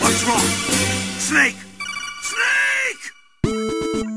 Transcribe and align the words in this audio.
What's 0.00 0.22
wrong? 0.24 0.46
Snake! 1.18 1.56
Snake! 2.22 4.12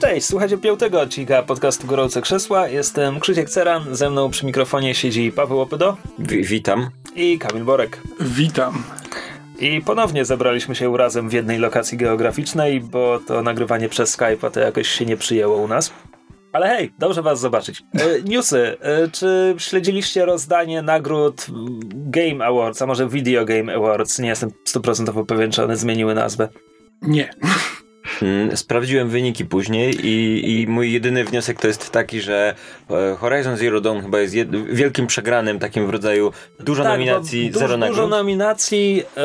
Cześć, 0.00 0.26
słuchajcie 0.26 0.58
piątego 0.58 1.00
odcinka 1.00 1.42
podcastu 1.42 1.86
Gorące 1.86 2.20
Krzesła. 2.22 2.68
Jestem 2.68 3.20
Krzysiek 3.20 3.50
Ceran, 3.50 3.84
ze 3.96 4.10
mną 4.10 4.30
przy 4.30 4.46
mikrofonie 4.46 4.94
siedzi 4.94 5.32
Paweł 5.32 5.60
Opydo 5.60 5.96
Wi- 6.18 6.42
witam. 6.44 6.90
i 7.14 7.38
Kamil 7.38 7.64
Borek. 7.64 8.00
Witam. 8.20 8.82
I 9.58 9.80
ponownie 9.80 10.24
zebraliśmy 10.24 10.74
się 10.74 10.96
razem 10.96 11.28
w 11.28 11.32
jednej 11.32 11.58
lokacji 11.58 11.98
geograficznej, 11.98 12.80
bo 12.80 13.20
to 13.26 13.42
nagrywanie 13.42 13.88
przez 13.88 14.18
Skype'a 14.18 14.50
to 14.50 14.60
jakoś 14.60 14.88
się 14.88 15.06
nie 15.06 15.16
przyjęło 15.16 15.56
u 15.56 15.68
nas. 15.68 15.92
Ale 16.52 16.68
hej, 16.68 16.92
dobrze 16.98 17.22
was 17.22 17.40
zobaczyć. 17.40 17.82
E, 17.94 18.22
newsy. 18.22 18.76
E, 18.80 19.08
czy 19.08 19.54
śledziliście 19.58 20.24
rozdanie 20.24 20.82
nagród 20.82 21.46
Game 21.94 22.46
Awards, 22.46 22.82
a 22.82 22.86
może 22.86 23.08
Video 23.08 23.44
Game 23.44 23.74
Awards? 23.74 24.18
Nie 24.18 24.28
jestem 24.28 24.50
stuprocentowo 24.64 25.24
pewien, 25.24 25.50
czy 25.50 25.64
one 25.64 25.76
zmieniły 25.76 26.14
nazwę. 26.14 26.48
Nie. 27.02 27.30
Mm, 28.22 28.56
Sprawdziłem 28.56 29.08
wyniki 29.08 29.44
później 29.44 30.06
i, 30.06 30.60
i 30.62 30.66
mój 30.66 30.92
jedyny 30.92 31.24
wniosek 31.24 31.60
to 31.60 31.66
jest 31.66 31.90
taki, 31.90 32.20
że 32.20 32.54
e, 32.90 33.16
Horizon 33.16 33.56
Zero 33.56 33.80
Dawn 33.80 34.00
chyba 34.00 34.20
jest 34.20 34.34
jed- 34.34 34.66
wielkim 34.72 35.06
przegranym 35.06 35.58
takim 35.58 35.86
w 35.86 35.90
rodzaju 35.90 36.32
dużo 36.60 36.82
Tak, 36.82 36.92
nominacji, 36.92 37.42
zero 37.52 37.52
dużo, 37.52 37.66
dużo 37.66 37.76
nagród. 37.76 38.10
nominacji, 38.10 39.02
e, 39.16 39.22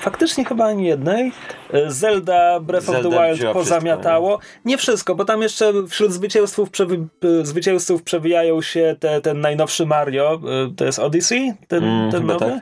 faktycznie 0.00 0.44
chyba 0.44 0.64
ani 0.64 0.86
jednej. 0.86 1.32
E, 1.72 1.90
Zelda 1.90 2.60
Breath 2.60 2.88
of 2.88 2.94
Zelda 2.94 3.10
the 3.10 3.36
Wild 3.36 3.52
pozamiatało. 3.52 4.38
Nie 4.64 4.78
wszystko, 4.78 5.14
bo 5.14 5.24
tam 5.24 5.42
jeszcze 5.42 5.72
wśród 5.88 6.12
zwycięzców, 6.12 6.70
przewi- 6.70 7.06
e, 7.42 7.46
zwycięzców 7.46 8.02
przewijają 8.02 8.62
się 8.62 8.96
te, 9.00 9.20
ten 9.20 9.40
najnowszy 9.40 9.86
Mario, 9.86 10.40
to 10.76 10.84
jest 10.84 10.98
Odyssey, 10.98 11.52
ten, 11.68 11.84
Mm, 11.84 12.12
ten 12.12 12.26
nowy. 12.26 12.38
tak. 12.50 12.60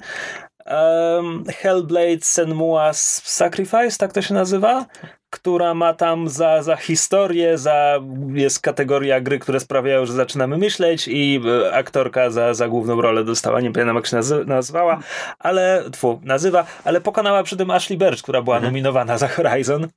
Um, 0.67 1.45
Hellblade 1.49 2.19
Senua's 2.23 3.21
Sacrifice, 3.25 3.91
tak 3.99 4.13
to 4.13 4.23
się 4.23 4.35
nazywa? 4.35 4.87
Która 5.35 5.75
ma 5.75 5.95
tam 5.95 6.29
za, 6.29 6.63
za 6.63 6.77
historię, 6.77 7.59
za 7.59 8.01
jest 8.35 8.61
kategoria 8.61 9.21
gry, 9.21 9.39
które 9.39 9.61
sprawiają, 9.61 10.07
że 10.07 10.13
zaczynamy 10.13 10.57
myśleć 10.59 11.09
i 11.09 11.41
e, 11.67 11.75
aktorka 11.75 12.31
za, 12.31 12.55
za 12.55 12.69
główną 12.69 13.01
rolę 13.01 13.25
dostała, 13.25 13.61
nie 13.61 13.73
pamiętam 13.73 13.97
jak 13.97 14.07
się 14.07 14.17
nazy- 14.17 14.47
nazywała, 14.47 15.01
ale, 15.39 15.85
tfu, 15.93 16.21
nazywa, 16.25 16.67
ale 16.85 17.01
pokonała 17.01 17.43
przy 17.43 17.57
tym 17.57 17.71
Ashley 17.71 17.99
Birch, 17.99 18.23
która 18.23 18.43
była 18.43 18.57
Mhm. 18.57 18.73
nominowana 18.73 19.19
za 19.19 19.29
Horizon. 19.29 19.89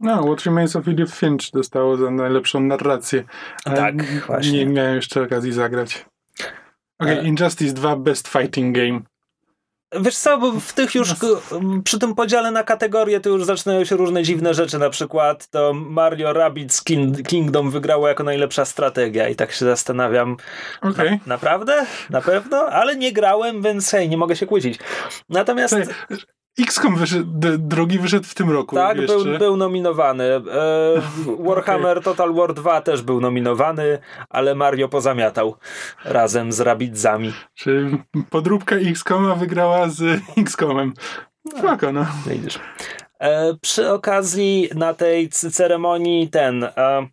No, 0.00 0.22
What 0.26 0.40
Remains 0.46 0.76
of 0.76 0.88
Edith 0.88 1.14
Finch 1.14 1.50
dostało 1.52 1.96
za 1.96 2.10
najlepszą 2.10 2.60
narrację. 2.60 3.24
Ale 3.64 3.76
Tak, 3.76 3.94
n- 3.94 4.20
właśnie. 4.26 4.58
Nie 4.58 4.66
miałem 4.66 4.96
jeszcze 4.96 5.22
okazji 5.22 5.52
zagrać. 5.52 6.04
Okej, 6.98 7.18
E. 7.18 7.22
Injustice 7.22 7.72
2 7.74 7.96
Best 7.96 8.28
Fighting 8.28 8.76
Game. 8.76 9.00
Wiesz 10.00 10.16
co, 10.16 10.38
bo 10.38 10.52
w 10.52 10.72
tych 10.72 10.94
już, 10.94 11.10
m, 11.52 11.82
przy 11.82 11.98
tym 11.98 12.14
podziale 12.14 12.50
na 12.50 12.64
kategorie 12.64 13.20
to 13.20 13.28
już 13.30 13.44
zaczynają 13.44 13.84
się 13.84 13.96
różne 13.96 14.22
dziwne 14.22 14.54
rzeczy, 14.54 14.78
na 14.78 14.90
przykład 14.90 15.48
to 15.48 15.72
Mario 15.74 16.32
Rabbids 16.32 16.84
King- 16.84 17.22
Kingdom 17.22 17.70
wygrało 17.70 18.08
jako 18.08 18.24
najlepsza 18.24 18.64
strategia 18.64 19.28
i 19.28 19.36
tak 19.36 19.52
się 19.52 19.64
zastanawiam, 19.64 20.36
Okej. 20.82 21.10
Na, 21.10 21.18
naprawdę? 21.26 21.86
Na 22.10 22.20
pewno? 22.20 22.56
Ale 22.58 22.96
nie 22.96 23.12
grałem, 23.12 23.62
więc 23.62 23.90
hej, 23.90 24.08
nie 24.08 24.16
mogę 24.16 24.36
się 24.36 24.46
kłócić. 24.46 24.78
Natomiast 25.28 25.76
XCOM 26.58 26.96
wyszedł, 26.96 27.24
d- 27.26 27.58
drugi 27.58 27.98
wyszedł 27.98 28.26
w 28.26 28.34
tym 28.34 28.50
roku 28.50 28.76
tak, 28.76 28.96
jeszcze. 28.98 29.24
był, 29.24 29.38
był 29.38 29.56
nominowany. 29.56 30.24
E, 30.24 30.42
Warhammer 31.38 32.02
Total 32.02 32.34
War 32.34 32.54
2 32.54 32.80
też 32.80 33.02
był 33.02 33.20
nominowany, 33.20 33.98
ale 34.28 34.54
Mario 34.54 34.88
pozamiatał 34.88 35.56
razem 36.04 36.52
z 36.52 36.60
Rabbidzami. 36.60 37.32
Czy 37.54 37.90
podróbka 38.30 38.76
XCOMa 38.76 39.34
wygrała 39.34 39.88
z 39.88 40.20
XCOMem. 40.38 40.94
Spoko, 41.58 41.92
no. 41.92 42.06
Widzisz. 42.26 42.58
E, 43.20 43.54
przy 43.60 43.90
okazji 43.92 44.68
na 44.74 44.94
tej 44.94 45.28
ceremonii 45.28 46.28
ten... 46.28 46.64
E, 46.64 47.06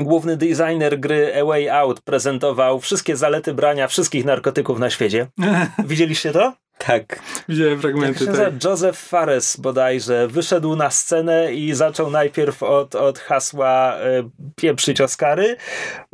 Główny 0.00 0.36
designer 0.36 1.00
gry 1.00 1.40
A 1.40 1.44
Way 1.44 1.68
Out 1.70 2.00
prezentował 2.00 2.80
wszystkie 2.80 3.16
zalety 3.16 3.54
brania 3.54 3.88
wszystkich 3.88 4.24
narkotyków 4.24 4.78
na 4.78 4.90
świecie. 4.90 5.26
Widzieliście 5.88 6.32
to? 6.32 6.52
Tak. 6.86 7.20
Widziałem 7.48 7.72
Jak 7.72 7.80
fragmenty. 7.80 8.26
Tak. 8.26 8.28
nazywa? 8.28 8.50
Joseph 8.64 8.98
Fares 8.98 9.56
bodajże 9.56 10.28
wyszedł 10.28 10.76
na 10.76 10.90
scenę 10.90 11.54
i 11.54 11.74
zaczął 11.74 12.10
najpierw 12.10 12.62
od, 12.62 12.94
od 12.94 13.18
hasła 13.18 13.94
e, 13.94 14.30
pieprzyć 14.56 15.00
Oscary, 15.00 15.56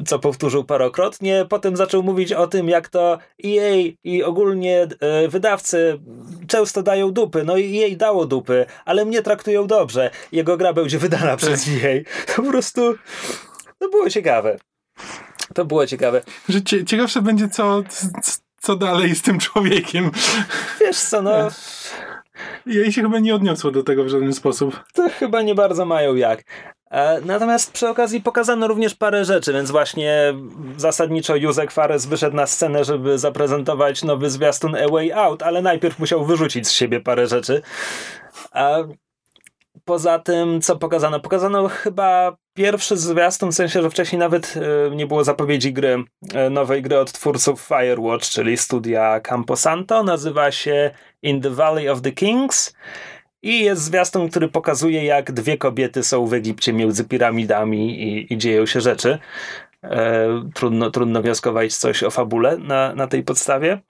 co 0.07 0.19
powtórzył 0.19 0.65
parokrotnie, 0.65 1.47
potem 1.49 1.77
zaczął 1.77 2.03
mówić 2.03 2.33
o 2.33 2.47
tym, 2.47 2.69
jak 2.69 2.89
to 2.89 3.19
EA 3.45 3.93
i 4.05 4.23
ogólnie 4.23 4.87
e, 5.01 5.29
wydawcy 5.29 6.01
często 6.47 6.83
dają 6.83 7.11
dupy, 7.11 7.45
no 7.45 7.57
i 7.57 7.83
EA 7.83 7.97
dało 7.97 8.27
dupy, 8.27 8.67
ale 8.85 9.05
mnie 9.05 9.23
traktują 9.23 9.67
dobrze. 9.67 10.11
Jego 10.33 10.57
gra 10.57 10.73
będzie 10.73 10.99
wydana 10.99 11.37
przez 11.37 11.69
EA. 11.69 12.03
To 12.27 12.43
po 12.43 12.51
prostu, 12.51 12.95
to 13.79 13.89
było 13.89 14.11
ciekawe. 14.11 14.59
To 15.55 15.65
było 15.65 15.87
ciekawe. 15.87 16.23
Że 16.49 16.63
cie, 16.63 16.85
ciekawsze 16.85 17.23
będzie, 17.23 17.49
co, 17.49 17.83
co 18.67 18.77
dalej 18.77 19.15
z 19.15 19.23
tym 19.23 19.39
człowiekiem. 19.39 20.11
Wiesz 20.81 20.97
co, 20.97 21.23
no... 21.23 21.49
Jej 22.67 22.93
się 22.93 23.03
chyba 23.03 23.19
nie 23.19 23.35
odniosło 23.35 23.71
do 23.71 23.83
tego 23.83 24.05
w 24.05 24.09
żaden 24.09 24.33
sposób. 24.33 24.85
to 24.95 25.09
chyba 25.19 25.43
nie 25.43 25.55
bardzo 25.55 25.85
mają 25.85 26.15
jak. 26.15 26.43
E, 26.91 27.21
Natomiast 27.21 27.73
przy 27.73 27.89
okazji 27.89 28.21
pokazano 28.21 28.69
również 28.69 28.95
parę 28.95 29.25
rzeczy, 29.25 29.53
więc 29.53 29.71
właśnie 29.71 30.35
zasadniczo 30.77 31.37
Józek 31.37 31.73
Fares 31.73 32.07
wyszedł 32.07 32.37
na 32.37 32.47
scenę, 32.47 32.85
żeby 32.85 33.19
zaprezentować 33.19 34.03
nowy 34.03 34.31
zwiastun 34.31 34.75
A 34.77 34.89
Way 34.89 35.13
Out, 35.13 35.43
ale 35.43 35.63
najpierw 35.63 35.99
musiał 35.99 36.25
wyrzucić 36.25 36.69
z 36.69 36.73
siebie 36.73 37.01
parę 37.01 37.27
rzeczy. 37.27 37.63
Poza 39.89 40.19
tym, 40.19 40.61
co 40.61 40.77
pokazano? 40.77 41.21
Pokazano 41.21 41.69
chyba 41.69 42.37
pierwszy 42.55 42.97
zwiastun, 42.97 43.51
w 43.51 43.55
sensie, 43.55 43.83
że 43.83 43.91
wcześniej 43.91 44.19
nawet 44.19 44.55
e, 44.57 44.97
nie 44.97 45.07
było 45.07 45.25
zapowiedzi 45.25 45.73
gry, 45.73 46.05
e, 46.35 46.51
nowej 46.51 46.83
gry 46.83 46.99
od 46.99 47.13
twórców 47.13 47.61
Firewatch, 47.61 48.29
czyli 48.29 48.57
studia 48.57 49.21
Camposanto. 49.21 50.03
Nazywa 50.03 50.51
się 50.51 50.91
In 51.23 51.41
the 51.41 51.51
Valley 51.51 51.89
of 51.89 52.03
the 52.03 52.13
Kings. 52.13 52.75
I 53.43 53.61
jest 53.61 53.83
zwiastun, 53.83 54.29
który 54.29 54.49
pokazuje, 54.49 55.05
jak 55.05 55.33
dwie 55.33 55.59
kobiety 55.59 56.03
są 56.03 56.27
w 56.27 56.35
Egipcie 56.35 56.73
między 56.73 57.05
piramidami 57.05 58.03
i, 58.03 58.33
i 58.33 58.39
dzieją 58.39 58.67
się 58.67 58.81
rzeczy. 58.81 59.19
E, 59.83 60.29
trudno, 60.55 60.91
trudno 60.91 61.23
wnioskować 61.23 61.75
coś 61.77 62.03
o 62.03 62.11
fabule 62.11 62.59
na, 62.59 62.95
na 62.95 63.07
tej 63.07 63.23
podstawie. 63.23 63.81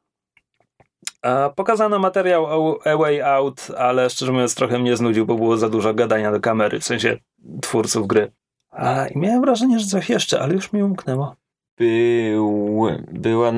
Pokazano 1.54 1.98
materiał 1.98 2.47
A 2.84 2.97
Way 2.97 3.22
Out, 3.22 3.69
ale 3.78 4.10
szczerze 4.10 4.32
mówiąc 4.32 4.54
trochę 4.54 4.78
mnie 4.78 4.97
znudził, 4.97 5.26
bo 5.26 5.34
było 5.34 5.56
za 5.56 5.69
dużo 5.69 5.94
gadania 5.94 6.32
do 6.32 6.41
kamery, 6.41 6.81
w 6.81 6.84
sensie 6.84 7.16
twórców 7.62 8.06
gry. 8.06 8.32
A, 8.70 9.06
I 9.06 9.19
miałem 9.19 9.41
wrażenie, 9.41 9.78
że 9.78 9.87
coś 9.87 10.10
jeszcze, 10.10 10.41
ale 10.41 10.54
już 10.54 10.72
mi 10.72 10.82
umknęło. 10.82 11.37
Był, 11.78 12.87
była, 13.12 13.53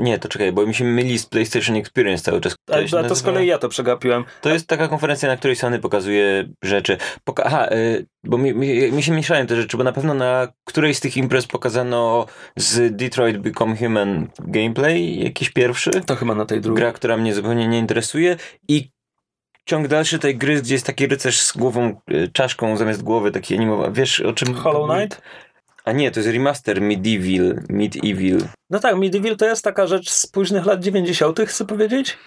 nie, 0.00 0.18
to 0.18 0.28
czekaj, 0.28 0.52
bo 0.52 0.66
mi 0.66 0.74
się 0.74 0.84
myli 0.84 1.18
z 1.18 1.26
PlayStation 1.26 1.76
Experience 1.76 2.24
cały 2.24 2.40
czas. 2.40 2.54
A, 2.70 2.98
a 2.98 3.04
to 3.04 3.16
z 3.16 3.22
kolei 3.22 3.46
ja 3.46 3.58
to 3.58 3.68
przegapiłem. 3.68 4.24
To 4.40 4.50
jest 4.50 4.66
taka 4.66 4.88
konferencja, 4.88 5.28
na 5.28 5.36
której 5.36 5.56
Sony 5.56 5.78
pokazuje 5.78 6.48
rzeczy. 6.64 6.96
Poka- 7.24 7.42
Aha, 7.44 7.68
y, 7.72 8.06
bo 8.24 8.38
mi, 8.38 8.54
mi, 8.54 8.92
mi 8.92 9.02
się 9.02 9.12
mieszają 9.12 9.46
te 9.46 9.56
rzeczy, 9.56 9.76
bo 9.76 9.84
na 9.84 9.92
pewno 9.92 10.14
na 10.14 10.48
którejś 10.64 10.96
z 10.96 11.00
tych 11.00 11.16
imprez 11.16 11.46
pokazano 11.46 12.26
z 12.56 12.96
Detroit 12.96 13.38
Become 13.38 13.76
Human 13.76 14.28
gameplay, 14.38 15.18
jakiś 15.24 15.50
pierwszy. 15.50 15.90
To 16.06 16.16
chyba 16.16 16.34
na 16.34 16.44
tej 16.46 16.60
drugiej. 16.60 16.82
Gra, 16.82 16.92
która 16.92 17.16
mnie 17.16 17.34
zupełnie 17.34 17.68
nie 17.68 17.78
interesuje 17.78 18.36
i 18.68 18.90
ciąg 19.64 19.88
dalszy 19.88 20.18
tej 20.18 20.36
gry, 20.36 20.62
gdzie 20.62 20.74
jest 20.74 20.86
taki 20.86 21.06
rycerz 21.06 21.40
z 21.40 21.52
głową, 21.56 22.00
y, 22.10 22.28
czaszką 22.32 22.76
zamiast 22.76 23.02
głowy, 23.02 23.30
taki 23.30 23.54
animowa. 23.54 23.90
Wiesz 23.90 24.20
o 24.20 24.32
czym... 24.32 24.54
Hollow 24.54 24.90
Knight? 24.90 25.22
A 25.88 25.92
nie, 25.92 26.10
to 26.10 26.20
jest 26.20 26.32
remaster 26.32 26.80
Medieval. 26.80 27.62
Medieval. 27.68 28.48
No 28.70 28.78
tak, 28.78 28.96
Medieval 28.96 29.36
to 29.36 29.46
jest 29.46 29.64
taka 29.64 29.86
rzecz 29.86 30.10
z 30.10 30.26
późnych 30.26 30.66
lat 30.66 30.80
90., 30.80 31.40
chcę 31.46 31.64
powiedzieć. 31.64 32.18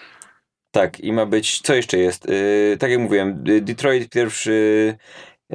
Tak, 0.70 1.00
i 1.00 1.12
ma 1.12 1.26
być, 1.26 1.60
co 1.60 1.74
jeszcze 1.74 1.98
jest? 1.98 2.28
Yy, 2.28 2.76
tak 2.78 2.90
jak 2.90 3.00
mówiłem, 3.00 3.44
y, 3.48 3.60
Detroit 3.60 4.08
pierwszy, 4.08 4.94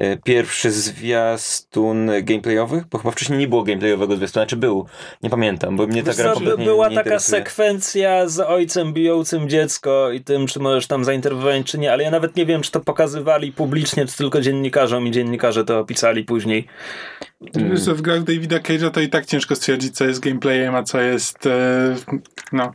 y, 0.01 0.19
pierwszy 0.25 0.71
zwiastun 0.71 2.11
gameplayowy, 2.23 2.83
bo 2.91 2.97
chyba 2.97 3.11
wcześniej 3.11 3.39
nie 3.39 3.47
było 3.47 3.63
gameplayowego 3.63 4.15
zwiastuna, 4.15 4.45
czy 4.45 4.55
był? 4.55 4.85
Nie 5.23 5.29
pamiętam, 5.29 5.75
bo 5.77 5.87
mnie 5.87 6.03
ta 6.03 6.07
Wiesz 6.07 6.17
gra 6.17 6.29
co, 6.29 6.33
kompletnie 6.33 6.65
była 6.65 6.89
nie 6.89 6.95
taka 6.95 7.09
interesuje. 7.09 7.39
sekwencja 7.39 8.27
z 8.27 8.39
ojcem 8.39 8.93
bijącym 8.93 9.49
dziecko 9.49 10.11
i 10.11 10.21
tym, 10.21 10.47
czy 10.47 10.59
możesz 10.59 10.87
tam 10.87 11.05
zainterwować, 11.05 11.65
czy 11.65 11.77
nie, 11.79 11.91
ale 11.91 12.03
ja 12.03 12.11
nawet 12.11 12.35
nie 12.35 12.45
wiem, 12.45 12.61
czy 12.61 12.71
to 12.71 12.79
pokazywali 12.79 13.51
publicznie, 13.51 14.05
czy 14.05 14.17
tylko 14.17 14.41
dziennikarzom 14.41 15.07
i 15.07 15.11
dziennikarze 15.11 15.65
to 15.65 15.79
opisali 15.79 16.23
później. 16.23 16.67
Wiesz, 17.41 17.81
że 17.81 17.93
w 17.93 18.01
grach 18.01 18.23
Davida 18.23 18.59
Cage'a 18.59 18.91
to 18.91 19.01
i 19.01 19.09
tak 19.09 19.25
ciężko 19.25 19.55
stwierdzić, 19.55 19.95
co 19.95 20.05
jest 20.05 20.19
gameplayem, 20.19 20.75
a 20.75 20.83
co 20.83 21.01
jest. 21.01 21.45
E, 21.45 21.95
no. 22.51 22.73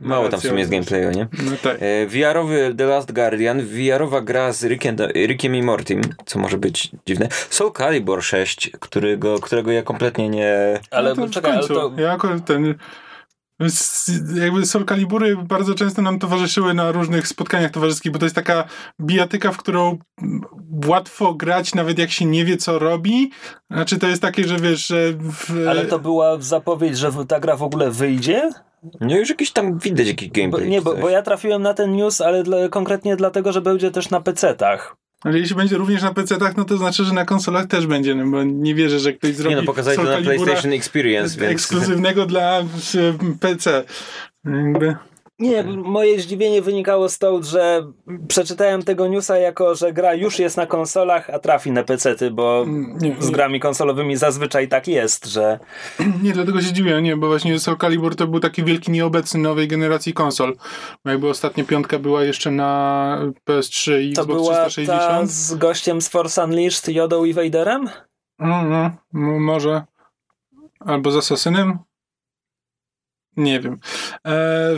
Mało 0.00 0.28
tam 0.28 0.40
w 0.40 0.42
sumie 0.42 0.58
jest 0.58 0.70
gameplayu, 0.70 1.10
nie? 1.10 1.28
No 1.44 1.52
tak. 1.62 1.76
E, 1.80 2.06
VR-owy 2.06 2.74
The 2.78 2.86
Last 2.86 3.12
Guardian, 3.12 3.62
VR-owa 3.62 4.20
gra 4.20 4.52
z 4.52 4.64
Rickiem, 4.64 4.96
Rickiem 5.14 5.54
i 5.54 5.62
Mortim, 5.62 6.00
co 6.26 6.38
może 6.38 6.58
być 6.58 6.90
dziwne. 7.06 7.28
Soul 7.50 7.72
Calibur 7.72 8.22
6, 8.22 8.70
którego, 8.80 9.38
którego 9.38 9.72
ja 9.72 9.82
kompletnie 9.82 10.28
nie... 10.28 10.80
Ale 10.90 11.14
no 11.14 11.26
to 11.26 11.32
czekaj, 11.32 11.52
w 11.52 11.56
ale 11.56 11.68
to... 11.68 11.92
Ja 11.98 12.12
akurat 12.12 12.44
ten. 12.44 12.74
Jakby 14.34 14.66
Soul 14.66 14.84
Calibury 14.84 15.36
bardzo 15.36 15.74
często 15.74 16.02
nam 16.02 16.18
towarzyszyły 16.18 16.74
na 16.74 16.92
różnych 16.92 17.28
spotkaniach 17.28 17.70
towarzyskich, 17.70 18.12
bo 18.12 18.18
to 18.18 18.26
jest 18.26 18.34
taka 18.34 18.64
bijatyka, 19.00 19.52
w 19.52 19.56
którą 19.56 19.98
łatwo 20.86 21.34
grać, 21.34 21.74
nawet 21.74 21.98
jak 21.98 22.10
się 22.10 22.24
nie 22.24 22.44
wie, 22.44 22.56
co 22.56 22.78
robi. 22.78 23.30
Znaczy, 23.70 23.98
to 23.98 24.06
jest 24.06 24.22
takie, 24.22 24.48
że 24.48 24.56
wiesz, 24.56 24.86
że. 24.86 25.12
W, 25.12 25.68
Ale 25.68 25.84
to 25.84 25.98
była 25.98 26.36
zapowiedź, 26.40 26.98
że 26.98 27.12
ta 27.28 27.40
gra 27.40 27.56
w 27.56 27.62
ogóle 27.62 27.90
wyjdzie? 27.90 28.50
No 29.00 29.16
już 29.16 29.28
jakiś 29.28 29.52
tam 29.52 29.78
widać 29.78 30.06
jakiś 30.06 30.28
Bo, 30.28 30.34
gameplay. 30.34 30.68
nie, 30.68 30.78
czy 30.78 30.84
bo, 30.84 30.96
bo 30.96 31.08
ja 31.08 31.22
trafiłem 31.22 31.62
na 31.62 31.74
ten 31.74 31.92
news, 31.92 32.20
ale 32.20 32.42
dla, 32.42 32.68
konkretnie 32.68 33.16
dlatego, 33.16 33.52
że 33.52 33.60
będzie 33.60 33.90
też 33.90 34.10
na 34.10 34.20
PC-tach. 34.20 34.96
Ale 35.26 35.38
jeśli 35.38 35.56
będzie 35.56 35.76
również 35.76 36.02
na 36.02 36.14
PC-tach, 36.14 36.56
no 36.56 36.64
to 36.64 36.76
znaczy, 36.76 37.04
że 37.04 37.14
na 37.14 37.24
konsolach 37.24 37.66
też 37.66 37.86
będzie, 37.86 38.14
no 38.14 38.26
bo 38.26 38.42
nie 38.44 38.74
wierzę, 38.74 38.98
że 38.98 39.12
ktoś 39.12 39.34
zrobi 39.34 39.56
Nie 39.56 39.60
no, 39.60 39.66
pokazali 39.66 39.96
to 39.96 40.02
na 40.02 40.18
PlayStation 40.18 40.72
Experience, 40.72 41.40
więc... 41.40 41.52
ekskluzywnego 41.60 42.26
dla 42.26 42.60
e, 42.60 42.64
PC. 43.40 43.84
Jakby. 44.44 44.96
Nie, 45.38 45.62
moje 45.64 46.20
zdziwienie 46.20 46.62
wynikało 46.62 47.08
stąd, 47.08 47.44
że 47.44 47.92
przeczytałem 48.28 48.82
tego 48.82 49.08
newsa 49.08 49.38
jako, 49.38 49.74
że 49.74 49.92
gra 49.92 50.14
już 50.14 50.38
jest 50.38 50.56
na 50.56 50.66
konsolach, 50.66 51.30
a 51.30 51.38
trafi 51.38 51.72
na 51.72 51.82
PC-ty, 51.84 52.30
bo 52.30 52.62
Mm, 52.62 52.98
Nie, 53.00 53.16
z 53.20 53.30
grami 53.30 53.60
konsolowymi 53.60 54.16
zazwyczaj 54.16 54.68
tak 54.68 54.88
jest, 54.88 55.26
że 55.26 55.58
nie, 56.22 56.32
dlatego 56.32 56.60
się 56.60 56.72
dziwię, 56.72 57.02
nie, 57.02 57.16
bo 57.16 57.26
właśnie 57.26 57.58
Soul 57.58 57.76
Calibur 57.78 58.16
to 58.16 58.26
był 58.26 58.40
taki 58.40 58.64
wielki 58.64 58.90
nieobecny 58.90 59.40
nowej 59.40 59.68
generacji 59.68 60.12
konsol. 60.14 60.56
Bo 61.04 61.10
jakby 61.10 61.28
ostatnia 61.28 61.64
piątka 61.64 61.98
była 61.98 62.24
jeszcze 62.24 62.50
na 62.50 63.20
PS3 63.48 64.00
i 64.00 64.12
to 64.12 64.22
Xbox 64.22 64.40
była 64.42 64.54
ta 64.54 64.68
360. 64.68 65.30
z 65.30 65.54
gościem 65.54 66.00
z 66.00 66.08
Force 66.08 66.44
Unleashed, 66.44 66.88
Jodą 66.94 67.24
i 67.24 67.32
Vaderem? 67.32 67.88
No, 68.38 68.62
no, 68.64 68.90
może. 69.40 69.82
Albo 70.80 71.10
z 71.10 71.16
Asasynem? 71.16 71.78
Nie 73.36 73.60
wiem. 73.60 73.78
E, 74.26 74.70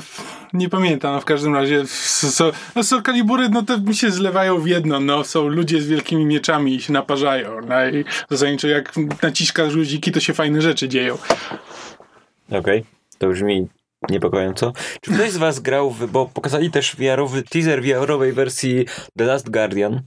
nie 0.52 0.68
pamiętam, 0.68 1.20
w 1.20 1.24
każdym 1.24 1.54
razie 1.54 1.86
so, 1.86 2.52
no 2.76 2.84
Soul 2.84 3.02
Calibury, 3.02 3.48
no 3.48 3.62
to 3.62 3.78
mi 3.78 3.94
się 3.94 4.10
zlewają 4.10 4.60
w 4.60 4.66
jedno, 4.66 5.00
no 5.00 5.24
są 5.24 5.48
ludzie 5.48 5.80
z 5.80 5.86
wielkimi 5.86 6.26
mieczami 6.26 6.74
i 6.74 6.80
się 6.80 6.92
naparzają. 6.92 7.60
No 7.68 7.88
i 7.88 8.04
zasadniczo 8.30 8.68
jak 8.68 8.92
naciskasz 9.22 9.76
guziki, 9.76 10.12
to 10.12 10.20
się 10.20 10.34
fajne 10.34 10.62
rzeczy 10.62 10.88
dzieją. 10.88 11.18
Okej, 12.50 12.84
to 13.18 13.28
brzmi 13.28 13.68
niepokojąco. 14.10 14.72
Czy 15.00 15.12
ktoś 15.12 15.30
z 15.30 15.36
was 15.36 15.60
grał, 15.60 15.90
w, 15.90 16.10
bo 16.10 16.26
pokazali 16.26 16.70
też 16.70 16.96
VR-owy 16.96 17.42
teaser 17.42 17.82
VR-owej 17.82 18.32
wersji 18.32 18.86
The 19.16 19.24
Last 19.24 19.50
Guardian. 19.50 20.02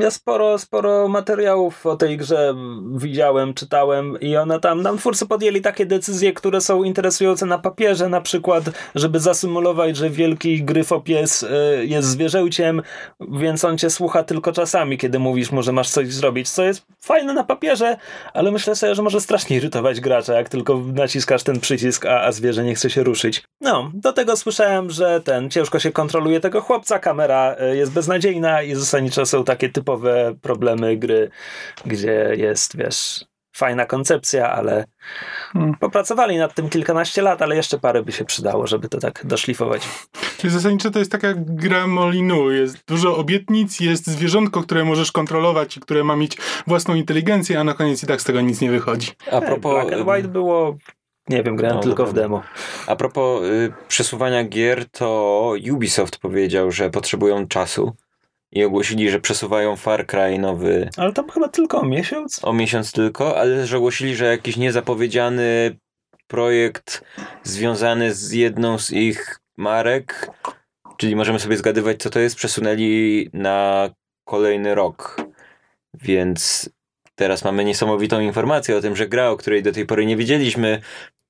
Ja 0.00 0.10
sporo, 0.10 0.58
sporo 0.58 1.08
materiałów 1.08 1.86
o 1.86 1.96
tej 1.96 2.16
grze 2.16 2.54
widziałem, 2.96 3.54
czytałem 3.54 4.20
i 4.20 4.36
one 4.36 4.60
tam, 4.60 4.82
nam 4.82 4.98
twórcy 4.98 5.26
podjęli 5.26 5.60
takie 5.60 5.86
decyzje, 5.86 6.32
które 6.32 6.60
są 6.60 6.84
interesujące 6.84 7.46
na 7.46 7.58
papierze, 7.58 8.08
na 8.08 8.20
przykład, 8.20 8.64
żeby 8.94 9.20
zasymulować, 9.20 9.96
że 9.96 10.10
wielki 10.10 10.64
gryfopies 10.64 11.42
y, 11.42 11.48
jest 11.86 12.08
zwierzęciem, 12.08 12.82
więc 13.20 13.64
on 13.64 13.78
cię 13.78 13.90
słucha 13.90 14.22
tylko 14.22 14.52
czasami, 14.52 14.98
kiedy 14.98 15.18
mówisz 15.18 15.52
mu, 15.52 15.62
że 15.62 15.72
masz 15.72 15.90
coś 15.90 16.12
zrobić, 16.12 16.50
co 16.50 16.64
jest 16.64 16.86
fajne 17.00 17.34
na 17.34 17.44
papierze, 17.44 17.96
ale 18.34 18.50
myślę 18.50 18.76
sobie, 18.76 18.94
że 18.94 19.02
może 19.02 19.20
strasznie 19.20 19.56
irytować 19.56 20.00
gracza, 20.00 20.34
jak 20.34 20.48
tylko 20.48 20.82
naciskasz 20.94 21.42
ten 21.42 21.60
przycisk, 21.60 22.06
a, 22.06 22.20
a 22.20 22.32
zwierzę 22.32 22.64
nie 22.64 22.74
chce 22.74 22.90
się 22.90 23.02
ruszyć. 23.02 23.42
No, 23.60 23.90
do 23.94 24.12
tego 24.12 24.36
słyszałem, 24.36 24.90
że 24.90 25.20
ten, 25.20 25.50
ciężko 25.50 25.78
się 25.78 25.92
kontroluje 25.92 26.40
tego 26.40 26.60
chłopca, 26.60 26.98
kamera 26.98 27.56
y, 27.72 27.76
jest 27.76 27.92
beznadziejna 27.92 28.62
i 28.62 28.74
zasadniczo 28.74 29.26
są 29.26 29.44
takie 29.44 29.73
typowe 29.74 30.34
problemy 30.42 30.96
gry, 30.96 31.30
gdzie 31.86 32.34
jest, 32.36 32.76
wiesz, 32.76 33.24
fajna 33.56 33.86
koncepcja, 33.86 34.52
ale 34.52 34.84
Hmm. 35.52 35.74
popracowali 35.74 36.36
nad 36.38 36.54
tym 36.54 36.68
kilkanaście 36.68 37.22
lat, 37.22 37.42
ale 37.42 37.56
jeszcze 37.56 37.78
parę 37.78 38.02
by 38.02 38.12
się 38.12 38.24
przydało, 38.24 38.66
żeby 38.66 38.88
to 38.88 38.98
tak 38.98 39.20
doszlifować. 39.26 39.88
Czyli 40.38 40.52
zasadniczo 40.52 40.90
to 40.90 40.98
jest 40.98 41.12
taka 41.12 41.28
gra 41.36 41.86
Molinu. 41.86 42.50
Jest 42.50 42.76
dużo 42.86 43.16
obietnic, 43.16 43.80
jest 43.80 44.06
zwierzątko, 44.06 44.62
które 44.62 44.84
możesz 44.84 45.12
kontrolować 45.12 45.76
i 45.76 45.80
które 45.80 46.04
ma 46.04 46.16
mieć 46.16 46.36
własną 46.66 46.94
inteligencję, 46.94 47.60
a 47.60 47.64
na 47.64 47.74
koniec 47.74 48.02
i 48.02 48.06
tak 48.06 48.20
z 48.20 48.24
tego 48.24 48.40
nic 48.40 48.60
nie 48.60 48.70
wychodzi. 48.70 49.12
A 49.32 49.40
propos, 49.40 49.72
Black 49.72 49.92
and 49.92 50.08
White 50.08 50.28
było, 50.28 50.76
nie 51.28 51.42
wiem, 51.42 51.56
grałem 51.56 51.76
No, 51.76 51.82
tylko 51.82 52.06
w 52.06 52.12
demo. 52.12 52.42
a 52.86 52.96
propos 52.96 53.42
y, 53.42 53.72
przesuwania 53.88 54.44
gier, 54.44 54.90
to 54.90 55.52
Ubisoft 55.72 56.18
powiedział, 56.18 56.70
że 56.70 56.90
potrzebują 56.90 57.46
czasu 57.48 57.92
i 58.54 58.64
ogłosili, 58.64 59.10
że 59.10 59.20
przesuwają 59.20 59.76
Far 59.76 60.06
Cry 60.06 60.38
nowy 60.38 60.90
Ale 60.96 61.12
tam 61.12 61.30
chyba 61.30 61.48
tylko 61.48 61.80
o 61.80 61.84
miesiąc. 61.84 62.44
o 62.44 62.52
miesiąc 62.52 62.92
tylko, 62.92 63.38
ale 63.38 63.56
też 63.56 63.72
ogłosili, 63.72 64.16
że 64.16 64.24
jakiś 64.24 64.56
niezapowiedziany 64.56 65.76
projekt 66.26 67.04
związany 67.42 68.14
z 68.14 68.32
jedną 68.32 68.78
z 68.78 68.92
ich 68.92 69.38
marek, 69.56 70.30
czyli 70.96 71.16
możemy 71.16 71.40
sobie 71.40 71.56
zgadywać, 71.56 72.02
co 72.02 72.10
to 72.10 72.18
jest, 72.18 72.36
przesunęli 72.36 73.30
na 73.32 73.90
kolejny 74.24 74.74
rok. 74.74 75.16
Więc 76.02 76.70
teraz 77.14 77.44
mamy 77.44 77.64
niesamowitą 77.64 78.20
informację 78.20 78.76
o 78.76 78.80
tym, 78.80 78.96
że 78.96 79.08
gra, 79.08 79.30
o 79.30 79.36
której 79.36 79.62
do 79.62 79.72
tej 79.72 79.86
pory 79.86 80.06
nie 80.06 80.16
wiedzieliśmy, 80.16 80.80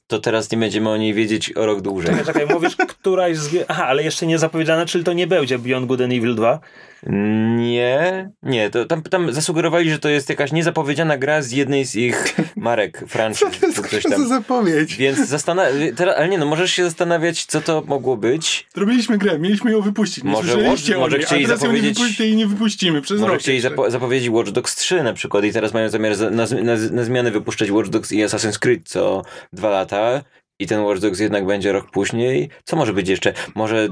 to 0.06 0.19
teraz 0.19 0.50
nie 0.50 0.59
będziemy 0.59 0.91
o 0.91 0.97
niej 0.97 1.15
wiedzieć 1.15 1.56
o 1.56 1.67
rok 1.67 1.81
dłużej. 1.81 2.11
Czekaj, 2.11 2.35
czekaj, 2.35 2.47
mówisz 2.55 2.76
któraś 2.76 3.37
z... 3.37 3.65
Aha, 3.69 3.87
ale 3.87 4.03
jeszcze 4.03 4.26
nie 4.26 4.38
zapowiedziane, 4.38 4.87
czyli 4.87 5.05
to 5.05 5.12
nie 5.12 5.26
będzie 5.26 5.59
Beyond 5.59 5.87
Good 5.87 6.00
and 6.00 6.12
Evil 6.12 6.35
2. 6.35 6.61
Nie, 7.06 8.30
nie, 8.42 8.70
to 8.70 8.84
tam, 8.84 9.02
tam 9.02 9.32
zasugerowali, 9.32 9.90
że 9.90 9.98
to 9.98 10.08
jest 10.08 10.28
jakaś 10.28 10.52
niezapowiedziana 10.52 11.18
gra 11.18 11.42
z 11.42 11.52
jednej 11.52 11.84
z 11.84 11.96
ich 11.96 12.34
marek, 12.56 13.04
franczyz, 13.08 13.48
czy 13.60 13.72
coś 13.90 14.02
tam. 14.02 14.28
zapowiedź? 14.28 14.96
Więc 14.96 15.18
zastanawiam, 15.28 15.74
ale 16.16 16.28
nie 16.28 16.38
no, 16.38 16.46
możesz 16.46 16.72
się 16.72 16.84
zastanawiać, 16.84 17.44
co 17.44 17.60
to 17.60 17.82
mogło 17.86 18.16
być. 18.16 18.66
Zrobiliśmy 18.74 19.18
grę, 19.18 19.38
mieliśmy 19.38 19.72
ją 19.72 19.80
wypuścić. 19.80 20.24
Nie 20.24 20.30
Może 20.30 20.52
słyszeliście 20.52 20.98
może 20.98 21.16
niej, 21.16 21.26
chcieli 21.26 21.44
a 21.44 21.48
teraz 21.48 21.62
ją 21.62 21.72
nie 21.72 21.78
zapowiedzieć- 21.78 21.98
wypuścicie 21.98 22.28
i 22.28 22.36
nie 22.36 22.46
wypuścimy 22.46 23.02
przez 23.02 23.20
Może 23.20 23.32
rok. 23.32 23.40
chcieli 23.42 23.60
zapo- 23.60 23.90
zapowiedzieć 23.90 24.30
Watch 24.30 24.50
Dogs 24.50 24.74
3 24.76 25.02
na 25.02 25.12
przykład 25.12 25.44
i 25.44 25.52
teraz 25.52 25.74
mają 25.74 25.88
zamiar 25.88 26.14
za, 26.14 26.30
na, 26.30 26.46
na, 26.62 26.76
na 26.90 27.04
zmianę 27.04 27.30
wypuszczać 27.30 27.70
Watch 27.70 27.88
Dogs 27.90 28.12
i 28.12 28.16
Assassin's 28.24 28.58
Creed 28.58 28.88
co 28.88 29.22
dwa 29.52 29.70
lata 29.70 30.22
i 30.58 30.66
ten 30.66 30.80
Watch 30.80 31.00
Dogs 31.00 31.20
jednak 31.20 31.46
będzie 31.46 31.72
rok 31.72 31.90
później. 31.90 32.48
Co 32.64 32.76
może 32.76 32.92
być 32.92 33.08
jeszcze? 33.08 33.32
Może 33.54 33.88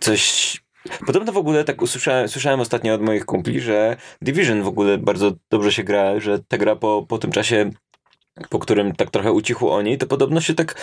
coś... 0.00 0.56
Podobno 1.06 1.32
w 1.32 1.36
ogóle 1.36 1.64
tak 1.64 1.82
usłyszałem, 1.82 2.28
słyszałem 2.28 2.60
ostatnio 2.60 2.94
od 2.94 3.02
moich 3.02 3.24
kumpli, 3.24 3.60
że 3.60 3.96
Division 4.22 4.62
w 4.62 4.68
ogóle 4.68 4.98
bardzo 4.98 5.32
dobrze 5.50 5.72
się 5.72 5.84
gra, 5.84 6.20
że 6.20 6.38
ta 6.38 6.58
gra 6.58 6.76
po, 6.76 7.06
po 7.08 7.18
tym 7.18 7.32
czasie 7.32 7.70
po 8.48 8.58
którym 8.58 8.94
tak 8.94 9.10
trochę 9.10 9.32
ucichło 9.32 9.74
o 9.74 9.82
niej, 9.82 9.98
to 9.98 10.06
podobno 10.06 10.40
się 10.40 10.54
tak 10.54 10.74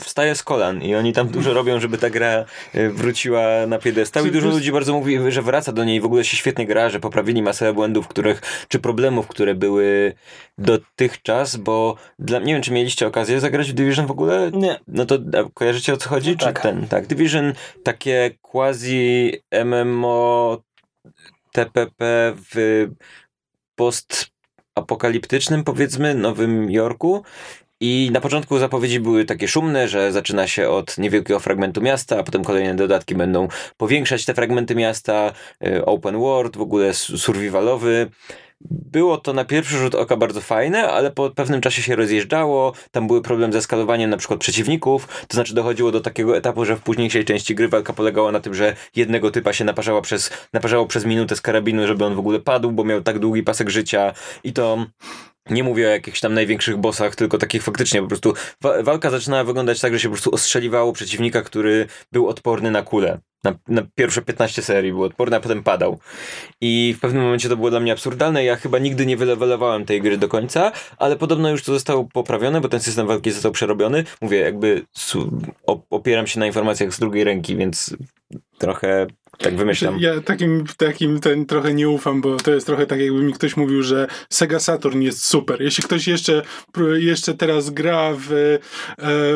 wstaje 0.00 0.34
z 0.34 0.42
kolan 0.42 0.82
i 0.82 0.94
oni 0.94 1.12
tam 1.12 1.28
dużo 1.28 1.54
robią, 1.54 1.80
żeby 1.80 1.98
ta 1.98 2.10
gra 2.10 2.44
y, 2.74 2.90
wróciła 2.90 3.66
na 3.66 3.78
piedestał 3.78 4.26
i 4.26 4.30
dużo 4.30 4.48
ludzi 4.48 4.72
bardzo 4.72 4.92
mówi, 4.92 5.18
że 5.28 5.42
wraca 5.42 5.72
do 5.72 5.84
niej, 5.84 6.00
w 6.00 6.04
ogóle 6.04 6.24
się 6.24 6.36
świetnie 6.36 6.66
gra, 6.66 6.88
że 6.88 7.00
poprawili 7.00 7.42
masę 7.42 7.72
błędów, 7.72 8.08
których, 8.08 8.66
czy 8.68 8.78
problemów, 8.78 9.26
które 9.26 9.54
były 9.54 10.14
dotychczas, 10.58 11.56
bo 11.56 11.96
dla, 12.18 12.38
nie 12.38 12.52
wiem, 12.52 12.62
czy 12.62 12.72
mieliście 12.72 13.06
okazję 13.06 13.40
zagrać 13.40 13.70
w 13.70 13.74
Division 13.74 14.06
w 14.06 14.10
ogóle? 14.10 14.50
Nie. 14.54 14.80
No 14.88 15.06
to 15.06 15.18
kojarzycie 15.54 15.92
o 15.92 15.96
co 15.96 16.08
chodzi? 16.08 16.30
No 16.30 16.36
czy 16.36 16.44
tak. 16.44 16.60
ten? 16.60 16.88
Tak, 16.88 17.06
Division 17.06 17.52
takie 17.82 18.30
quasi 18.42 19.32
MMO 19.64 20.62
TPP 21.52 22.34
w 22.52 22.86
postapokaliptycznym 24.76 25.64
powiedzmy 25.64 26.14
Nowym 26.14 26.70
Jorku 26.70 27.22
i 27.80 28.10
na 28.12 28.20
początku 28.20 28.58
zapowiedzi 28.58 29.00
były 29.00 29.24
takie 29.24 29.48
szumne, 29.48 29.88
że 29.88 30.12
zaczyna 30.12 30.46
się 30.46 30.68
od 30.68 30.98
niewielkiego 30.98 31.40
fragmentu 31.40 31.80
miasta, 31.80 32.18
a 32.18 32.22
potem 32.22 32.44
kolejne 32.44 32.74
dodatki 32.74 33.14
będą 33.14 33.48
powiększać 33.76 34.24
te 34.24 34.34
fragmenty 34.34 34.74
miasta, 34.74 35.32
y, 35.66 35.84
open 35.84 36.18
world, 36.18 36.56
w 36.56 36.60
ogóle 36.60 36.94
survivalowy. 36.94 38.10
Było 38.70 39.18
to 39.18 39.32
na 39.32 39.44
pierwszy 39.44 39.78
rzut 39.78 39.94
oka 39.94 40.16
bardzo 40.16 40.40
fajne, 40.40 40.88
ale 40.88 41.10
po 41.10 41.30
pewnym 41.30 41.60
czasie 41.60 41.82
się 41.82 41.96
rozjeżdżało, 41.96 42.72
tam 42.90 43.06
były 43.06 43.22
problemy 43.22 43.52
ze 43.52 43.62
skalowaniem 43.62 44.10
na 44.10 44.16
przykład 44.16 44.40
przeciwników, 44.40 45.08
to 45.28 45.34
znaczy 45.34 45.54
dochodziło 45.54 45.92
do 45.92 46.00
takiego 46.00 46.36
etapu, 46.36 46.64
że 46.64 46.76
w 46.76 46.80
późniejszej 46.80 47.24
części 47.24 47.54
gry 47.54 47.68
walka 47.68 47.92
polegała 47.92 48.32
na 48.32 48.40
tym, 48.40 48.54
że 48.54 48.76
jednego 48.96 49.30
typa 49.30 49.52
się 49.52 49.66
przez, 50.02 50.30
naparzało 50.52 50.86
przez 50.86 51.04
minutę 51.04 51.36
z 51.36 51.40
karabinu, 51.40 51.86
żeby 51.86 52.04
on 52.04 52.14
w 52.14 52.18
ogóle 52.18 52.40
padł, 52.40 52.72
bo 52.72 52.84
miał 52.84 53.02
tak 53.02 53.18
długi 53.18 53.42
pasek 53.42 53.70
życia 53.70 54.12
i 54.44 54.52
to 54.52 54.86
Nie 55.50 55.64
mówię 55.64 55.86
o 55.86 55.90
jakichś 55.90 56.20
tam 56.20 56.34
największych 56.34 56.76
bossach, 56.76 57.16
tylko 57.16 57.38
takich 57.38 57.62
faktycznie 57.62 58.02
po 58.02 58.08
prostu 58.08 58.34
wa- 58.62 58.82
walka 58.82 59.10
zaczynała 59.10 59.44
wyglądać 59.44 59.80
tak, 59.80 59.92
że 59.92 60.00
się 60.00 60.08
po 60.08 60.12
prostu 60.12 60.34
ostrzeliwało 60.34 60.92
przeciwnika, 60.92 61.42
który 61.42 61.86
był 62.12 62.28
odporny 62.28 62.70
na 62.70 62.82
kulę. 62.82 63.18
Na, 63.44 63.54
na 63.68 63.82
pierwsze 63.94 64.22
15 64.22 64.62
serii 64.62 64.92
był 64.92 65.02
odporny, 65.02 65.36
a 65.36 65.40
potem 65.40 65.62
padał. 65.62 65.98
I 66.60 66.94
w 66.98 67.00
pewnym 67.00 67.22
momencie 67.22 67.48
to 67.48 67.56
było 67.56 67.70
dla 67.70 67.80
mnie 67.80 67.92
absurdalne. 67.92 68.44
Ja 68.44 68.56
chyba 68.56 68.78
nigdy 68.78 69.06
nie 69.06 69.16
wylewelowałem 69.16 69.84
tej 69.84 70.02
gry 70.02 70.18
do 70.18 70.28
końca, 70.28 70.72
ale 70.98 71.16
podobno 71.16 71.50
już 71.50 71.62
to 71.62 71.72
zostało 71.72 72.04
poprawione, 72.04 72.60
bo 72.60 72.68
ten 72.68 72.80
system 72.80 73.06
walki 73.06 73.30
został 73.30 73.52
przerobiony. 73.52 74.04
Mówię, 74.20 74.38
jakby 74.38 74.84
opieram 75.90 76.26
się 76.26 76.40
na 76.40 76.46
informacjach 76.46 76.94
z 76.94 76.98
drugiej 76.98 77.24
ręki, 77.24 77.56
więc 77.56 77.96
trochę 78.58 79.06
tak 79.38 79.56
wymyślam. 79.56 79.98
Ja 79.98 80.20
takim, 80.20 80.64
takim 80.76 81.20
ten 81.20 81.46
trochę 81.46 81.74
nie 81.74 81.88
ufam, 81.88 82.20
bo 82.20 82.36
to 82.36 82.54
jest 82.54 82.66
trochę 82.66 82.86
tak, 82.86 83.00
jakby 83.00 83.22
mi 83.22 83.32
ktoś 83.32 83.56
mówił, 83.56 83.82
że 83.82 84.06
Sega 84.30 84.60
Saturn 84.60 85.00
jest 85.00 85.24
super. 85.24 85.62
Jeśli 85.62 85.84
ktoś 85.84 86.08
jeszcze, 86.08 86.42
jeszcze 86.96 87.34
teraz 87.34 87.70
gra 87.70 88.12
w, 88.16 88.32
e, 88.32 88.58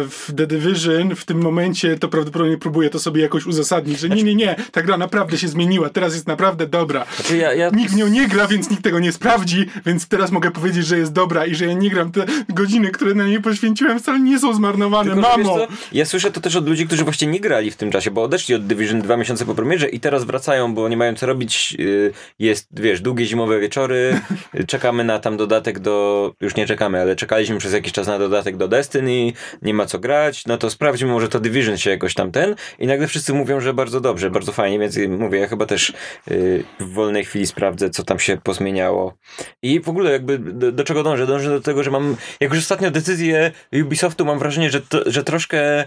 w 0.08 0.32
The 0.36 0.46
Division 0.46 1.16
w 1.16 1.24
tym 1.24 1.42
momencie, 1.42 1.98
to 1.98 2.08
prawdopodobnie 2.08 2.58
próbuje 2.58 2.90
to 2.90 2.98
sobie 2.98 3.22
jakoś 3.22 3.46
uzasadnić, 3.46 3.89
że 3.98 4.08
nie, 4.08 4.22
nie, 4.22 4.34
nie, 4.34 4.56
ta 4.72 4.82
gra 4.82 4.96
naprawdę 4.96 5.38
się 5.38 5.48
zmieniła, 5.48 5.88
teraz 5.88 6.14
jest 6.14 6.26
naprawdę 6.26 6.66
dobra. 6.66 7.06
Znaczy 7.16 7.36
ja, 7.36 7.54
ja 7.54 7.70
Nikt 7.70 7.92
w 7.92 7.96
nią 7.96 8.08
nie 8.08 8.28
gra, 8.28 8.46
więc 8.46 8.70
nikt 8.70 8.82
tego 8.82 8.98
nie 8.98 9.12
sprawdzi, 9.12 9.66
więc 9.86 10.08
teraz 10.08 10.30
mogę 10.30 10.50
powiedzieć, 10.50 10.86
że 10.86 10.98
jest 10.98 11.12
dobra 11.12 11.46
i 11.46 11.54
że 11.54 11.66
ja 11.66 11.72
nie 11.72 11.90
gram. 11.90 12.12
Te 12.12 12.26
godziny, 12.48 12.90
które 12.90 13.14
na 13.14 13.24
niej 13.24 13.40
poświęciłem, 13.40 13.98
wcale 13.98 14.20
nie 14.20 14.38
są 14.38 14.54
zmarnowane. 14.54 15.14
Tylko, 15.14 15.38
Mamo! 15.38 15.58
ja 15.92 16.04
słyszę 16.04 16.30
to 16.30 16.40
też 16.40 16.56
od 16.56 16.68
ludzi, 16.68 16.86
którzy 16.86 17.04
właśnie 17.04 17.28
nie 17.28 17.40
grali 17.40 17.70
w 17.70 17.76
tym 17.76 17.90
czasie, 17.90 18.10
bo 18.10 18.22
odeszli 18.22 18.54
od 18.54 18.66
Division 18.66 19.02
dwa 19.02 19.16
miesiące 19.16 19.46
po 19.46 19.54
premierze 19.54 19.88
i 19.88 20.00
teraz 20.00 20.24
wracają, 20.24 20.74
bo 20.74 20.88
nie 20.88 20.96
mają 20.96 21.14
co 21.14 21.26
robić. 21.26 21.72
Yy, 21.72 22.12
Jest, 22.38 22.68
wiesz, 22.72 23.00
długie 23.00 23.26
zimowe 23.26 23.60
wieczory, 23.60 24.20
yy, 24.54 24.64
czekamy 24.64 25.04
na 25.04 25.18
tam 25.18 25.36
dodatek 25.36 25.78
do... 25.78 26.32
Już 26.40 26.56
nie 26.56 26.66
czekamy, 26.66 27.00
ale 27.00 27.16
czekaliśmy 27.16 27.58
przez 27.58 27.72
jakiś 27.72 27.92
czas 27.92 28.06
na 28.06 28.18
dodatek 28.18 28.56
do 28.56 28.68
Destiny, 28.68 29.32
nie 29.62 29.74
ma 29.74 29.86
co 29.86 29.98
grać, 29.98 30.46
no 30.46 30.58
to 30.58 30.70
sprawdźmy, 30.70 31.08
może 31.08 31.28
to 31.28 31.40
Division 31.40 31.78
się 31.78 31.90
jakoś 31.90 32.14
tam 32.14 32.32
ten 32.32 32.54
i 32.78 32.86
nagle 32.86 33.06
wszyscy 33.06 33.34
mówią, 33.34 33.60
że 33.60 33.74
bardzo 33.80 34.00
dobrze, 34.00 34.30
bardzo 34.30 34.52
fajnie, 34.52 34.78
więc 34.78 34.98
mówię, 35.08 35.38
ja 35.38 35.48
chyba 35.48 35.66
też 35.66 35.92
yy, 36.26 36.64
w 36.80 36.92
wolnej 36.92 37.24
chwili 37.24 37.46
sprawdzę, 37.46 37.90
co 37.90 38.02
tam 38.02 38.18
się 38.18 38.36
pozmieniało. 38.36 39.14
I 39.62 39.80
w 39.80 39.88
ogóle 39.88 40.12
jakby 40.12 40.38
do, 40.38 40.72
do 40.72 40.84
czego 40.84 41.02
dążę? 41.02 41.26
Dążę 41.26 41.50
do 41.50 41.60
tego, 41.60 41.82
że 41.82 41.90
mam, 41.90 42.16
jak 42.40 42.50
już 42.50 42.58
ostatnio 42.58 42.90
decyzję 42.90 43.52
Ubisoftu, 43.82 44.24
mam 44.24 44.38
wrażenie, 44.38 44.70
że, 44.70 44.80
to, 44.80 45.02
że 45.06 45.24
troszkę 45.24 45.84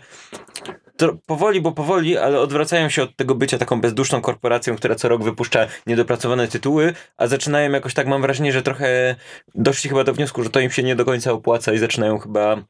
to 0.98 1.18
powoli, 1.26 1.62
bo 1.62 1.72
powoli, 1.72 2.18
ale 2.18 2.40
odwracają 2.40 2.90
się 2.90 3.04
od 3.04 3.16
tego 3.16 3.36
bycia 3.36 3.58
taką 3.58 3.82
bezduszną 3.82 4.22
korporacją, 4.22 4.76
która 4.76 4.96
co 4.96 5.10
rok 5.10 5.24
wypuszcza 5.24 5.68
niedopracowane 5.88 6.48
tytuły, 6.48 6.94
a 7.18 7.28
zaczynają 7.28 7.72
jakoś 7.72 7.94
tak, 7.94 8.08
mam 8.08 8.22
wrażenie, 8.22 8.52
że 8.52 8.62
trochę 8.62 9.16
doszli 9.56 9.90
chyba 9.90 10.04
do 10.04 10.14
wniosku, 10.14 10.44
że 10.44 10.50
to 10.50 10.60
im 10.60 10.72
się 10.72 10.84
nie 10.84 10.96
do 10.96 11.06
końca 11.06 11.32
opłaca 11.32 11.74
i 11.74 11.78
zaczynają 11.78 12.20
chyba 12.20 12.64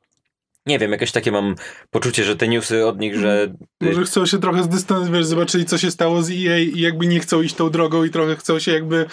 nie 0.65 0.79
wiem, 0.79 0.91
jakieś 0.91 1.11
takie 1.11 1.31
mam 1.31 1.55
poczucie, 1.91 2.23
że 2.23 2.35
te 2.35 2.47
newsy 2.47 2.85
od 2.85 2.99
nich, 2.99 3.15
że 3.15 3.53
Może 3.81 4.03
chcą 4.03 4.25
się 4.25 4.39
trochę 4.39 4.63
zdystansować, 4.63 5.25
zobaczyli 5.25 5.65
co 5.65 5.77
się 5.77 5.91
stało 5.91 6.23
z 6.23 6.29
EA 6.29 6.59
i 6.59 6.79
jakby 6.79 7.07
nie 7.07 7.19
chcą 7.19 7.41
iść 7.41 7.55
tą 7.55 7.69
drogą 7.69 8.03
i 8.03 8.09
trochę 8.09 8.35
chcą 8.35 8.59
się 8.59 8.71
jakby 8.71 9.05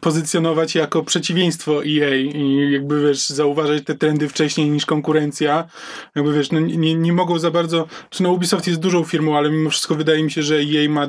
pozycjonować 0.00 0.74
jako 0.74 1.02
przeciwieństwo 1.02 1.84
EA 1.84 2.14
i 2.16 2.70
jakby 2.72 3.08
wiesz, 3.08 3.28
zauważać 3.28 3.84
te 3.84 3.94
trendy 3.94 4.28
wcześniej 4.28 4.70
niż 4.70 4.86
konkurencja. 4.86 5.64
Jakby 6.14 6.32
wiesz, 6.32 6.52
no 6.52 6.60
nie, 6.60 6.94
nie 6.94 7.12
mogą 7.12 7.38
za 7.38 7.50
bardzo, 7.50 7.86
czy 8.10 8.22
no 8.22 8.32
Ubisoft 8.32 8.66
jest 8.66 8.80
dużą 8.80 9.04
firmą, 9.04 9.36
ale 9.36 9.50
mimo 9.50 9.70
wszystko 9.70 9.94
wydaje 9.94 10.24
mi 10.24 10.30
się, 10.30 10.42
że 10.42 10.56
EA 10.56 10.88
ma, 10.90 11.06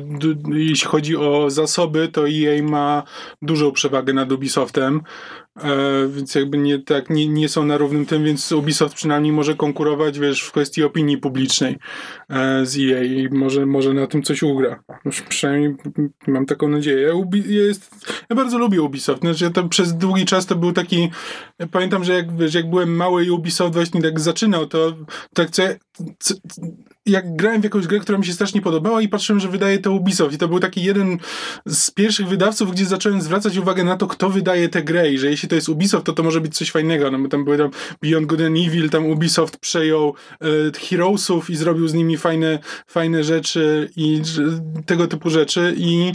jeśli 0.54 0.88
chodzi 0.88 1.18
o 1.18 1.50
zasoby, 1.50 2.08
to 2.08 2.30
EA 2.30 2.64
ma 2.64 3.04
dużą 3.42 3.72
przewagę 3.72 4.14
nad 4.14 4.32
Ubisoftem. 4.32 5.02
E, 5.58 6.08
więc 6.08 6.36
jakby 6.36 6.58
nie 6.58 6.80
tak, 6.80 7.10
nie, 7.10 7.28
nie 7.28 7.50
są 7.50 7.66
na 7.66 7.78
równym 7.78 8.06
tym, 8.06 8.24
więc 8.24 8.52
Ubisoft 8.52 8.96
przynajmniej 8.96 9.34
może 9.34 9.56
konkurować, 9.56 10.20
wiesz, 10.20 10.42
w 10.42 10.52
kwestii 10.52 10.84
opinii 10.84 11.18
publicznej 11.18 11.78
e, 12.30 12.66
z 12.66 12.78
EA 12.78 13.04
i 13.04 13.30
może, 13.32 13.66
może 13.66 13.94
na 13.94 14.08
tym 14.08 14.24
coś 14.24 14.44
ugra. 14.44 14.84
Już 15.06 15.22
przynajmniej 15.22 15.76
mam 16.28 16.46
taką 16.46 16.68
nadzieję. 16.68 17.16
Ubi, 17.16 17.56
jest, 17.56 17.96
ja 18.30 18.36
bardzo 18.36 18.58
lubię 18.58 18.82
Ubisoft. 18.82 19.22
Znaczy, 19.22 19.44
ja 19.44 19.50
to 19.50 19.68
przez 19.68 19.98
długi 19.98 20.26
czas 20.26 20.46
to 20.46 20.56
był 20.56 20.72
taki. 20.72 21.12
Pamiętam, 21.72 22.04
że 22.04 22.14
jak, 22.14 22.38
wiesz, 22.38 22.54
jak 22.54 22.70
byłem 22.70 22.96
mały 22.96 23.26
i 23.26 23.32
Ubisoft 23.32 23.74
właśnie 23.74 24.02
tak 24.02 24.20
zaczynał, 24.20 24.68
to 24.68 24.94
tak 25.34 25.50
co, 25.50 25.64
co, 26.20 26.34
jak 27.06 27.36
grałem 27.36 27.62
w 27.62 27.64
jakąś 27.64 27.88
grę, 27.88 28.00
która 28.00 28.18
mi 28.18 28.26
się 28.26 28.34
strasznie 28.34 28.62
podobała 28.62 29.02
i 29.02 29.08
patrzyłem, 29.08 29.40
że 29.40 29.48
wydaje 29.48 29.80
to 29.80 29.92
Ubisoft. 29.92 30.36
I 30.36 30.38
to 30.38 30.48
był 30.48 30.60
taki 30.60 30.84
jeden 30.84 31.18
z 31.66 31.92
pierwszych 31.92 32.28
wydawców, 32.28 32.72
gdzie 32.72 32.86
zacząłem 32.86 33.22
zwracać 33.22 33.58
uwagę 33.58 33.84
na 33.84 33.98
to, 33.98 34.08
kto 34.08 34.30
wydaje 34.30 34.70
tę 34.70 34.84
grę. 34.84 35.12
I 35.12 35.18
że 35.18 35.28
jeśli 35.28 35.50
to 35.50 35.56
jest 35.56 35.70
Ubisoft, 35.70 36.06
to 36.06 36.14
to 36.14 36.24
może 36.24 36.42
być 36.42 36.58
coś 36.58 36.72
fajnego, 36.72 37.12
no 37.12 37.20
bo 37.20 37.28
tam 37.28 37.44
były 37.44 37.58
tam 37.58 37.70
Beyond 38.02 38.28
Good 38.28 38.42
and 38.42 38.58
Evil, 38.58 38.90
tam 38.90 39.06
Ubisoft 39.06 39.58
przejął 39.58 40.16
e, 40.42 40.46
Heroesów 40.90 41.50
i 41.50 41.56
zrobił 41.56 41.88
z 41.88 41.94
nimi 41.94 42.18
fajne, 42.18 42.60
fajne 42.88 43.24
rzeczy 43.24 43.90
i 43.96 44.22
tego 44.86 45.08
typu 45.08 45.30
rzeczy. 45.30 45.74
I 45.78 46.12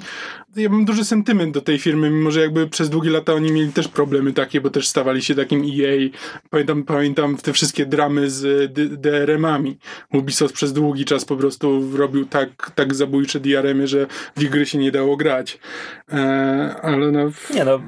ja 0.56 0.68
mam 0.68 0.84
duży 0.84 1.04
sentyment 1.04 1.54
do 1.54 1.60
tej 1.60 1.78
firmy, 1.78 2.10
mimo 2.10 2.30
że 2.30 2.40
jakby 2.40 2.66
przez 2.68 2.90
długie 2.90 3.10
lata 3.10 3.32
oni 3.34 3.52
mieli 3.52 3.72
też 3.72 3.88
problemy 3.88 4.32
takie, 4.32 4.60
bo 4.60 4.70
też 4.70 4.88
stawali 4.88 5.22
się 5.22 5.34
takim 5.34 5.60
EA. 5.62 6.08
Pamiętam, 6.50 6.84
pamiętam 6.84 7.36
te 7.36 7.52
wszystkie 7.52 7.86
dramy 7.86 8.30
z 8.30 8.72
D- 8.72 8.86
DRM-ami. 8.88 9.78
Ubisoft 10.12 10.54
przez 10.54 10.72
długi 10.72 11.04
czas 11.04 11.24
po 11.24 11.36
prostu 11.36 11.96
robił 11.96 12.26
tak, 12.26 12.70
tak 12.74 12.94
zabójcze 12.94 13.40
DRM-y, 13.40 13.86
że 13.86 14.06
w 14.36 14.44
gry 14.44 14.66
się 14.66 14.78
nie 14.78 14.92
dało 14.92 15.16
grać. 15.16 15.58
E, 16.12 16.76
ale 16.82 17.10
no... 17.12 17.30
Nie 17.54 17.64
no, 17.64 17.80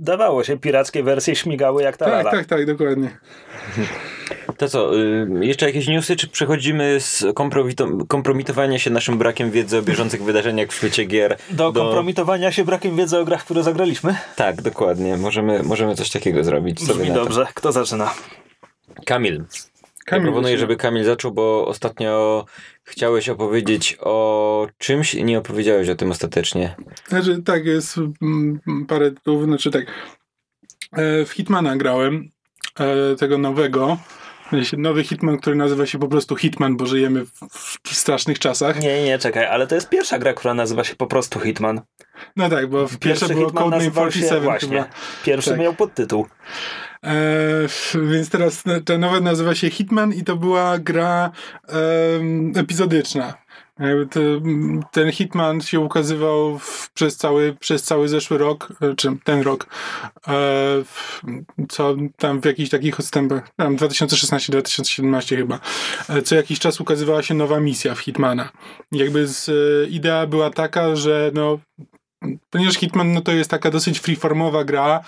dawało 0.00 0.44
się, 0.44 0.58
pirackie 0.58 1.02
wersje 1.02 1.36
śmigały 1.36 1.82
jak 1.82 1.96
ta 1.96 2.04
Tak, 2.04 2.14
lala. 2.14 2.30
tak, 2.30 2.46
tak, 2.46 2.66
dokładnie. 2.66 3.18
To 4.56 4.68
co, 4.68 4.98
y, 5.00 5.28
jeszcze 5.40 5.66
jakieś 5.66 5.86
newsy, 5.88 6.16
czy 6.16 6.28
przechodzimy 6.28 7.00
z 7.00 7.22
kompromito- 7.22 8.06
kompromitowania 8.08 8.78
się 8.78 8.90
naszym 8.90 9.18
brakiem 9.18 9.50
wiedzy 9.50 9.78
o 9.78 9.82
bieżących 9.82 10.22
wydarzeniach 10.22 10.68
w 10.68 10.74
świecie 10.74 11.04
gier 11.04 11.36
Do 11.50 11.72
kompromitowania 11.72 12.52
się 12.52 12.64
brakiem 12.64 12.96
wiedzy 12.96 13.18
o 13.18 13.24
grach, 13.24 13.44
które 13.44 13.62
zagraliśmy? 13.62 14.16
Tak, 14.36 14.62
dokładnie. 14.62 15.16
Możemy, 15.16 15.62
możemy 15.62 15.94
coś 15.94 16.10
takiego 16.10 16.44
zrobić. 16.44 16.84
Brzmi 16.86 17.10
dobrze. 17.10 17.46
Kto 17.54 17.72
zaczyna? 17.72 18.14
Kamil. 19.06 19.34
Ja 19.34 20.04
Kamil 20.04 20.22
proponuję, 20.26 20.54
zaczyna. 20.54 20.60
żeby 20.60 20.76
Kamil 20.76 21.04
zaczął, 21.04 21.32
bo 21.32 21.66
ostatnio 21.66 22.44
chciałeś 22.84 23.28
opowiedzieć 23.28 23.96
o 24.00 24.66
czymś 24.78 25.14
i 25.14 25.24
nie 25.24 25.38
opowiedziałeś 25.38 25.88
o 25.88 25.94
tym 25.94 26.10
ostatecznie. 26.10 26.74
Znaczy, 27.08 27.42
tak, 27.42 27.64
jest 27.66 27.98
mm, 27.98 28.60
parę 28.88 29.10
tytułów, 29.10 29.44
znaczy 29.44 29.70
tak. 29.70 29.86
E, 30.92 31.24
w 31.24 31.30
Hitmana 31.30 31.76
grałem, 31.76 32.30
tego 33.18 33.38
nowego. 33.38 33.98
Nowy 34.78 35.04
Hitman, 35.04 35.38
który 35.38 35.56
nazywa 35.56 35.86
się 35.86 35.98
po 35.98 36.08
prostu 36.08 36.36
Hitman, 36.36 36.76
bo 36.76 36.86
żyjemy 36.86 37.24
w, 37.26 37.78
w 37.84 37.94
strasznych 37.94 38.38
czasach. 38.38 38.80
Nie, 38.80 39.04
nie, 39.04 39.18
czekaj, 39.18 39.46
ale 39.46 39.66
to 39.66 39.74
jest 39.74 39.88
pierwsza 39.88 40.18
gra, 40.18 40.32
która 40.34 40.54
nazywa 40.54 40.84
się 40.84 40.96
po 40.96 41.06
prostu 41.06 41.40
Hitman. 41.40 41.80
No 42.36 42.48
tak, 42.50 42.66
bo 42.70 42.88
w 42.88 42.98
pierwsze 42.98 43.28
było 43.28 43.46
Hitman 43.46 43.64
Codename 43.64 43.84
nazywał 43.84 44.04
się 44.12 44.18
47 44.18 44.44
właśnie. 44.44 44.68
chyba. 44.68 44.88
Pierwszy 45.24 45.50
Tak. 45.50 45.58
miał 45.60 45.74
podtytuł. 45.74 46.26
E, 47.04 47.10
więc 48.10 48.30
teraz 48.30 48.62
ta 48.84 48.98
nowa 48.98 49.20
nazywa 49.20 49.54
się 49.54 49.70
Hitman 49.70 50.12
i 50.12 50.24
to 50.24 50.36
była 50.36 50.78
gra 50.78 51.30
em, 51.68 52.52
epizodyczna. 52.56 53.41
Ten 54.90 55.12
Hitman 55.12 55.60
się 55.60 55.80
ukazywał 55.80 56.58
w, 56.58 56.90
przez, 56.94 57.16
cały, 57.16 57.56
przez 57.60 57.82
cały 57.82 58.08
zeszły 58.08 58.38
rok, 58.38 58.72
e, 58.80 58.94
czy 58.94 59.16
ten 59.24 59.40
rok, 59.40 59.66
e, 60.28 60.32
co 61.68 61.94
tam 62.16 62.40
w 62.40 62.44
jakichś 62.44 62.70
takich 62.70 63.00
odstępach, 63.00 63.50
tam 63.56 63.76
2016-2017 63.76 65.36
chyba, 65.36 65.60
e, 66.08 66.22
co 66.22 66.34
jakiś 66.34 66.58
czas 66.58 66.80
ukazywała 66.80 67.22
się 67.22 67.34
nowa 67.34 67.60
misja 67.60 67.94
w 67.94 67.98
Hitmana. 67.98 68.48
Jakby 68.92 69.26
z, 69.26 69.50
idea 69.90 70.26
była 70.26 70.50
taka, 70.50 70.96
że 70.96 71.30
no, 71.34 71.58
ponieważ 72.50 72.74
Hitman 72.74 73.12
no 73.12 73.20
to 73.20 73.32
jest 73.32 73.50
taka 73.50 73.70
dosyć 73.70 74.00
freeformowa 74.00 74.64
gra, 74.64 75.00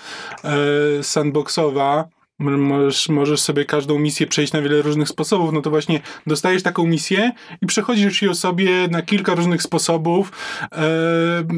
sandboxowa, 1.01 2.07
możesz, 2.39 3.09
możesz 3.09 3.41
sobie 3.41 3.65
każdą 3.65 3.99
misję 3.99 4.27
przejść 4.27 4.53
na 4.53 4.61
wiele 4.61 4.81
różnych 4.81 5.09
sposobów, 5.09 5.53
no 5.53 5.61
to 5.61 5.69
właśnie 5.69 6.01
dostajesz 6.27 6.63
taką 6.63 6.87
misję 6.87 7.31
i 7.61 7.65
przechodzisz 7.65 8.21
ją 8.21 8.35
sobie 8.35 8.87
na 8.87 9.01
kilka 9.01 9.35
różnych 9.35 9.63
sposobów 9.63 10.31
e, 10.71 10.87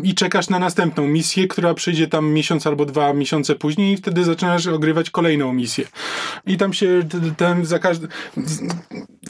i 0.03 0.13
czekasz 0.13 0.49
na 0.49 0.59
następną 0.59 1.07
misję, 1.07 1.47
która 1.47 1.73
przyjdzie 1.73 2.07
tam 2.07 2.31
miesiąc 2.31 2.67
albo 2.67 2.85
dwa 2.85 3.13
miesiące 3.13 3.55
później 3.55 3.93
i 3.93 3.97
wtedy 3.97 4.23
zaczynasz 4.23 4.67
ogrywać 4.67 5.09
kolejną 5.09 5.53
misję. 5.53 5.87
I 6.45 6.57
tam 6.57 6.73
się 6.73 7.03
t- 7.09 7.35
tam 7.37 7.65
za 7.65 7.79
każdy, 7.79 8.07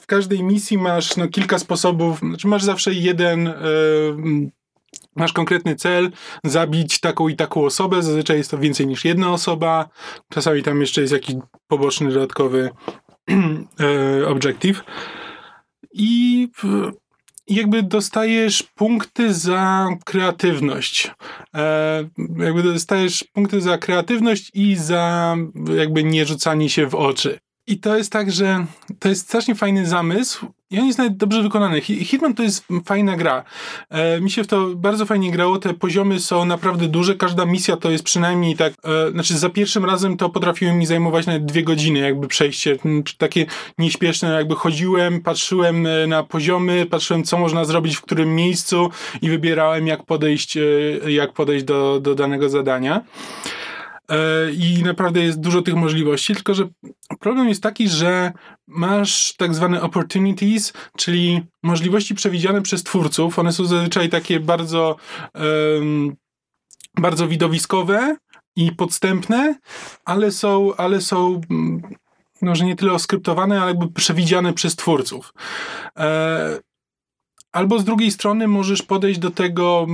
w 0.01 0.05
każdej 0.05 0.43
misji 0.43 0.77
masz 0.77 1.17
no, 1.17 1.27
kilka 1.27 1.59
sposobów, 1.59 2.19
znaczy 2.19 2.47
masz 2.47 2.63
zawsze 2.63 2.93
jeden 2.93 3.47
e, 3.47 3.53
Masz 5.17 5.33
konkretny 5.33 5.75
cel, 5.75 6.11
zabić 6.43 6.99
taką 6.99 7.27
i 7.27 7.35
taką 7.35 7.65
osobę. 7.65 8.03
Zazwyczaj 8.03 8.37
jest 8.37 8.51
to 8.51 8.57
więcej 8.57 8.87
niż 8.87 9.05
jedna 9.05 9.31
osoba. 9.31 9.89
Czasami 10.29 10.63
tam 10.63 10.81
jeszcze 10.81 11.01
jest 11.01 11.13
jakiś 11.13 11.35
poboczny, 11.67 12.11
dodatkowy 12.11 12.69
e, 13.31 14.27
objective. 14.27 14.83
I, 15.93 16.47
jakby 17.47 17.83
dostajesz 17.83 18.63
punkty 18.63 19.33
za 19.33 19.87
kreatywność. 20.05 21.11
E, 21.55 22.09
jakby 22.37 22.63
dostajesz 22.63 23.23
punkty 23.33 23.61
za 23.61 23.77
kreatywność 23.77 24.51
i 24.53 24.75
za 24.75 25.35
jakby 25.77 26.03
nie 26.03 26.25
rzucanie 26.25 26.69
się 26.69 26.87
w 26.87 26.95
oczy. 26.95 27.39
I 27.67 27.79
to 27.79 27.97
jest 27.97 28.11
tak, 28.11 28.31
że 28.31 28.65
to 28.99 29.09
jest 29.09 29.21
strasznie 29.21 29.55
fajny 29.55 29.85
zamysł 29.85 30.45
i 30.71 30.79
on 30.79 30.85
jest 30.85 30.97
nawet 30.97 31.17
dobrze 31.17 31.43
wykonany. 31.43 31.81
Hi- 31.81 32.05
Hitman 32.05 32.33
to 32.33 32.43
jest 32.43 32.65
fajna 32.85 33.17
gra. 33.17 33.43
E, 33.89 34.21
mi 34.21 34.31
się 34.31 34.43
w 34.43 34.47
to 34.47 34.67
bardzo 34.75 35.05
fajnie 35.05 35.31
grało. 35.31 35.59
Te 35.59 35.73
poziomy 35.73 36.19
są 36.19 36.45
naprawdę 36.45 36.87
duże. 36.87 37.15
Każda 37.15 37.45
misja 37.45 37.77
to 37.77 37.89
jest 37.89 38.03
przynajmniej 38.03 38.55
tak. 38.55 38.73
E, 39.07 39.11
znaczy, 39.11 39.37
za 39.37 39.49
pierwszym 39.49 39.85
razem 39.85 40.17
to 40.17 40.29
potrafiło 40.29 40.73
mi 40.73 40.85
zajmować 40.85 41.25
nawet 41.25 41.45
dwie 41.45 41.63
godziny, 41.63 41.99
jakby 41.99 42.27
przejście. 42.27 42.77
Takie 43.17 43.45
nieśpieszne, 43.77 44.29
jakby 44.29 44.55
chodziłem, 44.55 45.21
patrzyłem 45.21 45.85
e, 45.87 46.07
na 46.07 46.23
poziomy, 46.23 46.85
patrzyłem, 46.85 47.23
co 47.23 47.37
można 47.37 47.65
zrobić 47.65 47.95
w 47.95 48.01
którym 48.01 48.35
miejscu 48.35 48.89
i 49.21 49.29
wybierałem, 49.29 49.87
jak 49.87 50.03
podejść, 50.03 50.57
e, 50.57 50.61
jak 51.11 51.33
podejść 51.33 51.65
do, 51.65 51.99
do 51.99 52.15
danego 52.15 52.49
zadania. 52.49 53.03
E, 54.11 54.51
I 54.51 54.83
naprawdę 54.83 55.21
jest 55.21 55.39
dużo 55.39 55.61
tych 55.61 55.75
możliwości, 55.75 56.33
tylko 56.33 56.53
że 56.53 56.67
problem 57.19 57.49
jest 57.49 57.63
taki, 57.63 57.89
że 57.89 58.31
masz 58.67 59.33
tak 59.37 59.55
zwane 59.55 59.81
opportunities, 59.81 60.73
czyli 60.97 61.41
możliwości 61.63 62.15
przewidziane 62.15 62.61
przez 62.61 62.83
twórców. 62.83 63.39
One 63.39 63.51
są 63.51 63.65
zazwyczaj 63.65 64.09
takie 64.09 64.39
bardzo, 64.39 64.95
bardzo 66.97 67.27
widowiskowe 67.27 68.15
i 68.55 68.71
podstępne, 68.71 69.55
ale 70.05 70.31
są, 70.31 70.75
ale 70.75 71.01
są 71.01 71.41
mm, 71.49 71.81
no, 72.41 72.55
że 72.55 72.65
nie 72.65 72.75
tyle 72.75 72.91
oskryptowane, 72.91 73.61
ale 73.61 73.71
jakby 73.71 73.91
przewidziane 73.91 74.53
przez 74.53 74.75
twórców. 74.75 75.33
E, 75.97 76.59
Albo 77.51 77.79
z 77.79 77.83
drugiej 77.83 78.11
strony 78.11 78.47
możesz 78.47 78.81
podejść 78.81 79.19
do 79.19 79.31
tego 79.31 79.87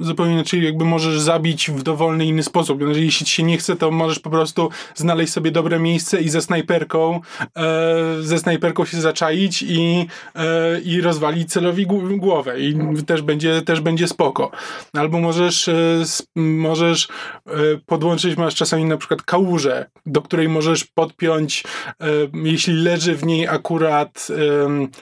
zupełnie 0.00 0.32
inaczej, 0.32 0.64
jakby 0.64 0.84
możesz 0.84 1.20
zabić 1.20 1.70
w 1.70 1.82
dowolny 1.82 2.26
inny 2.26 2.42
sposób. 2.42 2.80
Jeżeli 2.80 3.04
jeśli 3.04 3.26
ci 3.26 3.34
się 3.34 3.42
nie 3.42 3.58
chce, 3.58 3.76
to 3.76 3.90
możesz 3.90 4.18
po 4.18 4.30
prostu 4.30 4.70
znaleźć 4.94 5.32
sobie 5.32 5.50
dobre 5.50 5.78
miejsce 5.78 6.20
i 6.20 6.28
ze 6.28 6.42
snajperką 6.42 7.20
e, 7.56 8.00
ze 8.20 8.38
snajperką 8.38 8.84
się 8.84 9.00
zaczaić 9.00 9.62
i, 9.62 10.06
e, 10.34 10.80
i 10.80 11.00
rozwalić 11.00 11.52
celowi 11.52 11.86
gł- 11.86 12.18
głowę 12.18 12.60
i 12.60 12.76
też 13.06 13.22
będzie, 13.22 13.62
też 13.62 13.80
będzie 13.80 14.08
spoko. 14.08 14.50
Albo 14.94 15.18
możesz, 15.20 15.68
e, 15.68 16.02
możesz 16.36 17.08
e, 17.46 17.50
podłączyć, 17.86 18.36
masz 18.36 18.54
czasami 18.54 18.84
na 18.84 18.96
przykład 18.96 19.22
kałużę, 19.22 19.86
do 20.06 20.22
której 20.22 20.48
możesz 20.48 20.84
podpiąć, 20.84 21.64
e, 22.00 22.06
jeśli 22.34 22.74
leży 22.74 23.14
w 23.14 23.24
niej 23.24 23.48
akurat 23.48 24.28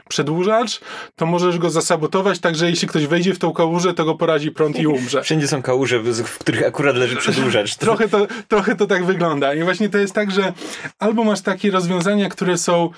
przedłużacz, 0.09 0.81
to 1.17 1.27
możesz 1.27 1.59
go 1.59 1.71
zasabotować, 1.71 2.39
tak 2.39 2.57
że 2.57 2.71
jeśli 2.71 2.89
ktoś 2.89 3.07
wejdzie 3.07 3.35
w 3.35 3.39
tą 3.39 3.53
kałużę, 3.53 3.95
to 3.95 4.05
go 4.05 4.15
porazi 4.53 4.73
prąd 4.73 4.79
i 4.79 4.87
umrze. 4.87 5.23
Wszędzie 5.23 5.49
są 5.49 5.63
kałuże, 5.63 6.01
w 6.01 6.39
których 6.39 6.67
akurat 6.67 6.97
leży 6.97 7.17
przedłużacz. 7.17 7.77
Trochę 7.87 8.09
to, 8.09 8.27
trochę 8.49 8.77
to 8.77 8.87
tak 8.87 9.05
wygląda. 9.05 9.55
I 9.55 9.63
właśnie 9.63 9.89
to 9.89 9.99
jest 9.99 10.15
tak, 10.15 10.31
że 10.31 10.53
albo 10.99 11.25
masz 11.25 11.41
takie 11.41 11.71
rozwiązania, 11.71 12.29
które 12.29 12.59
są 12.59 12.91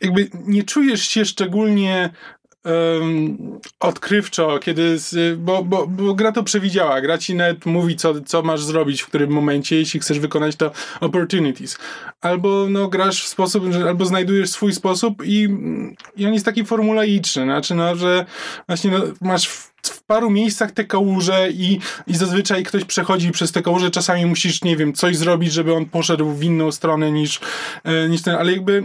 jakby 0.00 0.28
nie 0.46 0.62
czujesz 0.62 1.08
się 1.08 1.24
szczególnie 1.24 2.10
em, 2.64 3.38
odkrywczo, 3.80 4.58
kiedy 4.58 4.96
bo, 5.36 5.64
bo, 5.64 5.86
bo 5.86 6.14
gra 6.14 6.32
to 6.32 6.42
przewidziała. 6.42 7.00
Gra 7.00 7.18
ci 7.18 7.34
nawet 7.34 7.66
mówi, 7.66 7.96
co, 7.96 8.20
co 8.20 8.42
masz 8.42 8.62
zrobić 8.62 9.02
w 9.02 9.06
którym 9.06 9.30
momencie, 9.30 9.76
jeśli 9.76 10.00
chcesz 10.00 10.18
wykonać 10.18 10.56
to 10.56 10.70
opportunities. 11.00 11.78
Albo 12.20 12.66
no, 12.68 12.88
grasz 12.88 13.24
w 13.24 13.28
sposób, 13.28 13.72
że 13.72 13.88
albo 13.88 14.04
znajdujesz 14.04 14.50
swój 14.50 14.72
sposób 14.72 15.22
i, 15.24 15.48
i 16.16 16.26
on 16.26 16.32
jest 16.32 16.44
taki 16.44 16.64
formulaiczny. 16.64 17.42
Znaczy, 17.42 17.74
no, 17.74 17.96
że 17.96 18.26
właśnie 18.68 18.90
no, 18.90 18.98
masz 19.20 19.69
w, 19.90 20.00
w 20.00 20.02
paru 20.02 20.30
miejscach 20.30 20.72
te 20.72 20.84
kałuże 20.84 21.50
i, 21.50 21.78
i 22.06 22.16
zazwyczaj 22.16 22.62
ktoś 22.62 22.84
przechodzi 22.84 23.30
przez 23.30 23.52
te 23.52 23.62
kałuże. 23.62 23.90
Czasami 23.90 24.26
musisz, 24.26 24.64
nie 24.64 24.76
wiem, 24.76 24.92
coś 24.92 25.16
zrobić, 25.16 25.52
żeby 25.52 25.74
on 25.74 25.86
poszedł 25.86 26.32
w 26.32 26.42
inną 26.42 26.72
stronę 26.72 27.12
niż, 27.12 27.40
e, 27.84 28.08
niż 28.08 28.22
ten, 28.22 28.34
ale 28.34 28.52
jakby 28.52 28.82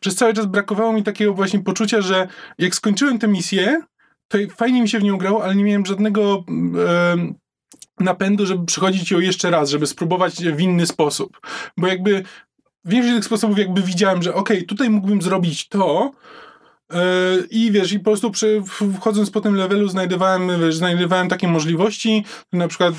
przez 0.00 0.14
cały 0.14 0.34
czas 0.34 0.46
brakowało 0.46 0.92
mi 0.92 1.02
takiego 1.02 1.34
właśnie 1.34 1.60
poczucia, 1.60 2.00
że 2.00 2.28
jak 2.58 2.74
skończyłem 2.74 3.18
tę 3.18 3.28
misję, 3.28 3.80
to 4.28 4.38
fajnie 4.56 4.82
mi 4.82 4.88
się 4.88 4.98
w 4.98 5.02
nią 5.02 5.18
grało, 5.18 5.44
ale 5.44 5.54
nie 5.54 5.64
miałem 5.64 5.86
żadnego 5.86 6.44
em, 7.12 7.34
napędu, 8.00 8.46
żeby 8.46 8.66
przychodzić 8.66 9.10
ją 9.10 9.20
jeszcze 9.20 9.50
raz, 9.50 9.70
żeby 9.70 9.86
spróbować 9.86 10.34
w 10.34 10.60
inny 10.60 10.86
sposób. 10.86 11.40
Bo 11.76 11.86
jakby 11.86 12.22
większość 12.84 13.14
tych 13.14 13.24
sposobów 13.24 13.58
jakby 13.58 13.82
widziałem, 13.82 14.22
że 14.22 14.34
okej, 14.34 14.66
tutaj 14.66 14.90
mógłbym 14.90 15.22
zrobić 15.22 15.68
to, 15.68 16.10
e, 16.10 16.14
i 17.50 17.72
wiesz, 17.72 17.92
i 17.92 17.98
po 17.98 18.04
prostu 18.04 18.30
przy, 18.30 18.62
wchodząc 18.96 19.30
po 19.30 19.40
tym 19.40 19.56
levelu 19.56 19.88
znajdowałem, 19.88 20.60
wiesz, 20.60 20.76
znajdowałem 20.76 21.28
takie 21.28 21.48
możliwości, 21.48 22.24
na 22.52 22.68
przykład 22.68 22.94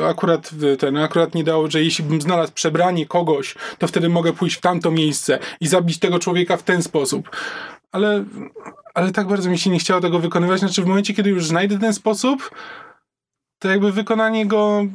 e, 0.00 0.08
akurat 0.08 0.50
e, 0.72 0.76
ten, 0.76 0.96
akurat 0.96 1.34
nie 1.34 1.44
dało, 1.44 1.70
że 1.70 1.84
jeśli 1.84 2.04
bym 2.04 2.20
znalazł 2.20 2.52
przebranie 2.52 3.06
kogoś, 3.06 3.54
to 3.78 3.86
wtedy 3.86 4.08
mogę 4.08 4.32
pójść 4.32 4.56
w 4.56 4.60
tamto 4.60 4.90
miejsce 4.90 5.38
i 5.60 5.66
zabić 5.66 5.98
tego 5.98 6.18
człowieka 6.18 6.56
w 6.56 6.62
ten 6.62 6.82
sposób. 6.82 7.30
Ale, 7.92 8.24
ale 8.94 9.12
tak 9.12 9.28
bardzo 9.28 9.50
mi 9.50 9.58
się 9.58 9.70
nie 9.70 9.78
chciało 9.78 10.00
tego 10.00 10.18
wykonywać, 10.18 10.60
znaczy 10.60 10.82
w 10.82 10.86
momencie, 10.86 11.14
kiedy 11.14 11.30
już 11.30 11.46
znajdę 11.46 11.78
ten 11.78 11.94
sposób, 11.94 12.50
to 13.60 13.68
jakby 13.68 13.92
wykonanie 13.92 14.46
go 14.46 14.86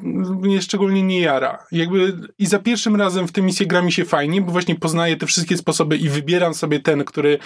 mnie 0.41 0.61
szczególnie 0.61 1.03
nie 1.03 1.19
jara. 1.19 1.65
Jakby 1.71 2.17
i 2.37 2.45
za 2.45 2.59
pierwszym 2.59 2.95
razem 2.95 3.27
w 3.27 3.31
tę 3.31 3.41
misję 3.41 3.65
gra 3.65 3.81
mi 3.81 3.91
się 3.91 4.05
fajnie, 4.05 4.41
bo 4.41 4.51
właśnie 4.51 4.75
poznaję 4.75 5.17
te 5.17 5.25
wszystkie 5.25 5.57
sposoby 5.57 5.97
i 5.97 6.09
wybieram 6.09 6.53
sobie 6.53 6.79
ten, 6.79 7.05
który, 7.05 7.39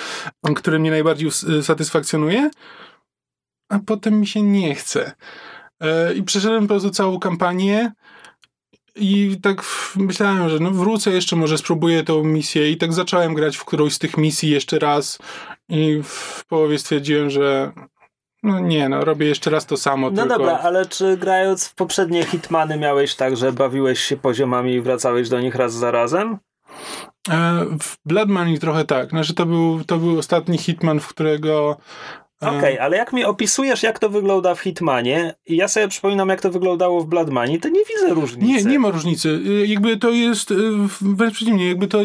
który 0.55 0.79
mnie 0.79 0.91
najbardziej 0.91 1.31
satysfakcjonuje, 1.61 2.49
a 3.69 3.79
potem 3.79 4.19
mi 4.19 4.27
się 4.27 4.41
nie 4.41 4.75
chce. 4.75 5.11
E, 5.81 6.13
I 6.13 6.23
przeszedłem 6.23 6.63
po 6.63 6.67
prostu 6.67 6.89
całą 6.89 7.19
kampanię 7.19 7.91
i 8.95 9.37
tak 9.41 9.65
myślałem, 9.95 10.49
że 10.49 10.59
no 10.59 10.71
wrócę 10.71 11.11
jeszcze, 11.11 11.35
może 11.35 11.57
spróbuję 11.57 12.03
tą 12.03 12.23
misję 12.23 12.71
i 12.71 12.77
tak 12.77 12.93
zacząłem 12.93 13.33
grać 13.33 13.57
w 13.57 13.65
którąś 13.65 13.93
z 13.93 13.99
tych 13.99 14.17
misji 14.17 14.49
jeszcze 14.49 14.79
raz 14.79 15.19
i 15.69 16.01
w 16.03 16.45
połowie 16.45 16.79
stwierdziłem, 16.79 17.29
że 17.29 17.71
no 18.43 18.59
nie, 18.59 18.89
no 18.89 19.05
robię 19.05 19.25
jeszcze 19.27 19.49
raz 19.49 19.65
to 19.65 19.77
samo, 19.77 20.09
No 20.09 20.21
tylko... 20.21 20.37
dobra, 20.37 20.59
ale 20.63 20.85
czy 20.85 21.17
grając 21.17 21.67
w 21.67 21.75
poprzednie 21.75 22.23
Hitmany 22.23 22.77
miałeś 22.77 23.15
tak, 23.15 23.37
że 23.37 23.51
bawiłeś 23.53 23.99
się 23.99 24.17
poziomami 24.17 24.73
i 24.73 24.81
wracałeś 24.81 25.29
do 25.29 25.39
nich 25.41 25.55
raz 25.55 25.73
za 25.73 25.91
razem? 25.91 26.37
E, 27.29 27.65
w 27.81 27.97
Blood 28.05 28.29
Money 28.29 28.59
trochę 28.59 28.85
tak. 28.85 29.09
Znaczy 29.09 29.33
to 29.33 29.45
był, 29.45 29.83
to 29.83 29.97
był 29.97 30.19
ostatni 30.19 30.57
Hitman, 30.57 30.99
w 30.99 31.07
którego... 31.07 31.77
e, 32.43 32.49
Okej, 32.57 32.79
ale 32.79 32.97
jak 32.97 33.13
mi 33.13 33.25
opisujesz, 33.25 33.83
jak 33.83 33.99
to 33.99 34.09
wygląda 34.09 34.55
w 34.55 34.59
Hitmanie 34.59 35.33
i 35.45 35.57
ja 35.57 35.67
sobie 35.67 35.87
przypominam, 35.87 36.29
jak 36.29 36.41
to 36.41 36.51
wyglądało 36.51 37.01
w 37.01 37.07
Blood 37.07 37.29
Money, 37.29 37.59
to 37.59 37.69
nie 37.69 37.81
widzę 37.85 38.13
różnicy. 38.13 38.47
Nie, 38.65 38.71
nie 38.71 38.79
ma 38.79 38.89
różnicy. 38.91 39.29
Y, 39.29 39.67
Jakby 39.67 39.97
to 39.97 40.09
jest, 40.09 40.51
y, 40.51 40.55
wręcz 41.01 41.33
przeciwnie, 41.33 41.67
jakby 41.69 41.87
to, 41.87 41.99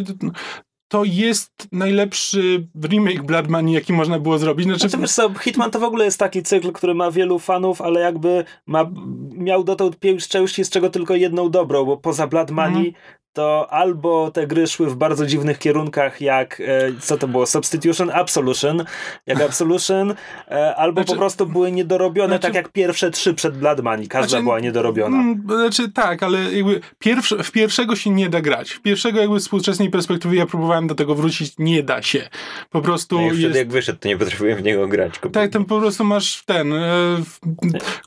to 0.88 1.04
jest 1.04 1.68
najlepszy 1.72 2.68
remake 2.84 3.22
Blood 3.22 3.48
Money, 3.48 3.72
jaki 3.72 3.92
można 3.92 4.18
było 4.18 4.38
zrobić. 4.38 4.64
Znaczy, 4.66 4.80
Znaczy, 4.80 4.98
wiesz 4.98 5.12
co, 5.12 5.34
Hitman 5.34 5.70
to 5.70 5.80
w 5.80 5.84
ogóle 5.84 6.04
jest 6.04 6.18
taki 6.18 6.42
cykl, 6.42 6.72
który 6.72 6.94
ma 6.94 7.10
wielu 7.10 7.38
fanów, 7.38 7.80
ale 7.80 8.00
jakby 8.00 8.44
ma, 8.66 8.90
miał 9.32 9.64
dotąd 9.64 9.98
pięć 9.98 10.28
części, 10.28 10.64
z 10.64 10.70
czego 10.70 10.90
tylko 10.90 11.14
jedną 11.14 11.50
dobrą, 11.50 11.84
bo 11.84 11.96
poza 11.96 12.26
Blood 12.26 12.50
Money 12.50 12.86
Mhm. 12.88 12.94
To 13.34 13.66
albo 13.72 14.30
te 14.30 14.46
gry 14.46 14.66
szły 14.66 14.90
w 14.90 14.96
bardzo 14.96 15.26
dziwnych 15.26 15.58
kierunkach, 15.58 16.20
jak, 16.20 16.60
e, 16.60 16.92
co 17.00 17.16
to 17.16 17.28
było, 17.28 17.46
Substitution, 17.46 18.10
Absolution, 18.14 18.84
jak 19.26 19.40
Absolution, 19.48 20.14
e, 20.48 20.76
albo 20.76 21.00
Znaczy- 21.00 21.12
po 21.12 21.18
prostu 21.18 21.46
były 21.46 21.72
niedorobione, 21.72 22.28
znaczy- 22.28 22.42
tak 22.42 22.54
jak 22.54 22.68
pierwsze 22.68 23.10
trzy 23.10 23.34
przed 23.34 23.58
Blood 23.58 23.80
Money, 23.82 24.08
każda 24.08 24.28
Znaczy, 24.28 24.42
była 24.42 24.60
niedorobiona. 24.60 25.16
Mm, 25.16 25.42
Znaczy 25.48 25.92
tak, 25.92 26.22
ale 26.22 26.52
jakby 26.52 26.80
pierwsze, 26.98 27.42
w 27.42 27.52
pierwszego 27.52 27.96
się 27.96 28.10
nie 28.10 28.28
da 28.28 28.40
grać. 28.40 28.70
W 28.70 28.80
pierwszego 28.82 29.20
jakby 29.20 29.40
z 29.40 29.42
współczesnej 29.42 29.90
perspektywy 29.90 30.36
ja 30.36 30.46
próbowałem 30.46 30.86
do 30.86 30.94
tego 30.94 31.14
wrócić, 31.14 31.54
nie 31.58 31.82
da 31.82 32.02
się. 32.02 32.28
Po 32.70 32.80
prostu 32.80 33.16
No 33.16 33.22
i 33.26 33.28
wtedy 33.28 33.42
jest... 33.42 33.56
jak 33.56 33.68
wyszedł, 33.68 33.98
to 33.98 34.08
nie 34.08 34.16
potrafiłem 34.16 34.58
w 34.58 34.62
niego 34.62 34.88
grać. 34.88 35.12
Tak, 35.32 35.50
tam 35.50 35.64
po 35.64 35.80
prostu 35.80 36.04
masz 36.04 36.42
ten. 36.46 36.72
E, 36.72 37.16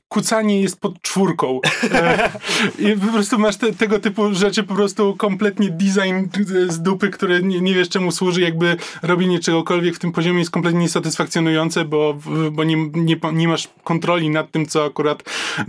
kucanie 0.10 0.62
jest 0.62 0.80
pod 0.80 1.02
czwórką. 1.02 1.60
E, 1.94 2.30
I 2.80 2.96
po 2.96 3.14
prostu 3.14 3.40
masz 3.40 3.58
te, 3.58 3.74
tego 3.74 4.00
typu 4.00 4.34
rzeczy, 4.34 4.64
po 4.64 4.76
prostu 4.76 5.16
kompletnie 5.18 5.70
design 5.70 6.26
z 6.68 6.82
dupy, 6.82 7.10
który 7.10 7.44
nie, 7.44 7.62
nie 7.62 7.74
wiesz 7.74 7.90
czemu 7.90 8.12
służy, 8.12 8.42
jakby 8.42 8.78
robienie 9.02 9.40
czegokolwiek 9.40 9.96
w 9.96 10.00
tym 10.00 10.12
poziomie 10.12 10.40
jest 10.40 10.52
kompletnie 10.52 10.80
niesatysfakcjonujące, 10.80 11.86
bo, 11.86 12.18
bo 12.52 12.64
nie, 12.64 12.90
nie, 12.94 13.16
nie 13.34 13.48
masz 13.48 13.68
kontroli 13.84 14.30
nad 14.30 14.52
tym, 14.52 14.66
co 14.66 14.86
akurat, 14.86 15.24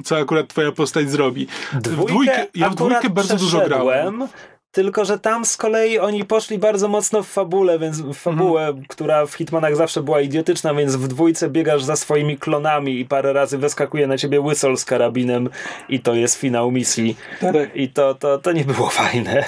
co 0.05 0.19
akurat 0.19 0.49
twoja 0.49 0.73
postać 0.73 1.11
zrobi. 1.11 1.47
W 1.73 1.81
dwójkę, 1.81 2.47
ja 2.55 2.71
w 2.71 2.75
dwójkę 2.75 3.11
bardzo 3.11 3.37
dużo 3.37 3.61
grałem. 3.67 4.29
Tylko, 4.71 5.05
że 5.05 5.19
tam 5.19 5.45
z 5.45 5.57
kolei 5.57 5.99
oni 5.99 6.25
poszli 6.25 6.59
bardzo 6.59 6.89
mocno 6.89 7.23
w 7.23 7.29
fabule, 7.29 7.79
więc 7.79 8.01
w 8.01 8.15
fabułę, 8.15 8.67
Mhm. 8.67 8.85
która 8.89 9.27
w 9.27 9.35
Hitmanach 9.35 9.77
zawsze 9.77 10.03
była 10.03 10.21
idiotyczna, 10.21 10.75
więc 10.75 10.97
w 10.97 11.09
dwójce 11.09 11.51
biegasz 11.51 11.83
za 11.83 11.97
swoimi 11.97 12.39
klonami 12.39 13.01
i 13.01 13.05
parę 13.05 13.33
razy 13.33 13.59
wyskakuje 13.59 14.07
na 14.07 14.19
ciebie 14.19 14.41
whistle 14.41 14.77
z 14.77 14.85
karabinem 14.85 15.49
i 15.89 16.01
to 16.01 16.15
jest 16.15 16.39
finał 16.41 16.71
misji. 16.71 17.17
Tak. 17.41 17.55
I 17.75 17.89
to, 17.89 18.15
to, 18.15 18.39
to 18.39 18.53
nie 18.53 18.65
było 18.65 18.89
fajne. 18.91 19.45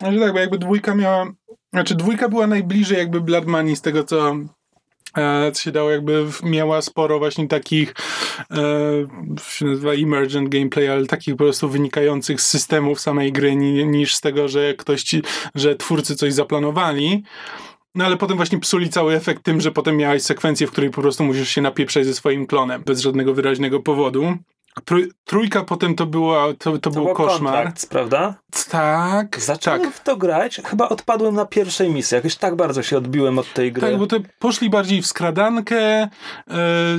Znaczy 0.00 0.20
tak, 0.20 0.32
bo 0.32 0.38
jakby 0.38 0.58
dwójka 0.58 0.94
miała... 0.94 1.26
Znaczy 1.72 1.94
dwójka 1.94 2.28
była 2.28 2.46
najbliżej 2.46 2.98
jakby 2.98 3.20
Blood 3.20 3.46
Money 3.46 3.76
z 3.76 3.80
tego, 3.82 4.04
co 4.04 4.34
co 5.52 5.62
się 5.62 5.72
dało 5.72 5.90
jakby, 5.90 6.24
miała 6.42 6.82
sporo 6.82 7.18
właśnie 7.18 7.48
takich 7.48 7.94
e, 8.50 8.56
się 9.50 9.64
nazywa 9.66 9.92
emergent 9.92 10.48
gameplay, 10.48 10.88
ale 10.88 11.06
takich 11.06 11.34
po 11.34 11.44
prostu 11.44 11.68
wynikających 11.68 12.40
z 12.40 12.48
systemów 12.48 13.00
samej 13.00 13.32
gry 13.32 13.56
ni, 13.56 13.86
niż 13.86 14.14
z 14.14 14.20
tego, 14.20 14.48
że 14.48 14.74
ktoś 14.74 15.02
ci, 15.02 15.22
że 15.54 15.76
twórcy 15.76 16.16
coś 16.16 16.32
zaplanowali. 16.32 17.22
No 17.94 18.04
ale 18.04 18.16
potem 18.16 18.36
właśnie 18.36 18.60
psuli 18.60 18.88
cały 18.88 19.14
efekt 19.14 19.42
tym, 19.42 19.60
że 19.60 19.72
potem 19.72 19.96
miałeś 19.96 20.22
sekwencję, 20.22 20.66
w 20.66 20.70
której 20.72 20.90
po 20.90 21.00
prostu 21.02 21.24
musisz 21.24 21.48
się 21.48 21.62
napieprzać 21.62 22.06
ze 22.06 22.14
swoim 22.14 22.46
klonem 22.46 22.82
bez 22.82 23.00
żadnego 23.00 23.34
wyraźnego 23.34 23.80
powodu. 23.80 24.36
Trój, 24.84 25.10
trójka 25.24 25.64
potem 25.64 25.94
to, 25.94 26.06
była, 26.06 26.46
to, 26.46 26.72
to, 26.72 26.78
To 26.78 26.90
był 26.90 27.04
był 27.04 27.14
koszmar. 27.14 27.54
kontrakt, 27.54 27.90
prawda? 27.90 28.34
Tak, 28.62 29.40
Zacząłem 29.40 29.80
tak. 29.82 29.92
w 29.94 30.02
to 30.02 30.16
grać, 30.16 30.60
chyba 30.64 30.88
odpadłem 30.88 31.34
na 31.34 31.46
pierwszej 31.46 31.90
misji. 31.90 32.14
Jakoś 32.14 32.36
tak 32.36 32.56
bardzo 32.56 32.82
się 32.82 32.96
odbiłem 32.98 33.38
od 33.38 33.52
tej 33.52 33.72
gry. 33.72 33.90
Tak, 33.90 33.98
bo 33.98 34.06
to 34.06 34.16
poszli 34.38 34.70
bardziej 34.70 35.02
w 35.02 35.06
skradankę 35.06 36.08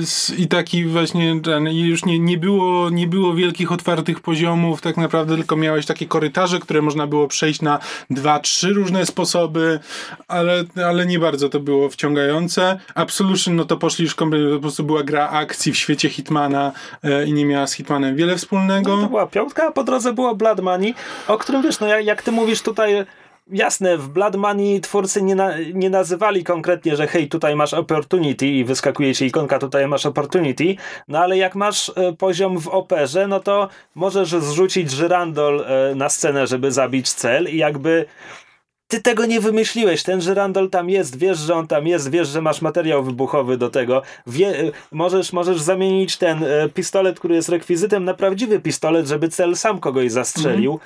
s- 0.02 0.32
i 0.38 0.48
taki 0.48 0.84
właśnie 0.84 1.40
ten, 1.40 1.68
i 1.68 1.80
już 1.80 2.04
nie, 2.04 2.18
nie, 2.18 2.38
było, 2.38 2.90
nie 2.90 3.06
było 3.06 3.34
wielkich 3.34 3.72
otwartych 3.72 4.20
poziomów, 4.20 4.80
tak 4.80 4.96
naprawdę 4.96 5.36
tylko 5.36 5.56
miałeś 5.56 5.86
takie 5.86 6.06
korytarze, 6.06 6.58
które 6.58 6.82
można 6.82 7.06
było 7.06 7.28
przejść 7.28 7.62
na 7.62 7.78
dwa, 8.10 8.38
trzy 8.40 8.68
różne 8.72 9.06
sposoby, 9.06 9.80
ale, 10.28 10.64
ale 10.86 11.06
nie 11.06 11.18
bardzo 11.18 11.48
to 11.48 11.60
było 11.60 11.88
wciągające. 11.88 12.80
Absolution, 12.94 13.56
no 13.56 13.64
to 13.64 13.76
poszli 13.76 14.04
już 14.04 14.14
kompletnie, 14.14 14.48
to 14.48 14.54
po 14.54 14.60
prostu 14.62 14.84
była 14.84 15.02
gra 15.02 15.28
akcji 15.28 15.72
w 15.72 15.76
świecie 15.76 16.08
Hitmana 16.08 16.72
e, 17.04 17.26
i 17.26 17.32
nie 17.32 17.44
miała 17.44 17.66
z 17.66 17.72
Hitmanem 17.72 18.16
wiele 18.16 18.36
wspólnego. 18.36 18.96
No, 18.96 19.02
to 19.02 19.08
była 19.08 19.26
piątka, 19.26 19.66
a 19.68 19.72
po 19.72 19.84
drodze 19.84 20.12
było 20.12 20.34
Blood 20.34 20.60
Money, 20.60 20.94
o 21.28 21.38
którym 21.46 21.62
wiesz, 21.62 21.80
no 21.80 21.86
jak, 21.86 22.04
jak 22.04 22.22
ty 22.22 22.32
mówisz 22.32 22.62
tutaj, 22.62 23.06
jasne, 23.50 23.98
w 23.98 24.08
Blood 24.08 24.36
Money 24.36 24.80
twórcy 24.80 25.22
nie, 25.22 25.34
na, 25.34 25.58
nie 25.74 25.90
nazywali 25.90 26.44
konkretnie, 26.44 26.96
że 26.96 27.06
hej, 27.06 27.28
tutaj 27.28 27.56
masz 27.56 27.74
opportunity 27.74 28.46
i 28.46 28.64
wyskakuje 28.64 29.14
ci 29.14 29.26
ikonka, 29.26 29.58
tutaj 29.58 29.88
masz 29.88 30.06
opportunity, 30.06 30.76
no 31.08 31.18
ale 31.18 31.36
jak 31.36 31.54
masz 31.54 31.92
e, 31.96 32.12
poziom 32.12 32.58
w 32.58 32.68
operze, 32.68 33.28
no 33.28 33.40
to 33.40 33.68
możesz 33.94 34.28
zrzucić 34.28 34.90
żyrandol 34.90 35.64
e, 35.66 35.94
na 35.94 36.08
scenę, 36.08 36.46
żeby 36.46 36.72
zabić 36.72 37.12
cel 37.12 37.48
i 37.48 37.56
jakby 37.56 38.06
ty 38.88 39.02
tego 39.02 39.26
nie 39.26 39.40
wymyśliłeś. 39.40 40.02
Ten 40.02 40.20
żyrandol 40.20 40.70
tam 40.70 40.90
jest, 40.90 41.18
wiesz, 41.18 41.38
że 41.38 41.54
on 41.54 41.66
tam 41.66 41.86
jest, 41.86 42.10
wiesz, 42.10 42.28
że 42.28 42.42
masz 42.42 42.62
materiał 42.62 43.04
wybuchowy 43.04 43.56
do 43.56 43.70
tego. 43.70 44.02
Wie, 44.26 44.60
y, 44.60 44.72
możesz, 44.92 45.32
możesz 45.32 45.60
zamienić 45.60 46.16
ten 46.16 46.42
y, 46.42 46.70
pistolet, 46.74 47.18
który 47.18 47.34
jest 47.34 47.48
rekwizytem, 47.48 48.04
na 48.04 48.14
prawdziwy 48.14 48.60
pistolet, 48.60 49.06
żeby 49.06 49.28
cel 49.28 49.56
sam 49.56 49.80
kogoś 49.80 50.12
zastrzelił. 50.12 50.80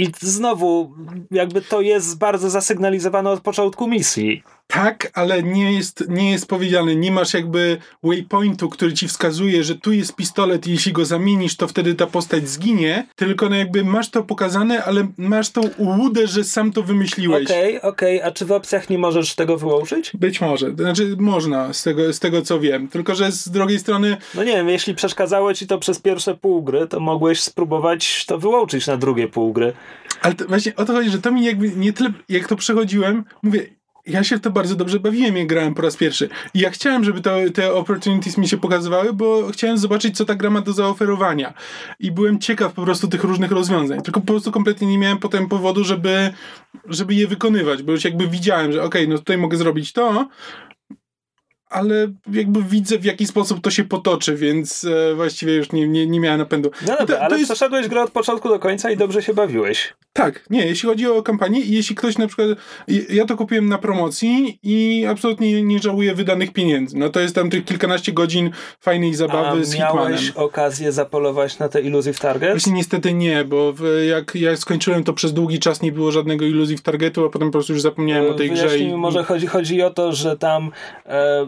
I 0.00 0.12
znowu, 0.20 0.94
jakby 1.30 1.62
to 1.62 1.80
jest 1.80 2.18
bardzo 2.18 2.50
zasygnalizowane 2.50 3.30
od 3.30 3.40
początku 3.40 3.88
misji. 3.88 4.42
Tak, 4.70 5.10
ale 5.14 5.42
nie 5.42 5.72
jest, 5.72 6.04
nie 6.08 6.30
jest 6.30 6.46
powiedziane, 6.46 6.96
nie 6.96 7.12
masz 7.12 7.34
jakby 7.34 7.78
waypointu, 8.02 8.68
który 8.68 8.92
ci 8.92 9.08
wskazuje, 9.08 9.64
że 9.64 9.74
tu 9.74 9.92
jest 9.92 10.16
pistolet 10.16 10.66
i 10.66 10.70
jeśli 10.70 10.92
go 10.92 11.04
zamienisz, 11.04 11.56
to 11.56 11.68
wtedy 11.68 11.94
ta 11.94 12.06
postać 12.06 12.48
zginie, 12.48 13.06
tylko 13.16 13.48
no 13.48 13.56
jakby 13.56 13.84
masz 13.84 14.10
to 14.10 14.22
pokazane, 14.22 14.84
ale 14.84 15.06
masz 15.18 15.50
tą 15.50 15.60
ułudę, 15.78 16.26
że 16.26 16.44
sam 16.44 16.72
to 16.72 16.82
wymyśliłeś. 16.82 17.44
Okej, 17.44 17.80
okej, 17.82 18.22
a 18.22 18.30
czy 18.30 18.46
w 18.46 18.52
opcjach 18.52 18.90
nie 18.90 18.98
możesz 18.98 19.34
tego 19.34 19.56
wyłączyć? 19.56 20.10
Być 20.14 20.40
może, 20.40 20.70
znaczy 20.70 21.16
można, 21.18 21.72
z 21.72 21.82
tego, 21.82 22.12
z 22.12 22.20
tego 22.20 22.42
co 22.42 22.60
wiem, 22.60 22.88
tylko 22.88 23.14
że 23.14 23.32
z 23.32 23.48
drugiej 23.48 23.78
strony 23.78 24.16
No 24.34 24.44
nie 24.44 24.52
wiem, 24.52 24.68
jeśli 24.68 24.94
przeszkadzało 24.94 25.54
ci 25.54 25.66
to 25.66 25.78
przez 25.78 25.98
pierwsze 25.98 26.34
pół 26.34 26.62
gry, 26.62 26.86
to 26.86 27.00
mogłeś 27.00 27.40
spróbować 27.40 28.26
to 28.26 28.38
wyłączyć 28.38 28.86
na 28.86 28.96
drugie 28.96 29.28
pół 29.28 29.52
gry. 29.52 29.72
Ale 30.22 30.34
to 30.34 30.44
właśnie 30.44 30.76
o 30.76 30.84
to 30.84 30.92
chodzi, 30.92 31.10
że 31.10 31.18
to 31.18 31.32
mi 31.32 31.44
jakby 31.44 31.70
nie 31.70 31.92
tyle, 31.92 32.12
jak 32.28 32.48
to 32.48 32.56
przechodziłem, 32.56 33.24
mówię, 33.42 33.66
ja 34.06 34.24
się 34.24 34.36
w 34.36 34.40
to 34.40 34.50
bardzo 34.50 34.76
dobrze 34.76 35.00
bawiłem, 35.00 35.36
jak 35.36 35.46
grałem 35.46 35.74
po 35.74 35.82
raz 35.82 35.96
pierwszy. 35.96 36.28
I 36.54 36.60
ja 36.60 36.70
chciałem, 36.70 37.04
żeby 37.04 37.20
to, 37.20 37.36
te 37.54 37.74
opportunities 37.74 38.38
mi 38.38 38.48
się 38.48 38.56
pokazywały, 38.56 39.12
bo 39.12 39.48
chciałem 39.52 39.78
zobaczyć, 39.78 40.16
co 40.16 40.24
ta 40.24 40.34
gra 40.34 40.50
ma 40.50 40.60
do 40.60 40.72
zaoferowania. 40.72 41.54
I 42.00 42.10
byłem 42.10 42.38
ciekaw 42.38 42.72
po 42.72 42.82
prostu 42.82 43.08
tych 43.08 43.24
różnych 43.24 43.52
rozwiązań. 43.52 44.02
Tylko 44.02 44.20
po 44.20 44.26
prostu 44.26 44.52
kompletnie 44.52 44.86
nie 44.86 44.98
miałem 44.98 45.18
potem 45.18 45.48
powodu, 45.48 45.84
żeby, 45.84 46.32
żeby 46.88 47.14
je 47.14 47.26
wykonywać, 47.26 47.82
bo 47.82 47.92
już 47.92 48.04
jakby 48.04 48.28
widziałem, 48.28 48.72
że 48.72 48.82
okej, 48.82 49.08
no 49.08 49.18
tutaj 49.18 49.38
mogę 49.38 49.56
zrobić 49.56 49.92
to, 49.92 50.28
ale 51.70 52.12
jakby 52.32 52.62
widzę, 52.62 52.98
w 52.98 53.04
jaki 53.04 53.26
sposób 53.26 53.60
to 53.60 53.70
się 53.70 53.84
potoczy, 53.84 54.36
więc 54.36 54.84
e, 54.84 55.14
właściwie 55.14 55.54
już 55.54 55.72
nie, 55.72 55.88
nie, 55.88 56.06
nie 56.06 56.20
miałem 56.20 56.38
napędu. 56.38 56.70
No 56.86 56.96
dobra, 56.98 57.06
to, 57.06 57.12
to 57.12 57.20
ale 57.20 57.38
jest, 57.38 57.50
przeszedłeś 57.50 57.88
grę 57.88 58.02
od 58.02 58.10
początku 58.10 58.48
do 58.48 58.58
końca 58.58 58.90
i 58.90 58.96
dobrze 58.96 59.22
się 59.22 59.34
bawiłeś. 59.34 59.94
tak, 60.12 60.44
nie, 60.50 60.66
jeśli 60.66 60.88
chodzi 60.88 61.06
o 61.06 61.22
kampanię 61.22 61.60
i 61.60 61.72
jeśli 61.72 61.96
ktoś 61.96 62.18
na 62.18 62.26
przykład, 62.26 62.48
ja 63.08 63.24
to 63.24 63.36
kupiłem 63.36 63.68
na 63.68 63.78
promocji 63.78 64.58
i 64.62 65.06
absolutnie 65.08 65.62
nie 65.62 65.78
żałuję 65.78 66.14
wydanych 66.14 66.52
pieniędzy. 66.52 66.98
No 66.98 67.08
to 67.08 67.20
jest 67.20 67.34
tam 67.34 67.50
tych 67.50 67.64
kilkanaście 67.64 68.12
godzin 68.12 68.50
fajnej 68.80 69.14
zabawy 69.14 69.60
A 69.60 69.64
z 69.64 69.72
Hitmanem. 69.72 69.96
miałeś 69.96 70.30
okazję 70.30 70.92
zapolować 70.92 71.58
na 71.58 71.68
te 71.68 71.80
Illusive 71.80 72.18
Target? 72.18 72.50
Właśnie 72.50 72.72
niestety 72.72 73.14
nie, 73.14 73.44
bo 73.44 73.72
w, 73.72 73.82
jak 74.08 74.34
ja 74.34 74.56
skończyłem 74.56 75.04
to 75.04 75.12
przez 75.12 75.32
długi 75.32 75.58
czas 75.58 75.82
nie 75.82 75.92
było 75.92 76.12
żadnego 76.12 76.44
iluzji 76.44 76.76
w 76.76 76.82
targetu, 76.82 77.26
a 77.26 77.30
potem 77.30 77.48
po 77.48 77.52
prostu 77.52 77.72
już 77.72 77.82
zapomniałem 77.82 78.30
o 78.30 78.34
tej 78.34 78.50
grze. 78.50 78.78
I, 78.78 78.86
mi, 78.86 78.94
może 78.96 79.24
chodzi, 79.24 79.46
chodzi 79.46 79.82
o 79.82 79.90
to, 79.90 80.12
że 80.12 80.36
tam 80.36 80.70
e, 81.06 81.46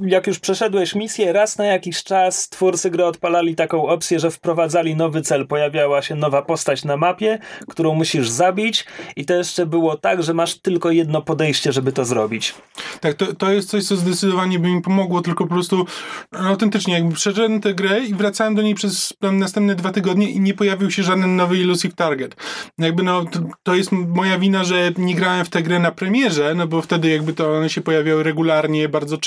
jak 0.00 0.26
już 0.26 0.38
przeszedłeś 0.38 0.94
misję, 0.94 1.32
raz 1.32 1.58
na 1.58 1.64
jakiś 1.64 2.02
czas 2.02 2.48
twórcy 2.48 2.90
gry 2.90 3.04
odpalali 3.04 3.54
taką 3.54 3.86
opcję, 3.86 4.18
że 4.20 4.30
wprowadzali 4.30 4.96
nowy 4.96 5.22
cel, 5.22 5.46
pojawiała 5.46 6.02
się 6.02 6.14
nowa 6.14 6.42
postać 6.42 6.84
na 6.84 6.96
mapie, 6.96 7.38
którą 7.68 7.94
musisz 7.94 8.28
zabić 8.28 8.84
i 9.16 9.24
to 9.24 9.34
jeszcze 9.34 9.66
było 9.66 9.96
tak, 9.96 10.22
że 10.22 10.34
masz 10.34 10.58
tylko 10.58 10.90
jedno 10.90 11.22
podejście, 11.22 11.72
żeby 11.72 11.92
to 11.92 12.04
zrobić. 12.04 12.54
Tak, 13.00 13.14
to, 13.14 13.34
to 13.34 13.52
jest 13.52 13.70
coś, 13.70 13.84
co 13.84 13.96
zdecydowanie 13.96 14.58
by 14.58 14.68
mi 14.68 14.82
pomogło, 14.82 15.20
tylko 15.20 15.46
po 15.46 15.54
prostu 15.54 15.86
autentycznie, 16.32 16.94
jakby 16.94 17.14
przeszedłem 17.14 17.60
tę 17.60 17.74
grę 17.74 18.00
i 18.00 18.14
wracałem 18.14 18.54
do 18.54 18.62
niej 18.62 18.74
przez 18.74 19.14
następne 19.22 19.74
dwa 19.74 19.92
tygodnie 19.92 20.30
i 20.30 20.40
nie 20.40 20.54
pojawił 20.54 20.90
się 20.90 21.02
żaden 21.02 21.36
nowy 21.36 21.56
Elusive 21.56 21.94
Target. 21.94 22.36
Jakby 22.78 23.02
no, 23.02 23.24
to, 23.24 23.40
to 23.62 23.74
jest 23.74 23.92
moja 23.92 24.38
wina, 24.38 24.64
że 24.64 24.92
nie 24.98 25.14
grałem 25.14 25.44
w 25.44 25.48
tę 25.48 25.62
grę 25.62 25.78
na 25.78 25.90
premierze, 25.90 26.54
no 26.54 26.66
bo 26.66 26.82
wtedy 26.82 27.08
jakby 27.08 27.32
to 27.32 27.56
one 27.56 27.70
się 27.70 27.80
pojawiały 27.80 28.22
regularnie, 28.22 28.88
bardzo 28.88 29.18
często, 29.18 29.25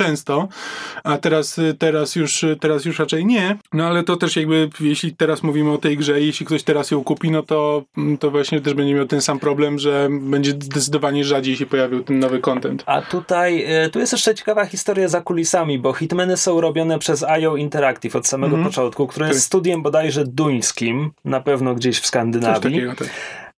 a 1.03 1.17
teraz, 1.17 1.59
teraz, 1.79 2.15
już, 2.15 2.45
teraz 2.59 2.85
już 2.85 2.99
raczej 2.99 3.25
nie. 3.25 3.57
No 3.73 3.88
ale 3.88 4.03
to 4.03 4.15
też 4.17 4.35
jakby, 4.35 4.69
jeśli 4.79 5.15
teraz 5.15 5.43
mówimy 5.43 5.71
o 5.71 5.77
tej 5.77 5.97
grze, 5.97 6.21
jeśli 6.21 6.45
ktoś 6.45 6.63
teraz 6.63 6.91
ją 6.91 7.03
kupi, 7.03 7.31
no 7.31 7.43
to, 7.43 7.83
to 8.19 8.31
właśnie 8.31 8.62
też 8.62 8.73
będzie 8.73 8.93
miał 8.93 9.05
ten 9.05 9.21
sam 9.21 9.39
problem, 9.39 9.79
że 9.79 10.07
będzie 10.12 10.51
zdecydowanie 10.51 11.23
rzadziej 11.25 11.55
się 11.55 11.65
pojawił 11.65 12.03
ten 12.03 12.19
nowy 12.19 12.39
content. 12.39 12.83
A 12.85 13.01
tutaj, 13.01 13.63
e, 13.67 13.89
tu 13.89 13.99
jest 13.99 14.12
jeszcze 14.12 14.35
ciekawa 14.35 14.65
historia 14.65 15.07
za 15.07 15.21
kulisami, 15.21 15.79
bo 15.79 15.93
Hitmany 15.93 16.38
są 16.38 16.62
robione 16.62 16.99
przez 16.99 17.23
IO 17.23 17.55
Interactive 17.55 18.15
od 18.15 18.27
samego 18.27 18.55
Mhm. 18.55 18.69
początku, 18.73 19.07
które 19.07 19.27
jest 19.27 19.39
Tak. 19.39 19.45
studiem 19.45 19.81
bodajże 19.81 20.23
duńskim, 20.25 21.12
na 21.25 21.39
pewno 21.41 21.75
gdzieś 21.75 21.97
w 21.97 21.99
Coś 22.01 22.07
Skandynawii. 22.07 22.62
takiego, 22.63 22.95
tak. 22.95 23.09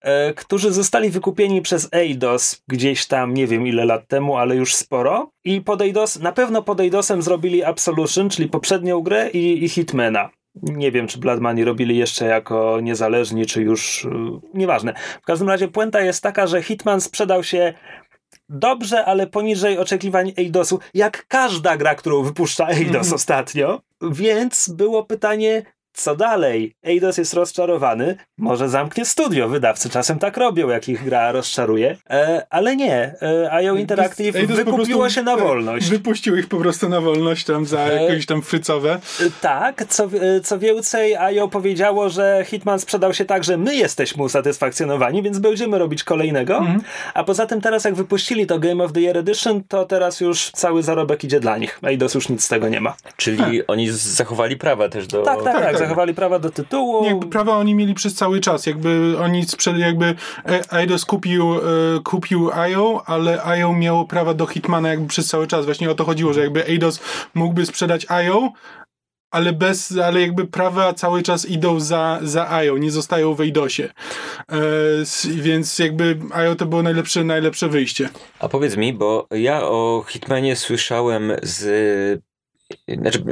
E, 0.02 0.34
którzy 0.34 0.72
zostali 0.72 1.10
wykupieni 1.10 1.62
przez 1.62 1.90
Eidos 1.92 2.62
gdzieś 2.68 3.08
tam, 3.08 3.34
nie 3.34 3.48
wiem 3.48 3.68
ile 3.68 3.86
lat 3.86 4.08
temu, 4.08 4.38
ale 4.38 4.56
już 4.56 4.76
sporo. 4.76 5.32
I 5.44 5.62
pod 5.62 5.82
Eidos, 5.82 6.20
na 6.20 6.32
pewno 6.32 6.64
pod 6.64 6.80
Eidosem 6.80 7.22
zrobili 7.22 7.64
Absolution, 7.64 8.30
czyli 8.30 8.50
poprzednią 8.50 9.02
grę 9.02 9.30
i, 9.30 9.64
i 9.64 9.70
Hitmana. 9.70 10.30
Nie 10.56 10.92
wiem, 10.92 11.08
czy 11.08 11.20
Blood 11.20 11.40
Money 11.40 11.66
robili 11.66 11.98
jeszcze 11.98 12.26
jako 12.26 12.80
niezależni, 12.82 13.46
czy 13.46 13.62
już... 13.62 14.04
Yy, 14.04 14.40
nieważne. 14.54 14.94
W 15.22 15.26
każdym 15.26 15.50
razie 15.50 15.68
puenta 15.68 16.02
jest 16.02 16.24
taka, 16.24 16.48
że 16.48 16.64
Hitman 16.64 17.02
sprzedał 17.02 17.44
się 17.44 17.74
dobrze, 18.50 19.06
ale 19.06 19.28
poniżej 19.28 19.78
oczekiwań 19.78 20.34
Eidosu, 20.38 20.80
jak 20.94 21.26
każda 21.28 21.78
gra, 21.78 21.96
którą 21.96 22.24
wypuszcza 22.24 22.68
Eidos 22.68 23.14
ostatnio. 23.14 23.82
Więc 24.12 24.70
było 24.70 25.04
pytanie, 25.04 25.64
co 25.94 26.16
dalej? 26.16 26.76
Eidos 26.84 27.18
jest 27.18 27.34
rozczarowany, 27.34 28.16
może 28.38 28.70
zamknie 28.70 29.06
studio. 29.06 29.48
Wydawcy 29.50 29.90
czasem 29.90 30.20
tak 30.20 30.38
robią, 30.38 30.70
jak 30.70 30.90
ich 30.90 31.04
gra 31.04 31.32
rozczaruje. 31.32 31.98
E, 32.10 32.46
ale 32.50 32.76
nie. 32.76 33.16
E, 33.22 33.52
IO 33.52 33.76
Interactive 33.76 34.36
Eidos 34.36 34.58
wykupiło 34.58 35.00
prostu, 35.00 35.16
się 35.16 35.24
na 35.24 35.34
e, 35.34 35.38
wolność. 35.38 35.90
Wypuścił 35.90 36.36
ich 36.38 36.48
po 36.48 36.58
prostu 36.58 36.90
na 36.90 37.02
wolność 37.02 37.46
tam 37.46 37.66
za 37.66 37.80
E, 37.80 38.04
jakieś 38.04 38.26
tam 38.26 38.42
frycowe. 38.42 38.94
E, 38.94 39.24
Tak, 39.42 39.86
co, 39.90 40.04
e, 40.04 40.42
co 40.44 40.60
więcej, 40.60 41.16
IO 41.16 41.48
powiedziało, 41.48 42.10
że 42.10 42.46
Hitman 42.46 42.80
sprzedał 42.80 43.14
się 43.14 43.26
tak, 43.26 43.44
że 43.44 43.58
my 43.58 43.76
jesteśmy 43.76 44.24
usatysfakcjonowani, 44.24 45.24
więc 45.24 45.40
będziemy 45.40 45.78
robić 45.80 46.04
kolejnego. 46.04 46.58
Mhm. 46.58 46.82
A 47.14 47.24
poza 47.24 47.46
tym 47.46 47.62
teraz 47.62 47.84
jak 47.84 47.96
wypuścili 47.96 48.48
to 48.48 48.60
Game 48.60 48.84
of 48.84 48.94
the 48.94 49.02
Year 49.02 49.18
Edition, 49.18 49.64
to 49.68 49.86
teraz 49.86 50.20
już 50.22 50.52
cały 50.52 50.84
zarobek 50.84 51.24
idzie 51.24 51.40
dla 51.40 51.58
nich. 51.58 51.80
Eidos 51.84 52.14
już 52.14 52.30
nic 52.30 52.44
z 52.44 52.48
tego 52.48 52.70
nie 52.70 52.82
ma. 52.82 52.96
Czyli 53.18 53.68
oni 53.68 53.90
z- 53.90 53.96
zachowali 53.96 54.58
prawa 54.58 54.90
też 54.90 55.08
do... 55.08 55.24
Tak, 55.24 55.44
tak, 55.44 55.54
tak, 55.64 55.80
tak. 55.80 55.81
Zachowali 55.84 56.14
prawa 56.14 56.40
do 56.40 56.50
tytułu. 56.50 57.04
Nie, 57.04 57.10
Jakby 57.10 57.28
prawa 57.28 57.58
oni 57.58 57.76
mieli 57.76 57.94
przez 57.94 58.14
cały 58.16 58.40
czas, 58.40 58.66
jakby 58.66 59.16
oni 59.20 59.46
sprzed, 59.46 59.78
jakby 59.78 60.16
e, 60.46 60.78
Eidos 60.80 61.06
kupił, 61.06 61.56
e, 61.56 61.60
kupił 62.04 62.52
IO, 62.52 63.04
ale 63.06 63.44
IO 63.44 63.74
miało 63.74 64.06
prawa 64.06 64.34
do 64.34 64.46
Hitmana 64.46 64.90
jakby 64.90 65.08
przez 65.08 65.28
cały 65.28 65.48
czas. 65.48 65.66
Właśnie 65.66 65.92
o 65.92 65.96
to 65.96 66.06
chodziło, 66.06 66.34
że 66.34 66.42
jakby 66.42 66.66
Eidos 66.68 67.00
mógłby 67.34 67.66
sprzedać 67.66 68.06
IO, 68.10 68.52
ale 69.32 69.54
bez, 69.54 69.98
ale 69.98 70.22
jakby 70.22 70.48
prawa 70.48 70.94
cały 70.94 71.24
czas 71.24 71.50
idą 71.50 71.80
za, 71.80 72.20
za 72.22 72.50
IO, 72.50 72.78
nie 72.78 72.92
zostają 72.92 73.34
w 73.34 73.42
Eidosie. 73.42 73.90
E, 74.52 74.56
więc 75.36 75.80
jakby 75.80 76.18
IO 76.34 76.56
to 76.56 76.66
było 76.66 76.84
najlepsze, 76.84 77.24
najlepsze 77.24 77.70
wyjście. 77.70 78.10
A 78.40 78.50
powiedz 78.50 78.78
mi, 78.78 78.94
bo 78.94 79.28
ja 79.32 79.64
o 79.64 80.06
Hitmanie 80.08 80.56
słyszałem 80.56 81.32
z. 81.44 82.22
Znaczy, 82.88 83.24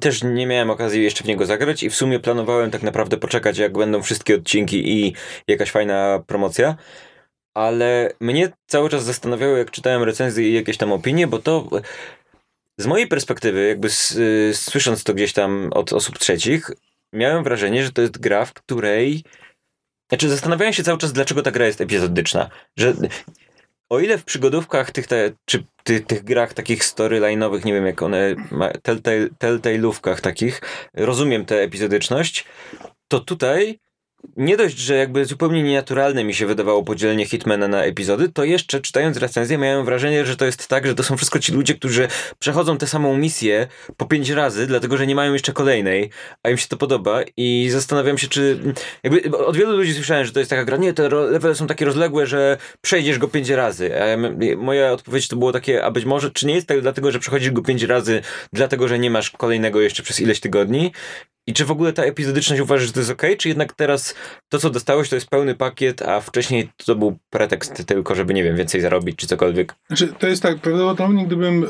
też 0.00 0.22
nie 0.22 0.46
miałem 0.46 0.70
okazji 0.70 1.02
jeszcze 1.02 1.24
w 1.24 1.26
niego 1.26 1.46
zagrać 1.46 1.82
i 1.82 1.90
w 1.90 1.94
sumie 1.94 2.20
planowałem 2.20 2.70
tak 2.70 2.82
naprawdę 2.82 3.16
poczekać, 3.16 3.58
jak 3.58 3.78
będą 3.78 4.02
wszystkie 4.02 4.34
odcinki 4.34 4.92
i 4.92 5.14
jakaś 5.48 5.70
fajna 5.70 6.22
promocja. 6.26 6.76
Ale 7.54 8.12
mnie 8.20 8.52
cały 8.66 8.90
czas 8.90 9.04
zastanawiało, 9.04 9.56
jak 9.56 9.70
czytałem 9.70 10.02
recenzje 10.02 10.48
i 10.48 10.54
jakieś 10.54 10.76
tam 10.76 10.92
opinie, 10.92 11.26
bo 11.26 11.38
to 11.38 11.68
z 12.80 12.86
mojej 12.86 13.06
perspektywy, 13.06 13.68
jakby 13.68 13.88
y, 14.16 14.54
słysząc 14.54 15.04
to 15.04 15.14
gdzieś 15.14 15.32
tam 15.32 15.70
od 15.72 15.92
osób 15.92 16.18
trzecich, 16.18 16.70
miałem 17.12 17.44
wrażenie, 17.44 17.84
że 17.84 17.92
to 17.92 18.02
jest 18.02 18.18
gra, 18.18 18.44
w 18.44 18.52
której. 18.52 19.24
Znaczy, 20.08 20.28
zastanawiałem 20.28 20.72
się 20.72 20.82
cały 20.82 20.98
czas, 20.98 21.12
dlaczego 21.12 21.42
ta 21.42 21.50
gra 21.50 21.66
jest 21.66 21.80
epizodyczna. 21.80 22.50
Że 22.76 22.94
o 23.88 24.00
ile 24.00 24.18
w 24.18 24.24
przygodówkach 24.24 24.90
tych, 24.90 25.06
te, 25.06 25.30
czy 25.44 25.64
ty, 25.84 26.00
tych 26.00 26.24
grach 26.24 26.54
takich 26.54 26.84
storyline'owych, 26.84 27.64
nie 27.64 27.72
wiem 27.72 27.86
jak 27.86 28.02
one, 28.02 28.34
telltale'ówkach 29.38 30.20
takich, 30.20 30.60
rozumiem 30.94 31.44
tę 31.44 31.62
epizodyczność, 31.62 32.44
to 33.08 33.20
tutaj 33.20 33.78
nie 34.36 34.56
dość, 34.56 34.78
że 34.78 34.94
jakby 34.94 35.24
zupełnie 35.24 35.62
nienaturalne 35.62 36.24
mi 36.24 36.34
się 36.34 36.46
wydawało 36.46 36.82
podzielenie 36.82 37.26
Hitmana 37.26 37.68
na 37.68 37.84
epizody, 37.84 38.28
to 38.28 38.44
jeszcze 38.44 38.80
czytając 38.80 39.16
recenzję 39.16 39.58
miałem 39.58 39.84
wrażenie, 39.84 40.26
że 40.26 40.36
to 40.36 40.44
jest 40.44 40.68
tak, 40.68 40.86
że 40.86 40.94
to 40.94 41.02
są 41.02 41.16
wszystko 41.16 41.38
ci 41.38 41.52
ludzie, 41.52 41.74
którzy 41.74 42.08
przechodzą 42.38 42.78
tę 42.78 42.86
samą 42.86 43.16
misję 43.16 43.66
po 43.96 44.06
pięć 44.06 44.30
razy, 44.30 44.66
dlatego 44.66 44.96
że 44.96 45.06
nie 45.06 45.14
mają 45.14 45.32
jeszcze 45.32 45.52
kolejnej, 45.52 46.10
a 46.42 46.50
im 46.50 46.56
się 46.56 46.68
to 46.68 46.76
podoba 46.76 47.20
i 47.36 47.68
zastanawiam 47.70 48.18
się, 48.18 48.28
czy 48.28 48.58
jakby 49.02 49.38
od 49.38 49.56
wielu 49.56 49.76
ludzi 49.76 49.94
słyszałem, 49.94 50.24
że 50.24 50.32
to 50.32 50.38
jest 50.38 50.50
taka 50.50 50.64
gra, 50.64 50.76
nie, 50.76 50.92
te 50.92 51.08
levele 51.08 51.54
są 51.54 51.66
takie 51.66 51.84
rozległe, 51.84 52.26
że 52.26 52.56
przejdziesz 52.80 53.18
go 53.18 53.28
pięć 53.28 53.48
razy. 53.48 53.90
A 54.02 54.06
moja 54.56 54.92
odpowiedź 54.92 55.28
to 55.28 55.36
było 55.36 55.52
takie, 55.52 55.84
a 55.84 55.90
być 55.90 56.04
może, 56.04 56.30
czy 56.30 56.46
nie 56.46 56.54
jest 56.54 56.66
tak 56.66 56.80
dlatego, 56.80 57.12
że 57.12 57.18
przechodzisz 57.18 57.50
go 57.50 57.62
pięć 57.62 57.82
razy, 57.82 58.22
dlatego, 58.52 58.88
że 58.88 58.98
nie 58.98 59.10
masz 59.10 59.30
kolejnego 59.30 59.80
jeszcze 59.80 60.02
przez 60.02 60.20
ileś 60.20 60.40
tygodni? 60.40 60.92
I 61.48 61.52
czy 61.52 61.64
w 61.64 61.70
ogóle 61.70 61.92
ta 61.92 62.02
epizodyczność 62.02 62.62
uważasz, 62.62 62.86
że 62.86 62.92
to 62.92 63.00
jest 63.00 63.10
ok, 63.10 63.22
czy 63.38 63.48
jednak 63.48 63.72
teraz 63.72 64.14
to, 64.48 64.58
co 64.58 64.70
dostałeś, 64.70 65.08
to 65.08 65.14
jest 65.14 65.28
pełny 65.28 65.54
pakiet, 65.54 66.02
a 66.02 66.20
wcześniej 66.20 66.68
to 66.86 66.94
był 66.94 67.18
pretekst 67.30 67.86
tylko, 67.86 68.14
żeby, 68.14 68.34
nie 68.34 68.44
wiem, 68.44 68.56
więcej 68.56 68.80
zarobić, 68.80 69.16
czy 69.16 69.26
cokolwiek? 69.26 69.74
Znaczy, 69.88 70.14
to 70.18 70.26
jest 70.26 70.42
tak, 70.42 70.58
prawdopodobnie 70.58 71.26
gdybym 71.26 71.64
e, 71.64 71.68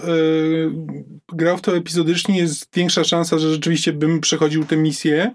grał 1.33 1.57
w 1.57 1.61
to 1.61 1.77
epizodycznie, 1.77 2.38
jest 2.38 2.75
większa 2.75 3.05
szansa, 3.05 3.38
że 3.38 3.53
rzeczywiście 3.53 3.93
bym 3.93 4.21
przechodził 4.21 4.64
tę 4.64 4.77
misję 4.77 5.35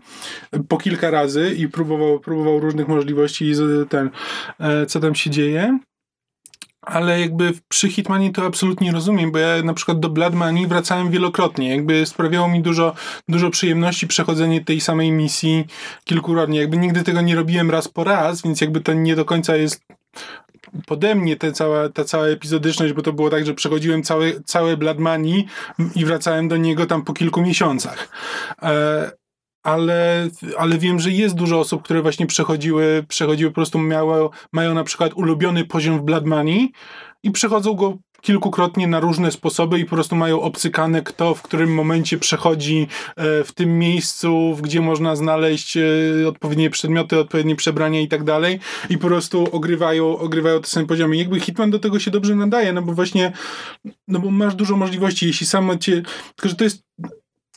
po 0.69 0.77
kilka 0.77 1.11
razy 1.11 1.55
i 1.57 1.67
próbował, 1.67 2.19
próbował 2.19 2.59
różnych 2.59 2.87
możliwości 2.87 3.53
ten, 3.89 4.09
e, 4.59 4.85
co 4.85 4.99
tam 4.99 5.15
się 5.15 5.29
dzieje. 5.29 5.79
Ale 6.85 7.19
jakby 7.19 7.53
przy 7.69 7.89
Hitmanie 7.89 8.31
to 8.31 8.45
absolutnie 8.45 8.91
rozumiem, 8.91 9.31
bo 9.31 9.39
ja 9.39 9.63
na 9.63 9.73
przykład 9.73 9.99
do 9.99 10.09
Blood 10.09 10.33
Money 10.33 10.67
wracałem 10.67 11.11
wielokrotnie. 11.11 11.69
Jakby 11.69 12.05
sprawiało 12.05 12.47
mi 12.47 12.61
dużo, 12.61 12.93
dużo 13.27 13.49
przyjemności 13.49 14.07
przechodzenie 14.07 14.65
tej 14.65 14.81
samej 14.81 15.11
misji 15.11 15.65
kilkukrotnie. 16.03 16.59
Jakby 16.59 16.77
nigdy 16.77 17.03
tego 17.03 17.21
nie 17.21 17.35
robiłem 17.35 17.71
raz 17.71 17.87
po 17.87 18.03
raz, 18.03 18.41
więc 18.41 18.61
jakby 18.61 18.81
to 18.81 18.93
nie 18.93 19.15
do 19.15 19.25
końca 19.25 19.55
jest 19.55 19.81
pode 20.85 21.15
mnie 21.15 21.35
te 21.35 21.51
cała, 21.51 21.89
ta 21.89 22.03
cała 22.03 22.27
epizodyczność, 22.27 22.93
bo 22.93 23.01
to 23.01 23.13
było 23.13 23.29
tak, 23.29 23.45
że 23.45 23.53
przechodziłem 23.53 24.03
całe, 24.03 24.41
całe 24.45 24.77
Blood 24.77 24.99
Money 24.99 25.45
i 25.95 26.05
wracałem 26.05 26.47
do 26.47 26.57
niego 26.57 26.85
tam 26.85 27.03
po 27.03 27.13
kilku 27.13 27.41
miesiącach. 27.41 28.09
E, 28.61 29.11
ale, 29.63 30.27
ale 30.57 30.77
wiem, 30.77 30.99
że 30.99 31.11
jest 31.11 31.35
dużo 31.35 31.59
osób, 31.59 31.83
które 31.83 32.01
właśnie 32.01 32.27
przechodziły, 32.27 33.05
przechodziły 33.07 33.51
po 33.51 33.55
prostu 33.55 33.79
miało, 33.79 34.31
mają 34.51 34.73
na 34.73 34.83
przykład 34.83 35.13
ulubiony 35.13 35.65
poziom 35.65 35.99
w 35.99 36.03
Blood 36.03 36.25
Money 36.25 36.71
i 37.23 37.31
przechodzą 37.31 37.73
go 37.73 37.97
kilkukrotnie 38.23 38.87
na 38.87 38.99
różne 38.99 39.31
sposoby 39.31 39.79
i 39.79 39.85
po 39.85 39.95
prostu 39.95 40.15
mają 40.15 40.41
obcykane, 40.41 41.01
kto 41.01 41.35
w 41.35 41.41
którym 41.41 41.73
momencie 41.73 42.17
przechodzi 42.17 42.87
e, 43.15 43.43
w 43.43 43.51
tym 43.51 43.79
miejscu, 43.79 44.57
gdzie 44.61 44.81
można 44.81 45.15
znaleźć 45.15 45.77
e, 45.77 45.81
odpowiednie 46.27 46.69
przedmioty, 46.69 47.19
odpowiednie 47.19 47.55
przebrania 47.55 48.01
i 48.01 48.07
tak 48.07 48.23
dalej 48.23 48.59
i 48.89 48.97
po 48.97 49.07
prostu 49.07 49.47
ogrywają, 49.51 50.17
ogrywają 50.17 50.61
te 50.61 50.67
same 50.67 50.85
poziomy. 50.85 51.17
Jakby 51.17 51.39
Hitman 51.39 51.71
do 51.71 51.79
tego 51.79 51.99
się 51.99 52.11
dobrze 52.11 52.35
nadaje, 52.35 52.73
no 52.73 52.81
bo 52.81 52.93
właśnie 52.93 53.31
no 54.07 54.19
bo 54.19 54.31
masz 54.31 54.55
dużo 54.55 54.77
możliwości, 54.77 55.27
jeśli 55.27 55.47
samo 55.47 55.77
cię, 55.77 56.01
tylko 56.35 56.49
że 56.49 56.55
to 56.55 56.63
jest 56.63 56.83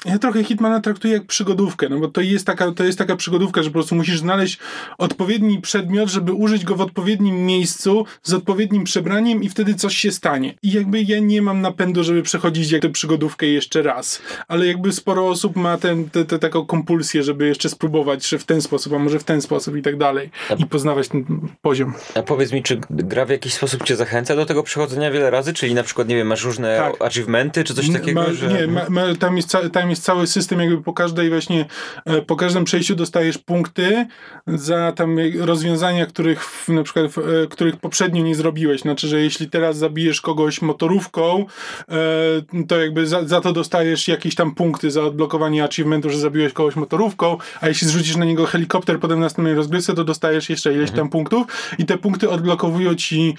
ja 0.07 0.19
trochę 0.19 0.45
Hitmana 0.45 0.81
traktuję 0.81 1.15
jak 1.15 1.27
przygodówkę, 1.27 1.89
no 1.89 1.99
bo 1.99 2.09
to 2.09 2.21
jest, 2.21 2.47
taka, 2.47 2.73
to 2.73 2.85
jest 2.85 2.99
taka 2.99 3.17
przygodówka, 3.17 3.63
że 3.63 3.71
po 3.71 3.73
prostu 3.73 3.95
musisz 3.95 4.19
znaleźć 4.19 4.59
odpowiedni 4.99 5.61
przedmiot, 5.61 6.09
żeby 6.09 6.33
użyć 6.33 6.65
go 6.65 6.77
w 6.77 6.81
odpowiednim 6.81 7.47
miejscu, 7.47 8.07
z 8.23 8.35
odpowiednim 8.35 8.85
przebraniem 8.85 9.43
i 9.43 9.49
wtedy 9.49 9.75
coś 9.75 9.97
się 9.97 10.13
stanie. 10.13 10.55
I 10.63 10.73
jakby 10.73 11.03
ja 11.03 11.19
nie 11.19 11.43
mam 11.43 11.61
napędu, 11.61 12.05
żeby 12.05 12.23
przechodzić 12.23 12.71
jak 12.71 12.83
tę 12.83 12.91
przygodówkę 12.91 13.47
jeszcze 13.47 13.83
raz. 13.83 14.23
Ale 14.49 14.67
jakby 14.67 14.93
sporo 14.93 15.29
osób 15.29 15.57
ma 15.57 15.79
ten, 15.79 16.11
te, 16.11 16.25
te, 16.25 16.39
taką 16.39 16.67
kompulsję, 16.67 17.23
żeby 17.23 17.47
jeszcze 17.47 17.69
spróbować, 17.69 18.29
że 18.29 18.39
w 18.39 18.45
ten 18.45 18.63
sposób, 18.63 18.93
a 18.93 18.99
może 18.99 19.19
w 19.19 19.25
ten 19.25 19.43
sposób 19.43 19.77
i 19.77 19.83
tak 19.83 19.99
dalej. 19.99 20.31
I 20.59 20.67
poznawać 20.67 21.09
ten 21.09 21.25
poziom. 21.63 21.95
A 22.15 22.23
powiedz 22.23 22.53
mi, 22.53 22.63
czy 22.63 22.81
gra 22.91 23.25
w 23.25 23.31
jakiś 23.31 23.55
sposób 23.55 23.85
cię 23.85 23.97
zachęca 23.97 24.37
do 24.37 24.47
tego 24.47 24.63
przechodzenia 24.63 25.11
wiele 25.11 25.31
razy? 25.31 25.53
Czyli 25.53 25.75
na 25.75 25.83
przykład, 25.83 26.09
nie 26.09 26.17
wiem, 26.17 26.27
masz 26.27 26.45
różne 26.45 26.77
Tak. 26.77 27.03
achievementy, 27.03 27.65
czy 27.65 27.75
coś 27.75 27.91
takiego? 27.93 28.23
Ma, 28.23 28.33
że... 28.33 28.49
Nie, 28.49 28.67
ma, 28.67 28.85
ma, 28.89 29.15
tam, 29.15 29.37
jest 29.37 29.57
tam 29.73 29.91
jest 29.91 29.96
cały 29.99 30.27
system, 30.27 30.61
jakby 30.61 30.83
po 30.83 30.93
każdej 30.93 31.31
właśnie, 31.31 31.67
e, 32.05 32.23
po 32.23 32.37
każdym 32.37 32.65
przejściu 32.65 32.95
dostajesz 32.95 33.39
punkty 33.39 34.07
za 34.47 34.93
tam 34.93 35.17
rozwiązania, 35.41 36.07
których 36.07 36.45
w, 36.45 36.69
na 36.69 36.83
przykład, 36.83 37.13
w, 37.13 37.19
e, 37.19 37.47
których 37.47 37.77
poprzednio 37.77 38.23
nie 38.23 38.35
zrobiłeś. 38.35 38.81
Znaczy, 38.81 39.09
że 39.09 39.21
jeśli 39.21 39.51
teraz 39.51 39.79
zabijesz 39.79 40.21
kogoś 40.21 40.63
motorówką, 40.63 41.47
e, 41.89 42.65
to 42.69 42.81
jakby 42.81 43.07
za, 43.07 43.25
za 43.25 43.41
to 43.41 43.53
dostajesz 43.53 44.09
jakieś 44.09 44.35
tam 44.35 44.55
punkty 44.55 44.91
za 44.91 45.03
odblokowanie 45.03 45.65
achievementu, 45.65 46.11
że 46.11 46.19
zabiłeś 46.19 46.53
kogoś 46.53 46.77
motorówką, 46.77 47.39
a 47.61 47.69
jeśli 47.69 47.87
zrzucisz 47.87 48.17
na 48.17 48.25
niego 48.25 48.47
helikopter 48.47 49.01
potem 49.01 49.19
w 49.19 49.21
następnej 49.21 49.55
rozgrywce, 49.55 49.95
to 49.95 50.05
dostajesz 50.05 50.51
jeszcze 50.51 50.75
ileś 50.75 50.91
tam 50.91 51.09
punktów 51.09 51.47
i 51.79 51.87
te 51.87 51.99
punkty 51.99 52.31
odblokowują 52.31 52.95
ci 52.95 53.35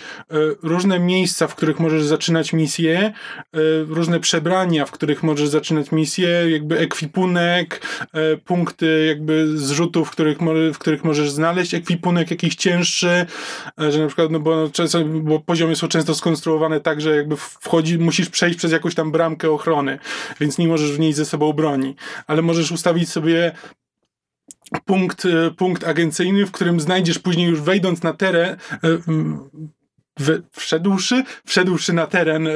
różne 0.63 0.99
miejsca, 0.99 1.47
w 1.47 1.55
których 1.55 1.79
możesz 1.79 2.03
zaczynać 2.03 2.53
misję, 2.53 3.13
e, 3.53 3.59
różne 3.87 4.19
przebrania, 4.19 4.85
w 4.85 4.91
których 4.91 5.23
możesz 5.23 5.49
zaczynać 5.49 5.91
misję, 5.91 6.36
jakby 6.49 6.79
ekwipunek, 6.79 7.81
e, 8.13 8.37
punkty 8.37 9.05
jakby 9.07 9.57
zrzutów, 9.57 10.07
w 10.07 10.11
których, 10.11 10.37
w 10.73 10.77
których 10.77 11.03
możesz 11.03 11.31
znaleźć 11.31 11.73
ekwipunek 11.73 12.31
jakiś 12.31 12.55
cięższy, 12.55 13.25
e, 13.81 13.91
że 13.91 13.99
na 13.99 14.07
przykład, 14.07 14.31
no 14.31 14.39
bo, 14.39 14.55
no, 14.55 14.69
często, 14.69 15.05
bo 15.05 15.39
poziomy 15.39 15.75
są 15.75 15.87
często 15.87 16.15
skonstruowane 16.15 16.79
tak, 16.79 17.01
że 17.01 17.15
jakby 17.15 17.37
wchodzi, 17.37 17.97
musisz 17.97 18.29
przejść 18.29 18.57
przez 18.57 18.71
jakąś 18.71 18.95
tam 18.95 19.11
bramkę 19.11 19.51
ochrony, 19.51 19.99
więc 20.39 20.57
nie 20.57 20.67
możesz 20.67 20.91
w 20.91 20.99
niej 20.99 21.13
ze 21.13 21.25
sobą 21.25 21.53
broni, 21.53 21.95
ale 22.27 22.41
możesz 22.41 22.71
ustawić 22.71 23.09
sobie 23.09 23.51
punkt, 24.85 25.25
e, 25.25 25.51
punkt 25.51 25.83
agencyjny, 25.83 26.45
w 26.45 26.51
którym 26.51 26.79
znajdziesz 26.79 27.19
później 27.19 27.47
już 27.47 27.61
wejdąc 27.61 28.03
na 28.03 28.13
teren, 28.13 28.57
we- 30.19 30.41
wszedłszy, 30.51 31.23
wszedłszy 31.45 31.93
na 31.93 32.07
teren 32.07 32.47
e, 32.47 32.51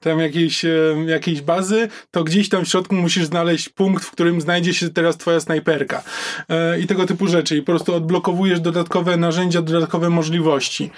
tam 0.00 0.18
jakiejś, 0.18 0.64
e, 0.64 0.70
jakiejś 1.06 1.40
bazy, 1.40 1.88
to 2.10 2.24
gdzieś 2.24 2.48
tam 2.48 2.64
w 2.64 2.68
środku 2.68 2.94
musisz 2.94 3.24
znaleźć 3.24 3.68
punkt, 3.68 4.04
w 4.04 4.10
którym 4.10 4.40
znajdzie 4.40 4.74
się 4.74 4.88
teraz 4.90 5.16
twoja 5.16 5.40
snajperka 5.40 6.02
e, 6.48 6.80
i 6.80 6.86
tego 6.86 7.06
typu 7.06 7.26
rzeczy 7.26 7.56
i 7.56 7.62
po 7.62 7.72
prostu 7.72 7.94
odblokowujesz 7.94 8.60
dodatkowe 8.60 9.16
narzędzia, 9.16 9.62
dodatkowe 9.62 10.10
możliwości. 10.10 10.90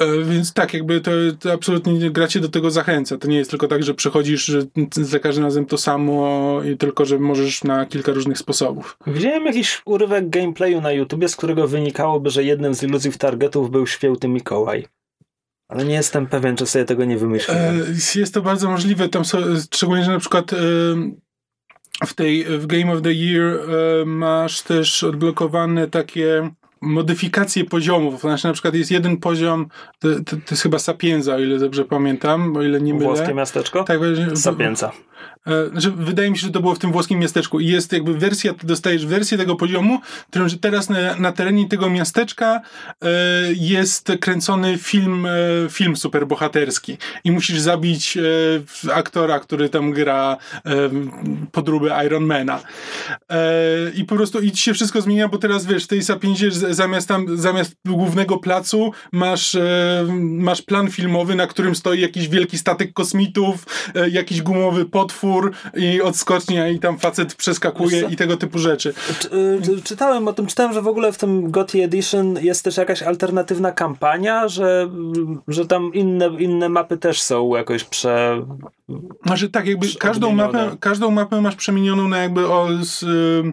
E, 0.00 0.24
Więc 0.24 0.52
tak, 0.52 0.74
jakby 0.74 1.00
to, 1.00 1.10
to 1.40 1.52
absolutnie 1.52 2.10
gra 2.10 2.26
cię 2.28 2.40
do 2.40 2.48
tego 2.48 2.70
zachęca. 2.70 3.18
To 3.18 3.28
nie 3.28 3.36
jest 3.36 3.50
tylko 3.50 3.68
tak, 3.68 3.82
że 3.82 3.94
przechodzisz 3.94 4.44
że 4.44 4.62
za 4.90 5.18
każdym 5.18 5.44
razem 5.44 5.66
to 5.66 5.78
samo 5.78 6.60
tylko, 6.78 7.04
że 7.04 7.18
możesz 7.18 7.64
na 7.64 7.86
kilka 7.86 8.12
różnych 8.12 8.38
sposobów. 8.38 8.98
Widziałem 9.06 9.46
jakiś 9.46 9.82
urywek 9.84 10.30
gameplayu 10.30 10.80
na 10.80 10.92
YouTubie, 10.92 11.28
z 11.28 11.36
którego 11.36 11.68
wynikałoby, 11.68 12.30
że 12.30 12.44
jednym 12.44 12.74
z 12.74 12.82
iluzji 12.82 13.12
targetów 13.12 13.70
był 13.70 13.86
święty 13.86 14.28
Mikołaj. 14.28 14.86
Ale 15.68 15.84
nie 15.84 15.94
jestem 15.94 16.26
pewien, 16.26 16.56
czy 16.56 16.66
sobie 16.66 16.84
tego 16.84 17.04
nie 17.04 17.18
wymyśliłem. 17.18 17.80
E, 18.16 18.20
Jest 18.20 18.34
to 18.34 18.42
bardzo 18.42 18.70
możliwe. 18.70 19.08
Tam 19.08 19.24
są, 19.24 19.38
szczególnie, 19.72 20.04
że 20.04 20.10
na 20.10 20.18
przykład 20.18 20.52
e, 20.52 20.56
w 22.06 22.14
tej 22.14 22.44
w 22.44 22.66
Game 22.66 22.92
of 22.92 23.02
the 23.02 23.12
Year 23.12 23.58
masz 24.06 24.62
też 24.62 25.04
odblokowane 25.04 25.88
takie 25.88 26.50
modyfikacje 26.80 27.64
poziomów. 27.64 28.20
Znaczy 28.20 28.46
na 28.46 28.52
przykład 28.52 28.74
jest 28.74 28.90
jeden 28.90 29.16
poziom, 29.16 29.66
to, 29.98 30.08
to, 30.08 30.36
to 30.36 30.50
jest 30.50 30.62
chyba 30.62 30.78
Sapienza, 30.78 31.34
o 31.34 31.38
ile 31.38 31.58
dobrze 31.58 31.84
pamiętam, 31.84 32.56
o 32.56 32.62
ile 32.62 32.80
nie 32.80 32.94
mylę. 32.94 33.06
Włoskie 33.06 33.34
miasteczko? 33.34 33.84
Tak, 33.84 34.00
Sapienza. 34.34 34.92
E, 35.48 35.70
Znaczy, 35.70 35.90
wydaje 35.90 36.30
mi 36.30 36.38
się, 36.38 36.46
że 36.46 36.52
to 36.52 36.60
było 36.60 36.74
w 36.74 36.78
tym 36.78 36.92
włoskim 36.92 37.18
miasteczku 37.18 37.60
i 37.60 37.66
jest 37.66 37.92
jakby 37.92 38.14
wersja, 38.18 38.54
dostajesz 38.62 39.06
wersję 39.06 39.38
tego 39.38 39.56
poziomu, 39.56 40.00
którą, 40.30 40.48
że 40.48 40.58
teraz 40.58 40.88
na, 40.88 41.16
na 41.16 41.32
terenie 41.32 41.68
tego 41.68 41.90
miasteczka 41.90 42.60
e, 43.02 43.08
jest 43.52 44.12
kręcony 44.20 44.78
film, 44.78 45.26
e, 45.26 45.30
film 45.70 45.96
superbohaterski 45.96 46.98
i 47.24 47.32
musisz 47.32 47.60
zabić 47.60 48.16
e, 48.16 48.20
aktora, 48.94 49.40
który 49.40 49.68
tam 49.68 49.92
gra 49.92 50.36
e, 50.66 50.70
podróbę 51.52 52.04
Ironmana. 52.06 52.60
E, 53.30 53.38
I 53.94 54.04
po 54.04 54.16
prostu 54.16 54.40
i 54.40 54.56
się 54.56 54.74
wszystko 54.74 55.00
zmienia, 55.00 55.28
bo 55.28 55.38
teraz 55.38 55.66
wiesz, 55.66 55.84
w 55.84 55.88
tej 55.88 56.02
zamiast 56.70 57.08
tam, 57.08 57.38
zamiast 57.38 57.74
głównego 57.86 58.38
placu 58.38 58.92
masz, 59.12 59.54
e, 59.54 60.06
masz 60.20 60.62
plan 60.62 60.90
filmowy, 60.90 61.34
na 61.34 61.46
którym 61.46 61.74
stoi 61.74 62.00
jakiś 62.00 62.28
wielki 62.28 62.58
statek 62.58 62.92
kosmitów, 62.92 63.66
jakiś 64.10 64.42
gumowy 64.42 64.84
potwór 65.08 65.52
i 65.76 66.02
odskocznia 66.02 66.68
i 66.68 66.78
tam 66.78 66.98
facet 66.98 67.34
przeskakuje 67.34 68.08
i 68.10 68.16
tego 68.16 68.36
typu 68.36 68.58
rzeczy. 68.58 68.94
Czy, 69.20 69.28
y, 69.36 69.60
czy- 69.64 69.82
czytałem 69.82 70.28
o 70.28 70.32
tym, 70.32 70.46
czytałem, 70.46 70.72
że 70.72 70.82
w 70.82 70.88
ogóle 70.88 71.12
w 71.12 71.18
tym 71.18 71.50
GOTY 71.50 71.82
Edition 71.84 72.38
jest 72.42 72.64
też 72.64 72.76
jakaś 72.76 73.02
alternatywna 73.02 73.72
kampania, 73.72 74.48
że, 74.48 74.90
że 75.48 75.66
tam 75.66 75.94
inne, 75.94 76.26
inne 76.38 76.68
mapy 76.68 76.96
też 76.96 77.22
są 77.22 77.56
jakoś 77.56 77.84
prze... 77.84 78.46
Znaczy 79.26 79.48
tak, 79.48 79.66
jakby 79.66 79.86
każdą 79.98 80.28
odmienione. 80.28 80.64
mapę, 80.64 80.76
każdą 80.80 81.10
mapę 81.10 81.40
masz 81.40 81.56
przemienioną 81.56 82.08
na 82.08 82.18
jakby 82.18 82.46
o, 82.46 82.68
z, 82.82 83.02
y, 83.02 83.52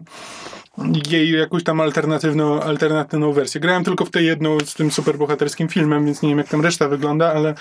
jej 1.10 1.30
jakąś 1.30 1.64
tam 1.64 1.80
alternatywną, 1.80 2.60
alternatywną 2.60 3.32
wersję. 3.32 3.60
Grałem 3.60 3.84
tylko 3.84 4.04
w 4.04 4.10
tę 4.10 4.22
jedną 4.22 4.60
z 4.60 4.74
tym 4.74 4.90
superbohaterskim 4.90 5.68
filmem, 5.68 6.06
więc 6.06 6.22
nie 6.22 6.28
wiem 6.28 6.38
jak 6.38 6.48
tam 6.48 6.60
reszta 6.60 6.88
wygląda, 6.88 7.32
ale, 7.32 7.54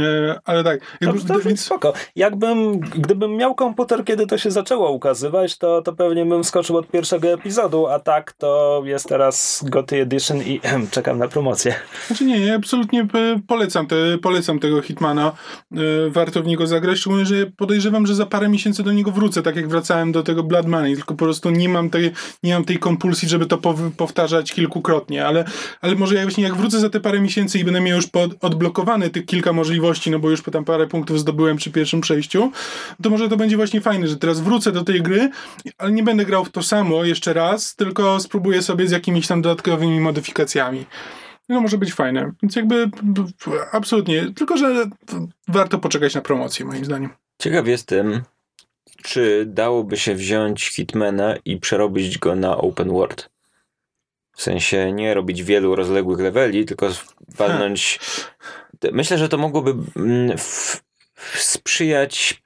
e, 0.00 0.40
ale 0.44 0.64
tak. 0.64 0.80
To, 0.80 0.86
Jakby, 1.00 1.20
to 1.20 1.40
więc, 1.40 1.60
spoko. 1.60 1.92
Jakbym, 2.16 2.80
gdybym 2.80 3.36
miał 3.36 3.54
komputer, 3.54 4.04
kiedy 4.04 4.26
to 4.26 4.38
się 4.38 4.50
zaczęło 4.50 4.90
ukazywać, 4.90 5.58
to, 5.58 5.82
to 5.82 5.92
pewnie 5.92 6.24
bym 6.24 6.44
skoczył 6.44 6.76
od 6.76 6.88
pierwszego 6.88 7.28
epizodu, 7.28 7.86
a 7.86 7.98
tak 7.98 8.32
to 8.32 8.82
jest 8.84 9.08
teraz 9.08 9.64
GOTY 9.68 10.00
Edition 10.00 10.42
i 10.42 10.60
czekam 10.90 11.18
na 11.18 11.28
promocję. 11.28 11.74
Znaczy 12.06 12.24
nie, 12.24 12.38
ja 12.38 12.54
absolutnie 12.54 13.00
e, 13.00 13.40
polecam, 13.46 13.86
te, 13.86 13.96
polecam 14.22 14.58
tego 14.58 14.82
Hitmana. 14.82 15.32
E, 15.72 15.76
Warto 16.10 16.42
w 16.42 16.46
niego 16.46 16.66
zagrać, 16.66 16.98
szczególnie, 16.98 17.26
że 17.26 17.46
podejrzewam, 17.56 18.06
że 18.06 18.14
za 18.14 18.26
parę 18.26 18.48
miesięcy 18.48 18.82
do 18.82 18.92
niego 18.92 19.10
wrócę, 19.10 19.42
tak 19.42 19.56
jak 19.56 19.68
wracałem 19.68 20.12
do 20.12 20.22
tego 20.22 20.42
Blood 20.42 20.66
Money, 20.66 20.96
tylko 20.96 21.14
po 21.14 21.24
prostu 21.24 21.50
nie 21.50 21.68
mam 21.68 21.90
tej, 21.90 22.12
nie 22.46 22.54
mam 22.54 22.64
tej 22.64 22.78
kompulsji, 22.78 23.28
żeby 23.28 23.46
to 23.46 23.56
pow- 23.56 23.90
powtarzać 23.96 24.52
kilkukrotnie, 24.52 25.26
ale, 25.26 25.44
ale 25.80 25.94
może 25.94 26.14
jak, 26.14 26.24
właśnie 26.24 26.44
jak 26.44 26.54
wrócę 26.54 26.80
za 26.80 26.90
te 26.90 27.00
parę 27.00 27.20
miesięcy 27.20 27.58
i 27.58 27.64
będę 27.64 27.80
miał 27.80 27.96
już 27.96 28.06
pod, 28.06 28.44
odblokowane 28.44 29.10
tych 29.10 29.26
kilka 29.26 29.52
możliwości, 29.52 30.10
no 30.10 30.18
bo 30.18 30.30
już 30.30 30.42
tam 30.42 30.64
parę 30.64 30.86
punktów 30.86 31.20
zdobyłem 31.20 31.56
przy 31.56 31.70
pierwszym 31.70 32.00
przejściu, 32.00 32.52
to 33.02 33.10
może 33.10 33.28
to 33.28 33.36
będzie 33.36 33.56
właśnie 33.56 33.80
fajne, 33.80 34.08
że 34.08 34.16
teraz 34.16 34.40
wrócę 34.40 34.72
do 34.72 34.84
tej 34.84 35.02
gry, 35.02 35.30
ale 35.78 35.92
nie 35.92 36.02
będę 36.02 36.24
grał 36.24 36.44
w 36.44 36.50
to 36.50 36.62
samo 36.62 37.04
jeszcze 37.04 37.32
raz, 37.32 37.76
tylko 37.76 38.20
spróbuję 38.20 38.62
sobie 38.62 38.88
z 38.88 38.90
jakimiś 38.90 39.26
tam 39.26 39.42
dodatkowymi 39.42 40.00
modyfikacjami. 40.00 40.86
No 41.48 41.60
może 41.60 41.78
być 41.78 41.92
fajne. 41.92 42.32
Więc 42.42 42.56
jakby 42.56 42.90
absolutnie. 43.72 44.32
Tylko, 44.34 44.56
że 44.56 44.86
warto 45.48 45.78
poczekać 45.78 46.14
na 46.14 46.20
promocję, 46.20 46.66
moim 46.66 46.84
zdaniem. 46.84 47.10
Ciekaw 47.38 47.66
jestem, 47.66 48.22
czy 49.02 49.44
dałoby 49.46 49.96
się 49.96 50.14
wziąć 50.14 50.68
Hitmana 50.68 51.34
i 51.44 51.56
przerobić 51.56 52.18
go 52.18 52.34
na 52.36 52.56
open 52.56 52.88
world. 52.88 53.30
W 54.36 54.42
sensie 54.42 54.92
nie 54.92 55.14
robić 55.14 55.42
wielu 55.42 55.76
rozległych 55.76 56.20
leveli, 56.20 56.64
tylko 56.64 56.88
walnąć. 57.36 58.00
Myślę, 58.92 59.18
że 59.18 59.28
to 59.28 59.38
mogłoby 59.38 59.74
mm, 59.96 60.38
w, 60.38 60.82
sprzyjać. 61.34 62.42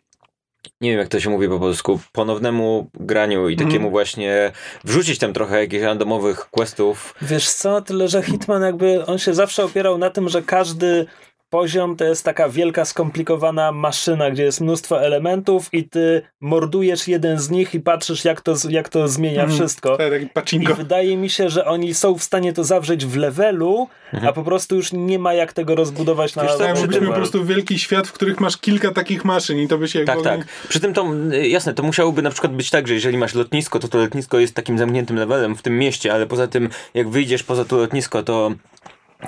Nie 0.81 0.91
wiem, 0.91 0.99
jak 0.99 1.09
to 1.09 1.21
się 1.21 1.31
mówi 1.31 1.49
po 1.49 1.59
polsku, 1.59 2.01
ponownemu 2.13 2.91
graniu 2.95 3.49
i 3.49 3.57
takiemu 3.57 3.75
Mhm. 3.75 3.91
właśnie 3.91 4.53
wrzucić 4.85 5.19
tam 5.19 5.33
trochę 5.33 5.61
jakichś 5.61 5.83
randomowych 5.85 6.51
questów. 6.51 7.15
Wiesz 7.23 7.51
co, 7.51 7.83
tyle 7.83 8.09
że 8.09 8.23
Hitman 8.23 8.63
jakby, 8.63 9.07
on 9.07 9.19
się 9.19 9.35
zawsze 9.35 9.65
opierał 9.65 9.99
na 9.99 10.11
tym, 10.11 10.29
że 10.29 10.43
każdy 10.43 11.07
poziom 11.51 11.97
to 11.97 12.05
jest 12.05 12.25
taka 12.25 12.49
wielka, 12.49 12.85
skomplikowana 12.85 13.73
maszyna, 13.73 14.31
gdzie 14.31 14.43
jest 14.43 14.61
mnóstwo 14.61 15.03
elementów 15.03 15.69
i 15.73 15.85
ty 15.85 16.23
mordujesz 16.41 17.09
jeden 17.09 17.39
z 17.39 17.51
nich 17.51 17.75
i 17.75 17.81
patrzysz, 17.81 18.25
jak 18.25 18.41
to, 18.41 18.55
jak 18.69 18.89
to 18.89 19.09
zmienia 19.09 19.43
Mhm. 19.43 19.59
wszystko. 19.59 19.97
Tak, 19.97 20.53
I 20.53 20.59
wydaje 20.75 21.17
mi 21.17 21.31
się, 21.31 21.49
że 21.49 21.65
oni 21.65 21.95
są 21.95 22.19
w 22.19 22.23
stanie 22.23 22.53
to 22.53 22.65
zawrzeć 22.65 23.07
w 23.07 23.17
levelu, 23.17 23.89
a 24.29 24.33
po 24.33 24.43
prostu 24.45 24.77
już 24.77 24.93
nie 24.93 25.19
ma 25.19 25.35
jak 25.35 25.53
tego 25.53 25.75
rozbudować 25.75 26.35
na 26.37 26.43
Wiesz 26.43 26.59
Tak, 26.59 26.87
byśmy 26.87 27.07
po 27.07 27.13
prostu 27.13 27.45
wielki 27.45 27.79
świat, 27.79 28.09
w 28.09 28.13
których 28.13 28.41
masz 28.41 28.57
kilka 28.57 28.91
takich 28.93 29.25
maszyn 29.25 29.59
i 29.59 29.69
to 29.69 29.79
by 29.79 29.89
się 29.89 30.05
Tak, 30.05 30.09
jakby... 30.25 30.25
tak. 30.25 30.49
Przy 30.69 30.81
tym 30.81 30.95
to, 30.95 31.07
y, 31.33 31.49
jasne, 31.49 31.75
to 31.75 31.83
musiałoby 31.83 32.23
na 32.23 32.31
przykład 32.31 32.53
być 32.53 32.71
tak, 32.71 32.89
że 32.89 32.95
jeżeli 32.95 33.19
masz 33.19 33.35
lotnisko, 33.35 33.79
to 33.79 33.89
to 33.89 33.99
lotnisko 33.99 34.39
jest 34.39 34.55
takim 34.55 34.79
zamkniętym 34.79 35.17
levelem 35.17 35.57
w 35.57 35.63
tym 35.63 35.79
mieście, 35.79 36.13
ale 36.13 36.27
poza 36.27 36.47
tym, 36.49 36.69
jak 36.95 37.09
wyjdziesz 37.09 37.43
poza 37.43 37.65
to 37.65 37.77
lotnisko, 37.77 38.23
to 38.23 38.53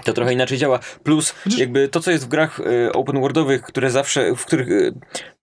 to 0.05 0.13
trochę 0.13 0.33
inaczej 0.33 0.59
działa. 0.59 0.79
Plus, 1.03 1.35
jakby 1.59 1.89
to, 1.89 2.01
co 2.01 2.11
jest 2.11 2.25
w 2.25 2.29
grach 2.29 2.61
y, 2.61 2.93
open 2.93 3.21
worldowych, 3.21 3.63
które 3.63 3.91
zawsze, 3.91 4.35
w 4.37 4.45
których 4.45 4.69
y, 4.69 4.95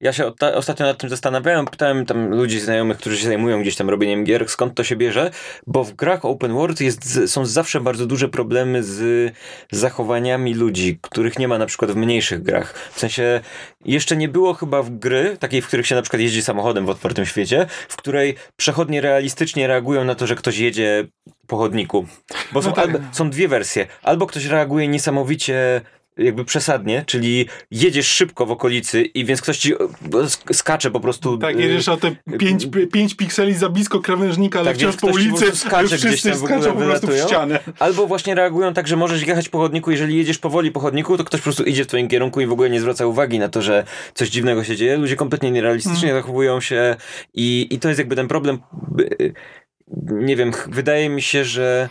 ja 0.01 0.13
się 0.13 0.23
osta- 0.23 0.53
ostatnio 0.55 0.85
nad 0.85 0.97
tym 0.97 1.09
zastanawiałem, 1.09 1.65
pytałem 1.65 2.05
tam 2.05 2.29
ludzi 2.29 2.59
znajomych, 2.59 2.97
którzy 2.97 3.17
się 3.17 3.27
zajmują 3.27 3.61
gdzieś 3.61 3.75
tam 3.75 3.89
robieniem 3.89 4.23
gier, 4.23 4.49
skąd 4.49 4.75
to 4.75 4.83
się 4.83 4.95
bierze, 4.95 5.31
bo 5.67 5.83
w 5.83 5.93
grach 5.93 6.25
open 6.25 6.53
world 6.53 6.81
jest, 6.81 7.19
są 7.31 7.45
zawsze 7.45 7.81
bardzo 7.81 8.05
duże 8.05 8.29
problemy 8.29 8.83
z 8.83 9.31
zachowaniami 9.71 10.53
ludzi, 10.53 10.99
których 11.01 11.39
nie 11.39 11.47
ma 11.47 11.57
na 11.57 11.65
przykład 11.65 11.91
w 11.91 11.95
mniejszych 11.95 12.43
grach. 12.43 12.73
W 12.91 12.99
sensie, 12.99 13.41
jeszcze 13.85 14.17
nie 14.17 14.29
było 14.29 14.53
chyba 14.53 14.83
w 14.83 14.89
gry, 14.89 15.37
takiej, 15.39 15.61
w 15.61 15.67
których 15.67 15.87
się 15.87 15.95
na 15.95 16.01
przykład 16.01 16.21
jeździ 16.21 16.41
samochodem 16.41 16.85
w 16.85 16.89
otwartym 16.89 17.25
świecie, 17.25 17.65
w 17.89 17.95
której 17.95 18.35
przechodnie 18.55 19.01
realistycznie 19.01 19.67
reagują 19.67 20.03
na 20.03 20.15
to, 20.15 20.27
że 20.27 20.35
ktoś 20.35 20.57
jedzie 20.57 21.07
po 21.49 21.57
chodniku. 21.57 22.05
Bo 22.51 22.61
są, 22.61 22.69
No 22.69 22.75
tak. 22.75 22.85
albo, 22.85 22.99
są 23.11 23.29
dwie 23.29 23.47
wersje. 23.47 23.87
Albo 24.03 24.27
ktoś 24.27 24.45
reaguje 24.45 24.87
niesamowicie 24.87 25.81
jakby 26.17 26.45
przesadnie, 26.45 27.03
czyli 27.07 27.45
jedziesz 27.71 28.07
szybko 28.07 28.45
w 28.45 28.51
okolicy 28.51 29.01
i 29.01 29.25
więc 29.25 29.41
ktoś 29.41 29.57
ci 29.57 29.73
e, 29.73 29.77
sk- 30.11 30.53
skacze 30.53 30.91
po 30.91 30.99
prostu. 30.99 31.37
Tak, 31.37 31.55
e, 31.55 31.61
jedziesz 31.61 31.89
o 31.89 31.97
te 31.97 32.15
5 32.91 33.15
pikseli 33.15 33.53
za 33.53 33.69
blisko 33.69 33.99
krawężnika, 33.99 34.59
ale 34.59 34.67
Tak, 34.67 34.77
wciąż 34.77 34.95
po 34.95 35.07
ulicy 35.07 35.55
skacze 35.55 35.97
gdzieś 35.97 36.21
tam 36.21 36.35
skaczą 36.37 36.73
po 36.73 36.79
prostu 36.79 37.07
w 37.07 37.17
ścianę. 37.17 37.59
Albo 37.79 38.07
właśnie 38.07 38.35
reagują 38.35 38.73
tak, 38.73 38.87
że 38.87 38.95
możesz 38.95 39.27
jechać 39.27 39.49
po 39.49 39.57
chodniku, 39.57 39.91
jeżeli 39.91 40.17
jedziesz 40.17 40.37
powoli 40.37 40.71
po 40.71 40.79
chodniku, 40.79 41.17
to 41.17 41.23
ktoś 41.23 41.39
po 41.39 41.43
prostu 41.43 41.63
idzie 41.63 41.83
w 41.83 41.87
twoim 41.87 42.07
kierunku 42.07 42.41
i 42.41 42.45
w 42.45 42.51
ogóle 42.51 42.69
nie 42.69 42.81
zwraca 42.81 43.05
uwagi 43.05 43.39
na 43.39 43.49
to, 43.49 43.61
że 43.61 43.83
coś 44.13 44.29
dziwnego 44.29 44.63
się 44.63 44.75
dzieje. 44.75 44.97
Ludzie 44.97 45.15
kompletnie 45.15 45.51
nierealistycznie 45.51 46.09
Mm. 46.09 46.21
zachowują 46.21 46.61
się 46.61 46.95
i, 47.33 47.67
i 47.71 47.79
to 47.79 47.87
jest 47.87 47.99
jakby 47.99 48.15
ten 48.15 48.27
problem. 48.27 48.59
Nie 49.97 50.35
wiem, 50.35 50.51
wydaje 50.67 51.09
mi 51.09 51.21
się, 51.21 51.43
że 51.45 51.89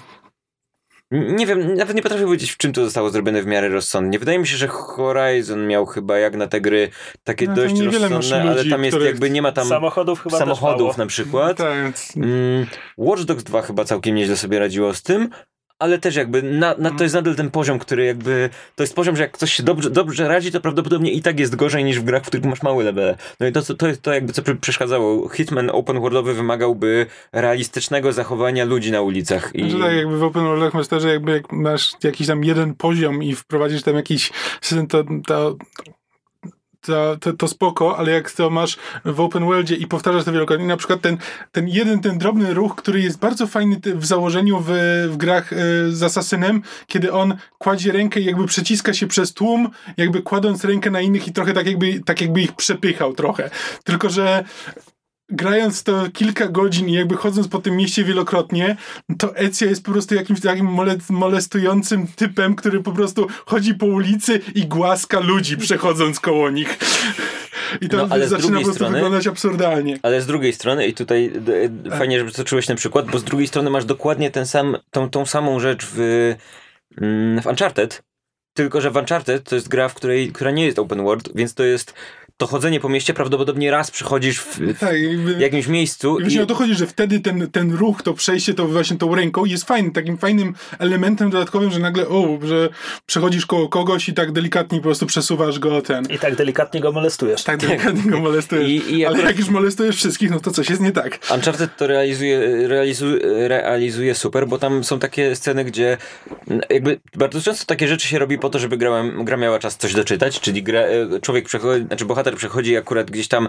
nie 1.11 1.47
wiem, 1.47 1.75
nawet 1.75 1.97
nie 1.97 2.03
potrafię 2.03 2.25
powiedzieć, 2.25 2.51
w 2.51 2.57
czym 2.57 2.73
to 2.73 2.85
zostało 2.85 3.11
zrobione 3.11 3.43
w 3.43 3.47
miarę 3.47 3.69
rozsądnie. 3.69 4.19
Wydaje 4.19 4.39
mi 4.39 4.47
się, 4.47 4.57
że 4.57 4.69
Horizon 4.69 5.67
miał 5.67 5.87
chyba 5.87 6.19
jak 6.19 6.37
na 6.37 6.47
te 6.47 6.61
gry 6.61 6.91
takie 7.25 7.47
No, 7.47 7.55
dość 7.55 7.81
rozsądne, 7.81 8.41
ale 8.41 8.55
ludzi, 8.55 8.71
tam 8.71 8.85
jest 8.85 8.99
jakby 9.01 9.31
nie 9.31 9.43
ma 9.43 9.53
tam 9.53 9.69
Samochodów 9.69 10.23
chyba 10.23 10.39
samochodów 10.39 10.97
na 10.99 11.07
przykład. 11.07 11.57
Tak, 11.57 11.95
Mm, 12.17 12.67
Watch 12.99 13.23
Dogs 13.23 13.45
2 13.45 13.63
chyba 13.63 13.85
całkiem 13.85 14.15
nieźle 14.15 14.37
sobie 14.37 14.59
radziło 14.59 14.95
z 14.95 15.03
tym, 15.03 15.29
ale 15.79 15.99
też 15.99 16.17
jakby 16.17 16.43
na, 16.43 16.75
na, 16.79 16.91
to 16.91 17.03
jest 17.03 17.14
nadal 17.14 17.35
ten 17.35 17.51
poziom, 17.51 17.79
który 17.79 18.05
jakby, 18.05 18.51
to 18.77 18.83
jest 18.83 18.95
poziom, 18.95 19.17
że 19.17 19.23
jak 19.23 19.33
ktoś 19.33 19.53
się 19.53 19.62
dobrze, 19.62 19.91
dobrze 19.91 20.29
radzi, 20.29 20.53
to 20.53 20.61
prawdopodobnie 20.61 21.12
i 21.12 21.23
tak 21.23 21.41
jest 21.41 21.57
gorzej 21.57 21.85
niż 21.85 22.01
w 22.01 22.05
grach, 22.05 22.23
w 22.23 22.27
których 22.27 22.47
masz 22.47 22.62
małe 22.62 22.85
levele. 22.85 23.17
No 23.41 23.47
i 23.47 23.53
to, 23.53 23.62
to, 23.62 23.75
to 23.75 23.88
jest 23.88 24.03
to 24.03 24.12
jakby 24.12 24.33
co 24.33 24.43
pr- 24.43 24.61
przeszkadzało. 24.61 25.29
Hitman 25.29 25.71
open 25.71 26.01
worldowy 26.01 26.35
wymagałby 26.35 27.07
realistycznego 27.33 28.12
zachowania 28.12 28.64
ludzi 28.64 28.93
na 28.93 29.01
ulicach. 29.01 29.51
I... 29.55 29.71
Znaczy 29.71 29.85
tak, 29.85 29.97
jakby 29.97 30.19
w 30.19 30.23
open 30.23 30.43
worldach 30.45 30.75
masz 30.75 30.88
to, 30.88 31.01
że 31.01 31.09
jakby 31.09 31.33
jak 31.33 31.53
masz 31.53 31.93
jakiś 32.05 32.27
tam 32.27 32.45
jeden 32.45 32.75
poziom 32.75 33.23
i 33.23 33.35
wprowadzisz 33.35 33.83
tam 33.83 33.95
jakiś 33.95 34.31
to, 34.88 35.05
to, 35.27 35.57
to, 36.88 37.16
to, 37.20 37.33
to 37.33 37.48
spoko, 37.48 37.98
ale 37.98 38.12
jak 38.12 38.33
to 38.33 38.51
masz 38.51 38.77
w 39.05 39.20
open 39.20 39.44
worldzie 39.44 39.74
i 39.74 39.87
powtarzasz 39.87 40.24
to 40.24 40.33
wielokrotnie, 40.33 40.66
na 40.66 40.77
przykład 40.77 41.01
ten, 41.01 41.18
ten 41.53 41.68
jeden, 41.68 42.01
ten 42.01 42.18
drobny 42.18 42.55
ruch, 42.55 42.77
który 42.77 43.01
jest 43.01 43.18
bardzo 43.18 43.46
fajny 43.46 43.81
w 43.94 44.07
założeniu 44.07 44.64
w, 44.66 44.68
w 45.11 45.16
grach 45.16 45.53
y, 45.53 45.57
z 45.92 46.03
Asasynem, 46.03 46.62
kiedy 46.87 47.12
on 47.12 47.37
kładzie 47.59 47.92
rękę 47.92 48.20
i 48.20 48.24
jakby 48.24 48.46
przeciska 48.46 48.94
się 48.94 49.07
przez 49.07 49.35
tłum, 49.35 49.70
jakby 49.96 50.22
kładąc 50.22 50.64
rękę 50.64 50.90
na 50.90 51.01
innych 51.01 51.29
i 51.29 51.33
trochę 51.33 51.53
tak 51.53 51.66
jakby, 51.66 52.01
tak 52.01 52.20
jakby 52.20 52.40
ich 52.40 52.53
przepychał 52.53 53.12
trochę. 53.12 53.51
Tylko, 53.85 54.11
że 54.11 54.44
grając 55.31 55.83
to 55.83 56.05
kilka 56.12 56.49
godzin 56.49 56.88
i 56.88 56.93
jakby 56.93 57.17
chodząc 57.17 57.49
po 57.49 57.59
tym 57.59 57.77
mieście 57.77 58.05
wielokrotnie, 58.05 58.77
to 59.19 59.37
Ezio 59.37 59.67
jest 59.67 59.85
po 59.85 59.93
prostu 59.93 60.14
jakimś 60.14 60.41
takim 60.41 60.67
mole- 60.67 60.99
molestującym 61.11 62.07
typem, 62.07 62.55
który 62.55 62.83
po 62.83 62.93
prostu 62.93 63.27
chodzi 63.47 63.75
po 63.75 63.87
ulicy 63.87 64.41
i 64.55 64.67
głaska 64.67 65.21
ludzi 65.21 65.57
przechodząc 65.57 66.21
koło 66.21 66.51
nich. 66.51 66.79
I 67.81 67.88
to 67.88 67.97
No, 67.97 68.07
ale 68.11 68.29
zaczyna 68.29 68.49
po 68.59 68.64
prostu 68.64 68.75
strony- 68.75 68.95
wyglądać 68.95 69.27
absurdalnie. 69.27 69.99
Ale 70.03 70.23
z 70.23 70.27
drugiej 70.27 70.53
strony, 70.53 70.87
i 70.87 70.95
tutaj 70.95 71.33
e, 71.87 71.99
fajnie, 71.99 72.19
że 72.19 72.25
przytoczyłeś 72.25 72.67
ten 72.67 72.77
przykład, 72.77 73.11
bo 73.11 73.19
z 73.19 73.25
drugiej 73.25 73.47
strony 73.47 73.71
masz 73.71 73.85
dokładnie 73.85 74.31
ten 74.31 74.47
sam, 74.47 74.77
tą, 74.91 75.11
tą 75.11 75.27
samą 75.27 75.61
rzecz 75.61 75.87
w, 75.93 75.99
mm, 77.01 77.43
w 77.43 77.47
Uncharted, 77.47 78.03
tylko 78.55 78.81
że 78.81 78.91
w 78.91 78.97
Uncharted 78.97 79.49
to 79.49 79.55
jest 79.55 79.69
gra, 79.69 79.88
w 79.88 79.95
której, 79.95 80.33
która 80.33 80.51
nie 80.51 80.67
jest 80.67 80.79
open 80.79 81.03
world, 81.03 81.29
więc 81.35 81.55
to 81.55 81.64
jest 81.64 81.95
to 82.38 82.46
chodzenie 82.46 82.81
po 82.81 82.88
mieście 82.88 83.14
prawdopodobnie 83.14 83.70
raz 83.70 83.90
przychodzisz 83.90 84.38
w, 84.40 84.59
w 84.59 84.79
Tak, 84.79 84.96
jakby... 85.03 85.33
jakimś 85.33 85.66
miejscu 85.66 86.18
I 86.18 86.22
właśnie 86.22 86.42
o 86.42 86.46
to 86.46 86.55
chodzi, 86.55 86.74
że 86.74 86.87
wtedy 86.87 87.20
ten, 87.20 87.51
ten 87.51 87.72
ruch, 87.74 88.03
to 88.03 88.14
przejście, 88.14 88.55
to 88.55 88.66
właśnie 88.68 88.96
tą 88.96 89.14
ręką 89.14 89.44
jest 89.44 89.64
fajny, 89.64 89.90
takim 89.90 90.18
fajnym 90.18 90.55
elementem 90.79 91.31
dodatkowym, 91.31 91.70
że 91.70 91.79
nagle, 91.79 92.09
o, 92.09 92.38
że 92.42 92.68
przechodzisz 93.07 93.46
koło 93.46 93.68
kogoś 93.68 94.09
i 94.09 94.14
tak 94.14 94.33
delikatnie 94.33 94.79
po 94.79 94.83
prostu 94.83 95.07
przesuwasz 95.07 95.59
go 95.59 95.83
ten. 95.83 96.05
I 96.11 96.18
tak 96.18 96.37
delikatnie 96.37 96.81
go 96.81 96.92
molestujesz. 96.92 97.44
Tak 97.44 97.57
delikatnie 97.61 98.11
go 98.11 98.20
molestujesz. 98.29 98.68
I- 98.68 98.94
i 98.98 99.07
Ale 99.07 99.22
jak 99.22 99.38
już 99.38 99.48
molestujesz 99.48 99.96
wszystkich, 99.96 100.31
no 100.31 100.40
to 100.40 100.51
coś 100.51 100.70
jest 100.70 100.83
nie 100.83 100.92
tak. 100.92 101.18
Uncharted 101.35 101.77
to 101.77 101.87
realizuje, 101.87 102.68
realizuje, 102.68 103.18
realizuje 103.48 104.14
super, 104.14 104.46
bo 104.48 104.59
tam 104.59 104.85
są 104.85 104.98
takie 104.98 105.37
sceny, 105.37 105.64
gdzie 105.64 105.96
jakby 106.71 107.00
bardzo 107.15 107.40
często 107.40 107.65
takie 107.67 107.88
rzeczy 107.88 108.08
się 108.08 108.19
robi 108.19 108.38
po 108.38 108.50
to, 108.50 108.58
żeby 108.58 108.77
gra, 108.77 109.04
gra 109.25 109.37
miała 109.37 109.58
czas 109.58 109.77
coś 109.77 109.94
doczytać, 109.94 110.40
czyli 110.40 110.63
gra, 110.63 110.81
e, 110.81 111.21
człowiek 111.21 111.44
przechodzi, 111.44 111.87
znaczy 111.87 112.04
bohater 112.04 112.27
przechodzi 112.37 112.76
akurat 112.76 113.10
gdzieś 113.10 113.29
tam, 113.29 113.48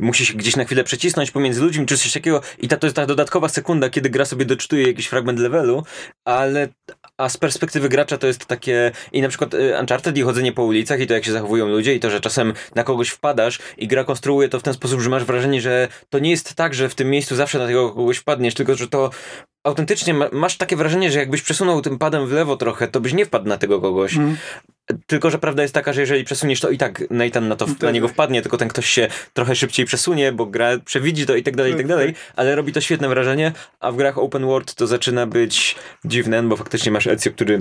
musi 0.00 0.26
się 0.26 0.34
gdzieś 0.34 0.56
na 0.56 0.64
chwilę 0.64 0.84
przecisnąć 0.84 1.30
pomiędzy 1.30 1.60
ludźmi, 1.60 1.86
czy 1.86 1.98
coś 1.98 2.12
takiego 2.12 2.40
i 2.58 2.68
ta, 2.68 2.76
to 2.76 2.86
jest 2.86 2.96
ta 2.96 3.06
dodatkowa 3.06 3.48
sekunda, 3.48 3.90
kiedy 3.90 4.10
gra 4.10 4.24
sobie 4.24 4.44
doczytuje 4.44 4.86
jakiś 4.86 5.06
fragment 5.06 5.38
levelu, 5.38 5.84
ale 6.24 6.68
a 7.16 7.28
z 7.28 7.36
perspektywy 7.36 7.88
gracza 7.88 8.18
to 8.18 8.26
jest 8.26 8.46
takie 8.46 8.92
i 9.12 9.22
na 9.22 9.28
przykład 9.28 9.54
e, 9.54 9.80
Uncharted 9.80 10.18
i 10.18 10.22
chodzenie 10.22 10.52
po 10.52 10.64
ulicach 10.64 11.00
i 11.00 11.06
to 11.06 11.14
jak 11.14 11.24
się 11.24 11.32
zachowują 11.32 11.68
ludzie 11.68 11.94
i 11.94 12.00
to, 12.00 12.10
że 12.10 12.20
czasem 12.20 12.52
na 12.74 12.84
kogoś 12.84 13.08
wpadasz 13.08 13.58
i 13.78 13.88
gra 13.88 14.04
konstruuje 14.04 14.48
to 14.48 14.60
w 14.60 14.62
ten 14.62 14.74
sposób, 14.74 15.00
że 15.00 15.10
masz 15.10 15.24
wrażenie, 15.24 15.60
że 15.60 15.88
to 16.08 16.18
nie 16.18 16.30
jest 16.30 16.54
tak, 16.54 16.74
że 16.74 16.88
w 16.88 16.94
tym 16.94 17.10
miejscu 17.10 17.36
zawsze 17.36 17.58
na 17.58 17.66
tego 17.66 17.90
kogoś 17.90 18.16
wpadniesz, 18.16 18.54
tylko 18.54 18.74
że 18.74 18.88
to 18.88 19.10
autentycznie 19.64 20.14
ma, 20.14 20.28
masz 20.32 20.56
takie 20.56 20.76
wrażenie, 20.76 21.10
że 21.10 21.18
jakbyś 21.18 21.42
przesunął 21.42 21.82
tym 21.82 21.98
padem 21.98 22.26
w 22.26 22.32
lewo 22.32 22.56
trochę, 22.56 22.88
to 22.88 23.00
byś 23.00 23.12
nie 23.12 23.26
wpadł 23.26 23.48
na 23.48 23.56
tego 23.58 23.80
kogoś. 23.80 24.16
Mhm. 24.16 24.36
Tylko, 25.06 25.30
że 25.30 25.38
prawda 25.38 25.62
jest 25.62 25.74
taka, 25.74 25.92
że 25.92 26.00
jeżeli 26.00 26.24
przesuniesz 26.24 26.60
to 26.60 26.70
i 26.70 26.78
tak 26.78 27.04
Nathan 27.10 27.48
na, 27.48 27.56
to, 27.56 27.66
na 27.66 27.74
Tak. 27.74 27.94
niego 27.94 28.08
wpadnie, 28.08 28.42
tylko 28.42 28.56
ten 28.56 28.68
ktoś 28.68 28.86
się 28.86 29.08
trochę 29.32 29.56
szybciej 29.56 29.86
przesunie, 29.86 30.32
bo 30.32 30.46
gra 30.46 30.78
przewidzi 30.84 31.26
to 31.26 31.36
i 31.36 31.42
tak 31.42 31.56
dalej, 31.56 31.72
i 31.72 31.76
tak 31.76 31.86
dalej, 31.86 32.14
ale 32.36 32.54
robi 32.54 32.72
to 32.72 32.80
świetne 32.80 33.08
wrażenie, 33.08 33.52
a 33.80 33.92
w 33.92 33.96
grach 33.96 34.18
open 34.18 34.46
world 34.46 34.74
to 34.74 34.86
zaczyna 34.86 35.26
być 35.26 35.76
dziwne, 36.04 36.42
bo 36.42 36.56
faktycznie 36.56 36.92
masz 36.92 37.06
Ezio, 37.06 37.30
który 37.30 37.58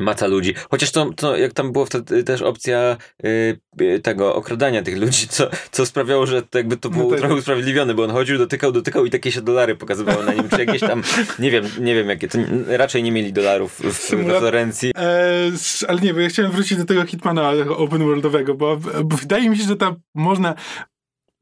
maca 0.00 0.26
ludzi. 0.26 0.54
Chociaż 0.70 0.90
to, 0.90 1.10
to 1.16 1.36
jak 1.36 1.52
tam 1.52 1.72
było 1.72 1.86
wtedy 1.86 2.24
też 2.24 2.42
opcja 2.42 2.96
y, 3.24 3.58
y, 3.80 4.00
tego 4.00 4.34
okradania 4.34 4.82
tych 4.82 4.98
ludzi, 4.98 5.28
co, 5.28 5.50
co 5.70 5.86
sprawiało, 5.86 6.26
że 6.26 6.42
to 6.42 6.58
jakby 6.58 6.76
to 6.76 6.90
było 6.90 7.10
tak. 7.10 7.18
trochę 7.18 7.34
usprawiedliwione, 7.34 7.94
bo 7.94 8.04
on 8.04 8.10
chodził, 8.10 8.38
dotykał, 8.38 8.72
dotykał 8.72 9.06
i 9.06 9.10
takie 9.10 9.32
się 9.32 9.42
dolary 9.42 9.76
pokazywały 9.76 10.24
na 10.24 10.34
nim, 10.34 10.48
czy 10.48 10.64
jakieś 10.64 10.80
tam, 10.80 11.02
nie 11.38 11.50
wiem, 11.50 11.64
nie 11.80 11.94
wiem 11.94 12.08
jakie, 12.08 12.28
to 12.28 12.38
raczej 12.66 13.02
nie 13.02 13.12
mieli 13.12 13.32
dolarów 13.32 13.72
w, 13.72 13.80
w 13.84 14.10
Symula- 14.10 14.38
Florencji. 14.38 14.92
E, 14.96 15.44
s- 15.54 15.84
ale 15.88 16.00
nie, 16.00 16.14
bo 16.14 16.20
ja 16.20 16.28
chciałem 16.28 16.52
wrócić 16.52 16.78
do 16.78 16.84
tego 16.84 17.06
Hitmana 17.06 17.50
open 17.76 18.04
worldowego, 18.04 18.54
bo, 18.54 18.76
bo 19.04 19.16
wydaje 19.16 19.50
mi 19.50 19.56
się, 19.58 19.64
że 19.64 19.76
tam 19.76 19.96
można 20.14 20.54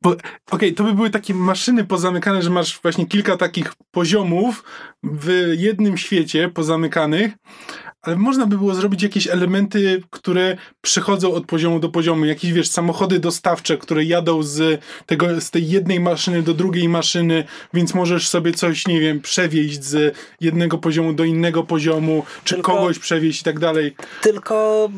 bo, 0.03 0.17
okej, 0.51 0.75
to 0.75 0.85
by 0.85 0.93
były 0.95 1.11
takie 1.11 1.35
maszyny 1.35 1.85
pozamykane, 1.85 2.43
że 2.43 2.51
masz 2.51 2.81
właśnie 2.83 3.07
kilka 3.07 3.37
takich 3.37 3.73
poziomów 3.91 4.65
w 5.03 5.53
jednym 5.59 5.97
świecie 5.97 6.49
pozamykanych, 6.49 7.33
ale 8.03 8.17
można 8.17 8.47
by 8.47 8.59
było 8.59 8.75
zrobić 8.75 9.03
jakieś 9.03 9.27
elementy, 9.27 10.03
które 10.11 10.57
przechodzą 10.81 11.33
od 11.33 11.47
poziomu 11.47 11.81
do 11.81 11.89
poziomu. 11.89 12.25
Jakieś, 12.25 12.53
wiesz, 12.53 12.69
samochody 12.69 13.19
dostawcze, 13.19 13.79
które 13.79 14.05
jadą 14.05 14.43
z, 14.43 14.83
tego, 15.07 15.41
z 15.41 15.51
tej 15.51 15.69
jednej 15.69 16.01
maszyny 16.01 16.43
do 16.43 16.55
drugiej 16.55 16.89
maszyny, 16.89 17.45
więc 17.75 17.95
możesz 17.95 18.29
sobie 18.29 18.53
coś, 18.53 18.89
nie 18.89 19.01
wiem, 19.01 19.21
przewieźć 19.21 19.85
z 19.85 20.17
jednego 20.41 20.79
poziomu 20.79 21.13
do 21.13 21.25
innego 21.25 21.65
poziomu, 21.65 22.25
czy 22.45 22.55
Tylko- 22.55 22.73
kogoś 22.73 22.99
przewieźć 22.99 23.41
i 23.41 23.45
tak 23.45 23.59
dalej. 23.59 23.95
Tylko 24.23 24.89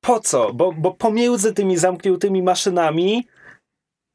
po 0.00 0.20
co? 0.20 0.52
Bo, 0.52 0.72
bo 0.72 0.90
pomiędzy 0.90 1.52
tymi 1.52 1.76
zamkniętymi 1.76 2.42
maszynami 2.42 3.26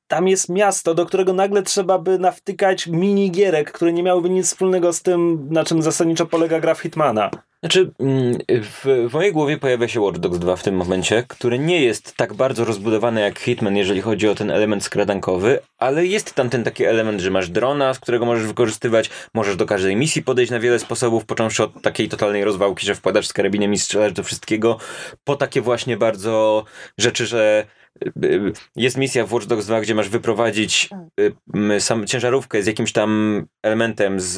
tam 0.08 0.28
jest 0.28 0.50
miasto, 0.50 0.96
do 0.96 1.06
którego 1.06 1.34
nagle 1.34 1.64
trzeba 1.64 2.00
by 2.00 2.20
nawtykać 2.20 2.88
minigierek, 2.88 3.72
które 3.72 3.94
nie 3.94 4.04
miałyby 4.04 4.30
nic 4.30 4.48
wspólnego 4.48 4.94
z 4.94 5.02
tym, 5.02 5.48
na 5.52 5.64
czym 5.64 5.82
zasadniczo 5.82 6.26
polega 6.26 6.60
gra 6.60 6.74
w 6.74 6.80
Hitmana. 6.80 7.32
Znaczy, 7.64 7.92
mm, 8.00 8.38
w, 8.50 9.08
w 9.10 9.14
mojej 9.14 9.34
głowie 9.34 9.58
pojawia 9.58 9.88
się 9.88 10.02
Watch 10.02 10.20
Dogs 10.20 10.40
2 10.40 10.56
w 10.56 10.64
tym 10.64 10.76
momencie, 10.76 11.24
który 11.28 11.60
nie 11.60 11.82
jest 11.82 12.16
tak 12.16 12.34
bardzo 12.34 12.66
rozbudowany 12.66 13.22
jak 13.22 13.40
Hitman, 13.40 13.78
jeżeli 13.78 14.02
chodzi 14.02 14.28
o 14.28 14.36
ten 14.36 14.52
element 14.52 14.84
skradankowy, 14.84 15.60
ale 15.78 16.06
jest 16.06 16.34
tam 16.34 16.50
ten 16.50 16.64
taki 16.64 16.86
element, 16.86 17.22
że 17.22 17.32
masz 17.32 17.50
drona, 17.50 17.94
z 17.94 18.00
którego 18.00 18.26
możesz 18.26 18.48
wykorzystywać, 18.48 19.10
możesz 19.34 19.56
do 19.56 19.66
każdej 19.66 19.96
misji 19.96 20.24
podejść 20.24 20.52
na 20.52 20.60
wiele 20.60 20.80
sposobów, 20.80 21.26
począwszy 21.26 21.64
od 21.64 21.82
takiej 21.82 22.10
totalnej 22.10 22.44
rozwałki, 22.44 22.86
że 22.86 22.96
wpadasz 22.96 23.28
z 23.28 23.34
karabinem 23.34 23.74
i 23.74 23.78
strzelasz 23.78 24.14
do 24.14 24.24
wszystkiego, 24.24 24.78
po 25.24 25.36
takie 25.36 25.62
właśnie 25.62 25.98
bardzo 25.98 26.66
rzeczy, 26.98 27.26
że 27.26 27.66
y, 28.06 28.26
y, 28.26 28.54
jest 28.76 28.98
misja 28.98 29.26
w 29.26 29.34
Watch 29.34 29.48
Dogs 29.48 29.66
2, 29.66 29.82
gdzie 29.82 29.96
masz 29.96 30.10
wyprowadzić 30.10 30.90
y, 31.20 31.82
sam 31.82 32.08
ciężarówkę 32.08 32.64
z 32.64 32.68
jakimś 32.68 32.92
tam 32.92 33.46
elementem 33.64 34.20
z, 34.20 34.34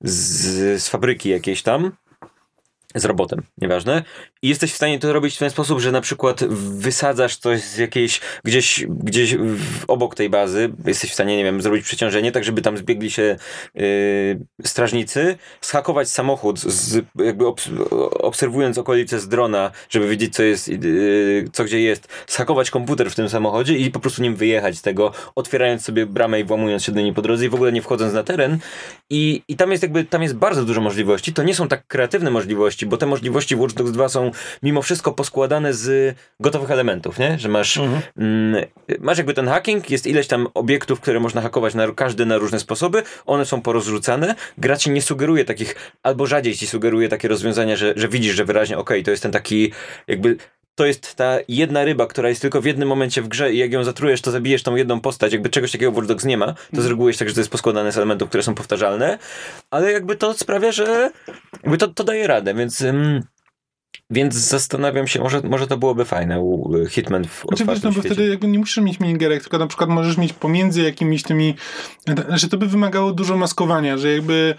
z, 0.00 0.82
z 0.82 0.88
fabryki 0.88 1.28
jakiejś 1.28 1.62
tam, 1.62 1.92
z 2.94 3.04
robotem, 3.04 3.42
nieważne. 3.58 4.02
I 4.42 4.48
jesteś 4.48 4.72
w 4.72 4.76
stanie 4.76 4.98
to 4.98 5.12
robić 5.12 5.36
w 5.36 5.38
ten 5.38 5.50
sposób, 5.50 5.80
że 5.80 5.92
na 5.92 6.00
przykład 6.00 6.44
wysadzasz 6.54 7.36
coś 7.36 7.60
z 7.60 7.78
jakiejś, 7.78 8.20
gdzieś, 8.44 8.86
gdzieś 8.88 9.36
obok 9.88 10.14
tej 10.14 10.30
bazy, 10.30 10.72
jesteś 10.86 11.10
w 11.10 11.14
stanie, 11.14 11.36
nie 11.36 11.44
wiem, 11.44 11.62
zrobić 11.62 11.84
przeciążenie, 11.84 12.32
tak 12.32 12.44
żeby 12.44 12.62
tam 12.62 12.78
zbiegli 12.78 13.10
się 13.10 13.36
yy, 13.74 13.84
strażnicy, 14.64 15.38
schakować 15.60 16.10
samochód, 16.10 16.60
z, 16.60 17.04
jakby 17.18 17.46
obs 17.46 17.68
obserwując 18.12 18.78
okolice 18.78 19.20
z 19.20 19.28
drona, 19.28 19.70
żeby 19.90 20.08
wiedzieć, 20.08 20.34
co 20.34 20.42
jest, 20.42 20.68
yy, 20.68 21.44
co 21.52 21.64
gdzie 21.64 21.80
jest, 21.80 22.08
schakować 22.26 22.70
komputer 22.70 23.10
w 23.10 23.14
tym 23.14 23.28
samochodzie 23.28 23.76
i 23.76 23.90
po 23.90 24.00
prostu 24.00 24.22
nim 24.22 24.36
wyjechać 24.36 24.76
z 24.78 24.82
tego, 24.82 25.12
otwierając 25.34 25.84
sobie 25.84 26.06
bramę 26.06 26.40
i 26.40 26.44
włamując 26.44 26.84
się 26.84 26.92
do 26.92 27.00
niej 27.00 27.12
po 27.12 27.22
drodze 27.22 27.46
i 27.46 27.48
w 27.48 27.54
ogóle 27.54 27.72
nie 27.72 27.82
wchodząc 27.82 28.14
na 28.14 28.22
teren. 28.22 28.58
I, 29.10 29.42
i 29.48 29.56
tam 29.56 29.70
jest 29.70 29.82
jakby, 29.82 30.04
tam 30.04 30.22
jest 30.22 30.34
bardzo 30.34 30.64
dużo 30.64 30.80
możliwości. 30.80 31.32
To 31.32 31.42
nie 31.42 31.54
są 31.54 31.68
tak 31.68 31.86
kreatywne 31.86 32.30
możliwości, 32.30 32.79
bo 32.86 32.96
te 32.96 33.06
możliwości 33.06 33.56
w 33.56 33.60
Watch 33.60 33.74
Dogs 33.74 33.90
2 33.90 34.08
są 34.08 34.30
mimo 34.62 34.82
wszystko 34.82 35.12
poskładane 35.12 35.74
z 35.74 36.16
gotowych 36.40 36.70
elementów, 36.70 37.18
nie? 37.18 37.38
Że 37.38 37.48
masz, 37.48 37.80
mm, 38.16 38.64
masz 39.00 39.18
jakby 39.18 39.34
ten 39.34 39.48
hacking, 39.48 39.90
jest 39.90 40.06
ileś 40.06 40.26
tam 40.26 40.48
obiektów, 40.54 41.00
które 41.00 41.20
można 41.20 41.40
hakować 41.40 41.74
na, 41.74 41.92
każdy 41.92 42.26
na 42.26 42.38
różne 42.38 42.60
sposoby, 42.60 43.02
one 43.26 43.46
są 43.46 43.62
porozrzucane, 43.62 44.34
gra 44.58 44.76
ci 44.76 44.90
nie 44.90 45.02
sugeruje 45.02 45.44
takich, 45.44 45.74
albo 46.02 46.26
rzadziej 46.26 46.56
ci 46.56 46.66
sugeruje 46.66 47.08
takie 47.08 47.28
rozwiązania, 47.28 47.76
że, 47.76 47.92
że 47.96 48.08
widzisz, 48.08 48.34
że 48.34 48.44
wyraźnie, 48.44 48.78
okej, 48.78 49.02
to 49.02 49.10
jest 49.10 49.22
ten 49.22 49.32
taki 49.32 49.72
jakby 50.06 50.36
to 50.80 50.86
jest 50.86 51.14
ta 51.14 51.38
jedna 51.48 51.84
ryba, 51.84 52.06
która 52.06 52.28
jest 52.28 52.42
tylko 52.42 52.60
w 52.60 52.64
jednym 52.64 52.88
momencie 52.88 53.22
w 53.22 53.28
grze 53.28 53.52
i 53.52 53.58
jak 53.58 53.72
ją 53.72 53.84
zatrujesz, 53.84 54.20
to 54.20 54.30
zabijesz 54.30 54.62
tą 54.62 54.76
jedną 54.76 55.00
postać. 55.00 55.32
Jakby 55.32 55.48
czegoś 55.48 55.72
takiego 55.72 55.92
w 55.92 55.96
Watch 55.96 56.08
Dogs 56.08 56.24
nie 56.24 56.36
ma. 56.36 56.54
To 56.74 56.82
z 56.82 56.86
reguły 56.86 57.10
jest 57.10 57.18
tak, 57.18 57.28
że 57.28 57.34
to 57.34 57.40
jest 57.40 57.50
poskładane 57.50 57.92
z 57.92 57.96
elementów, 57.96 58.28
które 58.28 58.42
są 58.42 58.54
powtarzalne, 58.54 59.18
ale 59.70 59.92
jakby 59.92 60.16
to 60.16 60.34
sprawia, 60.34 60.72
że 60.72 61.10
jakby 61.62 61.78
to, 61.78 61.88
to 61.88 62.04
daje 62.04 62.26
radę, 62.26 62.54
więc... 62.54 62.80
ym, 62.80 63.22
więc 64.10 64.34
zastanawiam 64.34 65.06
się, 65.06 65.20
może, 65.20 65.40
może 65.40 65.66
to 65.66 65.76
byłoby 65.76 66.04
fajne 66.04 66.40
u 66.40 66.72
Hitman 66.88 67.24
w 67.24 67.44
Znaczy, 67.48 67.64
wiesz, 67.66 67.82
no 67.82 67.88
bo 67.88 67.92
świecie. 67.92 68.14
wtedy 68.14 68.28
jakby 68.28 68.48
nie 68.48 68.58
musisz 68.58 68.76
mieć 68.76 69.00
minigierek, 69.00 69.42
tylko 69.42 69.58
na 69.58 69.66
przykład 69.66 69.90
możesz 69.90 70.16
mieć 70.16 70.32
pomiędzy 70.32 70.82
jakimiś 70.82 71.22
tymi... 71.22 71.54
Znaczy, 72.26 72.48
to 72.48 72.56
by 72.56 72.66
wymagało 72.66 73.12
dużo 73.12 73.36
maskowania, 73.36 73.98
że 73.98 74.12
jakby 74.12 74.54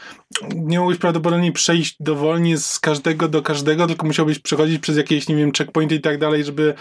nie 0.56 0.80
mogłeś 0.80 0.97
prawdopodobnie 0.97 1.52
przejść 1.52 1.95
dowolnie 1.99 2.58
z 2.58 2.80
każdego 2.80 3.28
do 3.28 3.41
każdego, 3.41 3.88
tylko 3.88 4.08
musiałbyś 4.08 4.39
przechodzić 4.39 4.80
przez 4.80 4.97
jakieś, 4.97 5.28
nie 5.28 5.36
wiem, 5.36 5.52
checkpointy 5.58 5.95
i 5.95 6.02
tak 6.02 6.18
dalej, 6.18 6.43
żeby 6.43 6.74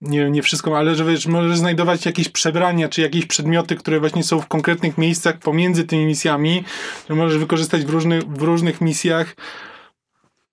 nie 0.00 0.18
wiem, 0.18 0.32
nie 0.32 0.42
wszystko, 0.42 0.78
ale 0.78 0.94
że 0.94 1.04
wiesz, 1.04 1.26
możesz 1.26 1.58
znajdować 1.58 2.06
jakieś 2.06 2.28
przebrania, 2.28 2.88
czy 2.88 3.00
jakieś 3.00 3.26
przedmioty, 3.26 3.76
które 3.76 4.00
właśnie 4.00 4.24
są 4.24 4.40
w 4.40 4.46
konkretnych 4.46 4.98
miejscach 4.98 5.38
pomiędzy 5.38 5.84
tymi 5.84 6.06
misjami, 6.06 6.64
że 7.08 7.14
możesz 7.14 7.38
wykorzystać 7.38 7.84
w 7.84 7.90
różnych, 7.90 8.22
w 8.22 8.42
różnych 8.42 8.80
misjach. 8.80 9.36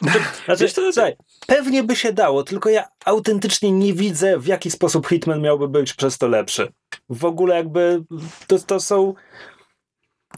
Znaczy, 0.46 0.70
słuchaj, 0.70 1.16
pewnie 1.48 1.84
by 1.84 1.96
się 1.96 2.14
dało, 2.14 2.44
tylko 2.44 2.70
ja 2.70 2.88
autentycznie 3.06 3.72
nie 3.72 3.94
widzę, 3.94 4.40
w 4.40 4.48
jaki 4.48 4.72
sposób 4.72 5.08
Hitman 5.08 5.42
miałby 5.42 5.68
być 5.68 5.94
przez 5.94 6.18
to 6.18 6.28
lepszy. 6.28 6.72
W 7.10 7.26
ogóle 7.26 7.56
jakby 7.56 8.04
to, 8.48 8.60
to 8.60 8.80
są... 8.80 9.14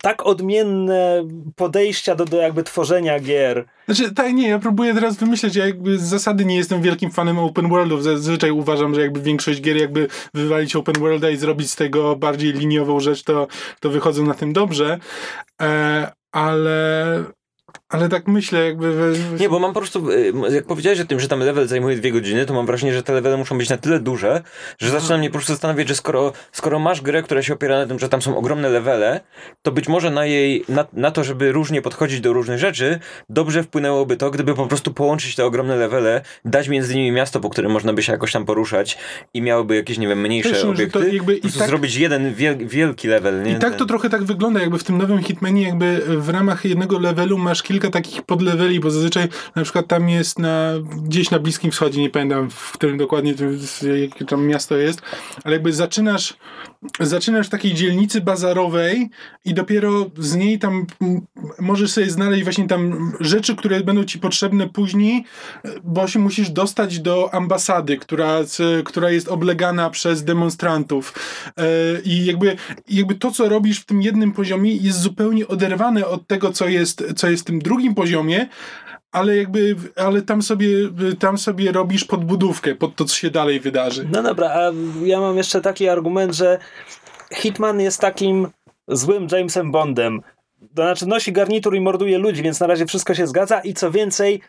tak 0.02 0.26
odmienne 0.26 1.28
podejścia 1.56 2.16
do, 2.16 2.26
do 2.26 2.38
jakby 2.38 2.64
tworzenia 2.64 3.20
gier. 3.20 3.66
Znaczy, 3.86 4.14
tak, 4.14 4.34
nie, 4.34 4.48
ja 4.48 4.60
próbuję 4.60 4.94
teraz 4.94 5.18
wymyśleć, 5.18 5.56
ja 5.56 5.66
jakby 5.66 5.98
z 5.98 6.02
zasady 6.02 6.46
nie 6.46 6.56
jestem 6.56 6.82
wielkim 6.82 7.12
fanem 7.12 7.40
open 7.40 7.70
worldów, 7.70 8.04
zazwyczaj 8.04 8.52
uważam, 8.52 8.96
że 8.96 9.02
jakby 9.02 9.22
większość 9.22 9.62
gier 9.62 9.78
jakby 9.78 10.08
wywalić 10.34 10.76
open 10.76 10.96
worlda 11.00 11.30
i 11.30 11.38
zrobić 11.38 11.72
z 11.72 11.76
tego 11.76 12.16
bardziej 12.16 12.54
liniową 12.54 13.00
rzecz, 13.00 13.24
to, 13.24 13.48
to 13.80 13.90
wychodzą 13.90 14.26
na 14.26 14.34
tym 14.34 14.54
dobrze, 14.54 15.00
e, 15.62 16.12
ale 16.32 17.24
ale 17.90 18.10
tak 18.10 18.28
myślę, 18.28 18.66
jakby. 18.66 19.14
Nie, 19.40 19.50
bo 19.50 19.60
mam 19.60 19.74
po 19.74 19.80
prostu. 19.80 20.12
y, 20.12 20.34
Jak 20.52 20.66
powiedziałeś 20.66 21.00
o 21.00 21.06
tym, 21.06 21.20
że 21.20 21.28
tam 21.28 21.40
level 21.40 21.68
zajmuje 21.68 21.96
dwie 21.98 22.12
godziny, 22.12 22.46
to 22.46 22.54
mam 22.54 22.66
wrażenie, 22.66 22.94
że 22.94 23.04
te 23.04 23.14
levele 23.14 23.38
muszą 23.38 23.58
być 23.58 23.70
na 23.70 23.78
tyle 23.78 24.00
duże, 24.00 24.42
że 24.80 24.90
zaczyna 24.90 25.18
mnie 25.18 25.30
po 25.30 25.34
prostu 25.34 25.54
zastanawiać, 25.54 25.88
że 25.88 25.96
skoro, 25.96 26.34
skoro 26.52 26.80
masz 26.80 27.02
grę, 27.02 27.24
która 27.24 27.42
się 27.42 27.54
opiera 27.54 27.78
na 27.78 27.86
tym, 27.86 28.00
że 28.00 28.10
tam 28.10 28.22
są 28.22 28.38
ogromne 28.38 28.70
levele, 28.70 29.20
to 29.62 29.72
być 29.72 29.88
może 29.88 30.10
na 30.12 30.26
jej. 30.26 30.66
Na, 30.70 30.86
na 30.94 31.12
to, 31.12 31.24
żeby 31.24 31.52
różnie 31.52 31.82
podchodzić 31.82 32.22
do 32.22 32.34
różnych 32.34 32.60
rzeczy, 32.60 33.00
dobrze 33.30 33.64
wpłynęłoby 33.64 34.18
to, 34.18 34.32
gdyby 34.32 34.54
po 34.56 34.68
prostu 34.68 34.94
połączyć 34.94 35.36
te 35.36 35.46
ogromne 35.46 35.76
levele, 35.76 36.22
dać 36.46 36.68
między 36.68 36.96
nimi 36.96 37.12
miasto, 37.12 37.40
po 37.40 37.50
którym 37.50 37.72
można 37.72 37.94
by 37.94 38.04
się 38.04 38.12
jakoś 38.12 38.32
tam 38.32 38.46
poruszać 38.46 38.98
i 39.34 39.42
miałyby 39.42 39.76
jakieś, 39.76 39.98
nie 39.98 40.08
wiem, 40.08 40.22
mniejsze 40.22 40.52
to 40.62 40.70
obiekty. 40.70 41.14
jakby 41.16 41.38
po 41.38 41.60
tak- 41.60 41.68
zrobić 41.68 41.96
jeden 41.96 42.34
wiel, 42.34 42.58
wielki 42.58 43.08
level, 43.08 43.44
nie? 43.44 43.52
I 43.52 43.56
tak 43.56 43.76
to 43.76 43.86
trochę 43.86 44.10
tak 44.10 44.24
wygląda, 44.24 44.60
jakby 44.60 44.78
w 44.78 44.84
tym 44.84 44.98
nowym 44.98 45.24
Hitmanie, 45.24 45.64
jakby 45.64 46.02
w 46.08 46.30
ramach 46.30 46.66
jednego 46.66 47.00
levelu 47.00 47.38
masz 47.38 47.64
kilka 47.64 47.77
takich 47.80 48.22
podleveli, 48.22 48.80
bo 48.80 48.92
zazwyczaj 48.92 49.28
na 49.56 49.64
przykład 49.64 49.88
tam 49.88 50.10
jest 50.10 50.40
na, 50.40 50.74
gdzieś 51.04 51.32
na 51.32 51.40
Bliskim 51.40 51.72
Wschodzie, 51.72 52.02
nie 52.02 52.10
pamiętam 52.10 52.50
w 52.50 52.72
którym 52.72 52.98
dokładnie 52.98 53.34
jakie 54.02 54.26
tam 54.26 54.48
miasto 54.48 54.78
jest, 54.78 55.02
ale 55.44 55.56
jakby 55.56 55.74
zaczynasz 55.74 56.38
zaczynasz 57.00 57.48
w 57.48 57.50
takiej 57.50 57.74
dzielnicy 57.74 58.22
bazarowej 58.22 59.10
i 59.46 59.54
dopiero 59.54 60.10
z 60.18 60.36
niej 60.36 60.60
tam 60.60 60.86
możesz 61.60 61.92
sobie 61.92 62.10
znaleźć 62.10 62.44
właśnie 62.44 62.68
tam 62.68 63.14
rzeczy, 63.20 63.56
które 63.56 63.82
będą 63.82 64.04
ci 64.04 64.20
potrzebne 64.20 64.70
później, 64.70 65.24
bo 65.84 66.08
się 66.08 66.20
musisz 66.20 66.50
dostać 66.50 67.00
do 67.00 67.34
ambasady, 67.34 67.98
która, 67.98 68.40
która 68.86 69.12
jest 69.12 69.28
oblegana 69.28 69.90
przez 69.90 70.24
demonstrantów. 70.24 71.14
E, 71.58 71.64
I 72.06 72.26
jakby, 72.26 72.56
jakby 72.90 73.16
to, 73.16 73.32
co 73.32 73.50
robisz 73.50 73.80
w 73.80 73.86
tym 73.86 74.02
jednym 74.02 74.32
poziomie 74.32 74.76
jest 74.76 75.02
zupełnie 75.02 75.48
oderwane 75.48 76.08
od 76.08 76.28
tego, 76.28 76.52
co 76.52 76.68
jest, 76.68 77.14
co 77.16 77.30
jest 77.30 77.44
w 77.44 77.46
tym 77.46 77.60
drugim 77.60 77.96
poziomie, 77.96 78.48
ale 79.12 79.38
jakby, 79.38 79.76
ale 79.96 80.22
tam 80.22 80.42
sobie, 80.42 80.68
tam 81.20 81.38
sobie 81.38 81.72
robisz 81.72 82.06
podbudówkę 82.06 82.76
pod 82.76 82.96
to, 82.96 83.06
co 83.06 83.16
się 83.16 83.30
dalej 83.30 83.60
wydarzy. 83.60 84.08
No 84.12 84.24
dobra, 84.24 84.50
a 84.50 84.72
ja 85.04 85.20
mam 85.20 85.38
jeszcze 85.38 85.62
taki 85.62 85.90
argument, 85.90 86.36
że 86.36 86.60
Hitman 87.34 87.80
jest 87.80 88.02
takim 88.02 88.48
złym 88.88 89.28
Jamesem 89.32 89.72
Bondem. 89.72 90.22
To 90.76 90.84
znaczy 90.84 91.08
nosi 91.08 91.32
garnitur 91.32 91.76
i 91.76 91.82
morduje 91.82 92.18
ludzi, 92.18 92.44
więc 92.44 92.60
na 92.60 92.68
razie 92.68 92.86
wszystko 92.86 93.16
się 93.16 93.28
zgadza 93.28 93.60
i 93.60 93.74
co 93.74 93.92
więcej 93.92 94.42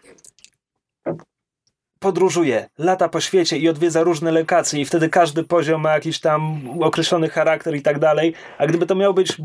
podróżuje, 1.99 2.69
lata 2.79 3.09
po 3.09 3.21
świecie 3.21 3.59
i 3.59 3.69
odwiedza 3.69 4.03
różne 4.03 4.33
lokacje 4.33 4.81
i 4.81 4.85
wtedy 4.85 5.09
każdy 5.09 5.45
poziom 5.45 5.81
ma 5.81 5.93
jakiś 5.93 6.21
tam 6.21 6.61
określony 6.81 7.29
charakter 7.29 7.77
i 7.77 7.83
tak 7.83 7.99
dalej, 7.99 8.35
a 8.59 8.67
gdyby 8.67 8.87
to 8.87 8.95
miało 8.95 9.15
być 9.15 9.37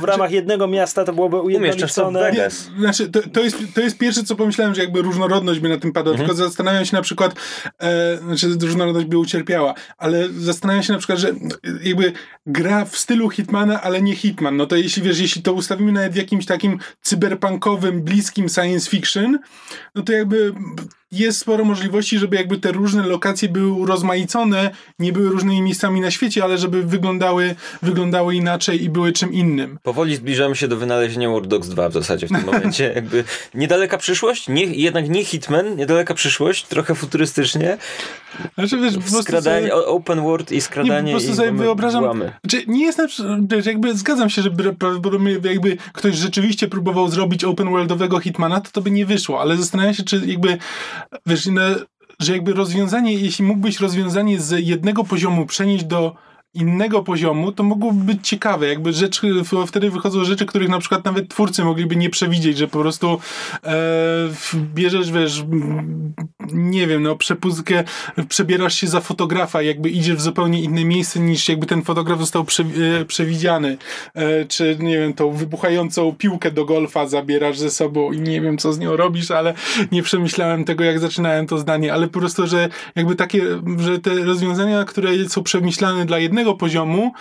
w 0.00 0.04
ramach 0.04 0.30
jednego 0.30 0.66
miasta, 0.66 1.04
to 1.04 1.12
byłoby 1.12 1.40
ujednolicone. 1.40 2.20
Vegas. 2.20 2.70
Znaczy, 2.78 3.10
to, 3.10 3.20
to, 3.32 3.40
jest, 3.40 3.56
to 3.74 3.80
jest 3.80 3.98
pierwsze, 3.98 4.22
co 4.22 4.36
pomyślałem, 4.36 4.74
że 4.74 4.82
jakby 4.82 5.02
różnorodność 5.02 5.60
by 5.60 5.68
na 5.68 5.78
tym 5.78 5.92
padła, 5.92 6.16
tylko 6.16 6.34
zastanawiam 6.34 6.84
się 6.84 6.96
na 6.96 7.02
przykład, 7.02 7.34
e, 7.78 8.16
znaczy 8.16 8.48
różnorodność 8.62 9.06
by 9.06 9.18
ucierpiała, 9.18 9.74
ale 9.98 10.28
zastanawiam 10.28 10.82
się 10.82 10.92
na 10.92 10.98
przykład, 10.98 11.18
że 11.18 11.32
jakby 11.82 12.12
gra 12.46 12.84
w 12.84 12.96
stylu 12.96 13.30
Hitmana, 13.30 13.82
ale 13.82 14.02
nie 14.02 14.16
Hitman, 14.16 14.56
no 14.56 14.66
to 14.66 14.76
jeśli 14.76 15.02
wiesz, 15.02 15.20
jeśli 15.20 15.42
to 15.42 15.52
ustawimy 15.52 15.92
nawet 15.92 16.12
w 16.12 16.16
jakimś 16.16 16.46
takim 16.46 16.78
cyberpunkowym, 17.00 18.02
bliskim 18.02 18.48
science 18.48 18.90
fiction, 18.90 19.38
no 19.94 20.02
to 20.02 20.12
jakby 20.12 20.54
jest 21.12 21.38
sporo 21.38 21.64
możliwości, 21.64 22.18
żeby 22.18 22.36
jakby 22.36 22.58
te 22.58 22.72
różne 22.72 23.06
lokacje 23.06 23.48
były 23.48 23.70
urozmaicone, 23.72 24.70
nie 24.98 25.12
były 25.12 25.28
różnymi 25.30 25.62
miejscami 25.62 26.00
na 26.00 26.10
świecie, 26.10 26.44
ale 26.44 26.58
żeby 26.58 26.82
wyglądały, 26.82 27.54
wyglądały 27.82 28.34
inaczej 28.34 28.84
i 28.84 28.88
były 28.90 29.12
czym 29.12 29.32
innym. 29.32 29.78
Powoli 29.82 30.16
zbliżamy 30.16 30.56
się 30.56 30.68
do 30.68 30.76
wynalezienia 30.76 31.28
World 31.30 31.48
Dogs 31.48 31.68
2 31.68 31.88
w 31.88 31.92
zasadzie 31.92 32.26
w 32.26 32.30
tym 32.30 32.44
momencie. 32.52 32.92
Jakby 32.94 33.24
niedaleka 33.54 33.98
przyszłość, 33.98 34.48
nie, 34.48 34.64
jednak 34.64 35.08
nie 35.08 35.24
Hitman, 35.24 35.76
niedaleka 35.76 36.14
przyszłość, 36.14 36.66
trochę 36.66 36.94
futurystycznie. 36.94 37.76
Znaczy, 38.54 38.78
wiesz, 38.78 38.94
po 39.12 39.22
Skradanie, 39.22 39.68
sobie- 39.68 39.86
open 39.86 40.20
world 40.22 40.52
i 40.52 40.60
skradanie 40.60 41.02
Nie, 41.02 41.12
po 41.12 41.18
prostu 41.20 41.36
sobie 41.36 41.52
wyobrażam. 41.52 42.22
Znaczy, 42.44 42.64
nie 42.66 42.84
jest 42.84 42.98
na 42.98 43.08
przykład- 43.08 43.52
wiesz, 43.56 43.66
jakby 43.66 43.94
zgadzam 43.94 44.30
się, 44.30 44.42
że 44.42 44.50
prawdopodobnie 44.50 45.32
jakby 45.44 45.76
ktoś 45.92 46.16
rzeczywiście 46.16 46.68
próbował 46.68 47.08
zrobić 47.08 47.44
open 47.44 47.70
worldowego 47.70 48.20
Hitmana, 48.20 48.60
to 48.60 48.70
to 48.70 48.80
by 48.80 48.90
nie 48.90 49.06
wyszło, 49.06 49.40
ale 49.40 49.56
zastanawiam 49.56 49.94
się, 49.94 50.02
czy 50.02 50.22
jakby, 50.26 50.58
wiesz, 51.26 51.48
że 52.20 52.32
jakby 52.32 52.52
rozwiązanie, 52.52 53.14
jeśli 53.14 53.44
mógłbyś 53.44 53.80
rozwiązanie 53.80 54.40
z 54.40 54.66
jednego 54.66 55.04
poziomu 55.04 55.46
przenieść 55.46 55.84
do 55.84 56.14
innego 56.54 57.02
poziomu, 57.02 57.52
to 57.52 57.62
mogłoby 57.62 58.04
być 58.04 58.28
ciekawe, 58.28 58.68
jakby 58.68 58.92
rzeczy, 58.92 59.32
w- 59.44 59.66
wtedy 59.66 59.90
wychodzą 59.90 60.24
rzeczy, 60.24 60.46
których 60.46 60.68
na 60.68 60.78
przykład 60.78 61.04
nawet 61.04 61.28
twórcy 61.28 61.64
mogliby 61.64 61.96
nie 61.96 62.10
przewidzieć, 62.10 62.58
że 62.58 62.68
po 62.68 62.78
prostu 62.78 63.20
e, 63.64 63.72
bierzesz, 64.54 65.12
wiesz, 65.12 65.44
nie 66.52 66.86
wiem, 66.86 67.02
no 67.02 67.16
przepustkę, 67.16 67.84
przebierasz 68.28 68.74
się 68.74 68.86
za 68.86 69.00
fotografa, 69.00 69.62
jakby 69.62 69.90
idziesz 69.90 70.16
w 70.16 70.20
zupełnie 70.20 70.62
inne 70.62 70.84
miejsce 70.84 71.20
niż 71.20 71.48
jakby 71.48 71.66
ten 71.66 71.82
fotograf 71.82 72.18
został 72.20 72.44
prze, 72.44 72.62
e, 73.00 73.04
przewidziany, 73.04 73.76
e, 74.14 74.44
czy 74.44 74.76
nie 74.80 74.98
wiem, 74.98 75.14
tą 75.14 75.32
wybuchającą 75.32 76.14
piłkę 76.18 76.50
do 76.50 76.64
golfa 76.64 77.06
zabierasz 77.06 77.58
ze 77.58 77.70
sobą 77.70 78.12
i 78.12 78.20
nie 78.20 78.40
wiem, 78.40 78.58
co 78.58 78.72
z 78.72 78.78
nią 78.78 78.96
robisz, 78.96 79.30
ale 79.30 79.54
nie 79.92 80.02
przemyślałem 80.02 80.64
tego, 80.64 80.84
jak 80.84 80.98
zaczynałem 80.98 81.46
to 81.46 81.58
zdanie, 81.58 81.92
ale 81.92 82.08
po 82.08 82.20
prostu, 82.20 82.46
że 82.46 82.68
jakby 82.96 83.14
takie, 83.16 83.42
że 83.78 83.98
te 83.98 84.14
rozwiązania, 84.14 84.84
które 84.84 85.28
są 85.28 85.42
przemyślane 85.42 86.06
dla 86.06 86.18
jednego 86.18 86.39
poziomu, 86.44 87.12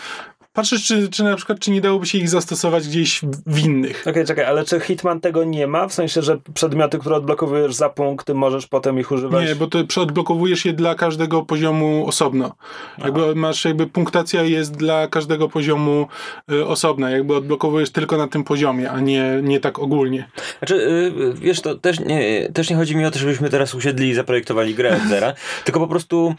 patrzysz, 0.54 0.88
czy, 0.88 1.10
czy 1.10 1.24
na 1.24 1.36
przykład, 1.36 1.60
czy 1.60 1.72
nie 1.72 1.82
dałoby 1.82 2.06
się 2.06 2.18
ich 2.18 2.30
zastosować 2.30 2.88
gdzieś 2.88 3.22
w- 3.46 3.66
innych. 3.66 4.04
Okej, 4.08 4.26
czekaj, 4.26 4.46
ale 4.46 4.66
czy 4.66 4.80
Hitman 4.80 5.22
tego 5.22 5.44
nie 5.44 5.68
ma? 5.68 5.88
W 5.88 5.94
sensie, 5.94 6.22
że 6.22 6.38
przedmioty, 6.54 7.00
które 7.00 7.16
odblokowujesz 7.16 7.76
za 7.76 7.90
punkty, 7.90 8.34
możesz 8.34 8.68
potem 8.68 9.00
ich 9.00 9.12
używać? 9.12 9.48
Nie, 9.48 9.56
bo 9.56 9.68
to 9.68 9.84
przeodblokowujesz 9.84 10.66
je 10.66 10.74
dla 10.74 10.96
każdego 10.96 11.42
poziomu 11.46 12.08
osobno. 12.08 12.56
Jakby 12.98 13.36
masz, 13.36 13.66
jakby 13.66 13.88
punktacja 13.88 14.44
jest 14.44 14.78
dla 14.78 15.08
każdego 15.08 15.50
poziomu 15.50 16.08
y, 16.52 16.66
osobna. 16.66 17.10
Jakby 17.10 17.36
odblokowujesz 17.36 17.92
tylko 17.92 18.18
na 18.18 18.28
tym 18.28 18.44
poziomie, 18.44 18.92
a 18.92 19.00
nie, 19.00 19.40
nie 19.44 19.60
tak 19.60 19.80
ogólnie. 19.80 20.30
Znaczy, 20.60 20.76
y, 20.76 21.34
wiesz, 21.34 21.62
to 21.62 21.76
też 21.76 22.00
nie, 22.00 22.50
też 22.54 22.70
nie 22.70 22.76
chodzi 22.76 22.96
mi 22.96 23.06
o 23.06 23.12
to, 23.12 23.20
żebyśmy 23.20 23.50
teraz 23.50 23.76
usiedli 23.76 24.10
i 24.10 24.14
zaprojektowali 24.14 24.76
grę 24.76 24.96
od 25.04 25.10
zera, 25.10 25.34
tylko 25.66 25.80
po 25.80 25.88
prostu 25.88 26.36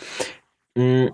mm, 0.77 1.09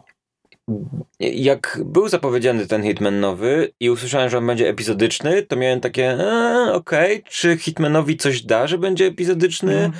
jak 1.20 1.80
był 1.84 2.08
zapowiedziany 2.08 2.66
ten 2.66 2.82
Hitman 2.82 3.20
nowy 3.20 3.72
i 3.80 3.90
usłyszałem, 3.90 4.30
że 4.30 4.38
on 4.38 4.46
będzie 4.46 4.68
epizodyczny, 4.68 5.42
to 5.42 5.56
miałem 5.56 5.80
takie, 5.80 6.10
e, 6.10 6.72
okej, 6.72 7.22
czy 7.28 7.56
Hitmanowi 7.56 8.16
coś 8.16 8.42
da, 8.42 8.66
że 8.66 8.78
będzie 8.78 9.06
epizodyczny? 9.06 9.90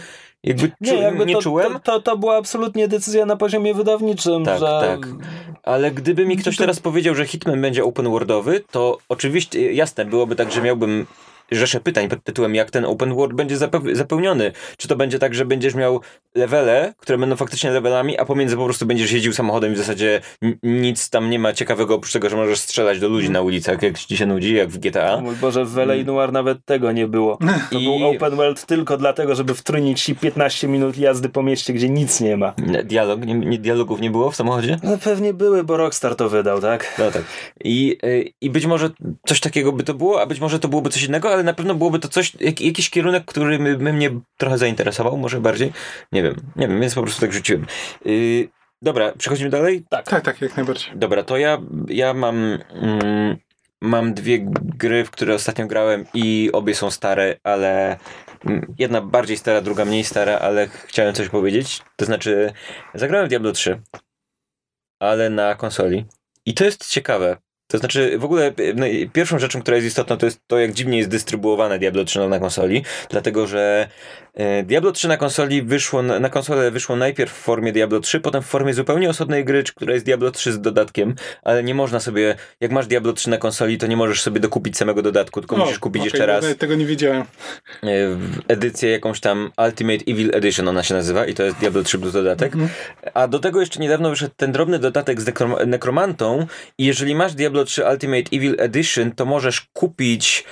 Jakby 0.43 0.71
Nie, 0.81 0.89
czu, 0.89 0.95
jakby 0.95 1.27
nie 1.27 1.35
to, 1.35 1.43
czułem. 1.43 1.73
To, 1.73 1.79
to, 1.79 2.01
to 2.03 2.17
była 2.17 2.37
absolutnie 2.37 2.89
decyzja 2.89 3.27
na 3.27 3.37
poziomie 3.37 3.75
wydawniczym, 3.75 4.45
Tak, 4.45 4.61
że... 4.61 4.67
tak. 4.67 5.09
Ale 5.62 5.91
gdyby 5.91 6.27
mi 6.27 6.37
ktoś 6.37 6.57
teraz 6.57 6.81
powiedział, 6.81 7.14
że 7.14 7.27
Hitman 7.27 7.61
będzie 7.61 7.85
open 7.85 8.09
worldowy, 8.11 8.61
to 8.71 8.99
oczywiście, 9.09 9.73
jasne, 9.73 10.05
byłoby 10.05 10.37
tak, 10.37 10.53
że 10.53 10.62
miałbym 10.62 11.07
rzeszę 11.53 11.81
pytań 11.81 12.09
pod 12.09 12.25
tytułem, 12.25 12.55
jak 12.55 12.71
ten 12.71 12.85
open 12.85 13.15
world 13.15 13.35
będzie 13.35 13.57
zape- 13.57 13.95
zapełniony. 13.95 14.53
Czy 14.77 14.89
to 14.89 14.97
będzie 14.97 15.19
tak, 15.19 15.35
że 15.35 15.45
będziesz 15.45 15.75
miał 15.75 16.01
levele, 16.35 16.95
które 16.99 17.19
będą 17.19 17.37
faktycznie 17.37 17.71
levelami, 17.71 18.19
a 18.19 18.25
pomiędzy 18.25 18.57
po 18.57 18.65
prostu 18.65 18.87
będziesz 18.87 19.13
jeździł 19.13 19.33
samochodem 19.33 19.73
i 19.73 19.75
w 19.75 19.79
zasadzie 19.79 20.21
n- 20.43 20.57
nic 20.63 21.11
tam 21.11 21.31
nie 21.31 21.39
ma 21.39 21.53
ciekawego, 21.53 21.95
oprócz 21.95 22.13
tego, 22.13 22.29
że 22.29 22.37
możesz 22.37 22.59
strzelać 22.59 23.01
do 23.01 23.09
ludzi 23.09 23.31
na 23.31 23.41
ulicach, 23.43 23.83
jak 23.83 23.99
ci 23.99 24.17
się 24.17 24.27
nudzi, 24.27 24.55
jak 24.55 24.69
w 24.69 24.77
O 24.77 24.81
GTA. 24.81 25.21
mój 25.21 25.37
Boże, 25.37 25.65
w 25.65 25.79
L.A. 25.79 26.05
Noir 26.05 26.33
nawet 26.33 26.59
tego 26.65 26.93
nie 26.93 27.07
było. 27.09 27.39
To 27.71 27.79
I- 27.79 27.85
był 27.85 28.09
open 28.09 28.37
world 28.37 28.67
tylko 28.67 28.97
dlatego, 28.97 29.35
żeby 29.35 29.55
wtrynić 29.55 30.03
ci 30.03 30.15
15 30.17 30.69
minut 30.69 30.99
jazdy 30.99 31.29
po 31.29 31.43
mieście, 31.43 31.73
gdzie 31.73 31.89
nic 31.89 32.21
nie 32.21 32.37
ma. 32.37 32.55
Dialog, 32.85 33.27
nie, 33.27 33.35
nie, 33.35 33.59
dialogów 33.59 34.01
nie 34.01 34.11
było 34.11 34.31
w 34.31 34.37
samochodzie? 34.37 34.79
No 34.83 34.99
pewnie 34.99 35.35
były, 35.35 35.65
bo 35.65 35.77
Rockstar 35.77 36.17
to 36.17 36.29
wydał, 36.29 36.61
tak? 36.61 36.95
No 36.99 37.11
tak. 37.11 37.23
I, 37.65 37.99
y, 38.05 38.33
I 38.41 38.51
być 38.51 38.67
może 38.67 38.91
coś 39.27 39.41
takiego 39.41 39.73
by 39.73 39.83
to 39.83 39.95
było, 39.95 40.21
a 40.23 40.27
być 40.27 40.41
może 40.41 40.59
to 40.59 40.69
byłoby 40.69 40.91
coś 40.91 41.03
innego, 41.05 41.36
ale 41.37 41.45
na 41.45 41.55
pewno 41.55 41.74
byłoby 41.74 41.99
to 41.99 42.09
coś, 42.09 42.32
jak, 42.41 42.61
jakiś 42.61 42.91
kierunek, 42.91 43.24
który 43.24 43.59
by, 43.59 43.78
by 43.78 43.93
mnie 43.93 44.11
trochę 44.37 44.59
zainteresował, 44.59 45.16
może 45.16 45.41
bardziej. 45.41 45.72
Nie 46.12 46.22
wiem, 46.22 46.34
nie 46.57 46.68
wiem, 46.68 46.80
więc 46.80 46.95
po 46.95 47.03
prostu 47.03 47.20
tak 47.20 47.32
rzuciłem. 47.32 47.66
Y, 48.07 48.49
dobra, 48.82 49.12
przechodzimy 49.18 49.51
dalej? 49.51 49.84
Tak, 49.91 50.22
tak, 50.22 50.41
jak 50.41 50.57
najbardziej. 50.57 50.93
Dobra, 50.95 51.22
to 51.22 51.37
ja, 51.37 51.59
ja 51.89 52.14
mam, 52.14 52.59
mm, 52.70 53.37
mam 53.80 54.14
dwie 54.14 54.39
gry, 54.61 55.05
w 55.05 55.11
które 55.11 55.34
ostatnio 55.34 55.66
grałem 55.66 56.05
i 56.14 56.51
obie 56.53 56.74
są 56.74 56.91
stare, 56.91 57.37
ale 57.43 57.99
mm, 58.47 58.74
jedna 58.78 59.01
bardziej 59.01 59.37
stara, 59.37 59.61
druga 59.61 59.84
mniej 59.84 60.05
stara, 60.05 60.39
ale 60.39 60.68
chciałem 60.68 61.14
coś 61.14 61.28
powiedzieć. 61.28 61.82
To 61.97 62.05
znaczy, 62.05 62.53
zagrałem 62.95 63.26
w 63.26 63.28
Diablo 63.28 63.53
3, 63.53 63.80
ale 65.01 65.30
na 65.30 65.55
konsoli. 65.55 66.07
I 66.47 66.55
to 66.55 66.64
jest 66.64 66.91
ciekawe, 66.91 67.37
To 67.69 67.79
znaczy, 67.79 68.19
w 68.19 68.25
ogóle 68.25 68.53
y, 68.61 68.75
no, 68.77 68.87
pierwszą 69.12 69.39
rzeczą, 69.39 69.61
która 69.62 69.77
jest 69.77 69.87
istotna, 69.89 70.17
to 70.17 70.27
jest 70.27 70.41
to, 70.47 70.59
jak 70.59 70.73
dziwnie 70.73 70.99
jest 70.99 71.11
dystrybuowane 71.11 71.79
Diablo 71.79 72.05
3 72.05 72.29
na 72.29 72.39
konsoli, 72.39 72.85
dlatego 73.11 73.47
że 73.47 73.89
e, 74.35 74.62
Diablo 74.62 74.93
3 74.93 75.09
na 75.09 75.17
konsoli 75.17 75.62
wyszło, 75.62 76.03
na, 76.03 76.21
na 76.21 76.29
konsolę 76.29 76.71
wyszło 76.71 76.97
najpierw 76.97 77.33
w 77.33 77.37
formie 77.37 77.73
Diablo 77.73 78.01
3, 78.01 78.21
potem 78.21 78.43
w 78.43 78.47
formie 78.47 78.75
zupełnie 78.75 79.11
osobnej 79.11 79.45
gry, 79.45 79.64
która 79.77 79.93
jest 79.95 80.05
Diablo 80.07 80.31
3 80.31 80.53
z 80.53 80.61
dodatkiem, 80.61 81.14
ale 81.43 81.62
nie 81.62 81.75
można 81.75 82.01
sobie, 82.01 82.35
jak 82.61 82.71
masz 82.73 82.87
Diablo 82.87 83.12
3 83.12 83.31
na 83.31 83.39
konsoli, 83.39 83.79
to 83.79 83.87
nie 83.87 83.97
możesz 83.97 84.23
sobie 84.23 84.41
dokupić 84.41 84.77
samego 84.77 85.03
dodatku, 85.03 85.41
tylko 85.41 85.57
O, 85.57 85.59
musisz 85.59 85.79
kupić 85.79 86.01
okej, 86.01 86.07
jeszcze 86.12 86.27
raz 86.27 86.57
Tego 86.59 86.75
nie 86.75 86.87
wiedziałem. 86.87 87.23
e, 87.23 87.87
edycję 88.49 88.91
jakąś 88.91 89.21
tam 89.21 89.51
Ultimate 89.67 90.05
Evil 90.09 90.31
Edition 90.35 90.69
ona 90.69 90.83
się 90.83 90.95
nazywa 90.95 91.27
i 91.27 91.35
to 91.35 91.43
jest 91.43 91.57
Diablo 91.59 91.83
3 91.83 91.99
plus 91.99 92.12
dodatek. 92.12 92.53
A 93.14 93.29
do 93.29 93.39
tego 93.39 93.61
jeszcze 93.61 93.81
niedawno 93.81 94.11
wyszedł 94.11 94.35
ten 94.37 94.53
drobny 94.53 94.79
dodatek 94.79 95.21
z 95.21 95.25
nekrom- 95.27 95.67
nekromantą 95.67 96.47
i 96.79 96.85
jeżeli 96.87 97.14
masz 97.14 97.35
Diablo 97.35 97.56
3 97.65 97.83
Ultimate 97.93 98.37
Evil 98.37 98.57
Edition, 98.59 99.13
to 99.13 99.27
możesz 99.27 99.61
kupić 99.61 100.45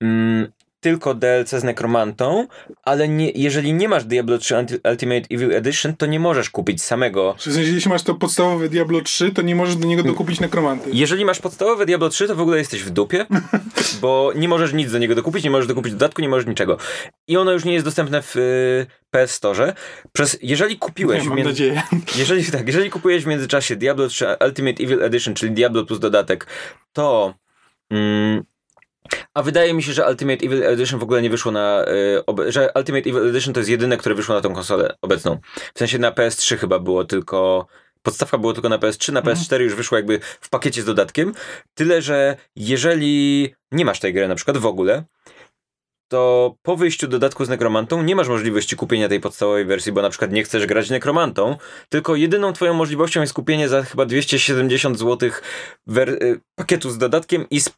mm, 0.00 0.52
tylko 0.82 1.14
DLC 1.14 1.50
z 1.50 1.64
nekromantą, 1.64 2.46
ale 2.82 3.08
nie, 3.08 3.30
jeżeli 3.30 3.72
nie 3.72 3.88
masz 3.88 4.04
Diablo 4.04 4.38
3 4.38 4.54
Ulti- 4.54 4.90
Ultimate 4.90 5.26
Evil 5.30 5.52
Edition, 5.52 5.96
to 5.96 6.06
nie 6.06 6.20
możesz 6.20 6.50
kupić 6.50 6.82
samego. 6.82 7.34
W 7.38 7.42
sensie, 7.42 7.60
jeśli 7.60 7.90
masz 7.90 8.02
to 8.02 8.14
podstawowe 8.14 8.68
Diablo 8.68 9.00
3, 9.00 9.30
to 9.30 9.42
nie 9.42 9.54
możesz 9.54 9.76
do 9.76 9.86
niego 9.88 10.02
dokupić 10.02 10.40
nekromanty. 10.40 10.90
Jeżeli 10.92 11.24
masz 11.24 11.38
podstawowe 11.38 11.86
Diablo 11.86 12.08
3, 12.08 12.26
to 12.28 12.36
w 12.36 12.40
ogóle 12.40 12.58
jesteś 12.58 12.82
w 12.82 12.90
dupie, 12.90 13.26
bo 14.02 14.32
nie 14.36 14.48
możesz 14.48 14.72
nic 14.72 14.92
do 14.92 14.98
niego 14.98 15.14
dokupić, 15.14 15.44
nie 15.44 15.50
możesz 15.50 15.66
dokupić 15.66 15.92
dodatku, 15.92 16.22
nie 16.22 16.28
możesz 16.28 16.46
niczego. 16.46 16.76
I 17.28 17.36
ono 17.36 17.52
już 17.52 17.64
nie 17.64 17.72
jest 17.72 17.84
dostępne 17.84 18.22
w 18.22 18.36
y, 18.36 18.86
PS 19.10 19.30
Store. 19.30 19.72
Przez, 20.12 20.38
jeżeli 20.42 20.78
kupiłeś 20.78 21.22
Nie, 21.22 21.28
mam 21.28 21.42
nadzieję. 21.42 21.82
jeżeli, 22.16 22.44
tak, 22.44 22.66
jeżeli 22.66 22.90
kupujesz 22.90 23.24
w 23.24 23.26
międzyczasie 23.26 23.76
Diablo 23.76 24.08
3 24.08 24.26
Ultimate 24.46 24.82
Evil 24.84 25.02
Edition, 25.02 25.34
czyli 25.34 25.52
Diablo 25.52 25.84
plus 25.84 25.98
dodatek, 26.00 26.46
to. 26.92 27.34
Mm, 27.90 28.42
a 29.34 29.42
wydaje 29.42 29.74
mi 29.74 29.82
się, 29.82 29.92
że 29.92 30.08
Ultimate 30.08 30.46
Evil 30.46 30.64
Edition 30.64 31.00
w 31.00 31.02
ogóle 31.02 31.22
nie 31.22 31.30
wyszło 31.30 31.52
na. 31.52 31.84
Y, 32.38 32.52
że 32.52 32.72
Ultimate 32.74 33.10
Evil 33.10 33.28
Edition 33.28 33.54
to 33.54 33.60
jest 33.60 33.70
jedyne, 33.70 33.96
które 33.96 34.14
wyszło 34.14 34.34
na 34.34 34.40
tą 34.40 34.54
konsolę 34.54 34.96
obecną. 35.02 35.38
W 35.74 35.78
sensie 35.78 35.98
na 35.98 36.12
PS3 36.12 36.56
chyba 36.56 36.78
było 36.78 37.04
tylko. 37.04 37.66
Podstawka 38.02 38.38
było 38.38 38.52
tylko 38.52 38.68
na 38.68 38.78
PS3, 38.78 39.12
na 39.12 39.22
PS4 39.22 39.60
już 39.60 39.74
wyszło 39.74 39.98
jakby 39.98 40.20
w 40.40 40.50
pakiecie 40.50 40.82
z 40.82 40.84
dodatkiem. 40.84 41.34
Tyle, 41.74 42.02
że 42.02 42.36
jeżeli 42.56 43.54
nie 43.72 43.84
masz 43.84 44.00
tej 44.00 44.14
gry 44.14 44.28
na 44.28 44.34
przykład 44.34 44.56
w 44.56 44.66
ogóle, 44.66 45.04
to 46.12 46.54
po 46.62 46.76
wyjściu 46.76 47.08
dodatku 47.08 47.44
z 47.44 47.48
Nekromantą 47.48 48.02
nie 48.02 48.16
masz 48.16 48.28
możliwości 48.28 48.76
kupienia 48.76 49.08
tej 49.08 49.20
podstawowej 49.20 49.64
wersji, 49.64 49.92
bo 49.92 50.02
na 50.02 50.10
przykład 50.10 50.32
nie 50.32 50.42
chcesz 50.42 50.66
grać 50.66 50.90
Nekromantą, 50.90 51.56
tylko 51.88 52.16
jedyną 52.16 52.52
twoją 52.52 52.74
możliwością 52.74 53.20
jest 53.20 53.32
kupienie 53.32 53.68
za 53.68 53.82
chyba 53.82 54.06
270 54.06 54.98
zł 54.98 55.30
y, 55.98 56.40
pakietu 56.54 56.90
z 56.90 56.98
dodatkiem 56.98 57.46
i 57.50 57.60
z 57.60 57.70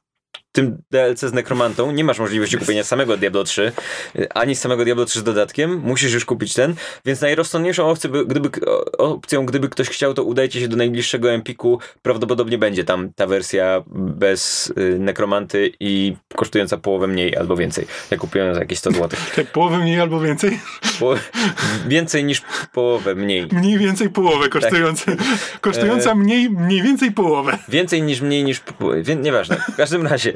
tym 0.54 0.78
DLC 0.90 1.20
z 1.20 1.32
Nekromantą. 1.32 1.92
Nie 1.92 2.04
masz 2.04 2.18
możliwości 2.18 2.58
kupienia 2.58 2.84
samego 2.84 3.16
Diablo 3.16 3.44
3, 3.44 3.72
y, 4.16 4.32
ani 4.32 4.56
samego 4.56 4.84
Diablo 4.84 5.04
3 5.04 5.18
z 5.20 5.22
dodatkiem. 5.22 5.78
Musisz 5.84 6.12
już 6.12 6.24
kupić 6.24 6.54
ten, 6.54 6.74
więc 7.04 7.20
najrozsądniejszą 7.20 7.88
opcją, 7.90 8.10
by- 8.10 8.26
gdyby, 8.26 8.50
opcją, 8.98 9.46
gdyby 9.46 9.68
ktoś 9.68 9.88
chciał, 9.88 10.14
to 10.14 10.22
udajcie 10.22 10.60
się 10.60 10.68
do 10.68 10.76
najbliższego 10.76 11.32
Empiku. 11.32 11.78
Prawdopodobnie 12.02 12.58
będzie 12.58 12.84
tam 12.84 13.12
ta 13.16 13.26
wersja 13.26 13.82
bez 13.96 14.72
y, 14.78 14.98
Nekromanty 14.98 15.72
i 15.80 16.16
kosztująca 16.34 16.76
połowę 16.76 17.06
mniej 17.06 17.36
albo 17.36 17.56
więcej. 17.56 17.86
Ja 18.10 18.16
kupiłem 18.16 18.54
za 18.54 18.60
jakieś 18.60 18.78
100 18.78 18.90
zł. 18.90 19.08
Tak, 19.36 19.46
połowę 19.52 19.78
mniej 19.78 20.00
albo 20.00 20.20
więcej? 20.20 20.60
Po, 21.00 21.14
więcej 21.88 22.24
niż 22.24 22.42
połowę 22.72 23.14
mniej. 23.14 23.46
Mniej 23.52 23.78
więcej 23.78 24.10
połowę 24.10 24.48
kosztujące. 24.48 25.16
Tak. 25.16 25.26
Kosztująca 25.60 26.10
E, 26.10 26.14
mniej, 26.14 26.50
mniej 26.50 26.82
więcej 26.82 27.12
połowę. 27.12 27.58
Więcej 27.68 28.02
niż 28.02 28.20
mniej 28.20 28.44
niż. 28.44 28.62
nieważne. 29.22 29.56
W 29.72 29.76
każdym 29.76 30.06
razie 30.06 30.32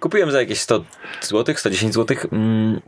kupiłem 0.00 0.30
za 0.30 0.40
jakieś 0.40 0.60
100 0.60 0.84
zł, 1.22 1.54
110 1.56 1.94
zł. 1.94 2.16
Mm, 2.32 2.80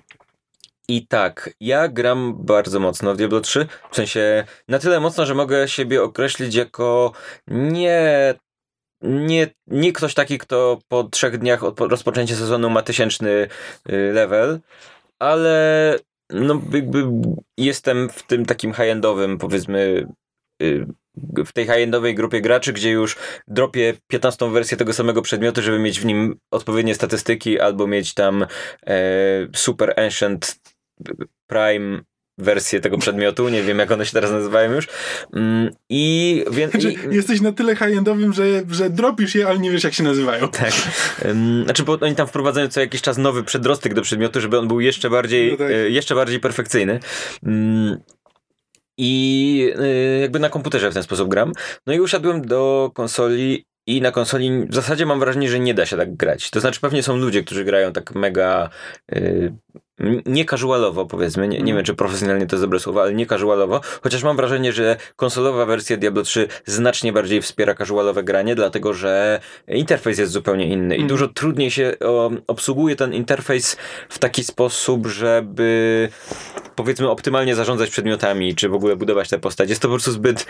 I 0.88 1.06
tak, 1.06 1.50
ja 1.60 1.88
gram 1.88 2.34
bardzo 2.44 2.80
mocno 2.80 3.14
w 3.14 3.16
Diablo 3.16 3.40
3. 3.40 3.66
W 3.90 3.96
sensie 3.96 4.44
na 4.68 4.78
tyle 4.78 5.00
mocno, 5.00 5.26
że 5.26 5.34
mogę 5.34 5.68
siebie 5.68 6.02
określić 6.02 6.54
jako 6.54 7.12
nie. 7.48 8.34
Nie, 9.04 9.46
nie 9.66 9.92
ktoś 9.92 10.14
taki, 10.14 10.38
kto 10.38 10.78
po 10.88 11.04
trzech 11.04 11.38
dniach 11.38 11.64
od 11.64 11.76
po- 11.76 11.88
rozpoczęcia 11.88 12.36
sezonu 12.36 12.70
ma 12.70 12.82
tysięczny 12.82 13.30
y, 13.30 14.12
level, 14.12 14.60
ale 15.18 15.96
no 16.30 16.60
jakby 16.72 17.04
jestem 17.58 18.08
w 18.08 18.22
tym 18.22 18.46
takim 18.46 18.72
high-endowym, 18.72 19.38
powiedzmy, 19.38 20.06
y, 20.62 20.86
w 21.46 21.52
tej 21.52 21.64
high-endowej 21.64 22.14
grupie 22.14 22.40
graczy, 22.40 22.72
gdzie 22.72 22.90
już 22.90 23.16
dropię 23.48 23.94
15 24.08 24.50
wersję 24.50 24.76
tego 24.76 24.92
samego 24.92 25.22
przedmiotu, 25.22 25.62
żeby 25.62 25.78
mieć 25.78 26.00
w 26.00 26.04
nim 26.04 26.36
odpowiednie 26.50 26.94
statystyki, 26.94 27.60
albo 27.60 27.86
mieć 27.86 28.14
tam 28.14 28.46
e, 28.86 28.96
Super 29.54 30.00
Ancient 30.00 30.60
Prime 31.46 32.00
wersję 32.38 32.80
tego 32.80 32.98
przedmiotu, 32.98 33.48
nie 33.48 33.62
wiem 33.62 33.78
jak 33.78 33.90
one 33.90 34.06
się 34.06 34.12
teraz 34.12 34.30
nazywają 34.30 34.72
już. 34.72 34.88
Mm, 35.34 35.70
I, 35.88 36.44
wie, 36.50 36.68
Znaczy, 36.68 36.92
i 36.92 37.14
jesteś 37.14 37.40
na 37.40 37.52
tyle 37.52 37.76
high-endowym, 37.76 38.32
że, 38.32 38.44
że 38.70 38.90
dropisz 38.90 39.34
je, 39.34 39.48
ale 39.48 39.58
nie 39.58 39.70
wiesz 39.70 39.84
jak 39.84 39.94
się 39.94 40.02
nazywają. 40.02 40.48
tak. 40.62 40.72
Znaczy, 41.64 41.82
bo 41.82 41.98
oni 42.00 42.14
tam 42.14 42.26
wprowadzają 42.26 42.68
co 42.68 42.80
jakiś 42.80 43.02
czas 43.02 43.18
nowy 43.18 43.42
przedrostek 43.42 43.94
do 43.94 44.02
przedmiotu, 44.02 44.40
żeby 44.40 44.58
on 44.58 44.68
był 44.68 44.80
jeszcze 44.80 45.10
bardziej, 45.10 45.50
No 45.50 45.56
tak. 45.56 45.70
e, 45.70 45.90
jeszcze 45.90 46.14
bardziej 46.14 46.40
perfekcyjny. 46.40 47.00
Ym, 47.46 47.98
I 48.98 49.72
e, 49.78 50.20
jakby 50.20 50.38
na 50.38 50.48
komputerze 50.48 50.90
w 50.90 50.94
ten 50.94 51.02
sposób 51.02 51.28
gram. 51.28 51.52
No 51.86 51.92
i 51.92 52.00
usiadłem 52.00 52.46
do 52.46 52.90
konsoli 52.94 53.66
i 53.86 54.00
na 54.00 54.12
konsoli 54.12 54.66
w 54.66 54.74
zasadzie 54.74 55.06
mam 55.06 55.20
wrażenie, 55.20 55.48
że 55.48 55.60
nie 55.60 55.74
da 55.74 55.86
się 55.86 55.96
tak 55.96 56.16
grać. 56.16 56.50
To 56.50 56.60
znaczy 56.60 56.80
pewnie 56.80 57.02
są 57.02 57.16
ludzie, 57.16 57.44
którzy 57.44 57.64
grają 57.64 57.92
tak 57.92 58.14
mega 58.14 58.70
y, 59.12 59.52
nie 60.26 60.44
casualowo 60.44 61.06
powiedzmy, 61.06 61.42
nie, 61.42 61.48
nie 61.48 61.58
Mhm. 61.58 61.76
wiem 61.76 61.84
czy 61.84 61.94
profesjonalnie 61.94 62.46
to 62.46 62.56
jest 62.56 62.64
dobre 62.64 62.80
słowo, 62.80 63.02
ale 63.02 63.14
nie 63.14 63.26
casualowo, 63.26 63.80
chociaż 64.02 64.22
mam 64.22 64.36
wrażenie, 64.36 64.72
że 64.72 64.96
konsolowa 65.16 65.66
wersja 65.66 65.96
Diablo 65.96 66.22
3 66.22 66.48
znacznie 66.66 67.12
bardziej 67.12 67.42
wspiera 67.42 67.74
casualowe 67.74 68.22
granie, 68.24 68.54
dlatego 68.54 68.94
że 68.94 69.40
interfejs 69.68 70.18
jest 70.18 70.32
zupełnie 70.32 70.66
inny 70.66 70.94
i 70.94 70.98
Mhm. 71.00 71.08
dużo 71.08 71.28
trudniej 71.28 71.70
się 71.70 71.94
o, 72.04 72.30
obsługuje 72.46 72.96
ten 72.96 73.14
interfejs 73.14 73.76
w 74.08 74.18
taki 74.18 74.44
sposób, 74.44 75.06
żeby 75.06 76.08
powiedzmy 76.76 77.10
optymalnie 77.10 77.54
zarządzać 77.54 77.90
przedmiotami, 77.90 78.54
czy 78.54 78.68
w 78.68 78.74
ogóle 78.74 78.96
budować 78.96 79.28
tę 79.28 79.38
postać. 79.38 79.68
Jest 79.70 79.82
to 79.82 79.88
po 79.88 79.94
prostu 79.94 80.12
zbyt 80.12 80.46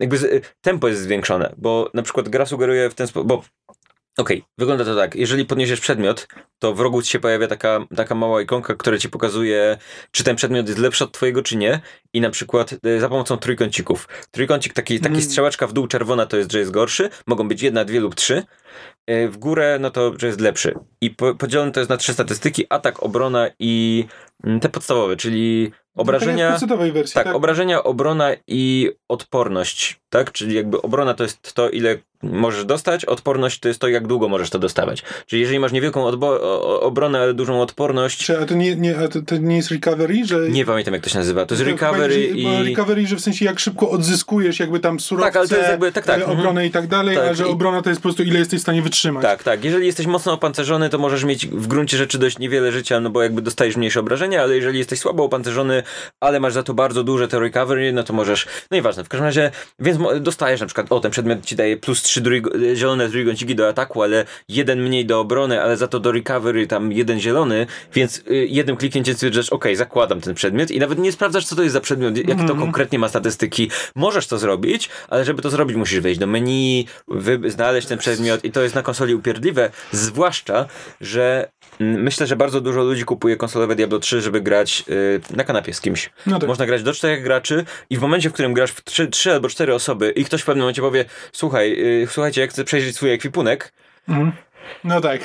jakby 0.00 0.40
tempo 0.60 0.88
jest 0.88 1.00
zwiększone, 1.02 1.54
bo 1.56 1.90
na 1.94 2.02
przykład 2.02 2.28
gra 2.28 2.46
sugeruje 2.46 2.90
w 2.90 2.94
ten 2.94 3.06
sposób, 3.06 3.28
bo 3.28 3.42
Okej, 4.18 4.44
wygląda 4.58 4.84
to 4.84 4.96
tak. 4.96 5.14
Jeżeli 5.14 5.44
podniesiesz 5.44 5.80
przedmiot, 5.80 6.28
to 6.58 6.74
w 6.74 6.80
rogu 6.80 7.02
ci 7.02 7.10
się 7.10 7.20
pojawia 7.20 7.46
taka, 7.46 7.80
taka 7.96 8.14
mała 8.14 8.42
ikonka, 8.42 8.74
która 8.74 8.98
ci 8.98 9.08
pokazuje, 9.08 9.78
czy 10.10 10.24
ten 10.24 10.36
przedmiot 10.36 10.68
jest 10.68 10.78
lepszy 10.80 11.04
od 11.04 11.12
twojego, 11.12 11.42
czy 11.42 11.56
nie. 11.56 11.80
I 12.12 12.20
na 12.20 12.30
przykład 12.30 12.74
e, 12.84 13.00
za 13.00 13.08
pomocą 13.08 13.36
trójkącików. 13.36 14.08
Trójkącik, 14.30 14.72
taki, 14.72 15.00
taki 15.00 15.14
Mm. 15.14 15.22
strzałeczka 15.22 15.66
w 15.66 15.72
dół 15.72 15.86
czerwona 15.86 16.26
to 16.26 16.36
jest, 16.36 16.52
że 16.52 16.58
jest 16.58 16.70
gorszy. 16.70 17.10
Mogą 17.26 17.48
być 17.48 17.62
jedna, 17.62 17.84
dwie 17.84 18.00
lub 18.00 18.14
trzy. 18.14 18.42
E, 19.06 19.28
W 19.28 19.36
górę, 19.36 19.78
no 19.80 19.90
to, 19.90 20.12
że 20.18 20.26
jest 20.26 20.40
lepszy. 20.40 20.74
I 21.00 21.10
po, 21.10 21.34
podzielone 21.34 21.72
to 21.72 21.80
jest 21.80 21.90
na 21.90 21.96
trzy 21.96 22.12
statystyki. 22.12 22.66
Atak, 22.70 23.02
obrona 23.02 23.50
i 23.58 24.04
mm, 24.44 24.60
te 24.60 24.68
podstawowe, 24.68 25.16
czyli 25.16 25.72
obrażenia... 25.96 26.50
podstawowej 26.50 26.92
wersji, 26.92 27.14
Tak, 27.14 27.24
tak? 27.24 27.34
obrażenia, 27.36 27.84
obrona 27.84 28.30
i 28.48 28.90
odporność, 29.08 30.00
tak? 30.10 30.32
Czyli 30.32 30.54
jakby 30.54 30.82
obrona 30.82 31.14
to 31.14 31.22
jest 31.22 31.54
to, 31.54 31.70
ile 31.70 31.98
możesz 32.22 32.64
dostać, 32.64 33.04
odporność 33.04 33.60
to 33.60 33.68
jest 33.68 33.80
to, 33.80 33.88
jak 33.88 34.06
długo 34.06 34.28
możesz 34.28 34.50
to 34.50 34.58
dostawać. 34.58 35.02
Czyli 35.26 35.40
jeżeli 35.42 35.58
masz 35.58 35.72
niewielką 35.72 36.06
obronę, 36.80 37.20
ale 37.20 37.34
dużą 37.34 37.62
odporność, 37.62 38.24
Czy, 38.24 38.38
a 38.38 38.46
to 38.46 38.54
nie, 38.54 38.76
nie, 38.76 38.98
a 38.98 39.08
to, 39.08 39.22
to 39.22 39.36
nie 39.36 39.56
jest 39.56 39.70
recovery, 39.70 40.24
że... 40.24 40.48
nie 40.48 40.64
pamiętam 40.64 40.94
jak 40.94 41.02
to 41.02 41.10
się 41.10 41.18
nazywa, 41.18 41.46
to 41.46 41.54
jest 41.54 41.64
To 41.64 41.70
recovery 41.70 42.14
że- 42.14 42.20
i... 42.20 42.64
Recovery, 42.68 43.06
że 43.06 43.16
w 43.16 43.20
sensie 43.20 43.44
jak 43.44 43.58
szybko 43.58 43.90
odzyskujesz 43.90 44.60
jakby 44.60 44.80
tam 44.80 45.00
surowce, 45.00 45.26
Tak, 45.26 45.36
ale 45.36 45.48
to 45.48 45.56
jest 45.56 45.68
jakby- 45.70 45.92
tak, 45.92 46.06
tak, 46.06 46.18
e, 46.18 46.22
mhm. 46.22 46.38
obronę 46.40 46.66
i 46.66 46.70
tak 46.70 46.86
dalej, 46.86 47.16
Tak, 47.16 47.28
a 47.30 47.34
że 47.34 47.44
i- 47.44 47.50
obrona 47.50 47.82
to 47.82 47.88
jest 47.90 48.00
po 48.00 48.02
prostu 48.02 48.22
ile 48.22 48.38
jesteś 48.38 48.58
w 48.60 48.62
stanie 48.62 48.82
wytrzymać. 48.82 49.22
Tak, 49.22 49.42
tak. 49.42 49.64
Jeżeli 49.64 49.86
jesteś 49.86 50.06
mocno 50.06 50.32
opancerzony, 50.32 50.90
to 50.90 50.98
możesz 50.98 51.24
mieć 51.24 51.46
w 51.46 51.66
gruncie 51.66 51.96
rzeczy 51.96 52.18
dość 52.18 52.38
niewiele 52.38 52.72
życia, 52.72 53.00
no 53.00 53.10
bo 53.10 53.22
jakby 53.22 53.42
dostajesz 53.42 53.76
mniejsze 53.76 54.00
obrażenia, 54.00 54.42
ale 54.42 54.56
jeżeli 54.56 54.78
jesteś 54.78 54.98
słabo 54.98 55.24
opancerzony, 55.24 55.82
ale 56.20 56.40
masz 56.40 56.52
za 56.52 56.62
to 56.62 56.74
bardzo 56.74 57.04
duże 57.04 57.28
te 57.28 57.38
recovery, 57.40 57.92
no 57.92 58.02
to 58.02 58.12
możesz, 58.12 58.46
no 58.70 58.74
nieważne, 58.74 59.04
w 59.04 59.08
każdym 59.08 59.24
razie, 59.26 59.50
więc 59.78 59.98
dostajesz 60.20 60.60
na 60.60 60.66
przykład, 60.66 60.86
o 60.92 61.00
ten 61.00 61.10
przedmiot 61.10 61.44
ci 61.46 61.56
daje 61.56 61.76
plus 61.76 62.02
3 62.02 62.20
druigo- 62.22 62.74
zielone 62.74 63.08
trójkąciki 63.08 63.54
do 63.54 63.68
ataku, 63.68 64.02
ale 64.02 64.24
jeden 64.48 64.82
mniej 64.82 65.06
do 65.06 65.20
obrony, 65.20 65.62
ale 65.62 65.76
za 65.76 65.88
to 65.88 66.00
do 66.00 66.12
recovery 66.12 66.66
tam 66.66 66.92
jeden 66.92 67.20
zielony, 67.20 67.66
więc 67.94 68.18
y, 68.30 68.46
jednym 68.50 68.76
kliknięciem 68.76 69.14
stwierdzasz, 69.14 69.50
ok, 69.50 69.64
zakładam 69.74 70.20
ten 70.20 70.34
przedmiot 70.34 70.70
i 70.70 70.78
nawet 70.78 70.98
nie 70.98 71.12
sprawdzasz, 71.12 71.44
co 71.46 71.56
to 71.56 71.62
jest 71.62 71.72
za 71.72 71.80
przedmiot, 71.80 72.16
jakie 72.16 72.32
Mhm. 72.32 72.48
to 72.48 72.54
konkretnie 72.54 72.98
ma 72.98 73.08
statystyki. 73.08 73.70
Możesz 73.96 74.26
to 74.26 74.38
zrobić, 74.38 74.88
ale 75.08 75.24
żeby 75.24 75.42
to 75.42 75.50
zrobić, 75.50 75.76
musisz 75.76 76.00
wejść 76.00 76.20
do 76.20 76.26
menu, 76.26 76.86
wy- 77.08 77.50
znaleźć 77.50 77.88
ten 77.88 77.98
przedmiot 77.98 78.44
i 78.44 78.52
to 78.52 78.62
jest 78.62 78.74
na 78.74 78.82
konsoli 78.82 79.14
upierdliwe, 79.14 79.70
zwłaszcza, 79.92 80.66
że 81.00 81.48
mm, 81.80 82.02
myślę, 82.02 82.26
że 82.26 82.36
bardzo 82.36 82.60
dużo 82.60 82.82
ludzi 82.82 83.04
kupuje 83.04 83.36
konsolowe 83.36 83.74
Diablo 83.76 83.98
3, 83.98 84.20
żeby 84.20 84.40
grać 84.40 84.84
y, 84.88 85.20
na 85.36 85.44
kanapie 85.44 85.73
z 85.74 85.80
kimś. 85.80 86.10
No 86.26 86.38
tak. 86.38 86.48
Można 86.48 86.66
grać 86.66 86.82
do 86.82 86.92
czterech 86.92 87.22
graczy 87.22 87.64
i 87.90 87.96
w 87.98 88.00
momencie, 88.00 88.30
w 88.30 88.32
którym 88.32 88.54
grasz 88.54 88.70
w 88.70 88.84
trzy, 88.84 89.06
trzy 89.08 89.32
albo 89.32 89.48
cztery 89.48 89.74
osoby 89.74 90.10
i 90.10 90.24
ktoś 90.24 90.42
w 90.42 90.44
pewnym 90.44 90.62
momencie 90.62 90.82
powie, 90.82 91.04
słuchaj, 91.32 91.72
y, 92.02 92.06
słuchajcie, 92.10 92.40
jak 92.40 92.50
chcę 92.50 92.64
przejrzeć 92.64 92.96
swój 92.96 93.10
ekwipunek, 93.12 93.72
Mhm. 94.08 94.32
No 94.84 95.00
tak. 95.00 95.20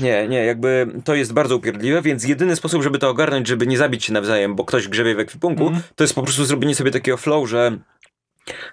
Nie, 0.00 0.28
nie, 0.28 0.44
jakby 0.44 0.86
to 1.04 1.14
jest 1.14 1.32
bardzo 1.32 1.56
upierdliwe, 1.56 2.02
więc 2.02 2.24
jedyny 2.24 2.56
sposób, 2.56 2.82
żeby 2.82 2.98
to 2.98 3.08
ogarnąć, 3.08 3.48
żeby 3.48 3.66
nie 3.66 3.78
zabić 3.78 4.04
się 4.04 4.12
nawzajem, 4.12 4.54
bo 4.54 4.64
ktoś 4.64 4.88
grzebie 4.88 5.14
w 5.14 5.18
ekwipunku, 5.20 5.62
Mhm. 5.66 5.82
to 5.96 6.04
jest 6.04 6.14
po 6.14 6.22
prostu 6.22 6.44
zrobienie 6.44 6.74
sobie 6.74 6.90
takiego 6.90 7.16
flow, 7.16 7.48
że 7.48 7.78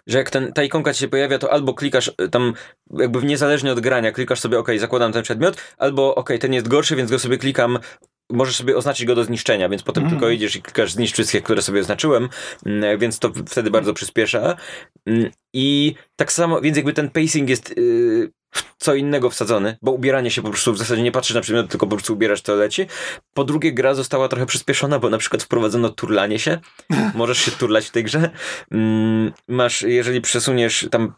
że 0.08 0.18
jak 0.18 0.30
ten, 0.30 0.54
ta 0.54 0.64
ikonka 0.64 0.94
ci 0.94 1.00
się 1.00 1.08
pojawia, 1.08 1.40
to 1.40 1.52
albo 1.54 1.74
klikasz 1.74 2.12
y, 2.22 2.30
tam, 2.30 2.54
jakby 2.98 3.24
niezależnie 3.24 3.72
od 3.72 3.80
grania, 3.80 4.12
klikasz 4.12 4.40
sobie, 4.40 4.60
ok, 4.60 4.68
zakładam 4.78 5.12
ten 5.14 5.24
przedmiot, 5.24 5.58
albo 5.78 6.16
ok, 6.16 6.30
ten 6.40 6.54
jest 6.54 6.68
gorszy, 6.68 6.96
więc 6.96 7.12
go 7.12 7.20
sobie 7.20 7.38
klikam, 7.38 7.80
możesz 8.34 8.56
sobie 8.56 8.78
oznaczyć 8.78 9.06
go 9.06 9.16
do 9.16 9.24
zniszczenia, 9.24 9.70
więc 9.70 9.84
potem 9.84 10.04
Mhm. 10.04 10.20
tylko 10.20 10.32
idziesz 10.32 10.56
i 10.56 10.62
klikasz 10.62 10.92
zniszcz 10.92 11.14
wszystkie, 11.14 11.42
które 11.42 11.62
sobie 11.62 11.80
oznaczyłem, 11.82 12.30
mm, 12.66 13.00
więc 13.00 13.20
to 13.20 13.32
wtedy 13.48 13.72
bardzo 13.72 13.94
przyspiesza. 13.94 14.56
Mm, 15.06 15.30
I 15.54 15.96
tak 16.16 16.32
samo, 16.32 16.62
więc 16.62 16.78
jakby 16.78 16.94
ten 16.94 17.10
pacing 17.10 17.50
jest 17.50 17.74
w 17.78 18.03
co 18.84 18.96
innego 18.96 19.30
wsadzony, 19.30 19.78
bo 19.82 19.92
ubieranie 19.92 20.32
się 20.32 20.42
po 20.42 20.50
prostu 20.50 20.74
w 20.74 20.78
zasadzie 20.78 21.02
nie 21.02 21.12
patrzysz 21.12 21.36
na 21.36 21.42
przedmiot, 21.42 21.70
tylko 21.70 21.88
po 21.88 21.96
prostu 21.96 22.14
ubierasz 22.14 22.42
to 22.42 22.56
leci. 22.56 22.88
Po 23.34 23.44
drugie, 23.44 23.74
gra 23.74 23.94
została 23.94 24.28
trochę 24.28 24.46
przyspieszona, 24.46 25.00
bo 25.00 25.10
na 25.10 25.18
przykład 25.18 25.44
wprowadzono 25.44 25.90
turlanie 25.90 26.40
się. 26.40 26.60
Możesz 27.16 27.38
się 27.38 27.52
turlać 27.52 27.86
w 27.86 27.92
tej 27.92 28.04
grze. 28.04 28.30
Mm, 28.72 29.32
Masz, 29.48 29.82
jeżeli 29.82 30.22
przesuniesz 30.22 30.88
tam, 30.92 31.14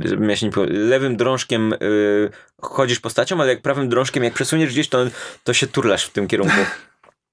żebym 0.00 0.30
ja 0.30 0.36
się 0.36 0.46
nie 0.46 0.52
pomylił, 0.52 0.88
lewym 0.88 1.16
drążkiem 1.16 1.72
y, 1.72 2.30
chodzisz 2.60 3.00
postacią, 3.00 3.40
ale 3.40 3.48
jak 3.48 3.62
prawym 3.62 3.88
drążkiem, 3.88 4.24
jak 4.24 4.34
przesuniesz 4.34 4.70
gdzieś, 4.70 4.88
to, 4.88 4.98
to 5.44 5.54
się 5.54 5.66
turlasz 5.66 6.04
w 6.04 6.10
tym 6.10 6.28
kierunku. 6.28 6.56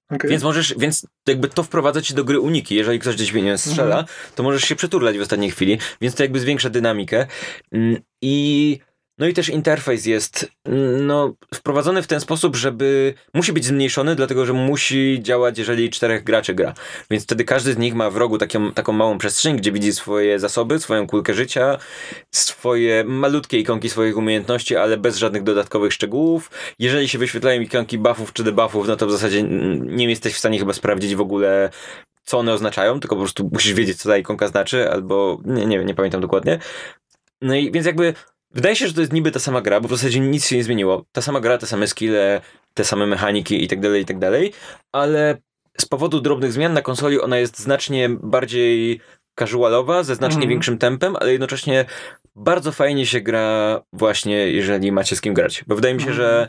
Okay. 0.10 0.30
Więc 0.30 0.44
możesz, 0.44 0.74
więc 0.78 1.08
jakby 1.28 1.48
to 1.48 1.64
wprowadza 1.64 2.02
ci 2.02 2.14
do 2.14 2.24
gry 2.24 2.40
uniki. 2.40 2.76
Jeżeli 2.76 3.00
ktoś 3.00 3.16
gdzieś 3.16 3.34
nie 3.34 3.58
strzela, 3.58 4.00
Mhm. 4.00 4.06
to 4.36 4.44
możesz 4.44 4.64
się 4.64 4.76
przeturlać 4.76 5.18
w 5.18 5.22
ostatniej 5.22 5.52
chwili, 5.52 5.78
więc 6.02 6.16
to 6.16 6.24
jakby 6.24 6.40
zwiększa 6.40 6.70
dynamikę. 6.70 7.28
Mm, 7.72 8.02
I 8.22 8.80
no 9.18 9.28
i 9.28 9.34
też 9.34 9.50
interfejs 9.50 10.06
jest 10.06 10.52
mm, 10.66 11.08
no, 11.08 11.34
wprowadzony 11.54 12.02
w 12.02 12.08
ten 12.08 12.20
sposób, 12.20 12.56
żeby 12.56 13.14
musi 13.34 13.54
być 13.54 13.66
zmniejszony, 13.66 14.16
dlatego 14.16 14.46
że 14.46 14.54
musi 14.54 15.20
działać, 15.22 15.58
jeżeli 15.58 15.90
czterech 15.90 16.24
graczy 16.24 16.54
gra. 16.54 16.74
Więc 17.10 17.24
wtedy 17.24 17.44
każdy 17.44 17.74
z 17.74 17.78
nich 17.78 17.96
ma 17.96 18.10
w 18.10 18.18
rogu 18.18 18.38
taką, 18.38 18.72
taką 18.72 18.94
małą 18.94 19.18
przestrzeń, 19.18 19.58
gdzie 19.58 19.72
widzi 19.72 19.94
swoje 19.94 20.40
zasoby, 20.40 20.80
swoją 20.80 21.08
kulkę 21.08 21.34
życia, 21.34 21.78
swoje 22.32 23.04
malutkie 23.04 23.60
ikonki 23.60 23.90
swoich 23.90 24.18
umiejętności, 24.18 24.76
ale 24.76 24.98
bez 24.98 25.18
żadnych 25.18 25.44
dodatkowych 25.44 25.94
szczegółów. 25.94 26.52
Jeżeli 26.80 27.08
się 27.08 27.18
wyświetlają 27.18 27.62
ikonki 27.62 27.98
buffów 27.98 28.34
czy 28.34 28.44
debuffów, 28.44 28.88
no 28.88 28.96
to 28.96 29.08
w 29.08 29.12
zasadzie 29.12 29.44
nie 29.44 30.10
jesteś 30.10 30.34
w 30.34 30.38
stanie 30.38 30.60
chyba 30.60 30.74
sprawdzić 30.74 31.16
w 31.16 31.22
ogóle 31.22 31.70
co 32.24 32.38
one 32.38 32.54
oznaczają, 32.54 33.00
tylko 33.00 33.16
po 33.16 33.22
prostu 33.22 33.50
musisz 33.54 33.74
wiedzieć, 33.74 33.98
co 33.98 34.10
ta 34.10 34.18
ikonka 34.18 34.48
znaczy, 34.48 34.92
albo 34.92 35.40
nie, 35.46 35.66
nie, 35.66 35.86
nie 35.86 35.94
pamiętam 35.94 36.22
dokładnie. 36.22 36.60
No 37.42 37.56
i 37.56 37.72
więc 37.72 37.86
jakby 37.86 38.14
wydaje 38.56 38.76
się, 38.76 38.88
że 38.88 38.94
to 38.94 39.02
jest 39.02 39.14
niby 39.14 39.32
ta 39.32 39.40
sama 39.40 39.62
gra, 39.62 39.80
bo 39.82 39.88
w 39.88 39.92
zasadzie 39.92 40.20
nic 40.20 40.48
się 40.48 40.56
nie 40.56 40.64
zmieniło. 40.64 41.06
Ta 41.12 41.22
sama 41.22 41.40
gra, 41.40 41.58
te 41.58 41.68
same 41.68 41.88
skille, 41.88 42.42
te 42.74 42.84
same 42.84 43.06
mechaniki 43.08 43.64
i 43.64 43.68
tak 43.68 43.80
dalej, 43.80 44.02
i 44.02 44.06
tak 44.06 44.20
dalej, 44.20 44.54
ale 44.92 45.38
z 45.80 45.86
powodu 45.86 46.22
drobnych 46.22 46.54
zmian 46.54 46.74
na 46.74 46.82
konsoli 46.82 47.22
ona 47.22 47.38
jest 47.38 47.60
znacznie 47.60 48.10
bardziej 48.10 49.00
casualowa, 49.40 50.04
ze 50.04 50.16
znacznie 50.16 50.36
Mhm. 50.38 50.50
większym 50.50 50.78
tempem, 50.78 51.16
ale 51.20 51.32
jednocześnie 51.32 51.86
bardzo 52.36 52.72
fajnie 52.72 53.06
się 53.06 53.22
gra 53.22 53.82
właśnie, 53.94 54.36
jeżeli 54.52 54.92
macie 54.92 55.16
z 55.16 55.22
kim 55.22 55.34
grać. 55.34 55.64
Bo 55.68 55.76
wydaje 55.76 55.96
mi 55.96 56.02
się, 56.02 56.14
że 56.14 56.48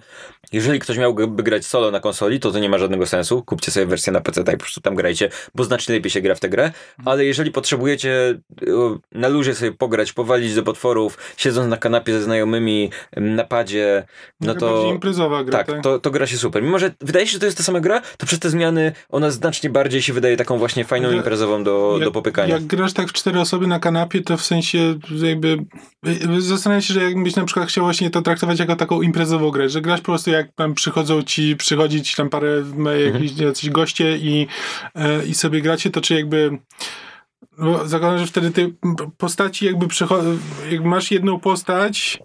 jeżeli 0.53 0.78
ktoś 0.78 0.99
miałby 0.99 1.42
grać 1.42 1.66
solo 1.66 1.90
na 1.90 2.01
konsoli, 2.01 2.40
to 2.40 2.53
to 2.53 2.59
nie 2.59 2.68
ma 2.68 2.78
żadnego 2.78 3.07
sensu. 3.07 3.42
Kupcie 3.42 3.70
sobie 3.70 3.86
wersję 3.86 4.12
na 4.12 4.20
PC 4.20 4.40
i 4.40 4.44
po 4.44 4.57
prostu 4.57 4.80
tam 4.80 4.94
grajcie, 4.94 5.30
bo 5.55 5.64
znacznie 5.64 5.94
lepiej 5.94 6.11
się 6.11 6.20
gra 6.20 6.34
w 6.34 6.40
tę 6.40 6.49
grę. 6.49 6.72
Ale 7.05 7.24
jeżeli 7.24 7.51
potrzebujecie 7.51 8.38
y, 8.62 8.66
na 9.12 9.28
luzie 9.28 9.55
sobie 9.55 9.72
pograć, 9.72 10.12
powalić 10.12 10.55
do 10.55 10.62
potworów, 10.62 11.18
siedząc 11.36 11.70
na 11.70 11.76
kanapie 11.76 12.12
ze 12.12 12.22
znajomymi, 12.22 12.90
na 13.16 13.44
padzie, 13.44 14.05
no 14.40 14.55
to... 14.55 14.72
bardziej 14.72 14.90
imprezowa 14.90 15.44
gra, 15.44 15.59
Tak, 15.59 15.66
tak? 15.66 15.82
to, 15.82 15.99
to 15.99 16.11
gra 16.11 16.26
się 16.26 16.38
super. 16.38 16.62
Mimo, 16.62 16.78
że 16.78 16.94
wydaje 17.01 17.26
się, 17.26 17.32
że 17.32 17.38
to 17.38 17.47
jest 17.47 17.59
ta 17.59 17.64
sama 17.64 17.80
gra, 17.80 18.03
to 18.18 18.26
przez 18.26 18.38
te 18.38 18.51
zmiany 18.51 18.92
ona 19.09 19.30
znacznie 19.30 19.70
bardziej 19.70 20.03
się 20.03 20.12
wydaje 20.12 20.36
taką 20.36 20.59
właśnie 20.59 20.84
fajną 20.84 21.11
imprezową 21.11 21.64
do, 21.64 21.92
jak, 21.94 22.05
do 22.05 22.12
popykania. 22.12 22.55
Jak 22.55 22.64
grasz 22.64 22.92
tak 22.92 23.09
w 23.09 23.12
cztery 23.12 23.40
osoby 23.40 23.66
na 23.66 23.80
kanapie, 23.80 24.22
to 24.22 24.36
w 24.36 24.42
sensie 24.44 24.99
jakby 25.22 25.59
zastanawiam 26.38 26.82
się, 26.82 26.94
że 26.94 27.03
jakbyś 27.03 27.36
na 27.36 27.44
przykład 27.44 27.68
chciał 27.68 27.84
właśnie 27.84 28.11
to 28.11 28.22
traktować 28.22 28.59
jako 28.59 28.76
taką 28.76 29.03
imprezową 29.03 29.51
grę, 29.51 29.68
że 29.68 29.80
grasz 29.80 30.01
po 30.01 30.07
prostu 30.07 30.30
jak 30.37 30.53
tam 30.53 30.74
przychodzą 30.74 31.22
ci, 31.22 31.57
przychodzi 31.57 32.03
ci 32.03 32.16
tam 32.16 32.28
parę 32.28 32.49
Mhm. 32.49 33.14
jakichś 33.14 33.41
jacyś 33.41 33.70
goście 33.70 34.16
i, 34.16 34.47
e, 34.95 35.26
i 35.26 35.34
sobie 35.34 35.61
gracie, 35.62 35.91
to 35.91 36.01
czy 36.01 36.14
jakby 36.14 36.59
bo 37.59 37.89
zakładam, 37.89 38.18
że 38.18 38.26
wtedy 38.26 38.51
te 38.51 38.70
postaci 39.16 39.66
jakby 39.66 39.87
jakby 40.70 40.89
masz 40.89 41.11
jedną 41.11 41.41
postać 41.41 42.18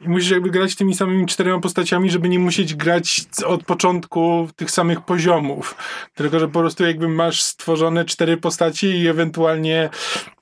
i 0.00 0.08
musisz 0.08 0.30
jakby 0.30 0.50
grać 0.50 0.76
tymi 0.76 0.94
samymi 0.94 1.26
czterema 1.26 1.60
postaciami, 1.60 2.10
żeby 2.10 2.28
nie 2.28 2.38
musieć 2.38 2.74
grać 2.74 3.24
od 3.46 3.64
początku 3.64 4.48
tych 4.56 4.70
samych 4.70 5.00
poziomów. 5.00 5.76
Tylko, 6.14 6.38
że 6.38 6.48
po 6.48 6.60
prostu 6.60 6.84
jakby 6.84 7.08
masz 7.08 7.42
stworzone 7.42 8.04
cztery 8.04 8.36
postaci 8.36 8.86
i 8.86 9.08
ewentualnie 9.08 9.90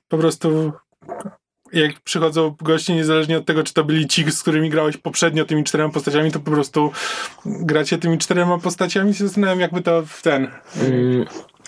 po 0.07 0.17
prostu 0.17 0.71
jak 1.73 1.99
przychodzą 1.99 2.55
goście, 2.61 2.95
niezależnie 2.95 3.37
od 3.37 3.45
tego, 3.45 3.63
czy 3.63 3.73
to 3.73 3.83
byli 3.83 4.07
ci, 4.07 4.31
z 4.31 4.41
którymi 4.41 4.69
grałeś 4.69 4.97
poprzednio 4.97 5.45
tymi 5.45 5.63
czterema 5.63 5.93
postaciami, 5.93 6.31
to 6.31 6.39
po 6.39 6.51
prostu 6.51 6.91
gracie 7.45 7.97
tymi 7.97 8.17
czterema 8.17 8.57
postaciami. 8.57 9.13
Się 9.13 9.23
Zastanawiam, 9.27 9.59
jakby 9.59 9.81
to 9.81 10.03
w 10.07 10.21
ten... 10.21 10.47
Mm, 10.81 11.25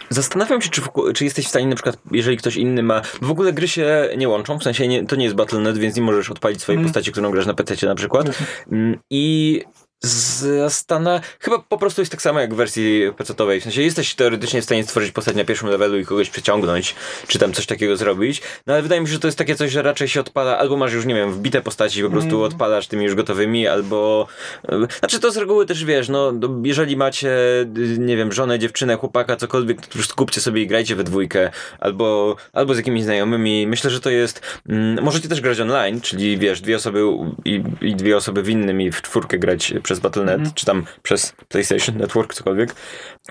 Zastanawiam 0.09 0.61
się, 0.61 0.69
czy, 0.69 0.81
w, 0.81 0.89
czy 1.15 1.23
jesteś 1.23 1.45
w 1.45 1.49
stanie 1.49 1.67
na 1.67 1.75
przykład, 1.75 1.97
jeżeli 2.11 2.37
ktoś 2.37 2.55
inny 2.55 2.83
ma... 2.83 3.01
W 3.21 3.31
ogóle 3.31 3.53
gry 3.53 3.67
się 3.67 4.09
nie 4.17 4.29
łączą, 4.29 4.59
w 4.59 4.63
sensie 4.63 4.87
nie, 4.87 5.05
to 5.05 5.15
nie 5.15 5.23
jest 5.23 5.35
Battle.net, 5.35 5.77
więc 5.77 5.95
nie 5.95 6.01
możesz 6.01 6.29
odpalić 6.29 6.61
swojej 6.61 6.77
Mhm. 6.77 6.93
postaci, 6.93 7.11
którą 7.11 7.31
grasz 7.31 7.45
na 7.45 7.53
PC 7.53 7.87
na 7.87 7.95
przykład. 7.95 8.27
Mm, 8.71 8.99
I 9.09 9.61
zastana... 10.01 11.21
Chyba 11.39 11.59
po 11.59 11.77
prostu 11.77 12.01
jest 12.01 12.11
tak 12.11 12.21
samo 12.21 12.39
jak 12.39 12.53
w 12.53 12.57
wersji 12.57 13.01
PC-owej. 13.17 13.59
W 13.59 13.63
sensie 13.63 13.81
jesteś 13.81 14.15
teoretycznie 14.15 14.61
w 14.61 14.63
stanie 14.63 14.83
stworzyć 14.83 15.11
postać 15.11 15.35
na 15.35 15.43
pierwszym 15.43 15.69
levelu 15.69 15.99
i 15.99 16.05
kogoś 16.05 16.29
przeciągnąć, 16.29 16.95
czy 17.27 17.39
tam 17.39 17.53
coś 17.53 17.65
takiego 17.65 17.97
zrobić. 17.97 18.41
No 18.67 18.73
ale 18.73 18.81
wydaje 18.83 19.01
mi 19.01 19.07
się, 19.07 19.13
że 19.13 19.19
to 19.19 19.27
jest 19.27 19.37
takie 19.37 19.55
coś, 19.55 19.71
że 19.71 19.81
raczej 19.81 20.07
się 20.07 20.19
odpala, 20.19 20.57
albo 20.57 20.77
masz 20.77 20.93
już, 20.93 21.05
nie 21.05 21.15
wiem, 21.15 21.33
wbite 21.33 21.61
postaci 21.61 21.99
i 21.99 22.03
po 22.03 22.09
prostu 22.09 22.35
Mhm. 22.35 22.43
odpalasz 22.51 22.87
tymi 22.87 23.03
już 23.05 23.15
gotowymi, 23.15 23.67
albo... 23.67 24.27
Znaczy 24.99 25.19
to 25.19 25.31
z 25.31 25.37
reguły 25.37 25.65
też 25.65 25.85
wiesz, 25.85 26.09
no 26.09 26.31
no, 26.31 26.49
jeżeli 26.63 26.97
macie, 26.97 27.29
y, 27.77 27.97
nie 27.99 28.17
wiem, 28.17 28.31
żonę, 28.31 28.59
dziewczynę, 28.59 28.95
chłopaka, 28.95 29.35
cokolwiek, 29.35 29.81
to 29.81 29.87
po 29.87 29.93
prostu 29.93 30.15
kupcie 30.15 30.41
sobie 30.41 30.61
i 30.61 30.67
grajcie 30.67 30.95
we 30.95 31.03
dwójkę, 31.03 31.51
albo, 31.79 32.35
albo 32.53 32.73
z 32.73 32.77
jakimiś 32.77 33.03
znajomymi. 33.03 33.67
Myślę, 33.67 33.89
że 33.89 33.99
to 33.99 34.09
jest... 34.09 34.41
Mm, 34.69 35.03
możecie 35.03 35.29
też 35.29 35.41
grać 35.41 35.59
online, 35.59 36.01
czyli 36.01 36.37
wiesz, 36.37 36.61
dwie 36.61 36.75
osoby 36.75 37.03
i, 37.45 37.63
i 37.81 37.95
dwie 37.95 38.17
osoby 38.17 38.43
w 38.43 38.49
innym 38.49 38.81
i 38.81 38.91
w 38.91 39.01
czwórkę 39.01 39.39
grać 39.39 39.73
przez 39.91 39.99
Battle.net, 39.99 40.35
Mhm. 40.35 40.53
czy 40.55 40.65
tam 40.65 40.85
przez 41.03 41.33
PlayStation 41.47 41.97
Network, 41.97 42.33
cokolwiek. 42.33 42.75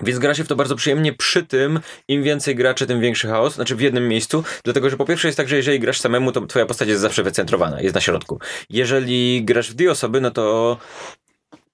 Więc 0.03 0.19
gra 0.19 0.33
się 0.33 0.43
w 0.43 0.47
to 0.47 0.55
bardzo 0.55 0.75
przyjemnie. 0.75 1.13
Przy 1.13 1.43
tym, 1.43 1.79
im 2.07 2.23
więcej 2.23 2.55
graczy, 2.55 2.87
tym 2.87 3.01
większy 3.01 3.27
chaos. 3.27 3.55
Znaczy 3.55 3.75
w 3.75 3.81
jednym 3.81 4.07
miejscu. 4.07 4.43
Dlatego, 4.63 4.89
że 4.89 4.97
po 4.97 5.05
pierwsze 5.05 5.27
jest 5.27 5.37
tak, 5.37 5.47
że 5.47 5.55
jeżeli 5.55 5.79
grasz 5.79 5.99
samemu, 5.99 6.31
to 6.31 6.45
twoja 6.45 6.65
postać 6.65 6.87
jest 6.89 7.01
zawsze 7.01 7.23
wycentrowana, 7.23 7.81
jest 7.81 7.95
na 7.95 8.01
środku. 8.01 8.39
Jeżeli 8.69 9.45
grasz 9.45 9.71
w 9.71 9.73
dwie 9.73 9.91
osoby, 9.91 10.21
no 10.21 10.31
to 10.31 10.77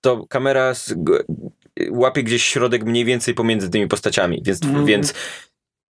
to 0.01 0.25
kamera 0.29 0.73
z, 0.73 0.93
łapie 1.89 2.23
gdzieś 2.23 2.43
środek 2.43 2.83
mniej 2.83 3.05
więcej 3.05 3.33
pomiędzy 3.33 3.69
tymi 3.69 3.87
postaciami, 3.87 4.41
więc, 4.45 4.63
Mhm. 4.63 4.85
więc, 4.85 5.13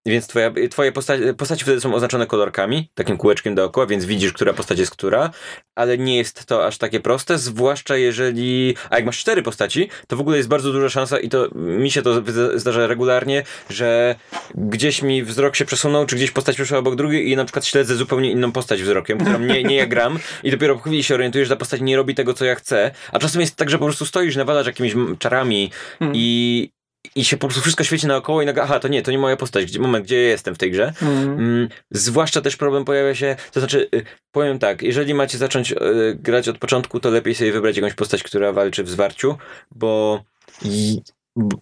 więc 0.06 0.26
twoja, 0.26 0.52
twoje 0.70 0.92
postaci, 0.92 1.22
postaci 1.36 1.62
wtedy 1.62 1.80
są 1.80 1.94
oznaczone 1.94 2.26
kolorkami, 2.26 2.90
takim 2.94 3.16
kółeczkiem 3.16 3.54
dookoła, 3.54 3.86
więc 3.86 4.04
widzisz, 4.04 4.32
która 4.32 4.52
postać 4.52 4.78
jest 4.78 4.90
która, 4.90 5.30
ale 5.74 5.98
nie 5.98 6.16
jest 6.16 6.46
to 6.46 6.66
aż 6.66 6.78
takie 6.78 7.00
proste, 7.00 7.38
zwłaszcza 7.38 7.96
jeżeli, 7.96 8.74
a 8.90 8.96
jak 8.96 9.04
masz 9.04 9.18
cztery 9.18 9.42
postaci, 9.42 9.88
to 10.06 10.16
w 10.16 10.20
ogóle 10.20 10.36
jest 10.36 10.48
bardzo 10.48 10.72
duża 10.72 10.88
szansa 10.88 11.18
i 11.18 11.28
to 11.28 11.48
mi 11.54 11.90
się 11.90 12.02
to 12.02 12.22
zdarza 12.54 12.86
regularnie, 12.86 13.42
że 13.70 14.14
gdzieś 14.54 15.02
mi 15.02 15.22
wzrok 15.22 15.56
się 15.56 15.64
przesunął, 15.64 16.06
czy 16.06 16.16
gdzieś 16.16 16.30
postać 16.30 16.56
przeszła 16.56 16.78
obok 16.78 16.96
drugiej 16.96 17.30
i 17.30 17.36
na 17.36 17.44
przykład 17.44 17.66
śledzę 17.66 17.96
zupełnie 17.96 18.30
inną 18.30 18.52
postać 18.52 18.82
wzrokiem, 18.82 19.18
którą 19.18 19.38
nie, 19.38 19.62
nie 19.62 19.76
ja 19.76 19.86
gram 19.86 20.18
i 20.44 20.50
dopiero 20.50 20.74
po 20.74 20.80
chwili 20.80 21.04
się 21.04 21.14
orientujesz, 21.14 21.48
że 21.48 21.54
ta 21.54 21.58
postać 21.58 21.80
nie 21.80 21.96
robi 21.96 22.14
tego, 22.14 22.34
co 22.34 22.44
ja 22.44 22.54
chcę, 22.54 22.90
a 23.12 23.18
czasem 23.18 23.40
jest 23.40 23.56
tak, 23.56 23.70
że 23.70 23.78
po 23.78 23.84
prostu 23.84 24.06
stoisz, 24.06 24.36
nawalasz 24.36 24.66
jakimiś 24.66 24.94
czarami 25.18 25.70
Hmm. 25.98 26.16
i, 26.16 26.70
i 27.14 27.24
się 27.24 27.36
po 27.36 27.46
prostu 27.46 27.62
wszystko 27.62 27.84
świeci 27.84 28.06
naokoło 28.06 28.42
i 28.42 28.46
nagle, 28.46 28.62
aha, 28.62 28.80
to 28.80 28.88
nie, 28.88 29.02
to 29.02 29.10
nie 29.10 29.18
moja 29.18 29.36
postać, 29.36 29.64
gdzie, 29.64 29.80
moment, 29.80 30.04
gdzie 30.04 30.22
ja 30.22 30.28
jestem 30.28 30.54
w 30.54 30.58
tej 30.58 30.70
grze? 30.70 30.86
Mhm. 30.86 31.38
Mm, 31.38 31.68
zwłaszcza 31.90 32.40
też 32.40 32.56
problem 32.56 32.84
pojawia 32.84 33.14
się, 33.14 33.36
to 33.52 33.60
znaczy, 33.60 33.88
y, 33.94 34.04
powiem 34.32 34.58
tak, 34.58 34.82
jeżeli 34.82 35.14
macie 35.14 35.38
zacząć 35.38 35.72
y, 35.72 35.76
grać 36.14 36.48
od 36.48 36.58
początku, 36.58 37.00
to 37.00 37.10
lepiej 37.10 37.34
sobie 37.34 37.52
wybrać 37.52 37.76
jakąś 37.76 37.94
postać, 37.94 38.22
która 38.22 38.52
walczy 38.52 38.84
w 38.84 38.88
zwarciu, 38.88 39.36
bo 39.70 40.22
i, 40.64 41.00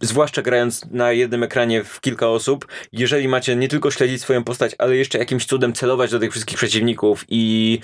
zwłaszcza 0.01 0.43
grając 0.43 0.85
na 0.91 1.13
jednym 1.13 1.43
ekranie 1.43 1.85
w 1.85 2.01
kilka 2.01 2.29
osób, 2.29 2.67
jeżeli 2.93 3.29
macie 3.29 3.57
nie 3.57 3.69
tylko 3.69 3.91
śledzić 3.91 4.23
swoją 4.23 4.45
postać, 4.45 4.75
ale 4.79 4.97
jeszcze 4.97 5.19
jakimś 5.19 5.47
cudem 5.47 5.73
celować 5.73 6.11
do 6.11 6.19
tych 6.19 6.31
wszystkich 6.31 6.57
przeciwników 6.57 7.25
i, 7.29 7.79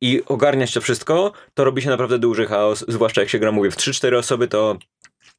i 0.00 0.22
ogarniać 0.26 0.72
to 0.72 0.80
wszystko, 0.80 1.32
to 1.54 1.64
robi 1.64 1.82
się 1.82 1.90
naprawdę 1.90 2.18
duży 2.18 2.46
chaos, 2.46 2.84
zwłaszcza 2.88 3.20
jak 3.20 3.30
się 3.30 3.38
gra, 3.38 3.52
mówię, 3.52 3.70
w 3.70 3.76
3-4 3.76 4.16
osoby, 4.16 4.48
to 4.48 4.78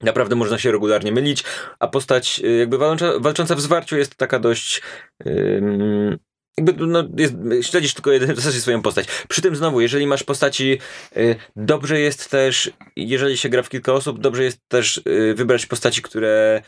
Naprawdę 0.01 0.35
można 0.35 0.57
się 0.57 0.71
regularnie 0.71 1.11
mylić, 1.11 1.43
a 1.79 1.87
postać 1.87 2.41
y, 2.43 2.57
jakby 2.57 2.77
walcząca, 2.77 3.19
walcząca 3.19 3.55
w 3.55 3.61
zwarciu 3.61 3.97
jest 3.97 4.15
taka 4.15 4.39
dość 4.39 4.81
ym, 5.27 6.17
jakby 6.57 6.87
no, 6.87 7.03
jest, 7.17 7.33
śledzisz 7.61 7.93
tylko 7.93 8.11
jeden, 8.11 8.33
w 8.35 8.35
zasadzie 8.35 8.61
swoją 8.61 8.81
postać. 8.81 9.07
Przy 9.27 9.41
tym 9.41 9.55
znowu, 9.55 9.81
jeżeli 9.81 10.07
masz 10.07 10.23
postaci, 10.23 10.79
y, 11.17 11.35
dobrze 11.55 11.99
jest 11.99 12.29
też, 12.29 12.71
jeżeli 12.95 13.37
się 13.37 13.49
gra 13.49 13.63
w 13.63 13.69
kilka 13.69 13.93
osób, 13.93 14.19
dobrze 14.19 14.43
jest 14.43 14.59
też 14.67 14.97
y, 14.97 15.33
wybrać 15.35 15.65
postaci, 15.65 16.01
które 16.01 16.61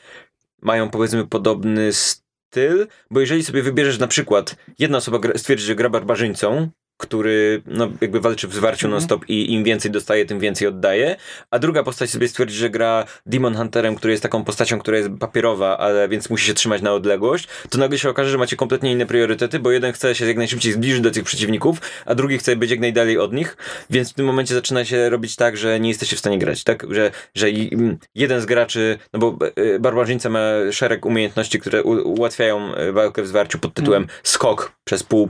mają 0.62 0.90
powiedzmy 0.90 1.28
podobny 1.28 1.94
styl, 1.94 2.88
bo 3.12 3.20
jeżeli 3.20 3.44
sobie 3.44 3.62
wybierzesz 3.62 4.00
na 4.00 4.08
przykład, 4.08 4.56
jedna 4.80 4.98
osoba 4.98 5.20
gra, 5.20 5.38
stwierdzi, 5.38 5.66
że 5.66 5.76
gra 5.76 5.90
barbarzyńcą, 5.90 6.70
który 7.00 7.62
no, 7.66 7.90
jakby 8.02 8.20
walczy 8.20 8.48
w 8.48 8.54
zwarciu 8.54 8.88
Mhm. 8.88 8.92
non-stop 8.92 9.30
i 9.30 9.54
im 9.54 9.64
więcej 9.64 9.92
dostaje, 9.92 10.26
tym 10.26 10.40
więcej 10.40 10.68
oddaje, 10.68 11.16
a 11.52 11.60
druga 11.60 11.84
postać 11.84 12.10
sobie 12.10 12.28
stwierdzi, 12.28 12.56
że 12.56 12.70
gra 12.70 13.06
Demon 13.26 13.56
Hunterem, 13.56 13.96
który 13.96 14.14
jest 14.14 14.24
taką 14.24 14.44
postacią, 14.44 14.80
która 14.80 14.98
jest 14.98 15.10
papierowa, 15.20 15.78
ale 15.78 16.10
więc 16.10 16.30
musi 16.30 16.46
się 16.46 16.54
trzymać 16.54 16.82
na 16.82 16.94
odległość, 16.94 17.48
to 17.70 17.78
nagle 17.78 18.00
się 18.00 18.10
okaże, 18.10 18.30
że 18.30 18.38
macie 18.38 18.56
kompletnie 18.56 18.92
inne 18.92 19.06
priorytety, 19.06 19.60
bo 19.60 19.72
jeden 19.72 19.94
chce 19.94 20.16
się 20.16 20.28
jak 20.28 20.38
najszybciej 20.38 20.74
zbliżyć 20.74 21.02
do 21.02 21.12
tych 21.12 21.24
przeciwników, 21.24 21.82
a 22.06 22.16
drugi 22.16 22.38
chce 22.38 22.56
być 22.56 22.72
jak 22.72 22.80
najdalej 22.80 23.18
od 23.18 23.34
nich, 23.34 23.58
więc 23.90 24.12
w 24.12 24.14
tym 24.14 24.26
momencie 24.26 24.54
zaczyna 24.54 24.86
się 24.86 25.10
robić 25.10 25.36
tak, 25.36 25.58
że 25.58 25.80
nie 25.80 25.90
jesteście 25.90 26.16
w 26.16 26.20
stanie 26.20 26.40
grać, 26.40 26.64
tak? 26.64 26.86
Że, 26.90 27.12
że 27.36 27.48
mm, 27.48 27.98
jeden 28.16 28.42
z 28.42 28.46
graczy, 28.46 28.98
no 29.14 29.20
bo 29.20 29.38
e, 29.56 29.80
barbarzyńca 29.80 30.30
ma 30.30 30.50
szereg 30.72 31.06
umiejętności, 31.06 31.60
które 31.60 31.84
ułatwiają 31.84 32.76
e, 32.76 32.92
walkę 32.92 33.24
w 33.24 33.28
zwarciu 33.28 33.60
pod 33.60 33.74
tytułem 33.74 34.08
skok 34.24 34.72
przez 34.84 35.04
pół 35.04 35.30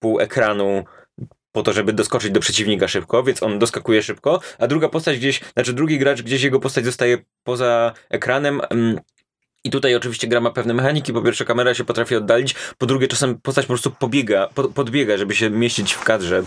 pół 0.00 0.20
ekranu 0.20 0.84
po 1.52 1.62
to, 1.62 1.72
żeby 1.72 1.92
doskoczyć 1.92 2.30
do 2.30 2.40
przeciwnika 2.40 2.88
szybko, 2.88 3.22
więc 3.22 3.42
on 3.42 3.58
doskakuje 3.58 4.02
szybko, 4.02 4.40
a 4.58 4.66
druga 4.66 4.88
postać 4.88 5.18
gdzieś, 5.18 5.40
znaczy 5.52 5.72
drugi 5.72 5.98
gracz 5.98 6.22
gdzieś 6.22 6.42
jego 6.42 6.60
postać 6.60 6.84
zostaje 6.84 7.18
poza 7.44 7.92
ekranem. 8.10 8.60
I 9.64 9.70
tutaj 9.70 9.94
oczywiście 9.94 10.26
gra 10.28 10.40
ma 10.40 10.50
pewne 10.50 10.74
mechaniki. 10.74 11.12
Po 11.12 11.22
pierwsze, 11.22 11.44
kamera 11.44 11.74
się 11.74 11.84
potrafi 11.84 12.16
oddalić, 12.16 12.54
po 12.78 12.86
drugie, 12.86 13.08
czasem 13.08 13.38
postać 13.38 13.64
po 13.66 13.68
prostu 13.72 13.90
pobiega, 13.90 14.48
po, 14.54 14.68
podbiega, 14.68 15.16
żeby 15.16 15.34
się 15.34 15.50
mieścić 15.50 15.92
w 15.92 16.04
kadrze, 16.04 16.42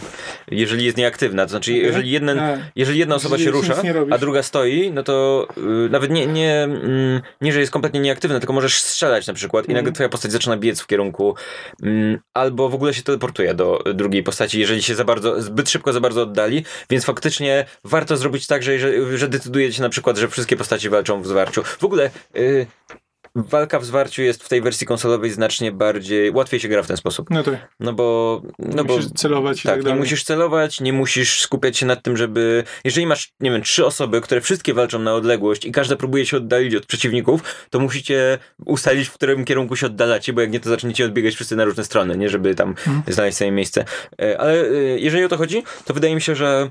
jeżeli 0.52 0.86
jest 0.86 0.98
nieaktywna. 0.98 1.44
To 1.44 1.50
znaczy, 1.50 1.74
jeżeli, 1.74 2.12
jeden, 2.12 2.40
A, 2.40 2.58
jeżeli 2.76 3.00
jedna 3.00 3.16
osoba 3.16 3.38
się 3.38 3.52
rusza, 3.52 3.82
a 4.12 4.18
druga 4.18 4.44
stoi, 4.44 4.92
no 4.92 5.04
to 5.04 5.48
y, 5.86 5.90
nawet 5.90 6.12
nie, 6.12 6.28
nie, 6.28 6.64
mm, 6.64 7.22
nie, 7.42 7.54
że 7.54 7.60
jest 7.60 7.72
kompletnie 7.72 8.00
nieaktywna, 8.00 8.40
tylko 8.40 8.54
możesz 8.54 8.82
strzelać 8.82 9.28
na 9.28 9.34
przykład 9.34 9.66
i 9.66 9.68
Mhm. 9.72 9.76
nagle 9.86 9.92
twoja 9.94 10.10
postać 10.10 10.32
zaczyna 10.32 10.58
biec 10.58 10.82
w 10.82 10.88
kierunku 10.88 11.36
mm, 11.84 12.20
albo 12.34 12.70
w 12.70 12.76
ogóle 12.76 12.94
się 12.94 13.04
teleportuje 13.04 13.54
do 13.54 13.84
drugiej 13.94 14.24
postaci, 14.24 14.60
jeżeli 14.60 14.84
się 14.84 14.96
za 14.96 15.04
bardzo, 15.04 15.42
zbyt 15.42 15.70
szybko 15.70 15.94
za 15.94 16.00
bardzo 16.00 16.22
oddali, 16.22 16.66
więc 16.90 17.06
faktycznie 17.06 17.66
warto 17.84 18.18
zrobić 18.18 18.48
tak, 18.48 18.64
że, 18.64 18.80
że, 18.80 19.18
że 19.18 19.28
decydujecie 19.28 19.82
na 19.82 19.90
przykład, 19.90 20.18
że 20.18 20.28
wszystkie 20.28 20.58
postaci 20.58 20.90
walczą 20.90 21.22
w 21.22 21.28
zwarciu. 21.28 21.64
W 21.64 21.84
ogóle 21.84 22.10
y, 22.36 22.68
walka 23.36 23.80
w 23.80 23.86
zwarciu 23.86 24.22
jest 24.22 24.44
w 24.44 24.50
tej 24.50 24.62
wersji 24.62 24.88
konsolowej 24.88 25.32
znacznie 25.32 25.72
bardziej, 25.72 26.32
łatwiej 26.32 26.60
się 26.60 26.68
gra 26.68 26.84
w 26.84 26.88
ten 26.88 26.98
sposób. 26.98 27.30
No 27.30 27.44
tak. 27.44 27.76
No 27.80 27.94
bo... 27.94 28.42
No 28.60 28.84
bo 28.84 28.96
musisz 28.96 29.12
celować 29.12 29.60
i 29.60 29.64
tak, 29.64 29.72
tak 29.72 29.78
nie 29.78 29.84
dalej. 29.84 30.00
musisz 30.00 30.24
celować, 30.24 30.82
nie 30.82 30.94
musisz 30.94 31.42
skupiać 31.42 31.78
się 31.78 31.86
nad 31.86 32.04
tym, 32.04 32.18
żeby. 32.18 32.64
Jeżeli 32.84 33.08
masz, 33.08 33.34
nie 33.40 33.52
wiem, 33.52 33.62
trzy 33.62 33.86
osoby, 33.86 34.22
które 34.22 34.42
wszystkie 34.42 34.74
walczą 34.74 35.00
na 35.00 35.14
odległość 35.14 35.66
i 35.66 35.72
każda 35.72 35.96
próbuje 35.96 36.26
się 36.26 36.38
oddalić 36.38 36.76
od 36.76 36.86
przeciwników, 36.86 37.42
to 37.70 37.80
musicie 37.80 38.38
ustalić, 38.66 39.08
w 39.08 39.14
którym 39.14 39.46
kierunku 39.46 39.76
się 39.76 39.88
oddalacie, 39.88 40.34
bo 40.34 40.42
jak 40.42 40.52
nie, 40.52 40.60
to 40.60 40.70
zaczniecie 40.70 41.06
odbiegać 41.06 41.36
wszyscy 41.36 41.56
na 41.56 41.66
różne 41.66 41.84
strony, 41.84 42.18
nie, 42.18 42.30
żeby 42.30 42.56
tam 42.56 42.76
znaleźć 43.08 43.38
sobie 43.38 43.52
miejsce. 43.52 43.86
E, 44.22 44.40
Ale 44.40 44.54
e, 44.54 44.74
jeżeli 45.00 45.24
o 45.26 45.30
to 45.30 45.38
chodzi, 45.38 45.64
to 45.86 45.94
wydaje 45.94 46.16
mi 46.16 46.22
się, 46.22 46.36
że. 46.36 46.70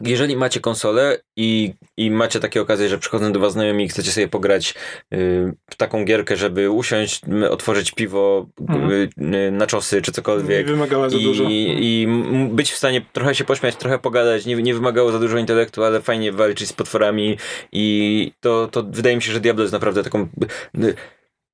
Jeżeli 0.00 0.36
macie 0.36 0.60
konsolę 0.60 1.18
i, 1.36 1.74
i 1.96 2.10
macie 2.10 2.40
takie 2.40 2.60
okazje, 2.60 2.88
że 2.88 2.98
przychodzą 2.98 3.32
do 3.32 3.40
was 3.40 3.52
znajomi 3.52 3.84
i 3.84 3.88
chcecie 3.88 4.10
sobie 4.10 4.28
pograć 4.28 4.74
y, 5.14 5.54
w 5.70 5.76
taką 5.76 6.04
gierkę, 6.04 6.36
żeby 6.36 6.70
usiąść, 6.70 7.20
otworzyć 7.50 7.92
piwo, 7.92 8.46
Mhm. 8.68 8.90
y, 8.92 9.08
y, 9.36 9.50
na 9.50 9.66
czosy 9.66 10.02
czy 10.02 10.10
Nie 10.10 10.14
cokolwiek, 10.14 10.66
wymagała 10.66 11.10
za 11.10 11.16
i, 11.16 11.22
dużo. 11.22 11.44
I 11.48 12.08
być 12.50 12.70
w 12.72 12.76
stanie 12.76 13.02
trochę 13.12 13.34
się 13.34 13.44
pośmiać, 13.44 13.76
trochę 13.76 13.98
pogadać, 13.98 14.46
nie, 14.46 14.56
nie 14.56 14.74
wymagało 14.74 15.12
za 15.12 15.18
dużo 15.18 15.38
intelektu, 15.38 15.84
ale 15.84 16.00
fajnie 16.00 16.32
walczyć 16.32 16.68
z 16.68 16.72
potworami 16.72 17.38
i 17.72 18.32
to, 18.40 18.68
to 18.72 18.82
wydaje 18.82 19.16
mi 19.16 19.22
się, 19.22 19.32
że 19.32 19.40
Diablo 19.40 19.62
jest 19.62 19.72
naprawdę 19.72 20.02
taką... 20.02 20.28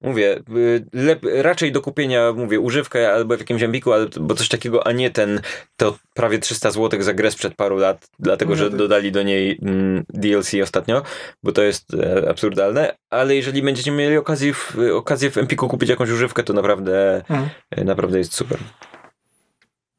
Mówię, 0.05 0.36
y, 0.57 0.84
lep, 0.92 1.26
raczej 1.34 1.72
do 1.72 1.80
kupienia, 1.80 2.32
mówię, 2.32 2.61
używkę 2.61 3.12
albo 3.12 3.36
w 3.36 3.38
jakimś 3.38 3.62
empiku, 3.62 3.92
ale, 3.92 4.07
bo 4.20 4.34
coś 4.34 4.48
takiego, 4.48 4.86
a 4.86 4.92
nie 4.92 5.11
ten, 5.11 5.40
to 5.76 5.98
prawie 6.14 6.38
300 6.38 6.70
zł 6.70 7.02
za 7.02 7.14
grę 7.14 7.30
sprzed 7.30 7.55
paru 7.55 7.76
lat, 7.76 8.09
dlatego, 8.18 8.50
No 8.50 8.57
że 8.57 8.68
tak. 8.68 8.78
dodali 8.78 9.12
do 9.12 9.22
niej 9.22 9.59
mm, 9.62 10.05
DLC 10.09 10.55
ostatnio, 10.62 11.02
bo 11.42 11.52
to 11.52 11.62
jest 11.62 11.94
e, 11.94 12.30
absurdalne, 12.30 12.96
ale 13.11 13.36
jeżeli 13.36 13.62
będziecie 13.62 13.90
mieli 13.90 14.16
okazję 14.16 14.52
w, 14.55 14.76
okazję 14.94 15.30
w 15.30 15.38
empiku 15.38 15.68
kupić 15.68 15.88
jakąś 15.88 16.11
używkę, 16.11 16.42
to 16.42 16.52
naprawdę, 16.52 17.16
Mhm. 17.28 17.48
e, 17.70 17.84
naprawdę 17.84 18.18
jest 18.18 18.34
super. 18.34 18.59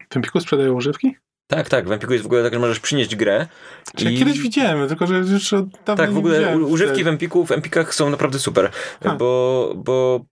W 0.10 0.16
Empiku 0.16 0.40
sprzedają 0.40 0.74
używki? 0.74 1.16
Tak, 1.48 1.70
tak, 1.70 1.88
w 1.88 1.92
Empiku 1.92 2.14
jest 2.14 2.24
w 2.24 2.26
ogóle 2.26 2.44
tak, 2.44 2.54
że 2.54 2.60
możesz 2.60 2.80
przynieść 2.80 3.16
grę. 3.16 3.48
Czy 3.96 4.12
ja 4.12 4.20
kiedyś 4.20 4.40
widziałem, 4.40 4.88
tylko 4.88 5.08
że 5.08 5.16
już 5.16 5.54
od 5.54 5.70
dawna 5.70 5.96
Tak, 5.96 6.12
w 6.12 6.18
ogóle 6.18 6.58
używki 6.58 7.04
w. 7.04 7.08
Empiku, 7.08 7.46
w 7.46 7.52
Empikach 7.52 7.96
są 7.96 8.10
naprawdę 8.10 8.40
super, 8.40 8.72
A. 9.04 9.16
bo, 9.16 9.74
bo 9.76 10.26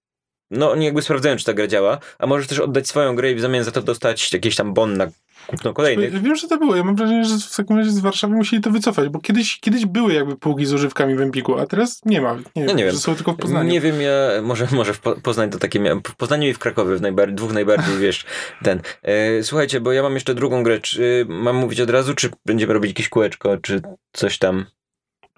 no 0.51 0.72
oni 0.72 0.86
jakby 0.86 1.01
sprawdzają, 1.01 1.38
czy 1.38 1.45
ta 1.45 1.53
gra 1.53 1.68
działa, 1.68 1.99
a 2.20 2.28
możesz 2.28 2.47
też 2.47 2.59
oddać 2.59 2.88
swoją 2.88 3.16
grę 3.16 3.32
i 3.32 3.36
w 3.36 3.41
zamian 3.41 3.64
za 3.64 3.72
to 3.72 3.82
dostać 3.82 4.34
jakiś 4.34 4.55
tam 4.55 4.74
bon 4.74 4.97
na 4.97 5.07
kupno 5.47 5.73
kolejnych. 5.73 6.21
Wiem, 6.21 6.35
że 6.35 6.47
to 6.47 6.57
było. 6.57 6.75
Ja 6.75 6.83
mam 6.83 6.95
wrażenie, 6.95 7.25
że 7.25 7.35
w 7.37 7.55
takim 7.55 7.77
razie 7.77 7.91
z 7.91 7.99
Warszawy 7.99 8.35
musieli 8.35 8.61
to 8.61 8.71
wycofać, 8.71 9.09
bo 9.09 9.19
kiedyś, 9.19 9.59
kiedyś 9.59 9.85
były 9.85 10.13
jakby 10.13 10.35
półki 10.37 10.65
z 10.65 10.73
używkami 10.73 11.15
w 11.15 11.21
Empiku, 11.21 11.59
a 11.59 11.65
teraz 11.65 12.01
nie 12.05 12.21
ma. 12.21 12.33
Nie, 12.33 12.41
No 12.55 12.67
wiem, 12.67 12.77
nie 12.77 12.85
wiem. 12.85 12.95
są 12.97 13.15
tylko 13.15 13.31
w 13.33 13.37
Poznaniu. 13.37 13.69
Nie 13.71 13.81
wiem, 13.81 14.01
ja 14.01 14.41
może, 14.41 14.67
może 14.71 14.93
w 14.93 14.99
Po- 14.99 15.15
Poznań 15.21 15.49
to 15.49 15.59
takie 15.59 15.79
miałem. 15.79 16.01
W 16.07 16.15
Poznaniu 16.15 16.49
i 16.49 16.53
w 16.53 16.59
Krakowie, 16.59 16.95
w 16.95 17.01
najbar- 17.01 17.31
dwóch 17.33 17.53
najbardziej, 17.53 17.97
wiesz, 18.07 18.25
ten. 18.63 18.81
E, 19.03 19.43
słuchajcie, 19.43 19.81
bo 19.81 19.91
ja 19.91 20.03
mam 20.03 20.13
jeszcze 20.13 20.33
drugą 20.35 20.63
grę. 20.63 20.79
Czy 20.79 21.25
mam 21.29 21.55
mówić 21.55 21.79
od 21.81 21.89
razu, 21.89 22.13
czy 22.13 22.29
będziemy 22.45 22.73
robić 22.73 22.89
jakieś 22.91 23.09
kółeczko, 23.09 23.57
czy 23.57 23.81
coś 24.13 24.37
tam? 24.37 24.65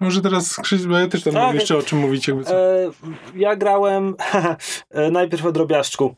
Może 0.00 0.20
teraz 0.20 0.56
Krzyś, 0.56 0.82
bo 0.86 0.98
ja 0.98 1.08
też 1.08 1.22
tam 1.22 1.32
Tak. 1.32 1.42
mam 1.42 1.54
jeszcze 1.54 1.76
o 1.76 1.82
czym 1.82 1.98
mówić. 1.98 2.28
Jakby 2.28 2.44
co. 2.44 2.56
E, 2.56 2.90
ja 3.34 3.56
grałem 3.56 4.14
e, 4.90 5.10
najpierw 5.10 5.46
o 5.46 5.52
drobiażdżku. 5.52 6.14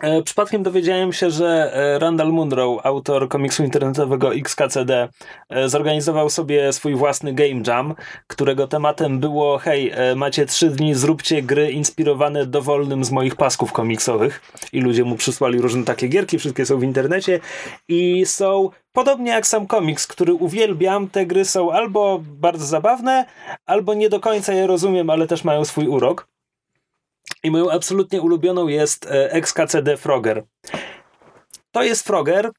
E, 0.00 0.22
Przypadkiem 0.22 0.62
dowiedziałem 0.62 1.12
się, 1.12 1.30
że 1.30 1.74
e, 1.74 1.98
Randall 1.98 2.32
Munro, 2.32 2.80
autor 2.84 3.28
komiksu 3.28 3.64
internetowego 3.64 4.34
XKCD, 4.34 5.08
e, 5.48 5.68
zorganizował 5.68 6.30
sobie 6.30 6.72
swój 6.72 6.94
własny 6.94 7.32
game 7.32 7.62
jam, 7.66 7.94
którego 8.26 8.68
tematem 8.68 9.18
było 9.20 9.58
hej, 9.58 9.92
macie 10.16 10.46
trzy 10.46 10.70
dni, 10.70 10.94
zróbcie 10.94 11.42
gry 11.42 11.72
inspirowane 11.72 12.46
dowolnym 12.46 13.04
z 13.04 13.10
moich 13.10 13.36
pasków 13.36 13.72
komiksowych. 13.72 14.42
I 14.72 14.80
ludzie 14.80 15.04
mu 15.04 15.16
przysłali 15.16 15.60
różne 15.60 15.84
takie 15.84 16.08
gierki, 16.08 16.38
wszystkie 16.38 16.66
są 16.66 16.78
w 16.78 16.82
internecie 16.82 17.40
i 17.88 18.26
są 18.26 18.70
podobnie 18.92 19.30
jak 19.30 19.46
sam 19.46 19.66
komiks, 19.66 20.06
który 20.06 20.34
uwielbiam, 20.34 21.08
te 21.08 21.26
gry 21.26 21.44
są 21.44 21.72
albo 21.72 22.20
bardzo 22.22 22.66
zabawne, 22.66 23.24
albo 23.66 23.94
nie 23.94 24.08
do 24.08 24.20
końca 24.20 24.52
je 24.52 24.66
rozumiem, 24.66 25.10
ale 25.10 25.26
też 25.26 25.44
mają 25.44 25.64
swój 25.64 25.86
urok. 25.86 26.37
I 27.42 27.50
moją 27.50 27.70
absolutnie 27.70 28.22
ulubioną 28.22 28.68
jest 28.68 29.06
e, 29.06 29.32
XKCD 29.32 29.96
Frogger. 29.96 30.42
To 31.72 31.82
jest 31.82 32.06
Frogger 32.06 32.50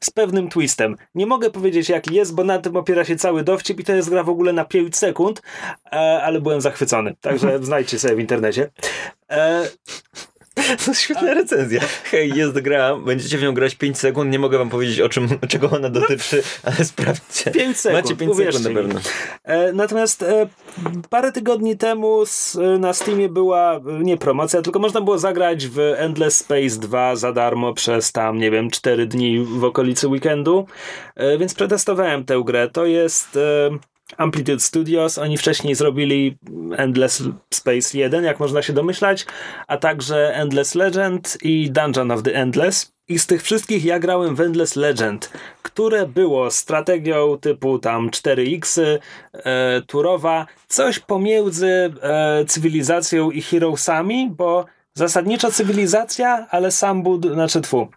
z 0.00 0.10
pewnym 0.10 0.48
twistem. 0.48 0.96
Nie 1.14 1.26
mogę 1.26 1.50
powiedzieć 1.50 1.88
jaki 1.88 2.14
jest, 2.14 2.34
bo 2.34 2.44
na 2.44 2.58
tym 2.58 2.76
opiera 2.76 3.04
się 3.04 3.16
cały 3.16 3.44
dowcip 3.44 3.80
i 3.80 3.84
to 3.84 3.92
jest 3.92 4.10
gra 4.10 4.22
w 4.22 4.28
ogóle 4.28 4.52
na 4.52 4.64
5 4.64 4.96
sekund, 4.96 5.42
e, 5.92 6.22
ale 6.22 6.40
byłem 6.40 6.60
zachwycony. 6.60 7.14
Także 7.20 7.58
znajdźcie 7.64 7.98
sobie 7.98 8.14
w 8.14 8.20
internecie. 8.20 8.70
E, 10.58 10.76
To 10.86 10.94
świetna 10.94 11.34
recenzja. 11.34 11.80
Hej, 12.04 12.32
jest 12.36 12.60
gra, 12.60 12.96
będziecie 12.96 13.38
w 13.38 13.42
nią 13.42 13.54
grać 13.54 13.74
5 13.74 13.98
sekund, 13.98 14.30
nie 14.30 14.38
mogę 14.38 14.58
wam 14.58 14.70
powiedzieć 14.70 15.00
o 15.00 15.08
czym, 15.08 15.28
czego 15.48 15.70
ona 15.70 15.88
dotyczy, 15.88 16.42
ale 16.64 16.84
sprawdźcie. 16.84 17.50
5 17.50 17.76
sekund, 17.76 18.02
Macie 18.04 18.16
5 18.16 18.32
uwierzcie 18.32 18.62
sekund 18.62 18.76
na 18.76 18.82
pewno. 18.82 19.00
E, 19.44 19.72
Natomiast 19.72 20.22
e, 20.22 20.48
parę 21.10 21.32
tygodni 21.32 21.76
temu 21.76 22.22
s, 22.22 22.58
na 22.78 22.92
Steamie 22.92 23.28
była 23.28 23.76
e, 23.76 23.80
nie 23.86 24.16
promocja, 24.16 24.62
tylko 24.62 24.78
można 24.78 25.00
było 25.00 25.18
zagrać 25.18 25.66
w 25.66 25.78
Endless 25.78 26.36
Space 26.36 26.78
2 26.80 27.16
za 27.16 27.32
darmo 27.32 27.74
przez 27.74 28.12
tam, 28.12 28.38
nie 28.38 28.50
wiem, 28.50 28.70
4 28.70 29.06
dni 29.06 29.40
w 29.40 29.64
okolicy 29.64 30.08
weekendu, 30.08 30.66
e, 31.14 31.38
więc 31.38 31.54
przetestowałem 31.54 32.24
tę 32.24 32.42
grę. 32.44 32.68
To 32.68 32.86
jest 32.86 33.36
e, 33.36 33.70
Amplitude 34.16 34.60
Studios. 34.60 35.18
Oni 35.18 35.38
wcześniej 35.38 35.74
zrobili 35.74 36.38
Endless 36.76 37.22
Space 37.54 37.98
1, 37.98 38.24
jak 38.24 38.40
można 38.40 38.62
się 38.62 38.72
domyślać, 38.72 39.26
a 39.66 39.76
także 39.76 40.34
Endless 40.34 40.74
Legend 40.74 41.38
i 41.42 41.70
Dungeon 41.70 42.10
of 42.10 42.22
the 42.22 42.34
Endless. 42.34 42.92
I 43.08 43.18
z 43.18 43.26
tych 43.26 43.42
wszystkich 43.42 43.84
ja 43.84 43.98
grałem 43.98 44.34
w 44.34 44.40
Endless 44.40 44.76
Legend, 44.76 45.32
które 45.62 46.06
było 46.06 46.50
strategią 46.50 47.38
typu 47.38 47.78
tam 47.78 48.10
4X, 48.10 48.80
e, 49.32 49.82
turowa, 49.86 50.46
coś 50.68 50.98
pomiędzy 50.98 51.92
e, 52.02 52.44
cywilizacją 52.44 53.30
i 53.30 53.42
Heroesami, 53.42 54.30
bo 54.30 54.66
zasadniczo 54.98 55.52
cywilizacja, 55.52 56.46
ale 56.50 56.70
sam 56.70 57.02
bud... 57.02 57.26
znaczy 57.32 57.60
tfu. 57.60 57.88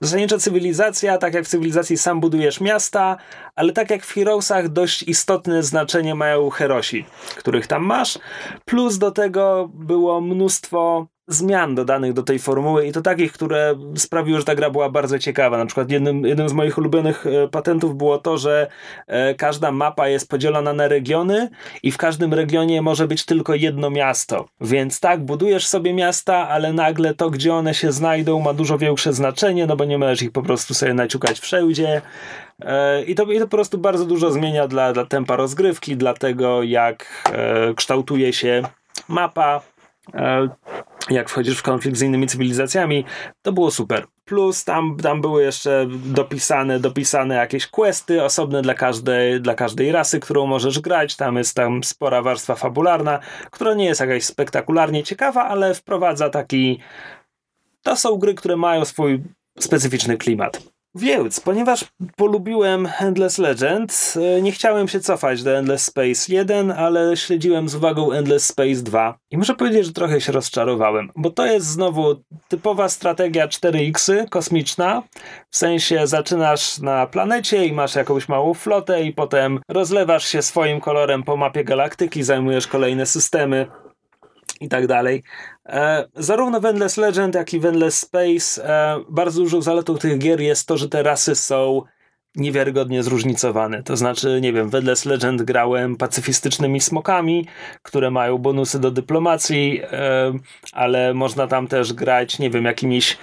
Zasadniczo 0.00 0.38
cywilizacja, 0.38 1.18
tak 1.18 1.34
jak 1.34 1.44
w 1.44 1.48
cywilizacji 1.48 1.98
sam 1.98 2.20
budujesz 2.20 2.60
miasta, 2.60 3.16
ale 3.54 3.72
tak 3.72 3.90
jak 3.90 4.04
w 4.04 4.14
Heroesach 4.14 4.68
dość 4.68 5.02
istotne 5.02 5.62
znaczenie 5.62 6.14
mają 6.14 6.50
herosi, 6.50 7.04
których 7.36 7.66
tam 7.66 7.82
masz, 7.82 8.18
plus 8.64 8.98
do 8.98 9.10
tego 9.10 9.70
było 9.74 10.20
mnóstwo 10.20 11.06
zmian 11.30 11.74
dodanych 11.74 12.12
do 12.12 12.22
tej 12.22 12.38
formuły 12.38 12.86
i 12.86 12.92
to 12.92 13.02
takich, 13.02 13.32
które 13.32 13.74
sprawiły, 13.96 14.38
że 14.38 14.44
ta 14.44 14.54
gra 14.54 14.70
była 14.70 14.90
bardzo 14.90 15.18
ciekawa. 15.18 15.58
Na 15.58 15.66
przykład 15.66 15.90
jednym, 15.90 16.26
jednym 16.26 16.48
z 16.48 16.52
moich 16.52 16.78
ulubionych 16.78 17.26
e, 17.26 17.48
patentów 17.48 17.96
było 17.96 18.18
to, 18.18 18.38
że 18.38 18.66
e, 19.06 19.34
każda 19.34 19.72
mapa 19.72 20.08
jest 20.08 20.28
podzielona 20.28 20.72
na 20.72 20.88
regiony 20.88 21.50
i 21.82 21.92
w 21.92 21.96
każdym 21.96 22.34
regionie 22.34 22.82
może 22.82 23.08
być 23.08 23.24
tylko 23.24 23.54
jedno 23.54 23.90
miasto. 23.90 24.48
Więc 24.60 25.00
tak, 25.00 25.24
budujesz 25.24 25.66
sobie 25.66 25.94
miasta, 25.94 26.48
ale 26.48 26.72
nagle 26.72 27.14
to, 27.14 27.30
gdzie 27.30 27.54
one 27.54 27.74
się 27.74 27.92
znajdą, 27.92 28.40
ma 28.40 28.54
dużo 28.54 28.78
większe 28.78 29.12
znaczenie, 29.12 29.66
no 29.66 29.76
bo 29.76 29.84
nie 29.84 29.98
możesz 29.98 30.22
ich 30.22 30.32
po 30.32 30.42
prostu 30.42 30.74
sobie 30.74 30.94
naciukać 30.94 31.40
wszędzie. 31.40 32.02
E, 32.62 33.04
I 33.04 33.14
to, 33.14 33.24
I 33.24 33.38
to 33.38 33.44
po 33.44 33.56
prostu 33.56 33.78
bardzo 33.78 34.04
dużo 34.04 34.30
zmienia 34.30 34.68
dla, 34.68 34.92
dla 34.92 35.06
tempa 35.06 35.36
rozgrywki, 35.36 35.96
dla 35.96 36.14
tego, 36.14 36.62
jak 36.62 37.30
kształtuje 37.76 38.32
się 38.32 38.62
mapa, 39.08 39.60
jak 41.10 41.28
wchodzisz 41.30 41.58
w 41.58 41.62
konflikt 41.62 41.98
z 41.98 42.02
innymi 42.02 42.26
cywilizacjami. 42.26 43.04
To 43.42 43.52
było 43.52 43.70
super. 43.70 44.06
Plus 44.24 44.64
tam, 44.64 44.96
tam 45.02 45.20
były 45.20 45.42
jeszcze 45.42 45.86
dopisane, 46.04 46.80
dopisane 46.80 47.34
jakieś 47.34 47.66
questy 47.66 48.22
osobne 48.22 48.62
dla 48.62 48.74
każdej, 48.74 49.40
dla 49.40 49.54
każdej 49.54 49.92
rasy, 49.92 50.20
którą 50.20 50.46
możesz 50.46 50.80
grać. 50.80 51.16
Tam 51.16 51.36
jest 51.36 51.56
tam 51.56 51.84
spora 51.84 52.22
warstwa 52.22 52.54
fabularna, 52.54 53.18
która 53.50 53.74
nie 53.74 53.84
jest 53.84 54.00
jakaś 54.00 54.24
spektakularnie 54.24 55.02
ciekawa, 55.02 55.44
ale 55.44 55.74
wprowadza 55.74 56.30
taki. 56.30 56.80
To 57.82 57.96
są 57.96 58.16
gry, 58.16 58.34
które 58.34 58.56
mają 58.56 58.84
swój 58.84 59.22
specyficzny 59.58 60.16
klimat. 60.16 60.62
Więc, 60.94 61.40
ponieważ 61.40 61.84
polubiłem 62.16 62.88
Endless 62.98 63.38
Legend, 63.38 64.14
e, 64.16 64.42
nie 64.42 64.52
chciałem 64.52 64.88
się 64.88 65.00
cofać 65.00 65.42
do 65.42 65.58
Endless 65.58 65.84
Space 65.84 66.32
1, 66.32 66.70
ale 66.70 67.16
śledziłem 67.16 67.68
z 67.68 67.74
uwagą 67.74 68.12
Endless 68.12 68.46
Space 68.46 68.82
2 68.82 69.18
i 69.30 69.38
muszę 69.38 69.54
powiedzieć, 69.54 69.86
że 69.86 69.92
trochę 69.92 70.20
się 70.20 70.32
rozczarowałem, 70.32 71.10
bo 71.16 71.30
to 71.30 71.46
jest 71.46 71.66
znowu 71.66 72.22
typowa 72.48 72.88
strategia 72.88 73.48
4X 73.48 74.28
kosmiczna, 74.28 75.02
w 75.50 75.56
sensie 75.56 76.06
zaczynasz 76.06 76.78
na 76.78 77.06
planecie 77.06 77.66
i 77.66 77.72
masz 77.72 77.94
jakąś 77.94 78.28
małą 78.28 78.54
flotę 78.54 79.02
i 79.02 79.12
potem 79.12 79.60
rozlewasz 79.68 80.28
się 80.28 80.42
swoim 80.42 80.80
kolorem 80.80 81.22
po 81.22 81.36
mapie 81.36 81.64
galaktyki, 81.64 82.22
zajmujesz 82.22 82.66
kolejne 82.66 83.06
systemy 83.06 83.66
i 84.60 84.68
tak 84.68 84.86
dalej. 84.86 85.22
E, 85.70 86.08
zarówno 86.16 86.60
w 86.60 86.64
Endless 86.64 86.96
Legend, 86.96 87.34
jak 87.34 87.54
i 87.54 87.60
w 87.60 87.66
Endless 87.66 88.00
Space 88.00 88.68
e, 88.68 89.04
bardzo 89.08 89.42
dużą 89.42 89.62
zaletą 89.62 89.98
tych 89.98 90.18
gier 90.18 90.40
jest 90.40 90.68
to, 90.68 90.76
że 90.76 90.88
te 90.88 91.02
rasy 91.02 91.34
są 91.34 91.82
niewiarygodnie 92.36 93.02
zróżnicowane. 93.02 93.82
To 93.82 93.96
znaczy, 93.96 94.40
nie 94.42 94.52
wiem, 94.52 94.70
w 94.70 94.74
Endless 94.74 95.04
Legend 95.04 95.42
grałem 95.42 95.96
pacyfistycznymi 95.96 96.80
smokami, 96.80 97.46
które 97.82 98.10
mają 98.10 98.38
bonusy 98.38 98.80
do 98.80 98.90
dyplomacji, 98.90 99.80
ale 100.72 101.14
można 101.14 101.46
tam 101.46 101.66
też 101.66 101.92
grać, 101.92 102.38
nie 102.38 102.50
wiem, 102.50 102.64
jakimiś 102.64 103.16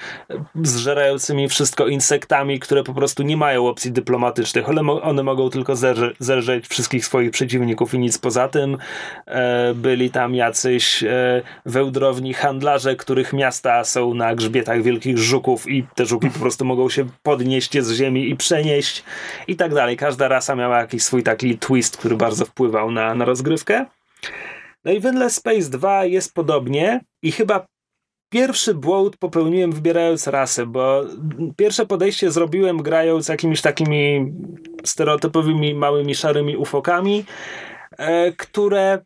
zżerającymi 0.63 1.49
wszystko 1.49 1.87
insektami, 1.87 2.59
które 2.59 2.83
po 2.83 2.93
prostu 2.93 3.23
nie 3.23 3.37
mają 3.37 3.67
opcji 3.67 3.91
dyplomatycznych. 3.91 4.69
One, 4.69 4.81
one 4.91 5.23
mogą 5.23 5.49
tylko 5.49 5.75
zerze, 5.75 6.11
zerżeć 6.19 6.67
wszystkich 6.67 7.05
swoich 7.05 7.31
przeciwników 7.31 7.93
i 7.93 7.99
nic 7.99 8.17
poza 8.17 8.47
tym. 8.47 8.77
E, 9.25 9.73
byli 9.73 10.09
tam 10.09 10.35
jacyś 10.35 11.03
e, 11.03 11.41
wełdrowni 11.65 12.33
handlarze, 12.33 12.95
których 12.95 13.33
miasta 13.33 13.83
są 13.83 14.13
na 14.13 14.35
grzbietach 14.35 14.81
wielkich 14.81 15.17
żuków 15.17 15.69
i 15.69 15.83
te 15.95 16.05
żuki 16.05 16.29
po 16.29 16.39
prostu 16.39 16.65
mogą 16.65 16.89
się 16.89 17.05
podnieść 17.23 17.81
z 17.81 17.91
ziemi 17.91 18.29
i 18.29 18.35
przenieść 18.35 18.96
i 19.47 19.55
tak 19.55 19.73
dalej. 19.73 19.97
Każda 19.97 20.27
rasa 20.27 20.55
miała 20.55 20.79
jakiś 20.79 21.03
swój 21.03 21.23
taki 21.23 21.57
twist, 21.57 21.97
który 21.97 22.15
bardzo 22.15 22.45
wpływał 22.45 22.91
na, 22.91 23.15
na 23.15 23.25
rozgrywkę. 23.25 23.85
No 24.85 24.91
i 24.91 24.99
w 24.99 25.05
Endless 25.05 25.35
Space 25.35 25.69
2 25.69 26.05
jest 26.05 26.33
podobnie 26.33 27.01
i 27.21 27.31
chyba 27.31 27.65
pierwszy 28.29 28.73
błąd 28.73 29.17
popełniłem 29.17 29.71
wybierając 29.71 30.27
rasę, 30.27 30.65
bo 30.65 31.03
pierwsze 31.57 31.85
podejście 31.85 32.31
zrobiłem 32.31 32.77
grając 32.77 33.27
jakimiś 33.27 33.61
takimi 33.61 34.33
stereotypowymi 34.85 35.75
małymi 35.75 36.15
szarymi 36.15 36.57
ufokami, 36.57 37.25
e, 37.97 38.31
które 38.31 38.99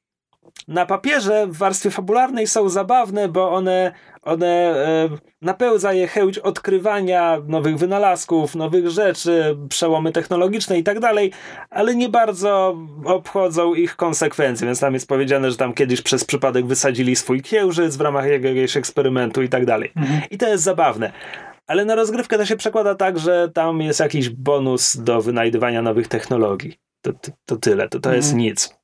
na 0.67 0.85
papierze 0.85 1.47
w 1.47 1.57
warstwie 1.57 1.91
fabularnej 1.91 2.47
są 2.47 2.69
zabawne, 2.69 3.27
bo 3.27 3.51
one, 3.51 3.91
one 4.22 4.47
e, 4.47 5.09
napełza 5.41 5.93
je 5.93 6.07
chęć 6.07 6.39
odkrywania 6.39 7.38
nowych 7.47 7.78
wynalazków, 7.78 8.55
nowych 8.55 8.89
rzeczy, 8.89 9.57
przełomy 9.69 10.11
technologiczne 10.11 10.80
i 10.80 10.84
tak 10.84 10.99
dalej, 10.99 11.32
ale 11.69 11.95
nie 11.95 12.09
bardzo 12.09 12.78
obchodzą 13.05 13.74
ich 13.74 13.95
konsekwencje, 13.95 14.67
więc 14.67 14.80
tam 14.80 14.93
jest 14.93 15.07
powiedziane, 15.07 15.51
że 15.51 15.57
tam 15.57 15.74
kiedyś 15.74 16.01
przez 16.01 16.26
przypadek 16.26 16.65
wysadzili 16.65 17.15
swój 17.15 17.41
księżyc 17.41 17.95
w 17.95 18.01
ramach 18.01 18.26
jakiegoś 18.26 18.78
eksperymentu 18.78 19.41
i 19.41 19.49
tak 19.49 19.65
dalej. 19.65 19.91
Mhm. 19.95 20.22
I 20.32 20.38
to 20.38 20.47
jest 20.47 20.63
zabawne. 20.63 21.11
Ale 21.67 21.86
na 21.86 21.95
rozgrywkę 21.95 22.38
to 22.38 22.45
się 22.45 22.55
przekłada 22.55 22.95
tak, 22.95 23.19
że 23.19 23.49
tam 23.53 23.82
jest 23.82 23.99
jakiś 23.99 24.30
bonus 24.30 24.97
do 24.97 25.22
wynajdywania 25.22 25.82
nowych 25.82 26.07
technologii. 26.07 26.78
To, 27.01 27.13
to, 27.13 27.32
to 27.45 27.55
tyle, 27.55 27.89
to, 27.89 27.99
to 27.99 28.13
jest 28.13 28.28
Mhm. 28.28 28.38
nic. 28.47 28.80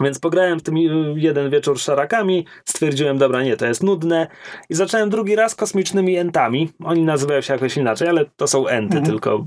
Więc 0.00 0.18
pograłem 0.18 0.58
w 0.58 0.62
tym 0.62 0.76
y, 0.76 1.14
jeden 1.16 1.50
wieczór 1.50 1.78
szarakami, 1.78 2.46
stwierdziłem, 2.64 3.18
dobra, 3.18 3.42
nie, 3.42 3.56
to 3.56 3.66
jest 3.66 3.82
nudne 3.82 4.26
i 4.68 4.74
zacząłem 4.74 5.10
drugi 5.10 5.36
raz 5.36 5.54
kosmicznymi 5.54 6.16
entami. 6.16 6.70
Oni 6.84 7.02
nazywają 7.02 7.40
się 7.40 7.52
jakoś 7.52 7.76
inaczej, 7.76 8.08
ale 8.08 8.24
to 8.36 8.46
są 8.46 8.66
enty, 8.66 8.96
Mhm. 8.96 9.04
tylko 9.04 9.46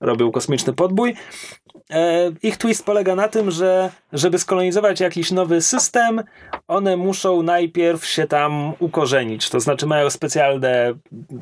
robią 0.00 0.32
kosmiczny 0.32 0.72
podbój. 0.72 1.14
E, 1.90 2.30
ich 2.42 2.56
twist 2.56 2.84
polega 2.84 3.14
na 3.14 3.28
tym, 3.28 3.50
że 3.50 3.90
żeby 4.12 4.38
skolonizować 4.38 5.00
jakiś 5.00 5.30
nowy 5.30 5.62
system, 5.62 6.22
one 6.68 6.96
muszą 6.96 7.42
najpierw 7.42 8.06
się 8.06 8.26
tam 8.26 8.72
ukorzenić. 8.78 9.50
To 9.50 9.60
znaczy 9.60 9.86
mają 9.86 10.10
specjalne 10.10 10.94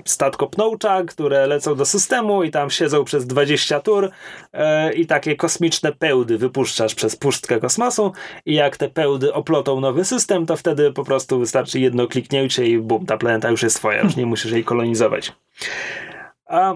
statko 0.04 0.46
pnącza, 0.46 1.04
które 1.04 1.46
lecą 1.46 1.74
do 1.74 1.84
systemu 1.84 2.42
i 2.42 2.50
tam 2.50 2.70
siedzą 2.70 3.04
przez 3.04 3.26
20 3.26 3.80
tur 3.80 4.10
e, 4.52 4.92
i 4.92 5.06
takie 5.06 5.36
kosmiczne 5.36 5.92
pełdy 5.92 6.38
wypuszczasz 6.38 6.94
przez 6.94 7.16
puszczkę 7.16 7.60
kosmosu 7.60 8.12
i 8.46 8.54
jak 8.54 8.76
te 8.76 8.88
pełdy 8.88 9.34
oplotą 9.34 9.80
nowy 9.80 10.04
system, 10.04 10.46
to 10.46 10.56
wtedy 10.56 10.92
po 10.92 11.04
prostu 11.04 11.38
wystarczy 11.38 11.80
jedno 11.80 12.06
kliknięcie 12.06 12.66
i 12.66 12.78
bum, 12.78 13.06
ta 13.06 13.16
planeta 13.16 13.50
już 13.50 13.62
jest 13.62 13.76
twoja, 13.76 14.02
już 14.02 14.16
nie 14.16 14.26
musisz 14.26 14.52
jej 14.52 14.64
kolonizować. 14.64 15.32
A 16.46 16.74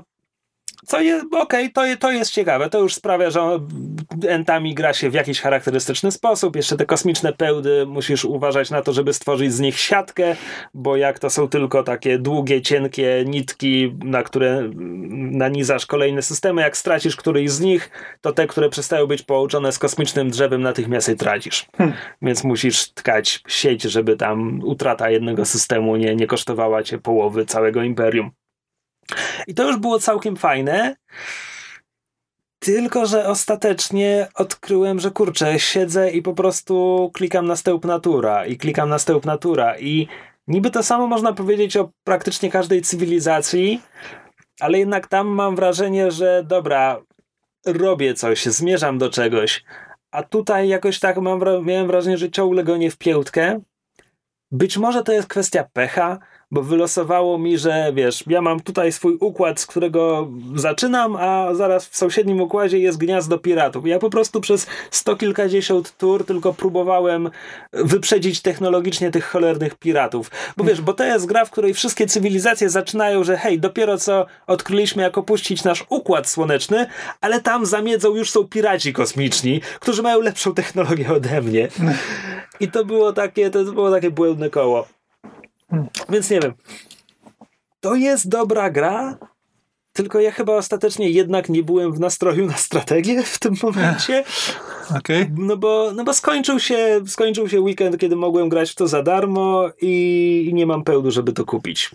co 0.87 1.01
jest, 1.01 1.27
okej, 1.35 1.73
to, 1.73 1.83
to 2.01 2.13
jest 2.13 2.31
ciekawe. 2.31 2.71
To 2.71 2.81
już 2.81 2.95
sprawia, 2.95 3.31
że 3.31 3.61
entami 4.29 4.75
gra 4.75 4.93
się 4.93 5.11
w 5.11 5.15
jakiś 5.15 5.41
charakterystyczny 5.41 6.11
sposób. 6.11 6.57
Jeszcze 6.57 6.77
te 6.77 6.87
kosmiczne 6.87 7.33
pełdy 7.33 7.87
musisz 7.87 8.25
uważać 8.25 8.71
na 8.71 8.83
to, 8.83 8.93
żeby 8.93 9.13
stworzyć 9.13 9.53
z 9.53 9.61
nich 9.61 9.79
siatkę, 9.79 10.37
bo 10.75 10.97
jak 10.97 11.19
to 11.19 11.31
są 11.31 11.49
tylko 11.49 11.83
takie 11.83 12.19
długie, 12.19 12.63
cienkie 12.63 13.25
nitki, 13.27 13.95
na 14.05 14.23
które 14.23 14.71
nanizasz 15.13 15.87
kolejne 15.87 16.23
systemy, 16.23 16.63
jak 16.63 16.77
stracisz 16.77 17.17
któryś 17.17 17.51
z 17.51 17.61
nich, 17.61 17.91
to 18.21 18.33
te, 18.33 18.47
które 18.47 18.69
przestają 18.69 19.07
być 19.07 19.23
połączone 19.23 19.73
z 19.73 19.79
kosmicznym 19.79 20.31
drzewem, 20.31 20.63
natychmiast 20.63 21.09
je 21.09 21.17
tracisz. 21.17 21.67
Więc 22.23 22.45
musisz 22.45 22.93
tkać 22.93 23.43
sieć, 23.49 23.83
żeby 23.83 24.17
tam 24.17 24.61
utrata 24.65 25.11
jednego 25.11 25.45
systemu 25.45 25.97
nie, 25.97 26.17
nie 26.17 26.27
kosztowała 26.27 26.83
cię 26.83 26.99
połowy 26.99 27.47
całego 27.47 27.83
imperium. 27.83 28.31
I 29.47 29.55
to 29.55 29.67
już 29.67 29.77
było 29.77 29.99
całkiem 29.99 30.37
fajne. 30.37 30.97
Tylko, 32.59 33.07
że 33.07 33.29
ostatecznie 33.29 34.29
odkryłem, 34.35 35.01
że 35.01 35.11
kurczę, 35.11 35.59
siedzę 35.59 36.11
i 36.11 36.23
po 36.23 36.35
prostu 36.35 37.11
klikam 37.15 37.47
na 37.47 37.57
stełp 37.57 37.85
natura 37.85 38.47
i 38.47 38.57
klikam 38.57 38.89
na 38.89 38.99
stełp 38.99 39.27
natura 39.27 39.79
i 39.79 40.09
niby 40.47 40.71
to 40.71 40.83
samo 40.83 41.07
można 41.07 41.33
powiedzieć 41.33 41.77
o 41.77 41.91
praktycznie 42.05 42.51
każdej 42.51 42.83
cywilizacji, 42.83 43.81
ale 44.61 44.79
jednak 44.79 45.07
tam 45.07 45.29
mam 45.29 45.57
wrażenie, 45.57 46.11
że 46.11 46.45
dobra, 46.47 47.03
robię 47.67 48.15
coś, 48.15 48.45
zmierzam 48.45 48.99
do 48.99 49.11
czegoś, 49.11 49.65
a 50.11 50.23
tutaj 50.23 50.69
jakoś 50.69 50.99
tak 50.99 51.17
mam, 51.17 51.41
miałem 51.65 51.87
wrażenie, 51.87 52.19
że 52.19 52.31
ciągle 52.31 52.65
gonię 52.65 52.91
w 52.91 52.97
piętkę. 52.97 53.61
Być 54.51 54.79
może 54.79 55.03
to 55.03 55.13
jest 55.13 55.29
kwestia 55.29 55.65
pecha, 55.73 56.19
bo 56.55 56.63
wylosowało 56.63 57.39
mi, 57.39 57.59
że 57.59 57.93
wiesz, 57.95 58.25
ja 58.27 58.43
mam 58.43 58.61
tutaj 58.61 58.93
swój 58.93 59.17
układ, 59.21 59.61
z 59.61 59.67
którego 59.67 60.29
zaczynam, 60.55 61.17
a 61.17 61.55
zaraz 61.55 61.87
w 61.87 61.97
sąsiednim 61.97 62.41
układzie 62.41 62.79
jest 62.79 62.99
gniazdo 62.99 63.39
piratów. 63.39 63.87
Ja 63.87 63.99
po 63.99 64.11
prostu 64.11 64.41
przez 64.41 64.67
sto 64.91 65.17
kilkadziesiąt 65.17 65.97
tur 65.97 66.25
tylko 66.25 66.53
próbowałem 66.53 67.31
wyprzedzić 67.73 68.41
technologicznie 68.41 69.11
tych 69.11 69.25
cholernych 69.25 69.75
piratów. 69.75 70.31
Bo 70.57 70.65
wiesz, 70.65 70.81
bo 70.81 70.93
to 70.93 71.05
jest 71.05 71.27
gra, 71.27 71.45
w 71.45 71.51
której 71.51 71.75
wszystkie 71.75 72.07
cywilizacje 72.07 72.71
zaczynają, 72.71 73.25
że 73.25 73.37
hej, 73.37 73.61
dopiero 73.61 73.99
co 73.99 74.27
odkryliśmy, 74.47 75.03
jak 75.03 75.19
opuścić 75.19 75.65
nasz 75.65 75.85
układ 75.89 76.29
słoneczny, 76.29 76.87
ale 77.21 77.41
tam 77.41 77.67
za 77.67 77.83
miedzą 77.83 78.15
już 78.15 78.31
są 78.31 78.45
piraci 78.45 78.93
kosmiczni, 78.93 79.61
którzy 79.81 80.03
mają 80.03 80.21
lepszą 80.21 80.55
technologię 80.55 81.13
ode 81.13 81.43
mnie. 81.43 81.69
I 82.61 82.69
to 82.69 82.85
było 82.85 83.13
takie, 83.13 83.51
to 83.51 83.65
było 83.65 83.91
takie 83.91 84.11
błędne 84.11 84.51
koło. 84.51 84.94
Więc 86.09 86.31
nie 86.31 86.41
wiem. 86.41 86.53
To 87.81 87.95
jest 87.95 88.29
dobra 88.29 88.71
gra, 88.71 89.19
tylko 89.93 90.21
ja 90.21 90.31
chyba 90.31 90.57
ostatecznie 90.57 91.11
jednak 91.11 91.49
nie 91.49 91.63
byłem 91.63 91.93
w 91.93 92.01
nastroju 92.01 92.47
na 92.47 92.57
strategię 92.57 93.23
w 93.23 93.39
tym 93.39 93.55
momencie. 93.63 94.25
Okej. 94.99 95.31
No 95.37 95.57
bo, 95.57 95.93
no 95.95 96.05
bo 96.05 96.15
skończył, 96.15 96.61
się, 96.61 97.01
skończył 97.07 97.49
się 97.49 97.61
weekend, 97.61 97.99
kiedy 97.99 98.17
mogłem 98.17 98.49
grać 98.49 98.71
w 98.71 98.75
to 98.75 98.89
za 98.89 99.03
darmo 99.03 99.69
i, 99.81 100.47
i 100.51 100.55
nie 100.55 100.67
mam 100.67 100.85
pełdu, 100.85 101.11
żeby 101.11 101.33
to 101.33 101.45
kupić. 101.45 101.91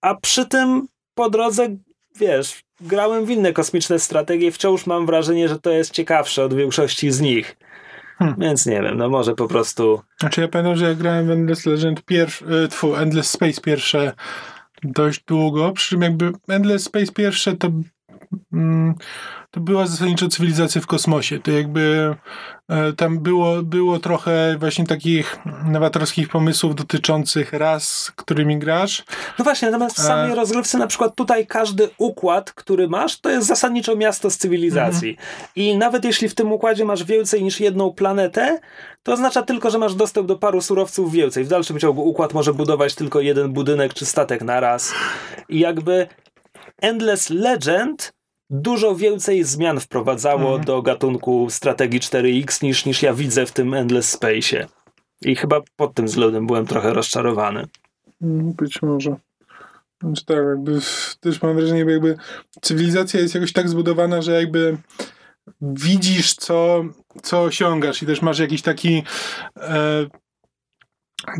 A 0.00 0.14
przy 0.14 0.46
tym 0.46 0.88
po 1.14 1.30
drodze, 1.30 1.76
wiesz, 2.16 2.62
grałem 2.80 3.24
w 3.24 3.30
inne 3.30 3.52
kosmiczne 3.52 3.98
strategie, 3.98 4.52
wciąż 4.52 4.86
mam 4.86 5.06
wrażenie, 5.06 5.48
że 5.48 5.58
to 5.58 5.70
jest 5.70 5.90
ciekawsze 5.90 6.44
od 6.44 6.54
większości 6.54 7.10
z 7.10 7.20
nich. 7.20 7.56
Hmm. 8.22 8.40
Więc 8.40 8.66
nie 8.66 8.82
wiem, 8.82 8.96
no 8.96 9.08
może 9.08 9.34
po 9.34 9.48
prostu 9.48 10.00
Znaczy 10.20 10.40
ja 10.40 10.48
pamiętam, 10.48 10.76
że 10.76 10.84
ja 10.84 10.94
grałem 10.94 11.26
w 11.26 11.30
Endless 11.30 11.66
Legend 11.66 12.02
pierwszy, 12.02 12.44
tfu, 12.70 12.96
Endless 12.96 13.30
Space 13.30 13.60
pierwsze 13.60 14.12
dość 14.82 15.24
długo, 15.24 15.72
przy 15.72 15.88
czym 15.88 16.02
jakby 16.02 16.32
Endless 16.48 16.84
Space 16.84 17.12
pierwsze 17.12 17.56
to 17.56 17.70
to 19.50 19.60
była 19.60 19.86
zasadniczo 19.86 20.28
cywilizacja 20.28 20.80
w 20.80 20.86
kosmosie. 20.86 21.38
To 21.40 21.50
jakby 21.50 22.14
e, 22.68 22.92
tam 22.92 23.18
było, 23.18 23.62
było 23.62 23.98
trochę 23.98 24.56
właśnie 24.58 24.86
takich 24.86 25.38
nowatorskich 25.64 26.28
pomysłów 26.28 26.74
dotyczących 26.74 27.52
ras, 27.52 28.12
którymi 28.16 28.58
grasz. 28.58 29.04
No 29.38 29.44
właśnie, 29.44 29.70
natomiast 29.70 29.96
w 29.96 30.02
samej 30.02 30.32
E. 30.32 30.34
rozgrywce 30.34 30.78
na 30.78 30.86
przykład 30.86 31.14
tutaj 31.14 31.46
każdy 31.46 31.90
układ, 31.98 32.52
który 32.52 32.88
masz, 32.88 33.20
to 33.20 33.30
jest 33.30 33.46
zasadniczo 33.46 33.96
miasto 33.96 34.30
z 34.30 34.36
cywilizacji. 34.36 35.10
Mhm. 35.10 35.28
I 35.56 35.76
nawet 35.76 36.04
jeśli 36.04 36.28
w 36.28 36.34
tym 36.34 36.52
układzie 36.52 36.84
masz 36.84 37.04
więcej 37.04 37.42
niż 37.42 37.60
jedną 37.60 37.92
planetę, 37.92 38.58
to 39.02 39.12
oznacza 39.12 39.42
tylko, 39.42 39.70
że 39.70 39.78
masz 39.78 39.94
dostęp 39.94 40.28
do 40.28 40.38
paru 40.38 40.60
surowców 40.60 41.12
więcej. 41.12 41.44
W 41.44 41.48
dalszym 41.48 41.78
ciągu 41.78 42.08
układ 42.08 42.34
może 42.34 42.54
budować 42.54 42.94
tylko 42.94 43.20
jeden 43.20 43.52
budynek 43.52 43.94
czy 43.94 44.06
statek 44.06 44.42
na 44.42 44.60
raz. 44.60 44.94
I 45.48 45.58
jakby 45.58 46.06
Endless 46.82 47.30
Legend 47.30 48.12
dużo 48.52 48.96
więcej 48.96 49.44
zmian 49.44 49.80
wprowadzało 49.80 50.42
Mhm. 50.48 50.64
do 50.64 50.82
gatunku 50.82 51.46
strategii 51.50 52.00
4X 52.00 52.62
niż, 52.62 52.84
niż 52.84 53.02
ja 53.02 53.14
widzę 53.14 53.46
w 53.46 53.52
tym 53.52 53.74
Endless 53.74 54.18
Space'ie. 54.18 54.66
I 55.22 55.36
chyba 55.36 55.60
pod 55.76 55.94
tym 55.94 56.06
względem 56.06 56.46
byłem 56.46 56.66
trochę 56.66 56.94
rozczarowany. 56.94 57.66
Mm, 58.22 58.52
Być 58.52 58.82
może. 58.82 59.16
Znaczy 60.02 60.24
tak, 60.24 60.36
jakby 60.36 60.78
też 61.20 61.42
mam 61.42 61.56
wrażenie, 61.56 61.84
że 61.84 61.90
jakby 61.90 62.16
cywilizacja 62.62 63.20
jest 63.20 63.34
jakoś 63.34 63.52
tak 63.52 63.68
zbudowana, 63.68 64.22
że 64.22 64.32
jakby 64.32 64.76
widzisz, 65.60 66.34
co, 66.34 66.84
co 67.22 67.42
osiągasz 67.42 68.02
i 68.02 68.06
też 68.06 68.22
masz 68.22 68.38
jakiś 68.38 68.62
taki 68.62 69.02
e, 69.56 70.06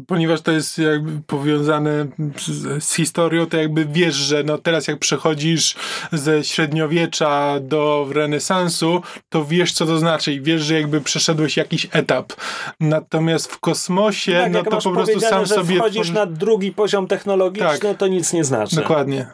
ponieważ 0.06 0.40
to 0.40 0.52
jest 0.52 0.78
jakby 0.78 1.22
powiązane 1.26 2.06
z, 2.38 2.84
z 2.84 2.94
historią, 2.94 3.46
to 3.46 3.56
jakby 3.56 3.84
wiesz, 3.84 4.14
że 4.14 4.42
no 4.42 4.58
teraz 4.58 4.88
jak 4.88 4.98
przechodzisz 4.98 5.74
ze 6.12 6.44
średniowiecza 6.44 7.60
do 7.60 8.06
renesansu, 8.12 9.02
to 9.28 9.44
wiesz, 9.44 9.72
co 9.72 9.86
to 9.86 9.98
znaczy 9.98 10.32
i 10.32 10.40
wiesz, 10.40 10.62
że 10.62 10.74
jakby 10.74 11.00
przeszedłeś 11.00 11.56
jakiś 11.56 11.88
etap. 11.92 12.32
Natomiast 12.80 13.52
w 13.52 13.60
kosmosie, 13.60 14.32
Tak, 14.32 14.52
no 14.52 14.62
to 14.62 14.70
po 14.70 14.90
prostu 14.90 15.20
sam 15.20 15.46
że 15.46 15.54
sobie 15.54 15.76
wchodzisz 15.76 16.10
na 16.10 16.26
drugi 16.26 16.72
poziom 16.72 17.06
technologiczny, 17.06 17.78
Tak. 17.78 17.98
to 17.98 18.06
nic 18.06 18.32
nie 18.32 18.44
znaczy. 18.44 18.76
Dokładnie. 18.76 19.26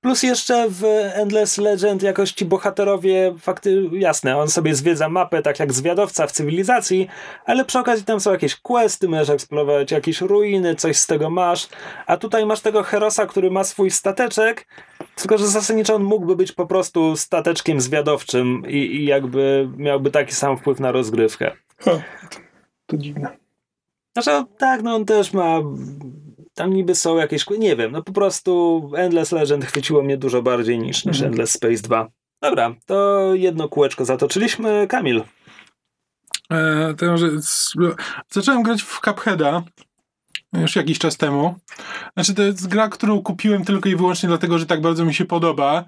Plus 0.00 0.22
jeszcze 0.22 0.66
w 0.68 0.84
Endless 1.14 1.58
Legend 1.58 2.02
jakoś 2.02 2.32
ci 2.32 2.44
bohaterowie, 2.44 3.34
fakty, 3.38 3.90
jasne, 3.92 4.36
on 4.36 4.48
sobie 4.48 4.74
zwiedza 4.74 5.08
mapę 5.08 5.42
tak 5.42 5.60
jak 5.60 5.72
zwiadowca 5.72 6.26
w 6.26 6.32
cywilizacji, 6.32 7.08
ale 7.44 7.64
przy 7.64 7.78
okazji 7.78 8.04
tam 8.04 8.20
są 8.20 8.32
jakieś 8.32 8.56
questy, 8.56 9.08
możesz 9.08 9.30
eksplorować 9.30 9.90
jakieś 9.90 10.20
ruiny, 10.20 10.74
coś 10.74 10.96
z 10.96 11.06
tego 11.06 11.30
masz, 11.30 11.68
a 12.06 12.16
tutaj 12.16 12.46
masz 12.46 12.60
tego 12.60 12.82
Herosa, 12.82 13.26
który 13.26 13.50
ma 13.50 13.64
swój 13.64 13.90
stateczek, 13.90 14.66
tylko 15.16 15.38
że 15.38 15.46
zasadniczo 15.46 15.94
on 15.94 16.02
mógłby 16.02 16.36
być 16.36 16.52
po 16.52 16.66
prostu 16.66 17.16
stateczkiem 17.16 17.80
zwiadowczym 17.80 18.62
i, 18.68 18.76
i 18.76 19.04
jakby 19.04 19.68
miałby 19.76 20.10
taki 20.10 20.34
sam 20.34 20.58
wpływ 20.58 20.80
na 20.80 20.92
rozgrywkę. 20.92 21.56
Ha, 21.78 21.90
to 22.86 22.96
dziwne. 22.96 23.36
Znaczy, 24.12 24.30
no, 24.30 24.46
tak, 24.58 24.82
no 24.82 24.94
on 24.94 25.04
też 25.04 25.32
ma. 25.32 25.60
Tam 26.58 26.72
niby 26.74 26.94
są 26.94 27.16
jakieś. 27.16 27.50
Nie 27.58 27.76
wiem, 27.76 27.92
no 27.92 28.02
po 28.02 28.12
prostu 28.12 28.82
Endless 28.96 29.32
Legend 29.32 29.64
chwyciło 29.64 30.02
mnie 30.02 30.16
dużo 30.16 30.42
bardziej 30.42 30.78
niż, 30.78 31.04
niż 31.04 31.16
Mhm. 31.16 31.32
Endless 31.32 31.50
Space 31.52 31.82
2. 31.82 32.08
Dobra, 32.42 32.74
to 32.86 33.30
jedno 33.34 33.68
kółeczko 33.68 34.04
zatoczyliśmy. 34.04 34.86
Kamil. 34.86 35.22
E, 36.52 36.94
to 36.94 37.06
może 37.06 37.28
zacząłem 38.30 38.62
grać 38.62 38.82
w 38.82 39.00
Cupheada 39.00 39.62
już 40.52 40.76
jakiś 40.76 40.98
czas 40.98 41.16
temu. 41.16 41.54
Znaczy, 42.14 42.34
to 42.34 42.42
jest 42.42 42.68
gra, 42.68 42.88
którą 42.88 43.22
kupiłem 43.22 43.64
tylko 43.64 43.88
i 43.88 43.96
wyłącznie 43.96 44.28
dlatego, 44.28 44.58
że 44.58 44.66
tak 44.66 44.80
bardzo 44.80 45.04
mi 45.04 45.14
się 45.14 45.24
podoba. 45.24 45.84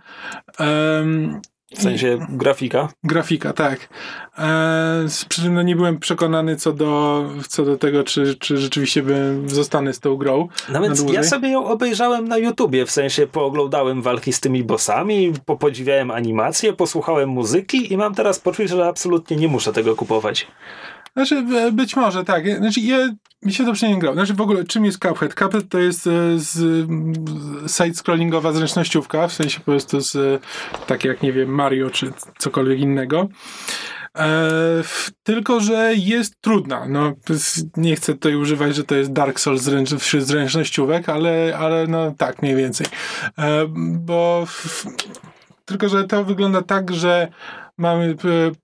Em, 0.58 1.40
W 1.74 1.82
sensie 1.82 2.18
grafika. 2.28 2.88
Grafika, 3.04 3.52
tak. 3.52 3.88
E, 4.38 5.06
przy 5.28 5.42
czym 5.42 5.54
no, 5.54 5.62
nie 5.62 5.76
byłem 5.76 5.98
przekonany 5.98 6.56
co 6.56 6.72
do, 6.72 7.24
co 7.48 7.64
do 7.64 7.76
tego, 7.76 8.04
czy, 8.04 8.34
czy 8.34 8.58
rzeczywiście 8.58 9.02
bym 9.02 9.50
zostanę 9.50 9.92
z 9.92 10.00
tą 10.00 10.16
grą. 10.16 10.48
Dłużej? 11.02 11.16
ja 11.16 11.22
sobie 11.22 11.48
ją 11.48 11.64
obejrzałem 11.64 12.28
na 12.28 12.38
YouTubie, 12.38 12.86
w 12.86 12.90
sensie 12.90 13.26
pooglądałem 13.26 14.02
walki 14.02 14.32
z 14.32 14.40
tymi 14.40 14.64
bossami, 14.64 15.32
popodziwiałem 15.46 16.10
animacje, 16.10 16.72
posłuchałem 16.72 17.28
muzyki 17.28 17.92
i 17.92 17.96
mam 17.96 18.14
teraz 18.14 18.38
poczucie, 18.38 18.68
że 18.68 18.88
absolutnie 18.88 19.36
nie 19.36 19.48
muszę 19.48 19.72
tego 19.72 19.96
kupować. 19.96 20.46
Znaczy, 21.16 21.44
być 21.72 21.96
może 21.96 22.24
tak. 22.24 22.56
Znaczy, 22.56 22.80
ja, 22.80 23.08
mi 23.42 23.52
się 23.52 23.64
to 23.64 23.72
przynajmniej 23.72 24.00
grało. 24.00 24.14
Znaczy, 24.14 24.34
w 24.34 24.40
ogóle, 24.40 24.64
czym 24.64 24.84
jest 24.84 24.98
Cuphead? 24.98 25.34
Cuphead 25.34 25.68
to 25.68 25.78
jest 25.78 26.06
e, 26.06 26.10
z, 26.38 26.58
side-scrollingowa 27.66 28.52
zręcznościówka, 28.52 29.28
w 29.28 29.32
sensie 29.32 29.58
po 29.58 29.64
prostu 29.64 30.00
z, 30.00 30.42
tak 30.86 31.04
jak, 31.04 31.22
nie 31.22 31.32
wiem, 31.32 31.48
Mario 31.48 31.90
czy 31.90 32.12
cokolwiek 32.38 32.80
innego. 32.80 33.28
E, 34.18 34.50
tylko, 35.22 35.60
że 35.60 35.92
jest 35.96 36.40
trudna. 36.40 36.86
No, 36.88 37.12
nie 37.76 37.96
chcę 37.96 38.12
tutaj 38.12 38.34
używać, 38.34 38.76
że 38.76 38.84
to 38.84 38.94
jest 38.94 39.12
Dark 39.12 39.40
Souls 39.40 39.62
zręcz, 39.62 39.90
zręcznościówek, 40.18 41.08
ale, 41.08 41.58
ale 41.58 41.86
no 41.86 42.14
tak, 42.18 42.42
mniej 42.42 42.56
więcej. 42.56 42.86
E, 43.38 43.66
bo 43.98 44.40
f, 44.42 44.86
tylko, 45.64 45.88
że 45.88 46.04
to 46.04 46.24
wygląda 46.24 46.62
tak, 46.62 46.92
że 46.94 47.28
mamy 47.80 48.04
e, 48.04 48.16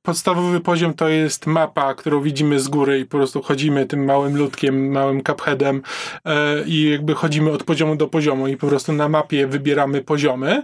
podstawowy 0.03 0.61
poziom 0.61 0.95
to 0.95 1.09
jest 1.09 1.47
mapa, 1.47 1.95
którą 1.95 2.21
widzimy 2.21 2.61
z 2.61 2.69
góry 2.69 2.99
i 3.01 3.05
po 3.05 3.17
prostu 3.17 3.43
chodzimy 3.43 3.87
tym 3.87 4.05
małym 4.05 4.37
ludkiem, 4.37 4.91
małym 4.93 5.23
cupheadem 5.23 5.83
e, 6.25 6.63
i 6.67 6.91
jakby 6.91 7.15
chodzimy 7.15 7.51
od 7.51 7.65
poziomu 7.65 7.97
do 7.97 8.07
poziomu 8.09 8.49
i 8.49 8.57
po 8.57 8.67
prostu 8.67 8.93
na 8.93 9.09
mapie 9.09 9.47
wybieramy 9.47 10.03
poziomy. 10.03 10.63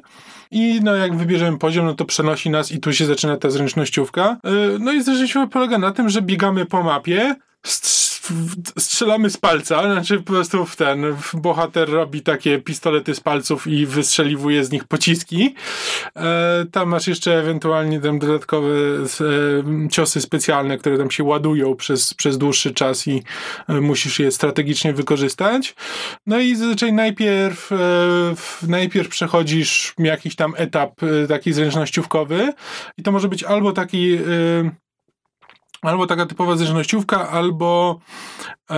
I 0.51 0.81
no 0.83 0.95
jak 0.97 1.17
wybierzemy 1.17 1.59
poziom, 1.59 1.87
no 1.87 1.95
to 1.95 2.05
przenosi 2.05 2.51
nas 2.51 2.73
i 2.73 2.81
tu 2.81 2.93
się 2.93 3.07
zaczyna 3.07 3.37
ta 3.37 3.51
zręcznościówka. 3.51 4.37
E, 4.45 4.79
No 4.79 4.93
i 4.93 5.03
zręcznościówka 5.03 5.47
polega 5.47 5.79
na 5.79 5.93
tym, 5.93 6.09
że 6.09 6.23
biegamy 6.23 6.67
po 6.67 6.83
mapie, 6.83 7.35
strz- 7.67 8.12
strzelamy 8.79 9.31
z 9.31 9.37
palca, 9.37 9.83
znaczy 9.83 10.19
po 10.19 10.33
prostu 10.33 10.67
w 10.67 10.77
ten 10.77 11.05
bohater 11.35 11.91
robi 11.91 12.23
takie 12.23 12.59
pistolety 12.59 13.15
z 13.15 13.21
palców 13.21 13.67
i 13.67 13.87
wystrzeliwuje 13.87 14.65
z 14.65 14.71
nich 14.71 14.85
pociski. 14.85 15.55
E, 16.17 16.65
tam 16.73 16.89
masz 16.89 17.07
jeszcze 17.07 17.39
ewentualnie 17.39 18.01
tam 18.01 18.19
dodatkowe 18.19 18.69
e, 18.69 19.89
ciosy 19.89 20.21
specjalne, 20.21 20.79
które 20.79 20.99
tam 20.99 21.11
się 21.11 21.25
ładują 21.25 21.75
przez, 21.75 22.15
przez 22.15 22.39
dłuższy 22.39 22.75
czas 22.75 23.09
i 23.09 23.23
e, 23.69 23.81
musisz 23.81 24.19
je 24.19 24.31
strategicznie 24.31 24.93
wykorzystać. 24.93 25.75
No 26.27 26.41
i 26.41 26.57
zazwyczaj 26.57 26.93
najpierw, 26.93 27.73
e, 27.73 27.77
najpierw 28.69 29.09
przechodzisz 29.09 29.95
jakiś 29.99 30.37
tam 30.37 30.55
etap 30.57 31.03
e, 31.03 31.27
taki 31.27 31.53
zręcznościówkowy 31.53 32.53
i 32.99 33.03
to 33.03 33.13
może 33.13 33.29
być 33.29 33.45
albo 33.45 33.73
taki 33.73 34.15
e, 34.15 34.19
albo 35.83 36.07
taka 36.07 36.27
typowa 36.27 36.57
zręcznościówka, 36.57 37.31
albo 37.31 37.99
e, 38.71 38.75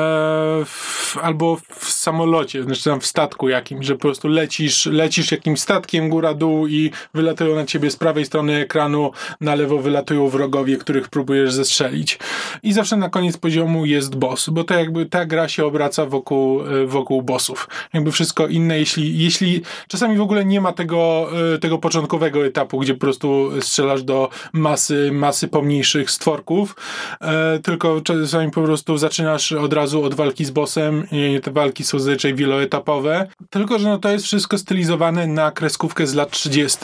w, 0.64 1.16
albo 1.22 1.57
w 1.57 1.90
samolocie, 1.90 2.62
znaczy 2.62 2.84
tam 2.84 3.00
w 3.00 3.07
statku 3.07 3.48
jakimś, 3.48 3.86
że 3.86 3.94
po 3.94 4.00
prostu 4.00 4.28
lecisz, 4.28 4.86
lecisz 4.86 5.32
jakimś 5.32 5.61
statkiem 5.61 6.09
góra-dół 6.09 6.66
i 6.66 6.90
wylatują 7.14 7.55
na 7.55 7.64
ciebie 7.64 7.90
z 7.90 7.96
prawej 7.96 8.24
strony 8.24 8.55
ekranu, 8.55 9.11
na 9.40 9.55
lewo 9.55 9.78
wylatują 9.78 10.28
wrogowie, 10.28 10.76
których 10.76 11.09
próbujesz 11.09 11.52
zestrzelić. 11.52 12.18
I 12.62 12.72
zawsze 12.72 12.96
na 12.96 13.09
koniec 13.09 13.36
poziomu 13.36 13.86
jest 13.86 14.16
boss, 14.16 14.50
bo 14.50 14.64
to 14.64 14.74
jakby 14.74 15.07
ta 15.07 15.26
gra 15.26 15.48
się 15.48 15.66
obraca 15.66 16.07
wokół, 16.07 16.62
e, 16.62 16.86
wokół 16.86 17.22
bossów. 17.22 17.68
Jakby 17.94 18.12
wszystko 18.12 18.46
inne, 18.46 18.78
jeśli, 18.78 19.18
jeśli 19.18 19.62
czasami 19.88 20.16
w 20.16 20.20
ogóle 20.20 20.44
nie 20.44 20.61
ma 20.61 20.72
tego, 20.72 21.30
e, 21.55 21.59
tego 21.59 21.78
początkowego 21.78 22.46
etapu, 22.46 22.78
gdzie 22.78 22.94
po 22.94 23.00
prostu 23.00 23.50
strzelasz 23.61 24.02
do 24.02 24.28
masy, 24.52 25.11
masy 25.12 25.48
pomniejszych 25.48 26.11
stworków, 26.11 26.76
e, 27.20 27.59
tylko 27.59 28.01
czasami 28.01 28.51
po 28.51 28.62
prostu 28.62 28.99
zaczynasz 28.99 29.53
od 29.53 29.72
razu 29.72 30.05
od 30.05 30.14
walki 30.14 30.45
z 30.45 30.51
bossem 30.51 31.07
i 31.12 31.40
te 31.42 31.51
walki 31.51 31.84
są 31.84 31.99
zazwyczaj 31.99 32.34
wieloetapowe. 32.34 33.26
Tylko, 33.51 33.78
że 33.78 33.88
no 33.88 33.99
to 33.99 34.09
jest 34.09 34.24
wszystko 34.24 34.59
stylizowane 34.59 35.26
na 35.26 35.51
kreskówkę 35.51 36.07
z 36.07 36.14
lat 36.14 36.30
30. 36.30 36.78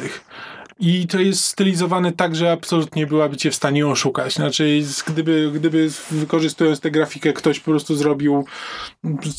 i 0.81 1.07
to 1.07 1.21
jest 1.21 1.45
stylizowane 1.45 2.13
tak, 2.13 2.37
że 2.37 2.53
absolutnie 2.53 3.07
byłaby 3.07 3.37
cię 3.37 3.51
w 3.51 3.55
stanie 3.55 3.87
oszukać. 3.87 4.35
Znaczy, 4.35 4.81
gdyby, 5.07 5.51
gdyby 5.55 5.89
wykorzystując 6.11 6.81
tę 6.81 6.91
grafikę 6.91 7.33
ktoś 7.33 7.61
po 7.61 7.71
prostu 7.71 7.97
zrobił 7.97 8.45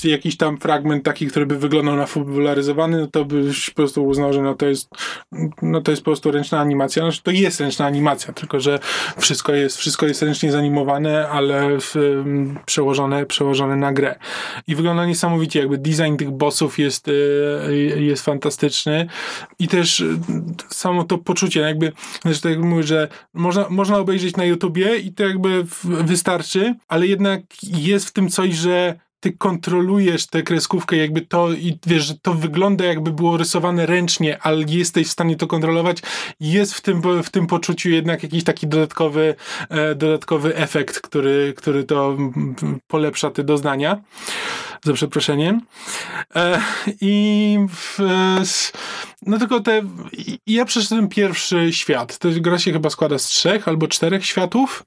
jakiś 0.03 0.37
tam 0.37 0.57
fragment 0.57 1.05
taki, 1.05 1.27
który 1.27 1.45
by 1.45 1.57
wyglądał 1.57 1.95
na 1.95 2.07
popularyzowany, 2.07 2.99
no 2.99 3.07
to 3.07 3.25
byś 3.25 3.69
po 3.69 3.75
prostu 3.75 4.05
uznał, 4.05 4.33
że 4.33 4.41
no 4.41 4.55
to 4.55 4.65
jest 4.65 4.89
no 5.61 5.81
to 5.81 5.91
jest 5.91 6.03
po 6.03 6.11
prostu 6.11 6.31
ręczna 6.31 6.59
animacja. 6.59 7.03
Znaczy, 7.03 7.21
to 7.23 7.31
jest 7.31 7.59
ręczna 7.59 7.85
animacja, 7.85 8.33
tylko 8.33 8.59
że 8.59 8.79
wszystko 9.17 9.53
jest, 9.53 9.77
wszystko 9.77 10.05
jest 10.05 10.21
ręcznie 10.21 10.51
zanimowane, 10.51 11.29
ale 11.29 11.79
w, 11.79 11.95
um, 11.95 12.59
przełożone, 12.65 13.25
przełożone 13.25 13.75
na 13.75 13.93
grę. 13.93 14.15
I 14.67 14.75
wygląda 14.75 15.05
niesamowicie, 15.05 15.59
jakby 15.59 15.77
design 15.77 16.15
tych 16.17 16.31
bossów 16.31 16.79
jest, 16.79 17.07
e, 17.07 17.73
jest 18.01 18.25
fantastyczny 18.25 19.07
i 19.59 19.67
też 19.67 20.01
e, 20.01 20.05
samo 20.69 21.03
to 21.03 21.17
poczucie, 21.31 21.59
jakby, 21.59 21.91
znaczy 22.21 22.41
tak 22.41 22.51
jak 22.51 22.61
mówię, 22.61 22.83
że 22.83 23.07
można, 23.33 23.65
można 23.69 23.97
obejrzeć 23.97 24.37
na 24.37 24.45
YouTubie 24.45 24.97
i 24.97 25.13
to 25.13 25.23
jakby 25.23 25.65
wystarczy, 25.83 26.75
ale 26.87 27.07
jednak 27.07 27.41
jest 27.63 28.07
w 28.07 28.13
tym 28.13 28.29
coś, 28.29 28.53
że 28.53 28.99
ty 29.21 29.31
kontrolujesz 29.31 30.27
tę 30.27 30.43
kreskówkę, 30.43 30.95
jakby 30.95 31.21
to 31.21 31.51
i 31.51 31.79
wiesz, 31.87 32.05
że 32.05 32.13
to 32.21 32.33
wygląda 32.33 32.85
jakby 32.85 33.11
było 33.11 33.37
rysowane 33.37 33.85
ręcznie, 33.85 34.39
ale 34.41 34.65
jesteś 34.67 35.07
w 35.07 35.11
stanie 35.11 35.35
to 35.35 35.47
kontrolować. 35.47 35.97
Jest 36.39 36.73
w 36.73 36.81
tym, 36.81 37.01
w 37.23 37.29
tym 37.29 37.47
poczuciu 37.47 37.89
jednak 37.89 38.23
jakiś 38.23 38.43
taki 38.43 38.67
dodatkowy, 38.67 39.35
e, 39.69 39.95
dodatkowy 39.95 40.55
efekt, 40.55 41.01
który, 41.01 41.53
który 41.57 41.83
to 41.83 42.17
polepsza 42.87 43.31
te 43.31 43.43
doznania. 43.43 44.01
Za 44.85 44.93
przeproszeniem. 44.93 45.61
E, 46.35 46.61
I 47.01 47.57
w, 47.69 47.99
no 49.21 49.39
tylko 49.39 49.59
te. 49.59 49.81
Ja 50.47 50.65
przeszedłem 50.65 51.09
pierwszy 51.09 51.73
świat. 51.73 52.17
To 52.17 52.29
gra 52.31 52.59
się 52.59 52.73
chyba 52.73 52.89
składa 52.89 53.19
z 53.19 53.25
trzech 53.25 53.67
albo 53.67 53.87
czterech 53.87 54.25
światów. 54.25 54.83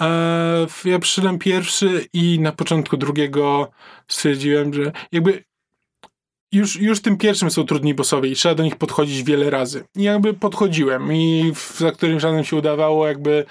E, 0.00 0.66
ja 0.84 0.98
przyszedłem 0.98 1.38
pierwszy 1.38 2.06
i 2.12 2.40
na 2.40 2.52
początku 2.52 2.96
drugiego 2.96 3.70
stwierdziłem, 4.08 4.74
że 4.74 4.92
jakby 5.12 5.44
już, 6.52 6.76
już 6.76 7.02
tym 7.02 7.16
pierwszym 7.16 7.50
są 7.50 7.64
trudni 7.64 7.94
bossowie 7.94 8.30
i 8.30 8.34
trzeba 8.34 8.54
do 8.54 8.62
nich 8.62 8.76
podchodzić 8.76 9.22
wiele 9.22 9.50
razy. 9.50 9.84
I 9.96 10.02
jakby 10.02 10.34
podchodziłem 10.34 11.12
i 11.12 11.52
za 11.76 11.92
którymś 11.92 12.22
razem 12.22 12.44
się 12.44 12.56
udawało, 12.56 13.06
jakby 13.06 13.44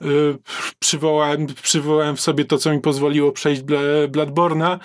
yy, 0.00 0.38
przywołałem, 0.78 1.46
przywołałem 1.62 2.16
w 2.16 2.20
sobie 2.20 2.44
to, 2.44 2.58
co 2.58 2.72
mi 2.72 2.80
pozwoliło 2.80 3.32
przejść 3.32 3.62
Bla, 3.62 3.80
Bladborna 4.08 4.78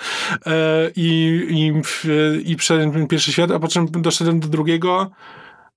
yy, 0.46 0.54
i, 0.96 1.42
i, 1.50 2.52
i 2.52 2.56
przeszedłem 2.56 3.08
pierwszy 3.08 3.32
świat, 3.32 3.52
a 3.52 3.60
po 3.60 3.68
czym 3.68 3.88
doszedłem 3.92 4.40
do 4.40 4.48
drugiego 4.48 5.12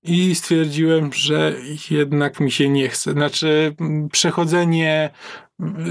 i 0.03 0.35
stwierdziłem, 0.35 1.13
że 1.13 1.55
jednak 1.89 2.39
mi 2.39 2.51
się 2.51 2.69
nie 2.69 2.89
chce. 2.89 3.11
Znaczy, 3.11 3.75
przechodzenie, 4.11 5.09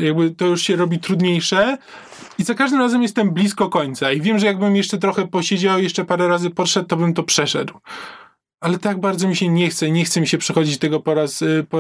jakby 0.01 0.31
to 0.31 0.47
już 0.47 0.63
się 0.63 0.77
robi 0.77 0.99
trudniejsze. 0.99 1.79
I 2.39 2.45
za 2.45 2.55
każdym 2.55 2.81
razem 2.81 3.03
jestem 3.03 3.31
blisko 3.31 3.69
końca. 3.69 4.13
I 4.13 4.21
wiem, 4.21 4.39
że 4.39 4.47
jakbym 4.47 4.77
jeszcze 4.77 4.99
trochę 4.99 5.29
posiedział, 5.29 5.83
jeszcze 5.83 6.05
parę 6.05 6.29
razy 6.29 6.51
podszedł, 6.51 6.87
to 6.87 6.97
bym 6.97 7.15
to 7.15 7.23
przeszedł. 7.23 7.75
Ale 8.61 8.79
tak 8.79 9.01
bardzo 9.01 9.29
mi 9.29 9.37
się 9.37 9.49
nie 9.49 9.69
chce. 9.69 9.91
Nie 9.91 10.05
chce 10.05 10.21
mi 10.21 10.27
się 10.27 10.39
przechodzić 10.39 10.79
tego 10.79 11.01
po 11.01 11.15
raz, 11.15 11.43
y, 11.43 11.67
po, 11.69 11.79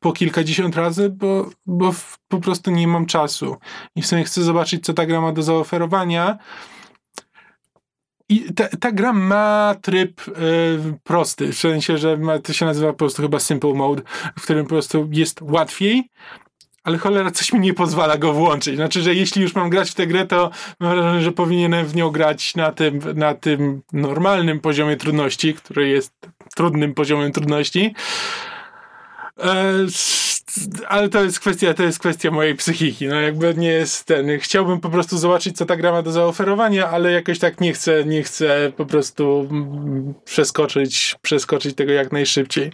po 0.00 0.12
kilkadziesiąt 0.12 0.76
razy, 0.76 1.10
bo, 1.10 1.50
bo 1.66 1.94
po 2.28 2.40
prostu 2.40 2.70
nie 2.70 2.88
mam 2.88 3.06
czasu. 3.06 3.56
I 3.96 4.02
w 4.02 4.06
sumie 4.06 4.24
chcę 4.24 4.42
zobaczyć, 4.42 4.84
co 4.84 4.94
ta 4.94 5.06
gra 5.06 5.20
ma 5.20 5.32
do 5.32 5.42
zaoferowania. 5.42 6.38
I 8.28 8.54
ta, 8.54 8.68
ta 8.80 8.92
gra 8.92 9.12
ma 9.12 9.74
tryb 9.82 10.28
y, 10.28 10.32
prosty, 11.02 11.52
w 11.52 11.58
sensie, 11.58 11.98
że 11.98 12.16
ma, 12.16 12.38
to 12.38 12.52
się 12.52 12.66
nazywa 12.66 12.92
po 12.92 12.98
prostu 12.98 13.22
chyba 13.22 13.40
Simple 13.40 13.74
Mode, 13.74 14.02
w 14.38 14.42
którym 14.42 14.64
po 14.64 14.68
prostu 14.68 15.08
jest 15.12 15.42
łatwiej, 15.42 16.10
ale 16.84 16.98
cholera 16.98 17.30
coś 17.30 17.52
mi 17.52 17.60
nie 17.60 17.74
pozwala 17.74 18.18
go 18.18 18.32
włączyć. 18.32 18.76
Znaczy, 18.76 19.02
że 19.02 19.14
jeśli 19.14 19.42
już 19.42 19.54
mam 19.54 19.70
grać 19.70 19.90
w 19.90 19.94
tę 19.94 20.06
grę, 20.06 20.26
to 20.26 20.50
mam 20.80 20.94
wrażenie, 20.94 21.24
że 21.24 21.32
powinienem 21.32 21.86
w 21.86 21.96
nią 21.96 22.10
grać 22.10 22.54
na 22.54 22.72
tym, 22.72 23.00
na 23.14 23.34
tym 23.34 23.82
normalnym 23.92 24.60
poziomie 24.60 24.96
trudności, 24.96 25.54
który 25.54 25.88
jest 25.88 26.12
trudnym 26.56 26.94
poziomem 26.94 27.32
trudności. 27.32 27.94
E, 29.38 29.74
ale 30.88 31.08
to 31.08 31.24
jest 31.24 31.40
kwestia, 31.40 31.74
to 31.74 31.82
jest 31.82 31.98
kwestia 31.98 32.30
mojej 32.30 32.54
psychiki. 32.54 33.06
No 33.06 33.20
jakby 33.20 33.54
nie 33.54 33.68
jest 33.68 34.04
ten. 34.04 34.38
Chciałbym 34.38 34.80
po 34.80 34.90
prostu 34.90 35.18
zobaczyć, 35.18 35.56
co 35.56 35.66
ta 35.66 35.76
gra 35.76 35.92
ma 35.92 36.02
do 36.02 36.12
zaoferowania, 36.12 36.88
ale 36.88 37.12
jakoś 37.12 37.38
tak 37.38 37.60
nie 37.60 37.72
chcę, 37.72 38.04
nie 38.04 38.22
chcę 38.22 38.72
po 38.76 38.86
prostu 38.86 39.48
przeskoczyć, 40.24 41.16
przeskoczyć 41.22 41.76
tego 41.76 41.92
jak 41.92 42.12
najszybciej. 42.12 42.72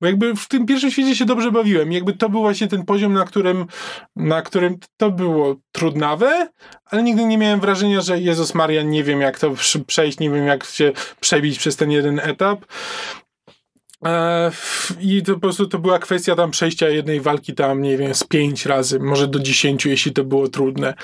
Bo 0.00 0.06
jakby 0.06 0.34
w 0.34 0.48
tym 0.48 0.66
pierwszym 0.66 0.90
świecie 0.90 1.16
się 1.16 1.24
dobrze 1.24 1.52
bawiłem. 1.52 1.92
Jakby 1.92 2.12
to 2.12 2.28
był 2.28 2.40
właśnie 2.40 2.68
ten 2.68 2.84
poziom, 2.84 3.12
na 3.12 3.24
którym, 3.24 3.66
na 4.16 4.42
którym 4.42 4.78
to 4.96 5.10
było 5.10 5.56
trudnawe, 5.72 6.48
ale 6.84 7.02
nigdy 7.02 7.24
nie 7.24 7.38
miałem 7.38 7.60
wrażenia, 7.60 8.00
że 8.00 8.20
Jezus 8.20 8.54
Maria, 8.54 8.82
nie 8.82 9.04
wiem 9.04 9.20
jak 9.20 9.38
to 9.38 9.54
przejść, 9.86 10.18
nie 10.18 10.30
wiem 10.30 10.46
jak 10.46 10.64
się 10.64 10.92
przebić 11.20 11.58
przez 11.58 11.76
ten 11.76 11.90
jeden 11.90 12.20
etap. 12.24 12.64
E, 14.06 14.50
I 15.00 15.22
to 15.22 15.34
po 15.34 15.40
prostu 15.40 15.66
to 15.66 15.78
była 15.78 15.98
kwestia 15.98 16.34
tam 16.34 16.50
przejścia 16.50 16.88
jednej 16.88 17.20
walki 17.20 17.54
tam, 17.54 17.82
nie 17.82 17.96
wiem, 17.96 18.14
z 18.14 18.24
pięć 18.24 18.66
razy, 18.66 19.00
może 19.00 19.28
do 19.28 19.38
dziesięciu, 19.38 19.88
jeśli 19.88 20.12
to 20.12 20.24
było 20.24 20.48
trudne. 20.48 20.94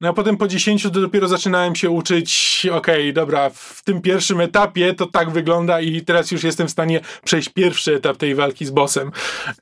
No 0.00 0.08
a 0.08 0.12
potem 0.12 0.36
po 0.36 0.48
dziesięciu 0.48 0.90
to 0.90 1.00
dopiero 1.00 1.28
zaczynałem 1.28 1.76
się 1.76 1.90
uczyć, 1.90 2.60
okej, 2.72 3.00
okay, 3.00 3.12
dobra, 3.12 3.50
w 3.50 3.82
tym 3.84 4.02
pierwszym 4.02 4.40
etapie 4.40 4.94
to 4.94 5.06
tak 5.06 5.30
wygląda 5.30 5.80
i 5.80 6.00
teraz 6.00 6.30
już 6.30 6.44
jestem 6.44 6.68
w 6.68 6.70
stanie 6.70 7.00
przejść 7.24 7.48
pierwszy 7.48 7.94
etap 7.94 8.16
tej 8.16 8.34
walki 8.34 8.66
z 8.66 8.70
bossem. 8.70 9.10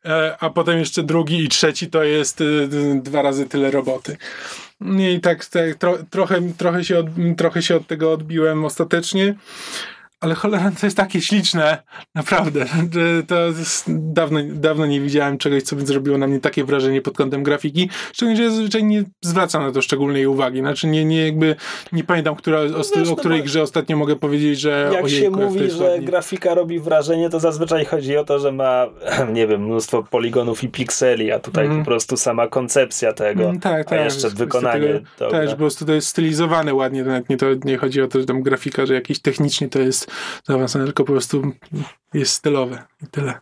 E, 0.04 0.36
a 0.40 0.50
potem 0.50 0.78
jeszcze 0.78 1.02
drugi 1.02 1.44
i 1.44 1.48
trzeci 1.48 1.90
to 1.90 2.02
jest 2.02 2.40
y, 2.40 2.68
dwa 3.02 3.22
razy 3.22 3.48
tyle 3.48 3.70
roboty. 3.70 4.16
I 5.14 5.20
tak, 5.20 5.46
tak 5.46 5.74
tro, 5.74 5.98
trochę, 6.10 6.52
trochę, 6.58 6.84
się 6.84 6.98
od, 6.98 7.06
trochę 7.36 7.62
się 7.62 7.76
od 7.76 7.86
tego 7.86 8.12
odbiłem 8.12 8.64
ostatecznie 8.64 9.34
ale 10.22 10.34
cholera, 10.34 10.72
to 10.80 10.86
jest 10.86 10.96
takie 10.96 11.20
śliczne, 11.20 11.82
naprawdę. 12.14 12.66
To 13.26 13.46
jest, 13.46 13.84
dawno, 13.88 14.40
dawno 14.52 14.86
nie 14.86 15.00
widziałem 15.00 15.38
czegoś, 15.38 15.62
co 15.62 15.76
by 15.76 15.86
zrobiło 15.86 16.18
na 16.18 16.26
mnie 16.26 16.40
takie 16.40 16.64
wrażenie 16.64 17.02
pod 17.02 17.16
kątem 17.16 17.42
grafiki. 17.42 17.90
Szczególnie, 18.12 18.36
że 18.36 18.42
ja 18.42 18.50
zazwyczaj 18.50 18.84
nie 18.84 19.04
zwracam 19.20 19.62
na 19.62 19.72
to 19.72 19.82
szczególnej 19.82 20.26
uwagi. 20.26 20.60
Znaczy 20.60 20.86
nie, 20.86 21.04
nie 21.04 21.26
jakby, 21.26 21.56
nie 21.92 22.04
pamiętam, 22.04 22.34
która, 22.36 22.60
o, 22.60 22.96
Wiesz, 22.96 23.08
o 23.08 23.16
której 23.16 23.42
grze 23.42 23.62
ostatnio 23.62 23.96
mogę 23.96 24.16
powiedzieć, 24.16 24.60
że 24.60 24.90
Jak 24.92 25.04
ojejku, 25.04 25.38
się 25.38 25.44
mówi, 25.44 25.70
że 25.70 25.98
grafika 26.00 26.54
robi 26.54 26.80
wrażenie, 26.80 27.30
to 27.30 27.40
zazwyczaj 27.40 27.84
chodzi 27.84 28.16
o 28.16 28.24
to, 28.24 28.38
że 28.38 28.52
ma, 28.52 28.86
nie 29.32 29.46
wiem, 29.46 29.64
mnóstwo 29.64 30.02
poligonów 30.02 30.64
i 30.64 30.68
pikseli, 30.68 31.32
a 31.32 31.38
tutaj 31.38 31.66
mm. 31.66 31.78
po 31.78 31.84
prostu 31.84 32.16
sama 32.16 32.46
koncepcja 32.46 33.12
tego, 33.12 33.44
mm, 33.44 33.60
tak, 33.60 33.88
tak, 33.88 33.98
a 33.98 34.04
jeszcze 34.04 34.30
wykonanie. 34.30 35.00
Tego, 35.18 35.30
tak, 35.30 35.48
że 35.48 35.52
po 35.52 35.58
prostu 35.58 35.84
to 35.84 35.92
jest 35.92 36.08
stylizowane 36.08 36.74
ładnie, 36.74 37.04
nawet 37.04 37.28
nie, 37.28 37.36
to 37.36 37.46
nie 37.64 37.78
chodzi 37.78 38.02
o 38.02 38.08
to, 38.08 38.20
że 38.20 38.26
tam 38.26 38.42
grafika, 38.42 38.86
że 38.86 38.94
jakiś 38.94 39.20
technicznie 39.20 39.68
to 39.68 39.78
jest 39.78 40.11
zaawansowane, 40.44 40.86
tylko 40.86 41.04
po 41.04 41.12
prostu 41.12 41.42
jest 42.14 42.32
stylowe 42.32 42.82
i 43.02 43.06
tyle. 43.06 43.34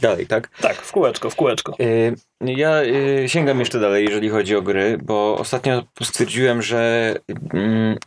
Dalej, 0.00 0.26
tak? 0.26 0.48
Tak, 0.60 0.76
w 0.76 0.92
kółeczko, 0.92 1.30
w 1.30 1.36
kółeczko. 1.36 1.76
Yy, 1.78 2.14
ja 2.56 2.82
yy, 2.82 3.28
sięgam 3.28 3.60
jeszcze 3.60 3.80
dalej, 3.80 4.04
jeżeli 4.04 4.28
chodzi 4.28 4.56
o 4.56 4.62
gry, 4.62 4.98
bo 5.02 5.38
ostatnio 5.38 5.82
stwierdziłem, 6.02 6.62
że 6.62 7.14
yy, 7.28 7.98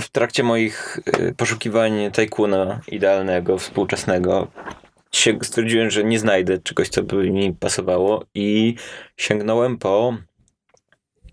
w 0.00 0.08
trakcie 0.08 0.42
moich 0.42 1.00
y, 1.18 1.34
poszukiwań 1.36 2.10
tajkuna 2.12 2.80
idealnego, 2.88 3.58
współczesnego, 3.58 4.48
stwierdziłem, 5.42 5.90
że 5.90 6.04
nie 6.04 6.18
znajdę 6.18 6.58
czegoś, 6.58 6.88
co 6.88 7.02
by 7.02 7.30
mi 7.30 7.54
pasowało 7.54 8.24
i 8.34 8.74
sięgnąłem 9.16 9.78
po 9.78 10.16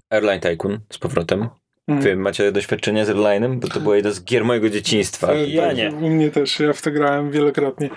Airline 0.10 0.40
Tycoon 0.40 0.80
z 0.94 0.98
powrotem. 0.98 1.50
Mm. 1.88 2.02
Wy 2.02 2.16
macie 2.16 2.52
doświadczenie 2.52 3.06
z 3.06 3.10
Airline'em? 3.10 3.60
Bo 3.60 3.68
to 3.68 3.80
była 3.80 3.96
jedna 3.96 4.12
z 4.12 4.24
gier 4.24 4.46
mojego 4.46 4.70
dzieciństwa. 4.70 5.32
E, 5.34 5.48
ja 5.48 5.74
nie. 5.74 5.92
U 5.92 6.10
mnie 6.10 6.32
też, 6.32 6.60
ja 6.60 6.74
w 6.74 6.82
to 6.82 6.92
grałem 6.92 7.32
wielokrotnie. 7.32 7.90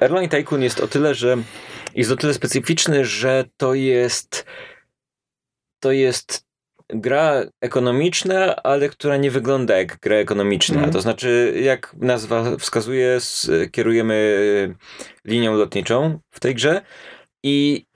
Airline 0.00 0.28
Tycoon 0.28 0.62
jest 0.62 0.80
o 0.80 0.88
tyle, 0.88 1.14
że 1.14 1.36
jest 1.94 2.10
o 2.10 2.16
tyle 2.16 2.34
specyficzny, 2.34 3.04
że 3.04 3.44
to 3.56 3.74
jest 3.74 4.46
to 5.80 5.92
jest 5.92 6.46
gra 6.88 7.42
ekonomiczna, 7.60 8.56
ale 8.56 8.88
która 8.88 9.16
nie 9.16 9.30
wygląda 9.30 9.78
jak 9.78 9.98
gra 9.98 10.16
ekonomiczna. 10.16 10.78
Mm. 10.78 10.90
To 10.90 11.00
znaczy, 11.00 11.60
jak 11.62 11.94
nazwa 11.98 12.56
wskazuje, 12.56 13.18
kierujemy 13.72 14.74
linią 15.24 15.54
lotniczą 15.54 16.18
w 16.30 16.40
tej 16.40 16.54
grze 16.54 16.82
i 17.42 17.86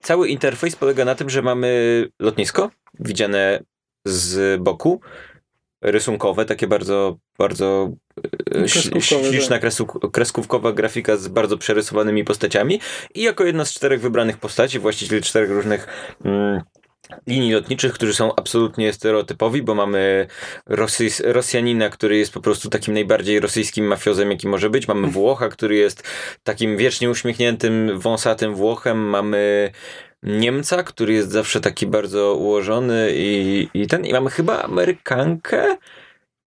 cały 0.00 0.28
interfejs 0.28 0.76
polega 0.76 1.04
na 1.04 1.14
tym, 1.14 1.30
że 1.30 1.42
mamy 1.42 2.08
lotnisko, 2.20 2.70
widziane 3.00 3.62
z 4.04 4.60
boku, 4.62 5.00
rysunkowe, 5.82 6.44
takie 6.44 6.66
bardzo, 6.66 7.16
bardzo 7.38 7.90
e, 8.54 8.68
śliczna 9.00 9.58
tak. 9.58 9.72
kreskówkowa 10.12 10.72
grafika 10.72 11.16
z 11.16 11.28
bardzo 11.28 11.58
przerysowanymi 11.58 12.24
postaciami 12.24 12.80
i 13.14 13.22
jako 13.22 13.44
jedna 13.44 13.64
z 13.64 13.72
czterech 13.72 14.00
wybranych 14.00 14.38
postaci, 14.38 14.78
właściciel 14.78 15.22
czterech 15.22 15.50
różnych 15.50 15.86
mm, 16.24 16.60
linii 17.26 17.52
lotniczych, 17.52 17.92
którzy 17.92 18.14
są 18.14 18.34
absolutnie 18.34 18.92
stereotypowi, 18.92 19.62
bo 19.62 19.74
mamy 19.74 20.26
Rosys, 20.66 21.22
Rosjanina, 21.24 21.90
który 21.90 22.16
jest 22.16 22.32
po 22.32 22.40
prostu 22.40 22.68
takim 22.68 22.94
najbardziej 22.94 23.40
rosyjskim 23.40 23.84
mafiozem, 23.86 24.30
jaki 24.30 24.48
może 24.48 24.70
być. 24.70 24.88
Mamy 24.88 25.08
Włocha, 25.08 25.48
który 25.48 25.76
jest 25.76 26.02
takim 26.42 26.76
wiecznie 26.76 27.10
uśmiechniętym, 27.10 27.98
wąsatym 27.98 28.54
Włochem. 28.54 28.98
Mamy 28.98 29.70
Niemca, 30.22 30.82
który 30.82 31.12
jest 31.12 31.30
zawsze 31.30 31.60
taki 31.60 31.86
bardzo 31.86 32.34
ułożony 32.34 33.10
i, 33.14 33.68
i 33.74 33.86
ten. 33.86 34.06
I 34.06 34.12
mamy 34.12 34.30
chyba 34.30 34.62
Amerykankę. 34.62 35.76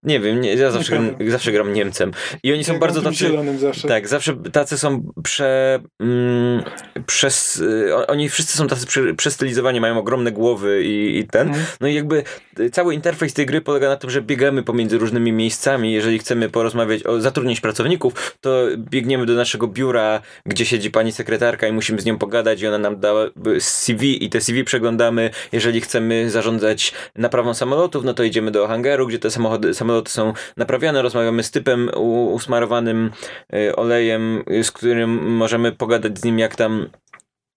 Nie 0.05 0.19
wiem, 0.19 0.41
nie, 0.41 0.53
ja 0.53 0.71
zawsze, 0.71 0.91
gram, 0.91 1.15
zawsze 1.27 1.51
gram 1.51 1.73
Niemcem. 1.73 2.11
I 2.43 2.53
oni 2.53 2.63
są 2.63 2.71
Jak 2.73 2.81
bardzo 2.81 3.01
tacy. 3.01 3.15
zielonym 3.15 3.59
zawsze. 3.59 3.87
Tak, 3.87 4.07
zawsze 4.07 4.35
tacy 4.51 4.77
są 4.77 5.11
prze. 5.23 5.79
Mm, 5.99 6.63
przez, 7.05 7.57
y, 7.57 8.07
oni 8.07 8.29
wszyscy 8.29 8.57
są 8.57 8.67
tacy 8.67 8.87
prze, 8.87 9.13
przestylizowani, 9.13 9.81
mają 9.81 9.97
ogromne 9.97 10.31
głowy 10.31 10.83
i, 10.83 11.19
i 11.19 11.27
ten. 11.27 11.47
Mhm. 11.47 11.65
No 11.81 11.87
i 11.87 11.93
jakby 11.93 12.23
y, 12.59 12.69
cały 12.69 12.93
interfejs 12.93 13.33
tej 13.33 13.45
gry 13.45 13.61
polega 13.61 13.89
na 13.89 13.95
tym, 13.95 14.09
że 14.09 14.21
biegamy 14.21 14.63
pomiędzy 14.63 14.97
różnymi 14.97 15.31
miejscami. 15.31 15.93
Jeżeli 15.93 16.19
chcemy 16.19 16.49
porozmawiać 16.49 17.05
o 17.05 17.21
zatrudnić 17.21 17.61
pracowników, 17.61 18.37
to 18.41 18.65
biegniemy 18.77 19.25
do 19.25 19.33
naszego 19.33 19.67
biura, 19.67 20.21
gdzie 20.45 20.65
siedzi 20.65 20.91
pani 20.91 21.11
sekretarka 21.11 21.67
i 21.67 21.71
musimy 21.71 22.01
z 22.01 22.05
nią 22.05 22.17
pogadać 22.17 22.61
i 22.61 22.67
ona 22.67 22.77
nam 22.77 22.99
da 22.99 23.13
CV 23.59 24.25
i 24.25 24.29
te 24.29 24.41
CV 24.41 24.63
przeglądamy. 24.63 25.29
Jeżeli 25.51 25.81
chcemy 25.81 26.29
zarządzać 26.29 26.93
naprawą 27.15 27.53
samolotów, 27.53 28.03
no 28.03 28.13
to 28.13 28.23
idziemy 28.23 28.51
do 28.51 28.67
hangaru, 28.67 29.07
gdzie 29.07 29.19
te 29.19 29.31
samochody, 29.31 29.73
samoloty 29.73 29.94
są 30.07 30.33
naprawiane, 30.57 31.01
rozmawiamy 31.01 31.43
z 31.43 31.51
typem 31.51 31.89
usmarowanym 32.33 33.11
y, 33.55 33.75
olejem, 33.75 34.43
y, 34.51 34.63
z 34.63 34.71
którym 34.71 35.31
możemy 35.31 35.71
pogadać 35.71 36.19
z 36.19 36.23
nim, 36.23 36.39
jak 36.39 36.55
tam 36.55 36.89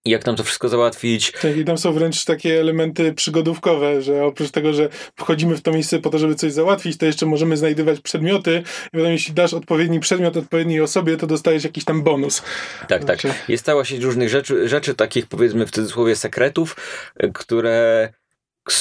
jak 0.04 0.24
tam 0.24 0.36
to 0.36 0.44
wszystko 0.44 0.68
załatwić. 0.68 1.32
Tak, 1.32 1.56
i 1.56 1.64
tam 1.64 1.78
są 1.78 1.92
wręcz 1.92 2.24
takie 2.24 2.60
elementy 2.60 3.12
przygodówkowe, 3.12 4.02
że 4.02 4.24
oprócz 4.24 4.50
tego, 4.50 4.72
że 4.72 4.88
wchodzimy 5.16 5.56
w 5.56 5.62
to 5.62 5.72
miejsce 5.72 5.98
po 5.98 6.10
to, 6.10 6.18
żeby 6.18 6.34
coś 6.34 6.52
załatwić, 6.52 6.96
to 6.96 7.06
jeszcze 7.06 7.26
możemy 7.26 7.56
znajdywać 7.56 8.00
przedmioty 8.00 8.62
i 8.86 8.96
potem 8.96 9.12
jeśli 9.12 9.34
dasz 9.34 9.54
odpowiedni 9.54 10.00
przedmiot 10.00 10.36
odpowiedniej 10.36 10.80
osobie, 10.80 11.16
to 11.16 11.26
dostajesz 11.26 11.64
jakiś 11.64 11.84
tam 11.84 12.02
bonus. 12.02 12.42
Tak, 12.80 12.88
tak. 12.88 13.02
Znaczy- 13.02 13.32
Jest 13.48 13.64
cała 13.64 13.84
sieć 13.84 14.02
różnych 14.02 14.28
rzeczy, 14.28 14.68
rzeczy 14.68 14.94
takich 14.94 15.26
powiedzmy 15.26 15.66
w 15.66 15.70
cudzysłowie 15.70 16.16
sekretów, 16.16 16.76
y, 17.22 17.30
które 17.34 18.08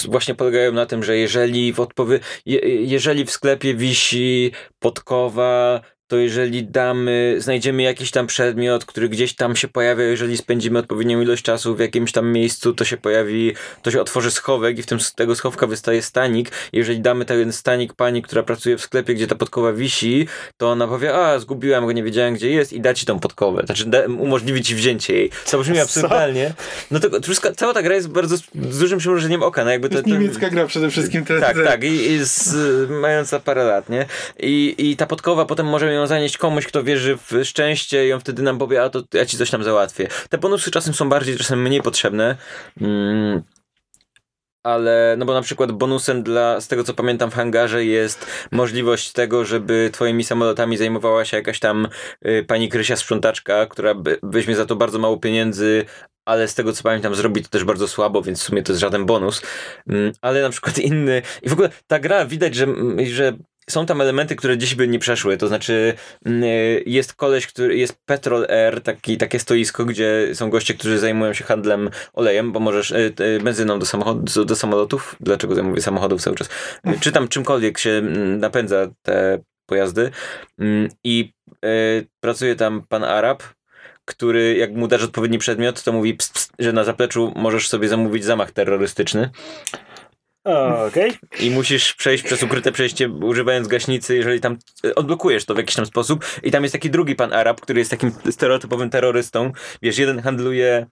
właśnie 0.10 0.36
polegają 0.36 0.72
na 0.72 0.86
tym, 0.86 1.04
że 1.04 1.18
jeżeli 1.18 1.74
w 1.74 1.80
odpowie- 1.80 2.20
je, 2.46 2.60
jeżeli 2.86 3.26
w 3.26 3.32
sklepie 3.32 3.74
wisi 3.76 4.52
podkowa, 4.80 5.82
to 6.08 6.18
jeżeli 6.18 6.64
damy, 6.64 7.36
znajdziemy 7.38 7.84
jakiś 7.84 8.12
tam 8.12 8.28
przedmiot, 8.28 8.86
który 8.86 9.10
gdzieś 9.10 9.36
tam 9.36 9.56
się 9.56 9.68
pojawia, 9.68 10.04
jeżeli 10.04 10.38
spędzimy 10.38 10.80
odpowiednią 10.80 11.22
ilość 11.22 11.44
czasu 11.44 11.76
w 11.76 11.80
jakimś 11.80 12.12
tam 12.12 12.32
miejscu, 12.32 12.74
to 12.74 12.86
się 12.86 12.98
pojawi, 12.98 13.54
to 13.82 13.92
się 13.92 14.02
otworzy 14.02 14.32
schowek 14.32 14.80
i 14.80 14.84
w 14.84 14.86
tym 14.86 15.00
z 15.00 15.14
tego 15.14 15.36
schowka 15.36 15.68
wystaje 15.68 16.02
stanik. 16.02 16.52
Jeżeli 16.74 17.00
damy 17.00 17.26
ten 17.26 17.54
stanik 17.54 17.94
pani, 17.94 18.22
która 18.22 18.44
pracuje 18.44 18.78
w 18.78 18.82
sklepie, 18.82 19.14
gdzie 19.14 19.28
ta 19.28 19.36
podkowa 19.36 19.74
wisi, 19.74 20.28
to 20.58 20.72
ona 20.72 20.88
powie, 20.88 21.16
a 21.16 21.40
zgubiłam 21.40 21.86
go, 21.86 21.92
nie 21.92 22.04
wiedziałem 22.04 22.34
gdzie 22.34 22.50
jest 22.50 22.74
i 22.74 22.82
da 22.82 22.94
ci 22.94 23.06
tą 23.06 23.20
podkowę. 23.20 23.64
Znaczy 23.66 23.86
da, 23.86 24.06
umożliwi 24.06 24.64
ci 24.64 24.76
wzięcie 24.76 25.14
jej. 25.14 25.32
To 25.52 25.60
brzmi 25.60 25.80
absurdalnie. 25.80 26.54
No 26.92 27.00
to, 27.00 27.10
to 27.10 27.22
wszystko, 27.22 27.56
cała 27.56 27.74
ta 27.74 27.82
gra 27.82 27.96
jest 27.96 28.10
bardzo 28.10 28.38
z, 28.38 28.42
z 28.70 28.80
dużym 28.80 29.00
przymrużeniem 29.00 29.44
oka. 29.44 29.66
No 29.66 29.72
jakby 29.72 29.90
To 29.90 29.96
jest 29.96 30.08
niemiecka 30.08 30.50
gra 30.50 30.66
przede 30.66 30.90
wszystkim. 30.90 31.26
Te, 31.26 31.40
tak, 31.40 31.58
tak, 31.66 31.84
i, 31.84 32.12
i 32.12 32.20
z, 32.26 32.90
mająca 32.90 33.40
parę 33.40 33.64
lat, 33.64 33.90
nie? 33.90 34.06
I, 34.40 34.76
I 34.78 34.96
ta 34.96 35.06
podkowa 35.06 35.46
potem 35.46 35.66
możemy 35.66 35.97
ją 35.98 36.08
zanieść 36.08 36.38
komuś, 36.38 36.68
kto 36.68 36.84
wierzy 36.84 37.18
w 37.18 37.44
szczęście 37.44 38.08
i 38.08 38.14
on 38.14 38.20
wtedy 38.20 38.42
nam 38.42 38.58
powie, 38.58 38.84
a 38.84 38.90
to 38.90 39.04
ja 39.14 39.26
ci 39.26 39.38
coś 39.38 39.50
tam 39.50 39.64
załatwię. 39.64 40.08
Te 40.30 40.38
bonusy 40.38 40.72
czasem 40.72 40.94
są 40.94 41.10
bardziej, 41.10 41.38
czasem 41.38 41.62
mniej 41.62 41.82
potrzebne. 41.82 42.36
Mm. 42.82 43.44
Ale, 44.64 45.16
no 45.18 45.26
bo 45.26 45.34
na 45.34 45.42
przykład 45.42 45.72
bonusem 45.72 46.24
dla, 46.24 46.62
z 46.62 46.68
tego 46.68 46.84
co 46.84 46.94
pamiętam 46.94 47.32
w 47.32 47.34
hangarze 47.34 47.86
jest 47.86 48.26
możliwość 48.52 49.12
tego, 49.12 49.46
żeby 49.46 49.90
twoimi 49.94 50.24
samolotami 50.24 50.78
zajmowała 50.78 51.26
się 51.26 51.38
jakaś 51.38 51.60
tam 51.60 51.88
y, 52.26 52.46
pani 52.48 52.70
Krysia 52.70 52.96
sprzątaczka, 52.96 53.66
która 53.66 53.94
by, 53.94 54.20
weźmie 54.24 54.56
za 54.56 54.66
to 54.66 54.76
bardzo 54.76 55.00
mało 55.00 55.18
pieniędzy, 55.18 55.86
ale 56.26 56.48
z 56.48 56.56
tego 56.56 56.74
co 56.74 56.84
pamiętam 56.84 57.16
zrobi 57.16 57.44
to 57.44 57.50
też 57.50 57.64
bardzo 57.64 57.88
słabo, 57.88 58.22
więc 58.22 58.40
w 58.40 58.44
sumie 58.44 58.64
to 58.64 58.72
jest 58.72 58.82
żaden 58.82 59.06
bonus. 59.06 59.42
Mm, 59.90 60.12
ale 60.22 60.42
na 60.42 60.50
przykład 60.50 60.80
inny. 60.80 61.22
I 61.42 61.50
w 61.50 61.54
ogóle 61.54 61.70
ta 61.88 62.00
gra 62.00 62.26
widać, 62.26 62.56
że, 62.56 62.68
że 63.06 63.34
są 63.70 63.86
tam 63.86 64.02
elementy, 64.02 64.36
które 64.36 64.58
dziś 64.58 64.76
by 64.76 64.88
nie 64.88 65.00
przeszły. 65.00 65.38
To 65.38 65.48
znaczy, 65.48 65.94
mm, 66.26 66.44
y, 66.44 66.84
jest 66.86 67.14
koleś, 67.14 67.48
który 67.48 67.78
jest 67.78 67.98
Petrol 68.06 68.48
Air, 68.50 68.82
taki, 68.82 69.18
takie 69.18 69.40
stoisko, 69.40 69.86
gdzie 69.86 70.30
są 70.34 70.50
goście, 70.50 70.74
którzy 70.74 71.00
zajmują 71.00 71.34
się 71.34 71.44
handlem 71.44 71.90
olejem, 72.14 72.52
bo 72.52 72.60
możesz 72.60 72.92
y, 72.92 73.14
y, 73.20 73.40
benzyną 73.44 73.80
do, 73.80 73.86
samochod- 73.86 74.46
do 74.46 74.56
samolotów. 74.56 75.16
Dlaczego 75.20 75.58
ja 75.58 75.64
mówię 75.64 75.82
samochodów 75.82 76.22
cały 76.22 76.36
czas? 76.36 76.50
Czy 77.00 77.12
tam 77.12 77.28
czymkolwiek 77.28 77.78
się 77.78 77.90
mm, 77.90 78.40
napędza 78.40 78.88
te 79.02 79.40
pojazdy. 79.66 80.12
Mm, 80.60 80.90
I 81.04 81.34
pracuje 82.20 82.56
tam 82.56 82.84
pan 82.90 83.04
Arab, 83.04 83.44
który 84.08 84.58
jak 84.58 84.72
mu 84.72 84.88
dasz 84.88 85.04
odpowiedni 85.04 85.38
przedmiot, 85.38 85.84
to 85.84 85.92
mówi, 85.92 86.14
pst, 86.14 86.34
pst, 86.34 86.52
że 86.60 86.74
na 86.74 86.84
zapleczu 86.84 87.34
możesz 87.36 87.70
sobie 87.70 87.88
zamówić 87.88 88.26
zamach 88.26 88.52
terrorystyczny. 88.52 89.30
Okej. 90.88 91.12
I 91.40 91.52
musisz 91.52 91.94
przejść 91.94 92.24
przez 92.24 92.44
ukryte 92.44 92.72
przejście 92.72 93.10
używając 93.10 93.68
gaśnicy, 93.68 94.16
jeżeli 94.16 94.42
tam 94.42 94.58
e, 94.86 94.96
odblokujesz 94.96 95.46
to 95.46 95.54
w 95.54 95.58
jakiś 95.58 95.76
tam 95.76 95.86
sposób. 95.86 96.26
I 96.44 96.52
tam 96.52 96.64
jest 96.64 96.74
taki 96.74 96.90
drugi 96.90 97.16
pan 97.16 97.34
Arab, 97.34 97.62
który 97.62 97.80
jest 97.80 97.92
takim 97.92 98.12
stereotypowym 98.32 98.90
terrorystą. 98.90 99.52
Wiesz, 99.82 99.98
jeden 99.98 100.22
handluje 100.22 100.86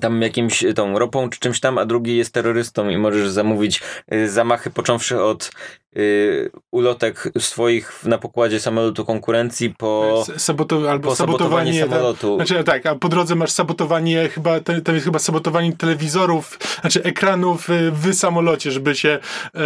tam 0.00 0.22
jakimś 0.22 0.64
e, 0.64 0.74
tą 0.74 0.98
ropą 0.98 1.30
czy 1.30 1.40
czymś 1.40 1.60
tam, 1.60 1.78
a 1.78 1.84
drugi 1.84 2.16
jest 2.16 2.34
terrorystą 2.34 2.88
i 2.88 2.96
możesz 2.96 3.28
zamówić 3.28 3.80
y, 4.12 4.28
zamachy 4.28 4.70
począwszy 4.70 5.22
od 5.22 5.50
y, 5.96 6.50
ulotek 6.70 7.32
swoich 7.38 8.04
na 8.04 8.18
pokładzie 8.18 8.60
samolotu 8.60 9.04
konkurencji 9.04 9.70
po, 9.78 10.24
Saboto, 10.36 10.90
albo 10.90 11.08
po 11.08 11.16
sabotowanie 11.16 11.72
sabotowanie. 11.72 11.80
samolotu. 12.00 12.36
Znaczy 12.36 12.64
tak, 12.64 12.86
a 12.86 12.94
po 12.94 13.08
drodze 13.08 13.34
masz 13.34 13.50
sabotowanie 13.50 14.28
chyba, 14.28 14.60
to, 14.60 14.72
to 14.80 14.92
jest 14.92 15.04
chyba 15.04 15.18
sabotowanie 15.18 15.72
telewizorów, 15.76 16.58
znaczy 16.80 17.02
ekranów 17.02 17.70
y, 17.70 17.90
w 17.90 18.14
samolocie, 18.14 18.70
żeby 18.70 18.94
się 18.94 19.08
e, 19.54 19.60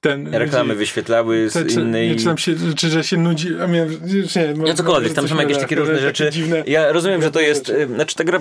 ten... 0.00 0.34
Reklamy 0.34 0.74
wyświetlały 0.74 1.50
z 1.50 1.52
Czy- 1.52 1.66
czy- 1.66 1.80
innej... 1.80 2.08
Nie, 2.10 2.16
czy 2.16 2.24
tam 2.24 2.38
się, 2.38 2.52
czy 2.76 2.88
że 2.88 3.04
się 3.04 3.16
nudzi, 3.16 3.48
a 3.62 3.66
nie, 3.66 3.86
nie, 3.86 4.54
No 4.56 4.74
cokolwiek, 4.74 5.12
tam 5.12 5.28
są 5.28 5.36
jakieś 5.36 5.58
takie 5.58 5.76
różne 5.76 5.98
rzeczy. 5.98 6.30
Dziwne. 6.30 6.62
Ja 6.66 6.92
rozumiem, 6.92 7.22
że 7.22 7.30
to 7.30 7.40
jest. 7.40 7.66
rzeczy. 7.66 7.80
y, 7.80 7.86
Znaczy, 7.94 8.16
ta 8.16 8.24
gra 8.24 8.40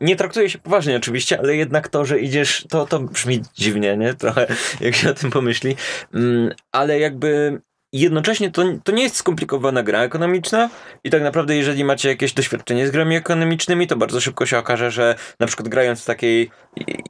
nie 0.00 0.16
traktuje 0.16 0.50
się 0.50 0.58
poważnie, 0.58 0.96
oczywiście, 0.96 1.38
ale 1.38 1.56
jednak 1.56 1.88
to, 1.88 2.04
że 2.04 2.20
idziesz, 2.20 2.64
to, 2.68 2.86
to 2.86 3.00
brzmi 3.00 3.42
dziwnie, 3.56 3.96
nie? 3.96 4.14
Trochę, 4.14 4.46
jak 4.80 4.94
się 4.96 5.10
o 5.10 5.14
tym 5.14 5.30
pomyśli. 5.30 5.76
Mm, 6.14 6.50
Ale 6.72 6.98
jakby. 6.98 7.60
Jednocześnie 7.92 8.50
to, 8.50 8.64
to 8.84 8.92
nie 8.92 9.02
jest 9.02 9.16
skomplikowana 9.16 9.82
gra 9.82 10.02
ekonomiczna 10.02 10.70
i 11.04 11.10
tak 11.10 11.22
naprawdę 11.22 11.56
jeżeli 11.56 11.84
macie 11.84 12.08
jakieś 12.08 12.32
doświadczenie 12.32 12.88
z 12.88 12.90
grami 12.90 13.16
ekonomicznymi, 13.16 13.86
to 13.86 13.96
bardzo 13.96 14.20
szybko 14.20 14.46
się 14.46 14.58
okaże, 14.58 14.90
że 14.90 15.14
na 15.40 15.46
przykład 15.46 15.68
grając 15.68 16.02
w 16.02 16.04
takiej... 16.04 16.50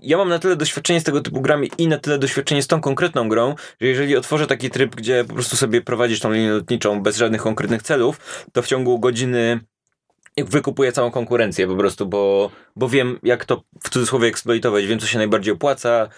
Ja 0.02 0.16
mam 0.16 0.28
na 0.28 0.38
tyle 0.38 0.56
doświadczenie 0.56 1.00
z 1.00 1.04
tego 1.04 1.20
typu 1.20 1.40
grami 1.40 1.70
i 1.78 1.88
na 1.88 1.98
tyle 1.98 2.18
doświadczenie 2.18 2.62
z 2.62 2.66
tą 2.66 2.80
konkretną 2.80 3.28
grą, 3.28 3.54
że 3.80 3.86
jeżeli 3.86 4.16
otworzę 4.16 4.46
taki 4.46 4.70
tryb, 4.70 4.96
gdzie 4.96 5.24
po 5.24 5.34
prostu 5.34 5.56
sobie 5.56 5.80
prowadzisz 5.82 6.20
tą 6.20 6.32
linię 6.32 6.50
lotniczą 6.50 7.02
bez 7.02 7.16
żadnych 7.16 7.42
konkretnych 7.42 7.82
celów, 7.82 8.44
to 8.52 8.62
w 8.62 8.66
ciągu 8.66 8.98
godziny 8.98 9.60
wykupuję 10.36 10.92
całą 10.92 11.10
konkurencję 11.10 11.66
po 11.66 11.76
prostu, 11.76 12.06
bo, 12.06 12.50
bo 12.76 12.88
wiem 12.88 13.18
jak 13.22 13.44
to 13.44 13.62
w 13.82 13.90
cudzysłowie 13.90 14.28
eksploitować, 14.28 14.86
wiem 14.86 14.98
co 14.98 15.06
się 15.06 15.18
najbardziej 15.18 15.54
opłaca 15.54 16.08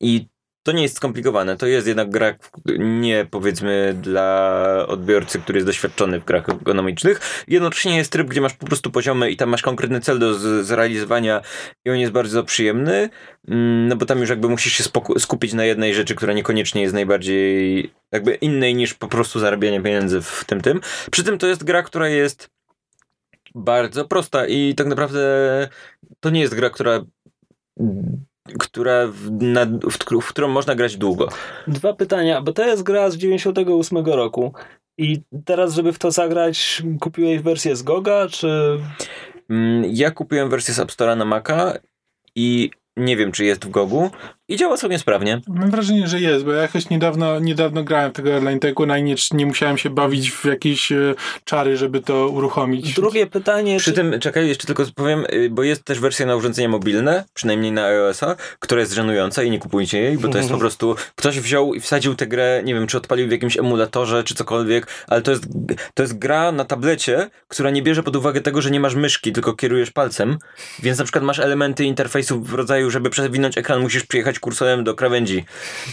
i 0.00 0.26
to 0.68 0.72
nie 0.72 0.82
jest 0.82 0.96
skomplikowane. 0.96 1.56
To 1.56 1.66
jest 1.66 1.86
jednak 1.86 2.10
gra 2.10 2.34
nie 2.78 3.26
powiedzmy 3.30 3.94
dla 4.02 4.86
odbiorcy, 4.88 5.38
który 5.38 5.56
jest 5.56 5.66
doświadczony 5.66 6.20
w 6.20 6.24
grach 6.24 6.48
ekonomicznych. 6.48 7.44
Jednocześnie 7.48 7.96
jest 7.96 8.12
tryb, 8.12 8.28
gdzie 8.28 8.40
masz 8.40 8.54
po 8.54 8.66
prostu 8.66 8.90
poziomy 8.90 9.30
i 9.30 9.36
tam 9.36 9.48
masz 9.48 9.62
konkretny 9.62 10.00
cel 10.00 10.18
do 10.18 10.34
zrealizowania 10.64 11.40
i 11.84 11.90
on 11.90 11.98
jest 11.98 12.12
bardzo 12.12 12.44
przyjemny, 12.44 13.10
mm, 13.48 13.88
no 13.88 13.96
bo 13.96 14.06
tam 14.06 14.18
już 14.18 14.30
jakby 14.30 14.48
musisz 14.48 14.72
się 14.72 14.84
skupić 15.18 15.52
na 15.52 15.64
jednej 15.64 15.94
rzeczy, 15.94 16.14
która 16.14 16.32
niekoniecznie 16.32 16.82
jest 16.82 16.94
najbardziej 16.94 17.90
jakby 18.12 18.34
innej 18.34 18.74
niż 18.74 18.94
po 18.94 19.08
prostu 19.08 19.40
zarabianie 19.40 19.80
pieniędzy 19.80 20.22
w 20.22 20.44
tym 20.46 20.60
tym. 20.60 20.80
Przy 21.10 21.24
tym 21.24 21.38
to 21.38 21.46
jest 21.46 21.64
gra, 21.64 21.82
która 21.82 22.08
jest 22.08 22.50
bardzo 23.54 24.04
prosta 24.04 24.46
i 24.46 24.74
tak 24.74 24.86
naprawdę 24.86 25.20
to 26.20 26.30
nie 26.30 26.40
jest 26.40 26.54
gra, 26.54 26.70
która 26.70 27.00
która 28.58 29.06
w, 29.06 29.30
na, 29.30 29.66
w, 29.66 30.20
w 30.22 30.28
którą 30.28 30.48
można 30.48 30.74
grać 30.74 30.96
długo. 30.96 31.28
Dwa 31.66 31.92
pytania, 31.92 32.42
bo 32.42 32.52
to 32.52 32.66
jest 32.66 32.82
gra 32.82 33.10
z 33.10 33.16
98 33.16 34.06
roku. 34.06 34.52
I 34.98 35.20
teraz, 35.44 35.74
żeby 35.74 35.92
w 35.92 35.98
to 35.98 36.10
zagrać, 36.10 36.82
kupiłeś 37.00 37.40
wersję 37.40 37.76
z 37.76 37.82
Goga, 37.82 38.28
czy... 38.28 38.78
Mm, 39.50 39.84
Ja 39.94 40.10
kupiłem 40.10 40.50
wersję 40.50 40.74
z 40.74 40.78
App 40.78 40.90
Store'a 40.90 41.16
na 41.16 41.24
Maca 41.24 41.74
i 42.34 42.70
nie 42.96 43.16
wiem, 43.16 43.32
czy 43.32 43.44
jest 43.44 43.64
w 43.64 43.70
Gogu, 43.70 44.10
i 44.48 44.56
działa 44.56 44.76
całkiem 44.76 44.98
sprawnie. 44.98 45.40
Mam 45.48 45.70
wrażenie, 45.70 46.08
że 46.08 46.20
jest, 46.20 46.44
bo 46.44 46.52
ja 46.52 46.62
jakoś 46.62 46.90
niedawno, 46.90 47.38
niedawno 47.38 47.84
grałem 47.84 48.10
w 48.10 48.14
tego 48.14 48.34
Airline 48.34 48.60
Tycoona 48.60 48.98
i 48.98 49.02
nie, 49.02 49.14
nie 49.32 49.46
musiałem 49.46 49.78
się 49.78 49.90
bawić 49.90 50.30
w 50.30 50.44
jakieś 50.44 50.92
e, 50.92 51.14
czary, 51.44 51.76
żeby 51.76 52.00
to 52.00 52.28
uruchomić. 52.28 52.94
Drugie 52.94 53.26
pytanie, 53.26 53.78
Przy 53.78 53.90
czy... 53.90 53.96
tym, 53.96 54.20
czekaj, 54.20 54.48
jeszcze 54.48 54.66
tylko 54.66 54.84
powiem, 54.94 55.24
y, 55.32 55.50
bo 55.50 55.62
jest 55.62 55.84
też 55.84 56.00
wersja 56.00 56.26
na 56.26 56.36
urządzenie 56.36 56.68
mobilne, 56.68 57.24
przynajmniej 57.34 57.72
na 57.72 57.84
iOS-a, 57.84 58.36
która 58.58 58.80
jest 58.80 58.92
żenująca 58.92 59.42
i 59.42 59.50
nie 59.50 59.58
kupujcie 59.58 60.00
jej, 60.00 60.18
bo 60.18 60.28
to 60.28 60.38
jest 60.38 60.50
po 60.50 60.58
prostu, 60.64 60.96
ktoś 61.16 61.40
wziął 61.40 61.74
i 61.74 61.80
wsadził 61.80 62.14
tę 62.14 62.26
grę, 62.26 62.62
nie 62.64 62.74
wiem, 62.74 62.86
czy 62.86 62.96
odpalił 62.96 63.28
w 63.28 63.30
jakimś 63.30 63.56
emulatorze, 63.58 64.24
czy 64.24 64.34
cokolwiek, 64.34 64.86
ale 65.06 65.22
to 65.22 65.30
jest, 65.30 65.44
to 65.94 66.02
jest 66.02 66.18
gra 66.18 66.52
na 66.52 66.64
tablecie, 66.64 67.30
która 67.48 67.70
nie 67.70 67.82
bierze 67.82 68.02
pod 68.02 68.16
uwagę 68.16 68.40
tego, 68.40 68.62
że 68.62 68.70
nie 68.70 68.80
masz 68.80 68.94
myszki, 68.94 69.32
tylko 69.32 69.52
kierujesz 69.52 69.90
palcem, 69.90 70.38
więc 70.82 70.98
na 70.98 71.04
przykład 71.04 71.24
masz 71.24 71.38
elementy 71.38 71.84
interfejsu 71.84 72.40
w 72.40 72.54
rodzaju, 72.54 72.90
żeby 72.90 73.10
przewinąć 73.10 73.58
ekran, 73.58 73.80
musisz 73.80 74.04
przyjechać 74.04 74.37
kursorem 74.38 74.84
do 74.84 74.94
krawędzi 74.94 75.44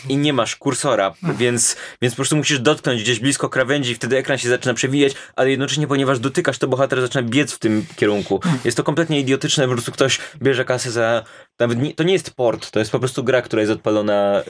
i 0.10 0.18
nie 0.18 0.34
masz 0.34 0.56
kursora, 0.56 1.14
więc, 1.38 1.76
więc 2.02 2.14
po 2.14 2.16
prostu 2.16 2.36
musisz 2.36 2.60
dotknąć 2.60 3.04
gdzieś 3.04 3.20
blisko 3.20 3.50
krawędzi 3.50 3.92
i 3.92 3.96
wtedy 3.96 4.18
ekran 4.18 4.38
się 4.38 4.50
zaczyna 4.50 4.74
przewijać, 4.74 5.14
ale 5.36 5.50
jednocześnie, 5.50 5.88
ponieważ 5.88 6.20
dotykasz, 6.20 6.58
to 6.58 6.68
bohater 6.68 7.02
zaczyna 7.02 7.24
biec 7.24 7.54
w 7.54 7.60
tym 7.60 7.86
kierunku. 7.96 8.42
Jest 8.66 8.78
to 8.78 8.84
kompletnie 8.84 9.20
idiotyczne, 9.20 9.68
po 9.68 9.74
prostu 9.74 9.92
ktoś 9.92 10.20
bierze 10.42 10.66
kasę 10.66 10.92
za... 10.92 11.24
Nawet 11.60 11.82
nie, 11.82 11.94
to 11.94 12.04
nie 12.04 12.14
jest 12.14 12.32
port, 12.36 12.72
to 12.72 12.80
jest 12.80 12.92
po 12.92 13.00
prostu 13.00 13.24
gra, 13.24 13.42
która 13.42 13.62
jest 13.62 13.72
odpalona 13.72 14.44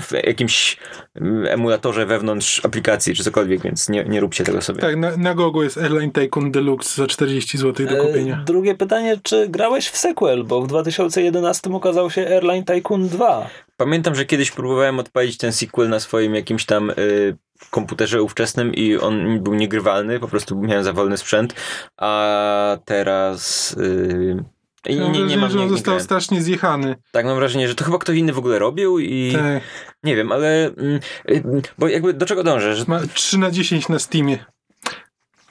w 0.00 0.12
jakimś 0.12 0.76
mm, 1.14 1.46
emulatorze 1.46 2.06
wewnątrz 2.06 2.64
aplikacji 2.64 3.14
czy 3.14 3.24
cokolwiek, 3.24 3.62
więc 3.62 3.88
nie, 3.88 4.04
nie 4.04 4.20
róbcie 4.20 4.44
tego 4.44 4.62
sobie. 4.62 4.80
Tak, 4.80 4.96
na, 4.96 5.16
na 5.16 5.34
Gogu 5.34 5.62
jest 5.62 5.78
Airline 5.78 6.10
Tycoon 6.10 6.50
Deluxe 6.50 7.02
za 7.02 7.06
40 7.06 7.58
zł 7.58 7.86
do 7.86 7.92
E, 7.92 8.06
kupienia. 8.06 8.42
Drugie 8.46 8.74
pytanie, 8.74 9.20
czy 9.22 9.48
grałeś 9.48 9.88
w 9.88 9.96
sequel, 9.96 10.44
bo 10.44 10.62
w 10.62 10.66
2011 10.66 11.70
ukazał 11.70 12.10
się 12.10 12.26
Airline 12.26 12.64
Tycoon 12.64 13.08
2. 13.08 13.50
Pamiętam, 13.76 14.14
że 14.14 14.24
kiedyś 14.24 14.50
próbowałem 14.50 14.98
odpalić 14.98 15.36
ten 15.36 15.52
sequel 15.52 15.88
na 15.88 16.00
swoim 16.00 16.34
jakimś 16.34 16.64
tam 16.64 16.90
y, 16.90 17.36
komputerze 17.70 18.22
ówczesnym 18.22 18.74
i 18.74 18.96
on 18.96 19.40
był 19.40 19.54
niegrywalny, 19.54 20.20
po 20.20 20.28
prostu 20.28 20.56
miałem 20.60 20.84
za 20.84 20.92
wolny 20.92 21.16
sprzęt, 21.16 21.54
a 21.96 22.78
teraz... 22.84 23.72
Y, 23.72 24.57
i 24.86 24.96
Mam 24.96 25.12
nie, 25.12 25.18
nie, 25.18 25.18
wrażenie, 25.18 25.36
mam, 25.40 25.50
że 25.50 25.56
nie, 25.56 25.62
on 25.62 25.68
nie 25.68 25.72
został 25.76 25.92
grałem. 25.92 26.04
strasznie 26.04 26.42
zjechany. 26.42 26.96
Tak, 27.12 27.26
mam 27.26 27.36
wrażenie, 27.36 27.68
że 27.68 27.74
to 27.74 27.84
chyba 27.84 27.98
ktoś 27.98 28.16
inny 28.16 28.32
w 28.32 28.38
ogóle 28.38 28.58
robił 28.58 28.98
i 28.98 29.32
Tak. 29.32 29.62
nie 30.02 30.16
wiem, 30.16 30.32
ale 30.32 30.66
mm, 30.66 31.00
y, 31.30 31.42
bo 31.78 31.88
jakby 31.88 32.12
do 32.14 32.26
czego 32.26 32.44
dążę? 32.44 32.76
Że 32.76 32.84
Ma 32.88 33.00
3 33.14 33.38
na 33.38 33.50
10 33.50 33.88
na 33.88 33.98
Steamie. 33.98 34.38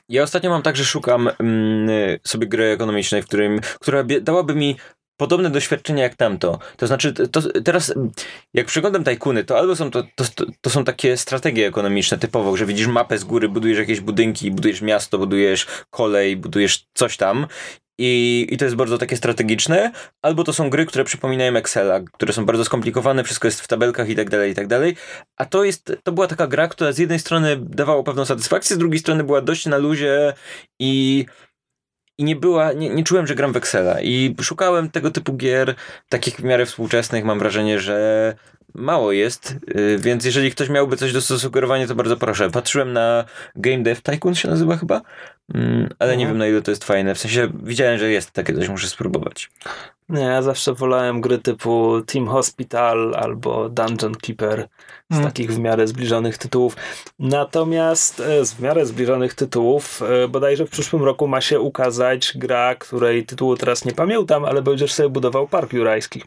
Ja 0.10 0.24
ostatnio 0.24 0.50
mam 0.50 0.62
tak, 0.62 0.76
że 0.76 0.86
szukam 0.86 1.30
mm, 1.40 1.90
sobie 2.24 2.48
gry 2.48 2.66
ekonomicznej, 2.66 3.22
w 3.22 3.26
którym, 3.28 3.60
która 3.80 4.04
dałaby 4.22 4.56
mi 4.56 4.76
podobne 5.18 5.50
doświadczenie 5.50 6.02
jak 6.04 6.16
tamto. 6.16 6.60
To 6.78 6.88
znaczy, 6.88 7.14
to, 7.14 7.42
teraz 7.42 7.90
mm, 7.96 8.12
jak 8.54 8.66
przeglądam 8.68 9.04
tajkuny, 9.04 9.44
to 9.44 9.58
albo 9.58 9.76
są 9.76 9.92
to, 9.92 10.04
to, 10.16 10.24
to 10.62 10.70
są 10.70 10.84
takie 10.84 11.18
strategie 11.18 11.68
ekonomiczne 11.68 12.18
typowo, 12.18 12.58
że 12.58 12.66
widzisz 12.66 12.88
mapę 12.88 13.18
z 13.18 13.24
góry, 13.24 13.50
budujesz 13.50 13.78
jakieś 13.80 14.00
budynki, 14.00 14.52
budujesz 14.52 14.82
miasto, 14.82 15.18
budujesz 15.18 15.68
kolej, 15.90 16.38
budujesz 16.38 16.86
coś 16.94 17.18
tam 17.18 17.48
i, 17.98 18.48
I 18.52 18.58
to 18.58 18.66
jest 18.66 18.78
bardzo 18.78 18.98
takie 18.98 19.18
strategiczne, 19.18 19.92
albo 20.22 20.44
to 20.44 20.54
są 20.54 20.70
gry, 20.70 20.86
które 20.86 21.04
przypominają 21.04 21.56
Excela, 21.56 22.00
które 22.00 22.34
są 22.34 22.46
bardzo 22.46 22.66
skomplikowane, 22.66 23.24
wszystko 23.24 23.48
jest 23.48 23.62
w 23.62 23.68
tabelkach 23.68 24.10
i 24.10 24.16
tak 24.16 24.30
dalej, 24.30 24.52
i 24.52 24.56
tak 24.56 24.68
dalej. 24.68 24.96
A 25.38 25.46
to 25.46 25.64
jest, 25.64 25.98
to 26.04 26.12
była 26.12 26.28
taka 26.28 26.48
gra, 26.48 26.68
która 26.68 26.92
z 26.92 26.98
jednej 26.98 27.20
strony 27.20 27.58
dawała 27.60 28.04
pewną 28.04 28.26
satysfakcję, 28.26 28.76
z 28.76 28.80
drugiej 28.80 29.00
strony 29.00 29.24
była 29.24 29.42
dość 29.42 29.66
na 29.66 29.78
luzie 29.78 30.34
i, 30.80 31.26
i 32.18 32.24
nie 32.24 32.36
była, 32.36 32.74
nie, 32.74 32.90
nie 32.90 33.04
czułem, 33.04 33.28
że 33.28 33.36
gram 33.36 33.54
w 33.54 33.58
Excela. 33.58 34.02
I 34.02 34.36
szukałem 34.42 34.90
tego 34.90 35.12
typu 35.12 35.34
gier, 35.34 35.76
takich 36.10 36.36
w 36.36 36.44
miarę 36.44 36.66
współczesnych, 36.66 37.26
mam 37.26 37.40
wrażenie, 37.40 37.80
że 37.80 38.36
mało 38.76 39.12
jest, 39.12 39.56
yy, 39.76 39.98
więc 39.98 40.26
jeżeli 40.26 40.52
ktoś 40.52 40.70
miałby 40.70 40.98
coś 40.98 41.14
do 41.14 41.22
zasugerowania, 41.22 41.88
to 41.88 41.96
bardzo 41.96 42.18
proszę. 42.18 42.50
Patrzyłem 42.50 42.94
na 42.94 43.26
Game 43.56 43.84
Dev 43.84 44.02
Tycoon 44.02 44.36
się 44.36 44.48
nazywa 44.48 44.78
chyba, 44.78 45.02
mm, 45.54 45.90
ale 46.00 46.18
nie 46.18 46.28
wiem 46.28 46.38
na 46.38 46.48
ile 46.48 46.62
to 46.62 46.72
jest 46.72 46.84
fajne. 46.84 47.16
W 47.16 47.20
sensie 47.20 47.50
widziałem, 47.64 48.00
że 48.00 48.12
jest 48.12 48.32
takie 48.32 48.54
coś, 48.54 48.70
muszę 48.70 48.88
spróbować. 48.88 49.50
Nie, 50.10 50.22
ja 50.22 50.42
zawsze 50.42 50.74
wolałem 50.74 51.22
gry 51.22 51.38
typu 51.38 52.02
Team 52.02 52.28
Hospital 52.28 53.16
albo 53.16 53.70
Dungeon 53.70 54.16
Keeper 54.16 54.68
z 55.10 55.14
Mm. 55.16 55.26
takich 55.26 55.52
w 55.52 55.60
miarę 55.60 55.88
zbliżonych 55.88 56.38
tytułów. 56.38 56.76
Natomiast 57.20 58.20
e, 58.20 58.46
z 58.46 58.54
w 58.54 58.60
miarę 58.62 58.86
zbliżonych 58.86 59.34
tytułów, 59.34 60.02
e, 60.24 60.28
bodajże 60.28 60.66
w 60.66 60.70
przyszłym 60.70 61.04
roku 61.04 61.28
ma 61.28 61.42
się 61.42 61.60
ukazać 61.60 62.34
gra, 62.36 62.76
której 62.76 63.26
tytułu 63.26 63.56
teraz 63.58 63.86
nie 63.86 63.92
pamiętam, 63.94 64.46
ale 64.46 64.62
będziesz 64.62 64.94
sobie 64.94 65.10
budował 65.10 65.48
park 65.48 65.74
jurajski. 65.74 66.24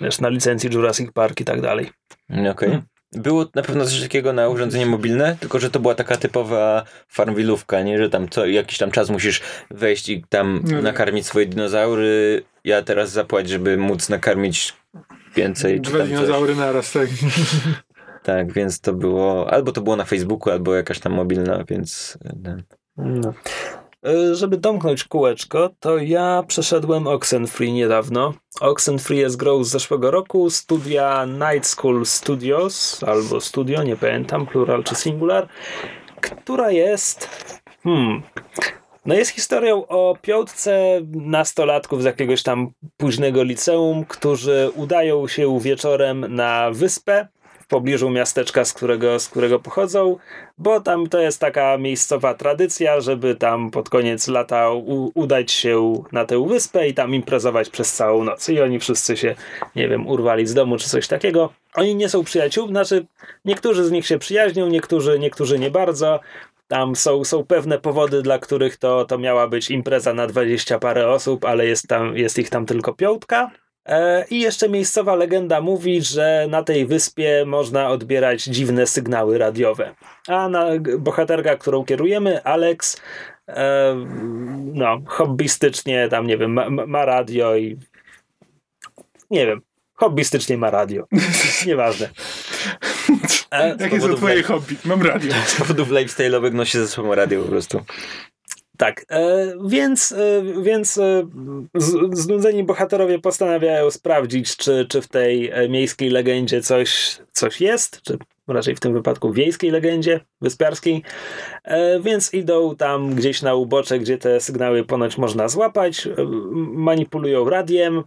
Wiesz, 0.00 0.20
na 0.20 0.28
licencji 0.28 0.70
Jurassic 0.72 1.12
Park 1.12 1.40
i 1.40 1.44
tak 1.44 1.60
dalej. 1.60 1.90
Mm, 2.30 2.50
Okej. 2.50 2.82
Było 3.12 3.46
na 3.54 3.62
pewno 3.62 3.84
coś 3.84 4.00
takiego 4.02 4.32
na 4.32 4.48
urządzenie 4.48 4.86
mobilne, 4.86 5.36
tylko 5.40 5.58
że 5.58 5.70
to 5.70 5.80
była 5.80 5.94
taka 5.94 6.16
typowa 6.16 6.84
farmwilówka, 7.08 7.82
nie? 7.82 7.98
Że 7.98 8.10
tam 8.10 8.28
co 8.28 8.46
jakiś 8.46 8.78
tam 8.78 8.90
czas 8.90 9.10
musisz 9.10 9.40
wejść 9.70 10.08
i 10.08 10.24
tam 10.28 10.60
No 10.64 10.70
tak. 10.70 10.82
nakarmić 10.82 11.26
swoje 11.26 11.46
dinozaury. 11.46 12.42
Ja 12.64 12.82
teraz 12.82 13.10
zapłać, 13.10 13.48
żeby 13.48 13.76
móc 13.76 14.08
nakarmić 14.08 14.72
więcej. 15.36 15.80
Czy 15.80 15.90
Dwa 15.90 15.98
coś. 15.98 16.08
dinozaury 16.08 16.56
naraz, 16.56 16.92
tak. 16.92 17.08
Tak, 18.22 18.52
więc 18.52 18.80
to 18.80 18.92
było, 18.92 19.52
albo 19.52 19.72
to 19.72 19.80
było 19.80 19.96
na 19.96 20.04
Facebooku, 20.04 20.52
albo 20.52 20.74
jakaś 20.74 20.98
tam 21.00 21.12
mobilna, 21.12 21.64
więc 21.68 22.18
e, 22.24 22.56
No. 22.96 23.32
E, 24.06 24.34
Żeby 24.34 24.56
domknąć 24.56 25.04
kółeczko, 25.04 25.70
to 25.80 25.98
ja 25.98 26.44
przeszedłem 26.46 27.06
Oxenfree 27.06 27.72
niedawno. 27.72 28.34
Oxenfree 28.60 29.18
jest 29.18 29.36
grą 29.36 29.64
z 29.64 29.70
zeszłego 29.70 30.10
roku, 30.10 30.50
studia 30.50 31.24
Night 31.24 31.66
School 31.66 32.06
Studios, 32.06 33.02
albo 33.06 33.40
studio, 33.40 33.82
nie 33.82 33.96
pamiętam, 33.96 34.46
plural 34.46 34.84
czy 34.84 34.94
singular, 34.94 35.48
która 36.20 36.70
jest... 36.70 37.28
Hmm... 37.82 38.22
No 39.06 39.14
jest 39.14 39.30
historią 39.30 39.86
o 39.86 40.16
piątce 40.22 41.00
nastolatków 41.12 42.02
z 42.02 42.04
jakiegoś 42.04 42.42
tam 42.42 42.70
późnego 42.96 43.42
liceum, 43.42 44.04
którzy 44.04 44.70
udają 44.74 45.28
się 45.28 45.60
wieczorem 45.60 46.34
na 46.34 46.70
wyspę 46.70 47.28
w 47.62 47.66
pobliżu 47.66 48.10
miasteczka, 48.10 48.64
z 48.64 48.72
którego, 48.72 49.18
z 49.20 49.28
którego 49.28 49.58
pochodzą, 49.58 50.16
bo 50.58 50.80
tam 50.80 51.08
to 51.08 51.20
jest 51.20 51.40
taka 51.40 51.78
miejscowa 51.78 52.34
tradycja, 52.34 53.00
żeby 53.00 53.34
tam 53.34 53.70
pod 53.70 53.90
koniec 53.90 54.28
lata 54.28 54.70
u, 54.70 55.10
udać 55.14 55.52
się 55.52 56.02
na 56.12 56.24
tę 56.24 56.48
wyspę 56.48 56.88
i 56.88 56.94
tam 56.94 57.14
imprezować 57.14 57.70
przez 57.70 57.92
całą 57.92 58.24
noc. 58.24 58.48
I 58.48 58.60
oni 58.60 58.78
wszyscy 58.78 59.16
się, 59.16 59.34
nie 59.76 59.88
wiem, 59.88 60.06
urwali 60.06 60.46
z 60.46 60.54
domu 60.54 60.76
czy 60.76 60.88
coś 60.88 61.06
takiego. 61.08 61.52
Oni 61.74 61.94
nie 61.94 62.08
są 62.08 62.24
przyjaciół, 62.24 62.68
znaczy 62.68 63.06
niektórzy 63.44 63.84
z 63.84 63.90
nich 63.90 64.06
się 64.06 64.18
przyjaźnią, 64.18 64.68
niektórzy, 64.68 65.18
niektórzy 65.18 65.58
nie 65.58 65.70
bardzo. 65.70 66.20
Tam 66.68 66.96
są, 66.96 67.24
są 67.24 67.44
pewne 67.44 67.78
powody, 67.78 68.22
dla 68.22 68.38
których 68.38 68.76
to, 68.76 69.04
to 69.04 69.18
miała 69.18 69.48
być 69.48 69.70
impreza 69.70 70.14
na 70.14 70.26
dwadzieścia 70.26 70.78
parę 70.78 71.10
osób, 71.10 71.44
ale 71.44 71.66
jest, 71.66 71.88
tam, 71.88 72.16
jest 72.16 72.38
ich 72.38 72.50
tam 72.50 72.66
tylko 72.66 72.92
piątka. 72.92 73.50
E, 73.86 74.24
I 74.30 74.40
jeszcze 74.40 74.68
miejscowa 74.68 75.14
legenda 75.14 75.60
mówi, 75.60 76.02
że 76.02 76.46
na 76.50 76.62
tej 76.62 76.86
wyspie 76.86 77.44
można 77.46 77.88
odbierać 77.88 78.42
dziwne 78.44 78.86
sygnały 78.86 79.38
radiowe. 79.38 79.94
A 80.28 80.48
na 80.48 80.66
bohaterka, 80.98 81.56
którą 81.56 81.84
kierujemy, 81.84 82.42
Alex, 82.44 83.00
e, 83.48 83.94
no, 84.74 84.98
hobbystycznie 85.06 86.08
tam, 86.08 86.26
nie 86.26 86.38
wiem, 86.38 86.52
ma, 86.52 86.70
ma- 86.70 87.04
radio 87.04 87.56
i 87.56 87.78
nie 89.30 89.46
wiem, 89.46 89.60
hobbystycznie 89.94 90.58
ma 90.58 90.70
radio. 90.70 91.06
Nieważne. 91.66 92.08
E, 93.50 93.68
Jakie 93.68 93.84
są 93.90 93.90
powodów 93.96 94.18
twoje 94.18 94.42
hobby? 94.42 94.76
Mam 94.84 95.02
radio. 95.02 95.32
z 95.46 95.54
powodów 95.54 95.88
lifestyle'owych 95.88 96.54
nosi 96.54 96.78
ze 96.78 96.88
sobą 96.88 97.14
radio 97.14 97.42
po 97.42 97.48
prostu. 97.48 97.84
Tak, 98.82 99.04
e, 99.10 99.52
więc, 99.64 100.12
e, 100.12 100.42
więc 100.62 100.98
e, 100.98 101.26
znudzeni 102.12 102.64
bohaterowie 102.64 103.18
postanawiają 103.18 103.90
sprawdzić, 103.90 104.56
czy, 104.56 104.86
czy 104.88 105.02
w 105.02 105.08
tej 105.08 105.52
miejskiej 105.68 106.10
legendzie 106.10 106.62
coś, 106.62 107.18
coś 107.32 107.60
jest, 107.60 108.02
czy 108.02 108.18
raczej 108.48 108.76
w 108.76 108.80
tym 108.80 108.92
wypadku 108.92 109.32
wiejskiej 109.32 109.70
legendzie 109.70 110.20
wyspiarskiej, 110.40 111.02
więc 112.00 112.34
idą 112.34 112.76
tam 112.76 113.14
gdzieś 113.14 113.42
na 113.42 113.54
ubocze, 113.54 113.98
gdzie 113.98 114.18
te 114.18 114.40
sygnały 114.40 114.84
ponoć 114.84 115.18
można 115.18 115.48
złapać, 115.48 116.08
manipulują 116.56 117.50
radiem 117.50 118.02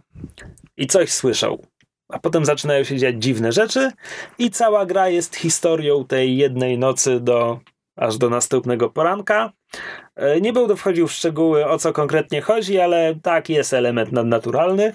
i 0.76 0.86
coś 0.86 1.12
słyszą. 1.12 1.62
A 2.08 2.18
potem 2.18 2.44
zaczynają 2.44 2.84
się 2.84 2.96
dziać 2.96 3.16
dziwne 3.18 3.52
rzeczy 3.52 3.90
i 4.38 4.50
cała 4.50 4.86
gra 4.86 5.08
jest 5.08 5.36
historią 5.36 6.04
tej 6.04 6.36
jednej 6.36 6.78
nocy 6.78 7.20
do 7.20 7.60
aż 7.96 8.18
do 8.18 8.30
następnego 8.30 8.90
poranka. 8.90 9.52
E, 10.16 10.40
Nie 10.40 10.52
będę 10.52 10.76
wchodził 10.76 11.06
w 11.08 11.12
szczegóły, 11.12 11.66
o 11.66 11.78
co 11.78 11.92
konkretnie 11.92 12.40
chodzi, 12.40 12.80
ale 12.80 13.14
tak, 13.22 13.48
jest 13.48 13.72
element 13.72 14.12
nadnaturalny. 14.12 14.92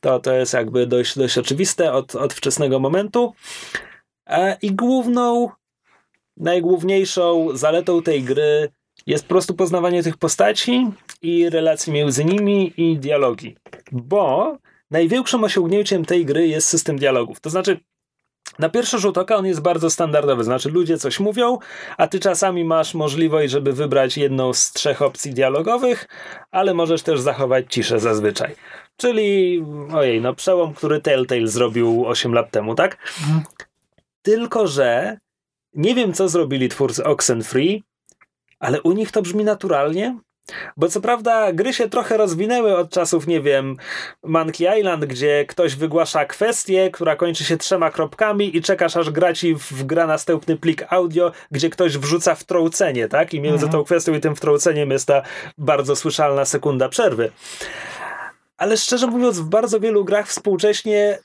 To, 0.00 0.20
to 0.20 0.32
jest 0.32 0.52
jakby 0.54 0.86
dość, 0.86 1.18
dość 1.18 1.38
oczywiste 1.38 1.92
od, 1.92 2.14
od 2.14 2.34
wczesnego 2.34 2.78
momentu. 2.78 3.34
E, 4.26 4.56
I 4.62 4.72
główną, 4.72 5.50
najgłówniejszą 6.36 7.48
zaletą 7.56 8.02
tej 8.02 8.22
gry 8.22 8.68
jest 9.06 9.24
po 9.24 9.28
prostu 9.28 9.54
poznawanie 9.54 10.02
tych 10.02 10.16
postaci 10.16 10.90
i 11.22 11.50
relacji 11.50 11.92
między 11.92 12.24
nimi 12.24 12.72
i 12.76 12.98
dialogi. 12.98 13.56
Bo 13.92 14.56
największym 14.90 15.44
osiągnięciem 15.44 16.04
tej 16.04 16.24
gry 16.26 16.48
jest 16.48 16.68
system 16.68 16.98
dialogów. 16.98 17.40
To 17.40 17.50
znaczy, 17.50 17.80
na 18.58 18.68
pierwszy 18.68 18.98
rzut 18.98 19.18
oka 19.18 19.36
on 19.36 19.46
jest 19.46 19.60
bardzo 19.60 19.90
standardowy, 19.90 20.44
znaczy 20.44 20.70
ludzie 20.70 20.98
coś 20.98 21.20
mówią, 21.20 21.58
a 21.96 22.06
ty 22.06 22.20
czasami 22.20 22.64
masz 22.64 22.94
możliwość, 22.94 23.52
żeby 23.52 23.72
wybrać 23.72 24.16
jedną 24.16 24.52
z 24.52 24.72
trzech 24.72 25.02
opcji 25.02 25.34
dialogowych, 25.34 26.08
ale 26.50 26.74
możesz 26.74 27.02
też 27.02 27.20
zachować 27.20 27.66
ciszę 27.68 28.00
zazwyczaj. 28.00 28.54
Czyli, 28.96 29.62
ojej, 29.94 30.20
no 30.20 30.34
przełom, 30.34 30.74
który 30.74 31.00
Telltale 31.00 31.46
zrobił 31.46 32.06
8 32.06 32.34
lat 32.34 32.50
temu, 32.50 32.74
tak? 32.74 32.96
Tylko, 34.22 34.66
że 34.66 35.18
nie 35.74 35.94
wiem, 35.94 36.12
co 36.12 36.28
zrobili 36.28 36.68
twórcy 36.68 37.04
Oxenfree, 37.04 37.82
ale 38.58 38.82
u 38.82 38.92
nich 38.92 39.10
to 39.10 39.22
brzmi 39.22 39.44
naturalnie. 39.44 40.18
Bo 40.76 40.88
co 40.88 41.00
prawda 41.00 41.52
gry 41.52 41.72
się 41.72 41.88
trochę 41.88 42.16
rozwinęły 42.16 42.76
od 42.76 42.90
czasów, 42.90 43.26
nie 43.26 43.40
wiem, 43.40 43.76
Monkey 44.22 44.78
Island, 44.78 45.04
gdzie 45.04 45.44
ktoś 45.48 45.76
wygłasza 45.76 46.24
kwestię, 46.24 46.90
która 46.90 47.16
kończy 47.16 47.44
się 47.44 47.56
trzema 47.56 47.90
kropkami 47.90 48.56
i 48.56 48.62
czekasz 48.62 48.96
aż 48.96 49.10
gra 49.10 49.34
ci 49.34 49.54
w 49.54 49.84
gra 49.84 50.06
następny 50.06 50.56
plik 50.56 50.84
audio, 50.88 51.32
gdzie 51.50 51.70
ktoś 51.70 51.98
wrzuca 51.98 52.34
wtrącenie, 52.34 53.08
tak? 53.08 53.34
I 53.34 53.40
między 53.40 53.68
tą 53.68 53.84
kwestią 53.84 54.14
i 54.14 54.20
tym 54.20 54.36
wtrąceniem 54.36 54.90
jest 54.90 55.06
ta 55.06 55.22
bardzo 55.58 55.96
słyszalna 55.96 56.44
sekunda 56.44 56.88
przerwy. 56.88 57.32
Ale 58.56 58.76
szczerze 58.76 59.06
mówiąc, 59.06 59.38
w 59.38 59.48
bardzo 59.48 59.80
wielu 59.80 60.04
grach 60.04 60.28
współcześnie 60.28 61.18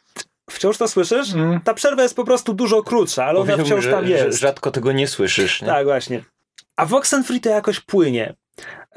wciąż 0.49 0.77
to 0.77 0.87
słyszysz? 0.87 1.33
Mm. 1.33 1.59
Ta 1.61 1.73
przerwa 1.73 2.03
jest 2.03 2.15
po 2.15 2.23
prostu 2.23 2.53
dużo 2.53 2.83
krótsza, 2.83 3.25
ale 3.25 3.39
ona 3.39 3.57
wciąż 3.57 3.87
tam 3.87 4.07
że, 4.07 4.17
że 4.17 4.25
jest. 4.25 4.39
rzadko 4.39 4.71
tego 4.71 4.91
nie 4.91 5.07
słyszysz. 5.07 5.61
Nie? 5.61 5.67
Tak, 5.67 5.85
właśnie. 5.85 6.23
A 6.75 6.85
w 6.85 6.93
Oxenfree 6.93 7.39
to 7.39 7.49
jakoś 7.49 7.79
płynie. 7.79 8.35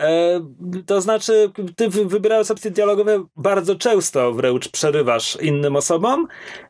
E, 0.01 0.41
to 0.87 1.01
znaczy, 1.01 1.51
ty 1.77 1.89
wy- 1.89 2.05
wybierając 2.05 2.51
opcje 2.51 2.71
dialogowe 2.71 3.25
bardzo 3.37 3.77
często 3.77 4.33
wręcz 4.33 4.69
przerywasz 4.69 5.39
innym 5.43 5.77
osobom. 5.77 6.27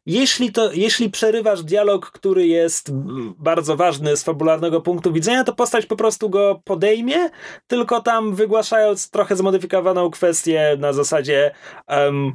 Jeśli, 0.06 0.52
to, 0.52 0.72
jeśli 0.72 1.10
przerywasz 1.10 1.62
dialog, 1.62 2.10
który 2.10 2.46
jest 2.46 2.90
bardzo 3.38 3.76
ważny 3.76 4.16
z 4.16 4.24
fabularnego 4.24 4.80
punktu 4.80 5.12
widzenia, 5.12 5.44
to 5.44 5.54
postać 5.54 5.86
po 5.86 5.96
prostu 5.96 6.30
go 6.30 6.60
podejmie, 6.64 7.30
tylko 7.66 8.00
tam 8.00 8.34
wygłaszając 8.34 9.10
trochę 9.10 9.36
zmodyfikowaną 9.36 10.10
kwestię 10.10 10.76
na 10.78 10.92
zasadzie 10.92 11.50
em, 11.86 12.32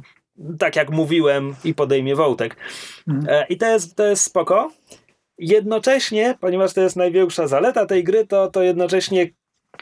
tak 0.58 0.76
jak 0.76 0.90
mówiłem 0.90 1.54
i 1.64 1.74
podejmie 1.74 2.16
wątek. 2.16 2.56
E, 3.28 3.46
I 3.48 3.56
to 3.56 3.66
jest, 3.66 3.96
to 3.96 4.06
jest 4.06 4.22
spoko. 4.24 4.70
Jednocześnie, 5.38 6.38
ponieważ 6.40 6.72
to 6.72 6.80
jest 6.80 6.96
największa 6.96 7.46
zaleta 7.46 7.86
tej 7.86 8.04
gry, 8.04 8.26
to, 8.26 8.50
to 8.50 8.62
jednocześnie 8.62 9.26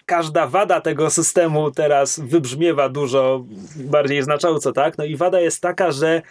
każda 0.07 0.47
wada 0.47 0.81
tego 0.81 1.11
systemu 1.11 1.71
teraz 1.71 2.21
wybrzmiewa 2.21 2.89
dużo 2.89 3.45
bardziej 3.77 4.23
znacząco, 4.23 4.73
tak? 4.73 4.99
No 4.99 5.05
i 5.05 5.17
wada 5.17 5.41
jest 5.41 5.61
taka, 5.61 5.93
że 5.93 6.23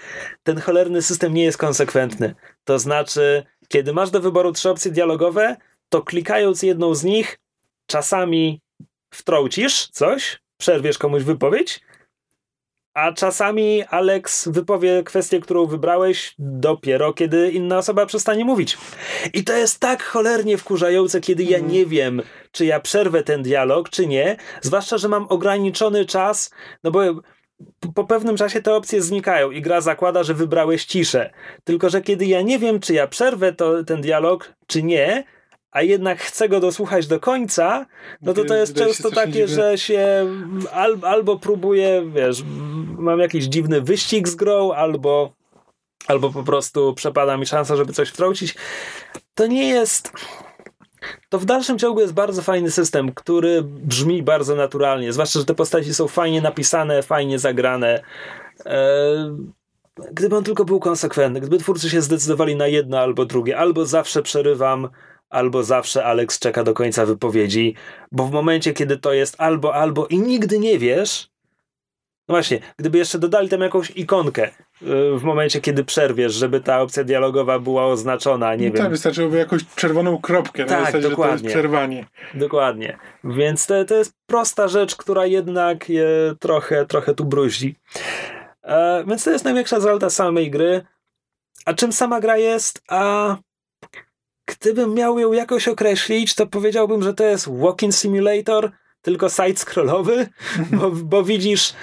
ten 0.44 0.62
cholerny 0.62 1.02
system 1.02 1.34
nie 1.34 1.44
jest 1.44 1.58
konsekwentny. 1.58 2.36
To 2.64 2.80
znaczy, 2.80 3.44
kiedy 3.68 3.94
masz 3.94 4.12
do 4.12 4.22
wyboru 4.22 4.52
trzy 4.52 4.70
opcje 4.70 4.92
dialogowe, 4.92 5.56
to 5.90 6.02
klikając 6.02 6.64
jedną 6.64 6.96
z 6.96 7.04
nich, 7.04 7.40
czasami 7.88 8.62
wtrącisz 9.14 9.88
coś, 9.88 10.42
przerwiesz 10.58 10.98
komuś 10.98 11.24
wypowiedź, 11.24 11.82
a 12.94 13.14
czasami 13.14 13.84
Alex 13.84 14.48
wypowie 14.48 15.04
kwestię, 15.04 15.40
którą 15.40 15.66
wybrałeś 15.66 16.36
dopiero, 16.40 17.14
kiedy 17.14 17.52
inna 17.52 17.78
osoba 17.78 18.06
przestanie 18.06 18.46
mówić. 18.46 18.78
I 19.34 19.44
to 19.44 19.54
jest 19.54 19.80
tak 19.80 20.04
cholernie 20.04 20.58
wkurzające, 20.58 21.22
kiedy 21.22 21.44
ja 21.44 21.60
nie 21.60 21.86
wiem, 21.86 22.22
czy 22.52 22.66
ja 22.66 22.80
przerwę 22.80 23.24
ten 23.24 23.44
dialog, 23.44 23.90
czy 23.90 24.08
nie. 24.08 24.38
Zwłaszcza, 24.62 24.98
że 24.98 25.10
mam 25.10 25.26
ograniczony 25.30 26.06
czas, 26.06 26.52
no 26.84 26.92
bo 26.92 27.02
po 27.96 28.04
pewnym 28.04 28.38
czasie 28.38 28.62
te 28.62 28.76
opcje 28.76 29.02
znikają 29.02 29.52
i 29.52 29.62
gra 29.62 29.82
zakłada, 29.82 30.24
że 30.24 30.34
wybrałeś 30.34 30.86
ciszę. 30.86 31.30
Tylko, 31.64 31.90
że 31.90 32.02
kiedy 32.02 32.26
ja 32.26 32.42
nie 32.42 32.60
wiem, 32.60 32.80
czy 32.80 32.94
ja 32.94 33.08
przerwę 33.08 33.54
to, 33.54 33.84
ten 33.84 34.02
dialog, 34.02 34.54
czy 34.68 34.84
nie, 34.84 35.24
a 35.74 35.82
jednak 35.82 36.20
chcę 36.20 36.50
go 36.50 36.60
dosłuchać 36.60 37.08
do 37.08 37.20
końca, 37.20 37.86
no 38.22 38.34
to 38.34 38.46
to 38.46 38.56
jest 38.56 38.76
często 38.76 39.12
takie, 39.12 39.48
że 39.48 39.78
się 39.78 40.28
al, 40.72 40.98
albo 41.02 41.40
próbuję, 41.40 42.04
wiesz, 42.16 42.44
mam 42.98 43.20
jakiś 43.20 43.46
dziwny 43.46 43.82
wyścig 43.82 44.28
z 44.28 44.36
grą, 44.36 44.72
albo, 44.72 45.34
albo 46.08 46.30
po 46.30 46.44
prostu 46.44 46.94
przepada 46.94 47.38
mi 47.38 47.46
szansa, 47.46 47.76
żeby 47.76 47.94
coś 47.94 48.10
wtrącić. 48.10 48.56
To 49.36 49.48
nie 49.48 49.70
jest... 49.70 50.12
To 51.30 51.40
w 51.40 51.46
dalszym 51.46 51.80
ciągu 51.80 52.02
jest 52.02 52.14
bardzo 52.14 52.42
fajny 52.42 52.72
system, 52.72 53.14
który 53.14 53.62
brzmi 53.64 54.24
bardzo 54.24 54.56
naturalnie. 54.56 55.14
Zwłaszcza, 55.14 55.40
że 55.40 55.46
te 55.46 55.56
postaci 55.56 55.94
są 55.94 56.08
fajnie 56.08 56.42
napisane, 56.42 57.04
fajnie 57.04 57.40
zagrane. 57.40 58.04
Eee, 58.66 59.38
gdyby 60.12 60.38
on 60.38 60.44
tylko 60.44 60.66
był 60.66 60.80
konsekwentny, 60.80 61.40
gdyby 61.40 61.58
twórcy 61.58 61.90
się 61.90 62.02
zdecydowali 62.02 62.56
na 62.56 62.68
jedno 62.68 63.00
albo 63.00 63.26
drugie, 63.26 63.58
albo 63.58 63.86
zawsze 63.86 64.22
przerywam, 64.22 64.90
albo 65.34 65.64
zawsze 65.64 66.06
Alex 66.06 66.40
czeka 66.40 66.64
do 66.64 66.74
końca 66.74 67.06
wypowiedzi, 67.06 67.76
bo 68.12 68.26
w 68.26 68.32
momencie, 68.32 68.74
kiedy 68.74 68.98
to 68.98 69.14
jest 69.14 69.36
albo, 69.38 69.76
albo 69.76 70.08
i 70.08 70.18
nigdy 70.20 70.60
nie 70.60 70.80
wiesz, 70.80 71.34
no 72.28 72.34
właśnie, 72.34 72.60
gdyby 72.78 72.98
jeszcze 72.98 73.20
dodali 73.20 73.50
tam 73.50 73.62
jakąś 73.62 73.92
ikonkę 73.92 74.50
yy, 74.82 75.20
w 75.20 75.24
momencie, 75.24 75.62
kiedy 75.62 75.84
przerwiesz, 75.84 76.34
żeby 76.34 76.62
ta 76.62 76.82
opcja 76.82 77.04
dialogowa 77.04 77.60
była 77.60 77.86
oznaczona, 77.86 78.56
nie 78.56 78.68
no 78.68 78.74
wiem, 78.74 78.84
Tak, 78.84 78.92
wystarczyłoby 78.92 79.38
jakąś 79.38 79.62
czerwoną 79.76 80.18
kropkę 80.22 80.66
Tak, 80.66 80.80
na 80.80 80.86
zasadzie, 80.86 80.98
że 80.98 81.04
to 81.04 81.10
dokładnie. 81.10 81.44
jest 81.44 81.56
przerwanie. 81.56 82.06
Dokładnie. 82.34 82.98
Więc 83.24 83.66
to, 83.66 83.86
to 83.86 83.96
jest 83.96 84.14
prosta 84.26 84.68
rzecz, 84.68 84.96
która 84.96 85.26
jednak 85.26 85.90
je 85.90 86.08
trochę, 86.40 86.86
trochę 86.86 87.14
tu 87.14 87.26
bruździ. 87.26 87.76
E, 88.64 89.04
więc 89.08 89.24
to 89.24 89.32
jest 89.32 89.46
największa 89.46 89.80
zaleta 89.80 90.10
samej 90.10 90.52
gry. 90.52 90.82
A 91.66 91.74
czym 91.74 91.94
sama 91.94 92.20
gra 92.20 92.38
jest? 92.38 92.82
A 92.88 93.36
gdybym 94.46 94.94
miał 94.94 95.20
ją 95.20 95.34
jakoś 95.34 95.68
określić, 95.68 96.36
to 96.36 96.48
powiedziałbym, 96.48 97.04
że 97.04 97.14
to 97.14 97.24
jest 97.24 97.50
walking 97.50 97.94
simulator, 97.94 98.72
tylko 99.02 99.28
side-scrollowy, 99.28 100.26
bo, 100.80 100.92
bo 100.92 101.24
widzisz, 101.24 101.74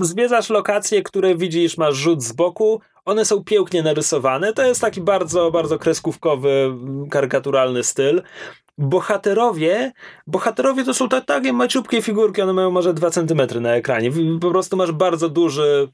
zwiedzasz 0.00 0.50
lokacje, 0.50 1.02
które 1.02 1.36
widzisz, 1.36 1.78
masz 1.78 1.94
rzut 1.94 2.22
z 2.22 2.32
boku, 2.32 2.80
one 3.04 3.24
są 3.24 3.44
pięknie 3.44 3.82
narysowane, 3.82 4.52
to 4.52 4.66
jest 4.66 4.80
taki 4.80 5.00
bardzo, 5.00 5.50
bardzo 5.50 5.78
kreskówkowy, 5.78 6.74
karykaturalny 7.10 7.82
styl. 7.82 8.22
Bohaterowie, 8.78 9.92
bohaterowie 10.26 10.84
to 10.84 10.94
są 10.94 11.08
tak, 11.08 11.24
takie 11.24 11.52
maciupkie 11.52 12.02
figurki, 12.02 12.42
one 12.42 12.52
mają 12.52 12.70
może 12.70 12.94
2 12.94 13.10
cm 13.10 13.62
na 13.62 13.74
ekranie. 13.74 14.10
Po 14.40 14.50
prostu 14.50 14.76
masz 14.76 14.92
bardzo 14.92 15.28
duży, 15.28 15.88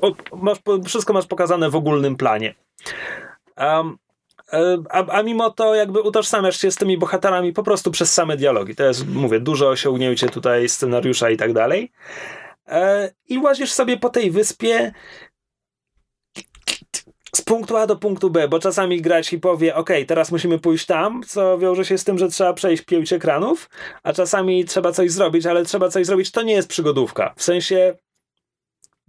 o, 0.00 0.12
masz, 0.36 0.58
wszystko 0.86 1.12
masz 1.12 1.26
pokazane 1.26 1.70
w 1.70 1.76
ogólnym 1.76 2.16
planie. 2.16 2.54
E, 3.58 3.94
a, 4.90 5.06
a 5.06 5.22
mimo 5.22 5.50
to 5.50 5.74
jakby 5.74 6.00
utożsamiasz 6.00 6.60
się 6.60 6.70
z 6.70 6.76
tymi 6.76 6.98
bohaterami 6.98 7.52
po 7.52 7.62
prostu 7.62 7.90
przez 7.90 8.12
same 8.12 8.36
dialogi. 8.36 8.74
To 8.74 8.84
jest, 8.84 9.08
mówię, 9.08 9.40
duże 9.40 9.68
osiągnięcie 9.68 10.28
tutaj 10.28 10.68
scenariusza 10.68 11.30
i 11.30 11.36
tak 11.36 11.52
dalej. 11.52 11.92
E, 12.68 13.10
I 13.28 13.38
łazisz 13.38 13.72
sobie 13.72 13.96
po 13.96 14.08
tej 14.08 14.30
wyspie 14.30 14.92
z 17.34 17.42
punktu 17.42 17.76
A 17.76 17.86
do 17.86 17.96
punktu 17.96 18.30
B, 18.30 18.48
bo 18.48 18.58
czasami 18.58 19.00
grać 19.02 19.32
i 19.32 19.38
powie, 19.38 19.74
ok, 19.74 19.90
teraz 20.06 20.32
musimy 20.32 20.58
pójść 20.58 20.86
tam, 20.86 21.22
co 21.26 21.58
wiąże 21.58 21.84
się 21.84 21.98
z 21.98 22.04
tym, 22.04 22.18
że 22.18 22.28
trzeba 22.28 22.52
przejść 22.52 22.82
pięć 22.82 23.12
ekranów, 23.12 23.70
a 24.02 24.12
czasami 24.12 24.64
trzeba 24.64 24.92
coś 24.92 25.10
zrobić, 25.10 25.46
ale 25.46 25.64
trzeba 25.64 25.88
coś 25.88 26.06
zrobić, 26.06 26.30
to 26.30 26.42
nie 26.42 26.52
jest 26.52 26.68
przygodówka. 26.68 27.34
W 27.36 27.42
sensie, 27.42 27.96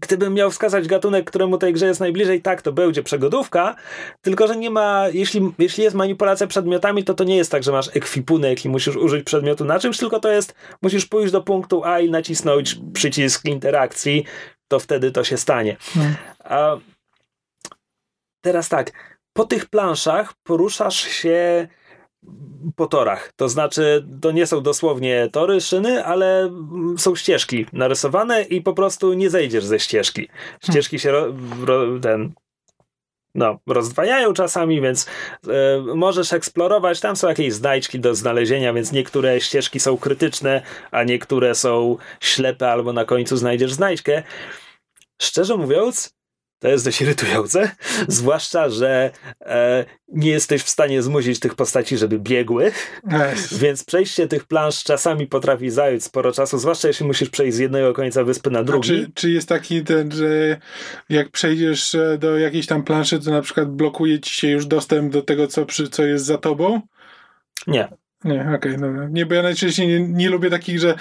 gdybym 0.02 0.34
miał 0.34 0.52
wskazać 0.52 0.88
gatunek, 0.88 1.26
któremu 1.26 1.58
tej 1.58 1.74
grze 1.74 1.86
jest 1.86 2.00
najbliżej, 2.00 2.42
tak, 2.42 2.62
to 2.62 2.72
będzie 2.72 3.04
przygodówka, 3.04 3.76
tylko, 4.22 4.48
że 4.48 4.56
nie 4.56 4.70
ma, 4.70 5.08
jeśli, 5.14 5.52
jeśli 5.60 5.84
jest 5.84 5.96
manipulacja 5.96 6.48
przedmiotami, 6.48 7.04
to 7.04 7.14
to 7.14 7.24
nie 7.24 7.38
jest 7.38 7.52
tak, 7.52 7.64
że 7.64 7.72
masz 7.72 7.96
ekwipunek 7.96 8.66
i 8.66 8.70
musisz 8.70 8.96
użyć 8.96 9.24
przedmiotu 9.26 9.66
na 9.66 9.80
czymś, 9.80 9.98
tylko 9.98 10.20
to 10.20 10.32
jest, 10.32 10.56
musisz 10.82 11.06
pójść 11.06 11.32
do 11.32 11.42
punktu 11.42 11.84
A 11.84 12.00
i 12.00 12.10
nacisnąć 12.10 12.78
przycisk 12.94 13.46
interakcji, 13.46 14.26
to 14.68 14.80
wtedy 14.80 15.12
to 15.12 15.24
się 15.24 15.38
stanie. 15.38 15.78
A 16.44 16.78
teraz 18.42 18.70
tak, 18.70 18.92
po 19.34 19.46
tych 19.46 19.66
planszach 19.66 20.34
poruszasz 20.44 21.00
się 21.00 21.68
po 22.76 22.88
torach. 22.88 23.32
To 23.36 23.50
znaczy, 23.50 24.06
to 24.22 24.32
nie 24.32 24.48
są 24.48 24.62
dosłownie 24.62 25.30
tory, 25.32 25.62
szyny, 25.62 26.06
ale 26.06 26.52
są 26.98 27.16
ścieżki 27.16 27.66
narysowane 27.74 28.42
i 28.42 28.62
po 28.62 28.74
prostu 28.74 29.14
nie 29.14 29.30
zejdziesz 29.30 29.66
ze 29.66 29.80
ścieżki. 29.80 30.28
Ścieżki 30.64 31.00
się 31.00 31.12
ro, 31.12 31.34
ro, 31.66 32.00
ten 32.02 32.34
no, 33.36 33.60
rozdwajają 33.68 34.34
czasami, 34.34 34.82
więc 34.82 35.06
e, 35.48 35.82
możesz 35.96 36.34
eksplorować. 36.34 37.00
Tam 37.00 37.16
są 37.16 37.28
jakieś 37.28 37.54
znajdźki 37.54 38.00
do 38.00 38.16
znalezienia, 38.16 38.74
więc 38.74 38.92
niektóre 38.92 39.42
ścieżki 39.42 39.80
są 39.80 39.98
krytyczne, 39.98 40.62
a 40.92 41.04
niektóre 41.04 41.56
są 41.56 41.98
ślepe, 42.20 42.72
albo 42.72 42.94
na 42.94 43.06
końcu 43.06 43.38
znajdziesz 43.38 43.74
znajdźkę. 43.74 44.24
Szczerze 45.22 45.58
mówiąc, 45.58 46.16
To 46.62 46.68
jest 46.68 46.86
dość 46.86 47.02
irytujące, 47.02 47.72
zwłaszcza, 48.08 48.70
że 48.70 49.12
e, 49.42 49.86
nie 50.08 50.32
jesteś 50.32 50.62
w 50.62 50.70
stanie 50.70 51.02
zmusić 51.02 51.40
tych 51.40 51.56
postaci, 51.56 51.98
żeby 51.98 52.20
biegły, 52.20 52.72
więc 53.62 53.84
przejście 53.84 54.28
tych 54.28 54.44
plansz 54.44 54.84
czasami 54.84 55.28
potrafi 55.28 55.70
zająć 55.70 56.04
sporo 56.04 56.32
czasu, 56.32 56.58
zwłaszcza 56.58 56.88
jeśli 56.88 57.06
musisz 57.06 57.30
przejść 57.30 57.58
z 57.58 57.60
jednego 57.60 57.94
końca 57.94 58.24
wyspy 58.24 58.50
na 58.50 58.64
drugi. 58.64 58.90
czy, 58.90 59.12
czy 59.14 59.32
jest 59.32 59.50
taki 59.50 59.84
ten, 59.84 60.12
że 60.12 60.58
jak 61.10 61.30
przejdziesz 61.30 61.96
e, 61.96 62.18
do 62.18 62.38
jakiejś 62.38 62.68
tam 62.68 62.84
planszy, 62.84 63.20
to 63.20 63.32
na 63.32 63.42
przykład 63.42 63.72
blokuje 63.72 64.20
ci 64.20 64.36
się 64.36 64.48
już 64.48 64.66
dostęp 64.66 65.14
do 65.14 65.22
tego, 65.22 65.48
co, 65.48 65.66
przy, 65.66 65.90
co 65.90 66.04
jest 66.04 66.26
za 66.26 66.38
tobą? 66.38 66.82
Nie. 67.68 67.88
Nie, 68.24 68.52
okej, 68.56 68.78
dobra. 68.78 69.08
Nie, 69.12 69.26
bo 69.26 69.36
ja 69.36 69.42
najczęściej 69.42 69.88
nie, 69.88 70.00
nie 70.00 70.30
lubię 70.30 70.50
takich, 70.50 70.80
że 70.80 70.96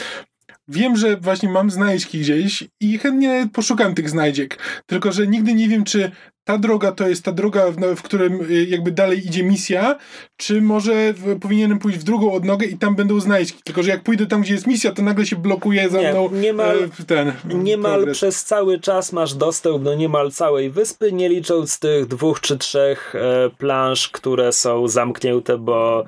wiem, 0.70 0.97
że 0.97 1.16
właśnie 1.16 1.48
mam 1.48 1.70
znajdźki 1.70 2.20
gdzieś 2.20 2.64
i 2.80 2.98
chętnie 2.98 3.48
poszukam 3.52 3.94
tych 3.94 4.10
znajdziek. 4.10 4.59
Tylko, 4.86 5.12
że 5.12 5.26
nigdy 5.26 5.55
nie 5.55 5.68
wiem, 5.68 5.84
czy 5.84 6.10
ta 6.51 6.59
droga 6.59 6.93
to 6.93 7.09
jest 7.09 7.24
ta 7.24 7.32
droga, 7.32 7.70
w, 7.70 7.77
w 7.97 8.02
którym 8.02 8.40
y, 8.51 8.64
jakby 8.64 8.90
dalej 8.93 9.27
idzie 9.27 9.43
misja, 9.43 9.97
czy 10.36 10.62
może 10.62 11.12
w, 11.12 11.39
powinienem 11.40 11.78
pójść 11.78 11.98
w 11.98 12.02
drugą 12.05 12.32
odnogę 12.32 12.66
i 12.66 12.78
tam 12.78 12.94
będą 12.97 13.20
znajdźki. 13.20 13.62
Tylko, 13.64 13.82
że 13.82 13.90
jak 13.90 14.02
pójdę 14.02 14.27
tam, 14.27 14.40
gdzie 14.43 14.55
jest 14.55 14.66
misja, 14.66 14.93
to 14.93 15.02
nagle 15.02 15.27
się 15.27 15.36
blokuje 15.36 15.89
za 15.89 16.01
Nie, 16.01 16.10
mną 16.12 16.28
niemal- 16.32 16.85
e, 17.01 17.05
ten 17.06 17.32
Niemal 17.64 17.93
progres. 17.94 18.16
przez 18.18 18.44
cały 18.44 18.78
czas 18.81 19.12
masz 19.12 19.35
dostęp 19.35 19.82
do 19.82 19.94
niemal 19.94 20.31
całej 20.32 20.70
wyspy, 20.70 21.12
nie 21.12 21.28
licząc 21.28 21.78
tych 21.78 22.06
dwóch 22.06 22.40
czy 22.40 22.59
trzech 22.59 23.14
e, 23.14 23.51
plansz, 23.59 24.09
które 24.09 24.52
są 24.52 24.89
zamknięte, 24.89 25.59
bo 25.59 26.05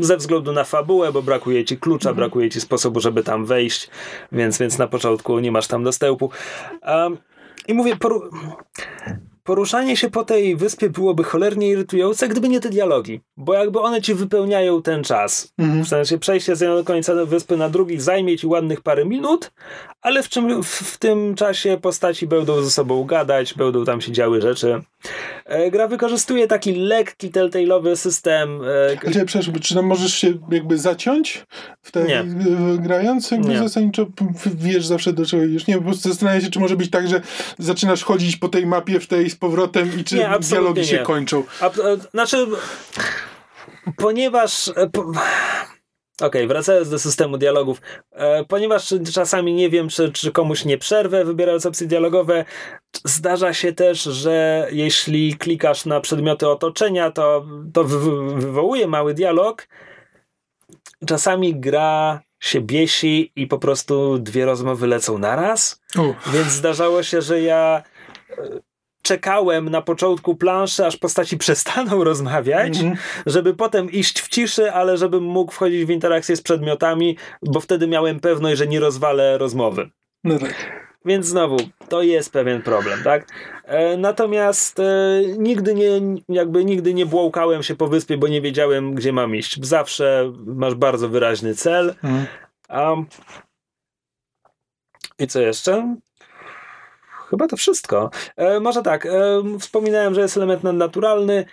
ze 0.00 0.16
względu 0.16 0.52
na 0.52 0.64
fabułę, 0.64 1.12
bo 1.12 1.22
brakuje 1.22 1.64
ci 1.64 1.78
klucza, 1.78 2.10
Mhm. 2.10 2.16
brakuje 2.16 2.50
ci 2.50 2.60
sposobu, 2.60 3.00
żeby 3.00 3.22
tam 3.22 3.46
wejść, 3.46 3.90
więc, 4.32 4.58
więc 4.58 4.78
na 4.78 4.86
początku 4.86 5.38
nie 5.38 5.52
masz 5.52 5.66
tam 5.66 5.84
dostępu. 5.84 6.30
Um, 6.86 7.18
I 7.68 7.74
mówię, 7.74 7.96
poru- 7.96 8.28
poruszanie 9.44 9.96
się 9.96 10.10
po 10.10 10.24
tej 10.24 10.56
wyspie 10.56 10.90
byłoby 10.90 11.24
cholernie 11.24 11.68
irytujące, 11.68 12.28
gdyby 12.28 12.48
nie 12.48 12.60
te 12.60 12.70
dialogi, 12.70 13.20
bo 13.36 13.54
jakby 13.54 13.80
one 13.80 14.02
ci 14.02 14.14
wypełniają 14.14 14.82
ten 14.82 15.04
czas. 15.04 15.52
Mhm. 15.58 15.84
W 15.84 15.88
sensie 15.88 16.18
przejście 16.18 16.56
z 16.56 16.60
jednego 16.60 16.84
końca 16.84 17.24
wyspy 17.24 17.56
na 17.56 17.68
drugi 17.68 18.00
zajmie 18.00 18.38
ci 18.38 18.46
ładnych 18.46 18.80
parę 18.80 19.04
minut, 19.04 19.50
ale 20.02 20.22
w, 20.22 20.28
czym, 20.28 20.62
w, 20.62 20.66
w 20.68 20.98
tym 20.98 21.34
czasie 21.34 21.78
postaci 21.82 22.26
będą 22.26 22.62
ze 22.62 22.70
sobą 22.70 23.04
gadać, 23.04 23.54
będą 23.54 23.84
tam 23.84 24.00
się 24.00 24.12
działy 24.12 24.40
rzeczy. 24.40 24.82
E, 25.44 25.70
gra 25.70 25.88
wykorzystuje 25.88 26.46
taki 26.46 26.74
lekki 26.74 27.30
telltale'owy 27.30 27.96
system. 27.96 28.60
E, 28.64 29.10
Znaczy, 29.10 29.24
przepraszam, 29.26 29.60
czy 29.60 29.74
tam 29.74 29.84
możesz 29.84 30.14
się 30.14 30.32
jakby 30.50 30.78
zaciąć 30.78 31.46
w 31.82 31.90
te, 31.92 32.04
Nie. 32.04 32.24
grając? 32.78 33.30
Jakby 33.30 33.48
Nie. 33.48 33.58
zasadniczo 33.58 34.06
wiesz 34.54 34.86
zawsze 34.86 35.12
do 35.12 35.26
czego 35.26 35.44
idziesz. 35.44 35.66
Nie, 35.66 35.76
po 35.78 35.82
prostu 35.84 36.08
zastanawiam 36.08 36.40
się, 36.42 36.50
czy 36.50 36.60
może 36.60 36.76
być 36.76 36.90
tak, 36.90 37.08
że 37.08 37.20
zaczynasz 37.58 38.04
chodzić 38.04 38.36
po 38.36 38.48
tej 38.48 38.66
mapie 38.66 39.00
w 39.00 39.06
tej 39.06 39.30
z 39.30 39.36
powrotem 39.36 39.90
i 40.00 40.04
czy 40.04 40.16
Nie, 40.16 40.30
dialogi 40.40 40.86
się 40.86 40.96
nie. 40.96 41.02
kończą. 41.02 41.42
a, 41.60 41.66
e, 41.66 41.70
znaczy, 42.10 42.46
ponieważ. 43.96 44.68
E, 44.76 44.90
po, 44.90 45.12
Okej, 46.20 46.46
wracając 46.46 46.90
do 46.90 46.98
systemu 46.98 47.38
dialogów. 47.38 47.80
E, 48.12 48.44
ponieważ 48.44 48.94
czasami 49.14 49.54
nie 49.54 49.70
wiem, 49.70 49.88
czy, 49.88 50.12
czy 50.12 50.32
komuś 50.32 50.64
nie 50.64 50.78
przerwę, 50.78 51.24
wybierając 51.24 51.66
opcje 51.66 51.86
dialogowe, 51.86 52.44
zdarza 53.04 53.52
się 53.54 53.72
też, 53.72 54.02
że 54.02 54.68
jeśli 54.72 55.36
klikasz 55.36 55.86
na 55.86 56.00
przedmioty 56.00 56.48
otoczenia, 56.48 57.10
to, 57.10 57.46
to 57.72 57.84
wy, 57.84 57.98
wy- 57.98 58.34
wywołuje 58.34 58.86
mały 58.86 59.14
dialog. 59.14 59.68
Czasami 61.06 61.60
gra 61.60 62.20
się 62.40 62.60
biesi 62.60 63.32
i 63.36 63.46
po 63.46 63.58
prostu 63.58 64.18
dwie 64.18 64.44
rozmowy 64.44 64.86
lecą 64.86 65.18
naraz. 65.18 65.80
U, 65.98 66.30
Więc 66.32 66.48
zdarzało 66.48 67.02
się, 67.02 67.22
że 67.22 67.40
ja 67.40 67.82
czekałem 69.04 69.68
na 69.68 69.82
początku 69.82 70.36
planszy, 70.36 70.86
aż 70.86 70.96
postaci 70.96 71.38
przestaną 71.44 72.04
rozmawiać, 72.04 72.76
Mhm. 72.78 72.96
żeby 73.26 73.54
potem 73.54 73.90
iść 73.90 74.20
w 74.20 74.28
ciszy, 74.28 74.72
ale 74.72 74.96
żebym 74.96 75.24
mógł 75.24 75.52
wchodzić 75.52 75.84
w 75.84 75.90
interakcję 75.90 76.36
z 76.36 76.42
przedmiotami, 76.42 77.16
bo 77.42 77.60
wtedy 77.60 77.86
miałem 77.86 78.20
pewność, 78.20 78.58
że 78.58 78.66
nie 78.66 78.80
rozwalę 78.80 79.38
rozmowy. 79.38 79.90
no 80.24 80.38
tak. 80.38 80.84
Więc 81.06 81.26
znowu, 81.26 81.56
to 81.88 82.02
jest 82.02 82.32
pewien 82.32 82.62
problem, 82.62 83.02
tak? 83.04 83.26
E, 83.64 83.96
natomiast 83.96 84.80
e, 84.80 84.84
nigdy 85.38 85.74
nie, 85.74 86.00
jakby 86.28 86.64
nigdy 86.64 86.94
nie 86.94 87.06
błąkałem 87.06 87.62
się 87.62 87.76
po 87.76 87.86
wyspie, 87.86 88.16
bo 88.18 88.28
nie 88.28 88.40
wiedziałem, 88.40 88.94
gdzie 88.94 89.12
mam 89.12 89.36
iść. 89.36 89.66
Zawsze 89.66 90.32
masz 90.46 90.74
bardzo 90.74 91.08
wyraźny 91.08 91.54
cel. 91.54 91.94
Mhm. 92.04 92.26
Um, 92.70 93.06
I 95.18 95.26
co 95.26 95.40
jeszcze? 95.40 95.96
Chyba 97.34 97.48
to 97.48 97.56
wszystko. 97.56 98.10
E, 98.36 98.60
może 98.60 98.82
tak, 98.82 99.06
e, 99.06 99.10
wspominałem, 99.60 100.14
że 100.14 100.20
jest 100.20 100.36
element 100.36 100.64
nadnaturalny. 100.64 101.44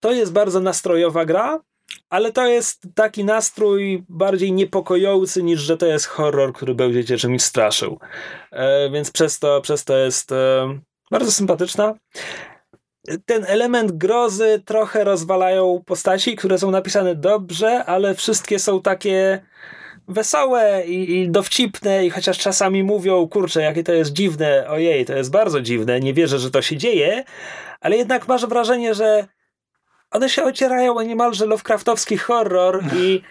To 0.00 0.12
jest 0.12 0.32
bardzo 0.32 0.60
nastrojowa 0.60 1.24
gra, 1.24 1.60
ale 2.08 2.32
to 2.32 2.46
jest 2.46 2.82
taki 2.94 3.24
nastrój 3.24 4.04
bardziej 4.08 4.52
niepokojący 4.52 5.42
niż, 5.42 5.60
że 5.60 5.76
to 5.76 5.86
jest 5.86 6.06
horror, 6.06 6.52
który 6.52 6.74
będzie 6.74 7.18
czymś 7.18 7.42
straszył. 7.42 7.98
E, 8.50 8.90
więc 8.90 9.10
przez 9.10 9.38
to, 9.38 9.60
przez 9.60 9.84
to 9.84 9.96
jest 9.96 10.32
e, 10.32 10.78
bardzo 11.10 11.32
sympatyczna. 11.32 11.94
Ten 13.26 13.44
element 13.48 13.92
grozy 13.92 14.62
trochę 14.64 15.04
rozwalają 15.04 15.82
postaci, 15.86 16.36
które 16.36 16.58
są 16.58 16.70
napisane 16.70 17.14
dobrze, 17.14 17.84
ale 17.84 18.14
wszystkie 18.14 18.58
są 18.58 18.82
takie 18.82 19.40
wesołe 20.10 20.82
i, 20.86 21.20
i 21.20 21.30
dowcipne 21.30 22.06
i 22.06 22.10
chociaż 22.10 22.38
czasami 22.38 22.82
mówią, 22.82 23.28
kurczę, 23.28 23.62
jakie 23.62 23.84
to 23.84 23.92
jest 23.92 24.12
dziwne, 24.12 24.64
ojej, 24.68 25.04
to 25.04 25.16
jest 25.16 25.30
bardzo 25.30 25.60
dziwne, 25.60 26.00
nie 26.00 26.14
wierzę, 26.14 26.38
że 26.38 26.50
to 26.50 26.62
się 26.62 26.76
dzieje, 26.76 27.24
ale 27.80 27.96
jednak 27.96 28.28
masz 28.28 28.46
wrażenie, 28.46 28.94
że 28.94 29.26
one 30.10 30.28
się 30.28 30.44
ocierają 30.44 30.96
o 30.96 31.02
niemalże 31.02 31.46
Lovecraftowski 31.46 32.18
horror 32.18 32.84
i 33.02 33.22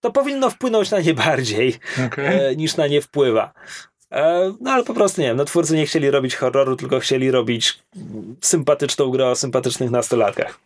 to 0.00 0.12
powinno 0.12 0.50
wpłynąć 0.50 0.90
na 0.90 1.00
nie 1.00 1.14
bardziej 1.14 1.78
Okej. 2.06 2.26
e, 2.26 2.56
niż 2.56 2.76
na 2.76 2.86
nie 2.86 3.02
wpływa. 3.02 3.52
E, 4.12 4.52
no 4.60 4.70
ale 4.70 4.84
po 4.84 4.94
prostu 4.94 5.20
nie 5.20 5.26
wiem, 5.26 5.36
no 5.36 5.44
twórcy 5.44 5.76
nie 5.76 5.86
chcieli 5.86 6.10
robić 6.10 6.36
horroru, 6.36 6.76
tylko 6.76 7.00
chcieli 7.00 7.30
robić 7.30 7.82
sympatyczną 8.40 9.10
grę 9.10 9.28
o 9.28 9.36
sympatycznych 9.36 9.90
nastolatkach, 9.90 10.60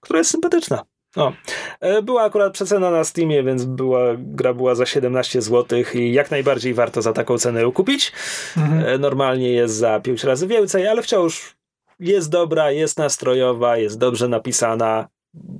która 0.00 0.18
jest 0.18 0.30
sympatyczna. 0.30 0.84
O. 1.16 1.32
E, 1.80 2.02
Była 2.02 2.22
akurat 2.22 2.52
przecena 2.52 2.90
na 2.90 3.04
Steamie, 3.04 3.42
więc 3.42 3.64
była, 3.64 4.00
gra 4.18 4.54
była 4.54 4.74
za 4.74 4.86
17 4.86 5.42
zł 5.42 5.78
i 5.94 6.12
jak 6.12 6.30
najbardziej 6.30 6.74
warto 6.74 7.02
za 7.02 7.12
taką 7.12 7.38
cenę 7.38 7.62
ją 7.62 7.72
kupić. 7.72 8.12
Mhm. 8.56 8.84
E, 8.86 8.98
Normalnie 8.98 9.52
jest 9.52 9.74
za 9.74 10.00
5 10.00 10.24
razy 10.24 10.46
więcej, 10.46 10.88
ale 10.88 11.02
wciąż 11.02 11.56
jest 12.00 12.30
dobra, 12.30 12.70
jest 12.70 12.98
nastrojowa, 12.98 13.76
jest 13.76 13.98
dobrze 13.98 14.28
napisana, 14.28 15.08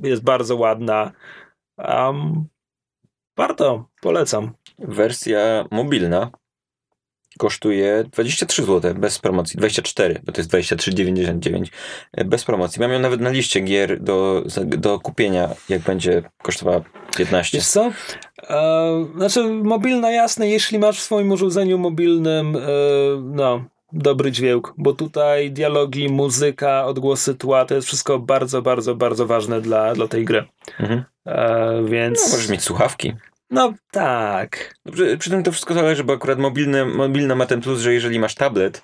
jest 0.02 0.22
bardzo 0.22 0.56
ładna. 0.56 1.12
Um, 1.78 2.44
warto, 3.36 3.89
polecam. 4.01 4.52
Wersja 4.78 5.64
mobilna 5.70 6.31
kosztuje 7.40 8.04
23 8.12 8.64
zł 8.64 8.94
bez 8.94 9.18
promocji. 9.18 9.58
24, 9.58 10.20
bo 10.24 10.32
to 10.32 10.40
jest 10.40 10.50
23,99 10.50 11.64
e, 12.12 12.24
bez 12.24 12.44
promocji. 12.44 12.80
Mam 12.80 12.92
ją 12.92 12.98
nawet 12.98 13.20
na 13.20 13.30
liście 13.30 13.60
gier 13.60 14.00
do, 14.00 14.44
do 14.64 15.00
kupienia, 15.00 15.48
jak 15.68 15.80
będzie 15.80 16.22
kosztowała 16.42 16.80
15. 17.16 17.58
Wiesz 17.58 17.66
co? 17.66 17.90
E, 18.48 19.06
znaczy, 19.16 19.44
mobilna 19.50 20.10
jasne, 20.10 20.48
jeśli 20.48 20.78
masz 20.78 20.98
w 20.98 21.02
swoim 21.02 21.32
urządzeniu 21.32 21.78
mobilnym 21.78 22.56
e, 22.56 22.60
no, 23.22 23.64
dobry 23.92 24.32
dźwięk, 24.32 24.74
bo 24.78 24.92
tutaj 24.92 25.50
dialogi, 25.50 26.08
muzyka, 26.08 26.86
odgłosy 26.86 27.34
tła, 27.34 27.64
to 27.64 27.74
jest 27.74 27.86
wszystko 27.86 28.18
bardzo, 28.18 28.62
bardzo, 28.62 28.94
bardzo 28.94 29.26
ważne 29.26 29.60
dla, 29.60 29.94
dla 29.94 30.08
tej 30.08 30.24
gry. 30.24 30.44
Mhm. 30.80 31.04
E, 31.26 31.80
No, 31.82 31.88
więc... 31.88 32.32
możesz 32.32 32.48
mieć 32.48 32.62
słuchawki. 32.62 33.12
No 33.51 33.72
tak. 33.90 34.74
No, 34.86 34.93
Przy, 34.93 35.18
przy 35.18 35.31
tym 35.31 35.43
to 35.43 35.52
wszystko 35.52 35.74
zależy, 35.74 36.05
bo 36.05 36.12
akurat 36.12 36.39
mobilne, 36.39 36.85
mobilna 36.85 37.35
ma 37.35 37.47
ten 37.47 37.60
plus, 37.60 37.81
że 37.81 37.94
jeżeli 37.94 38.18
masz 38.18 38.35
tablet, 38.35 38.82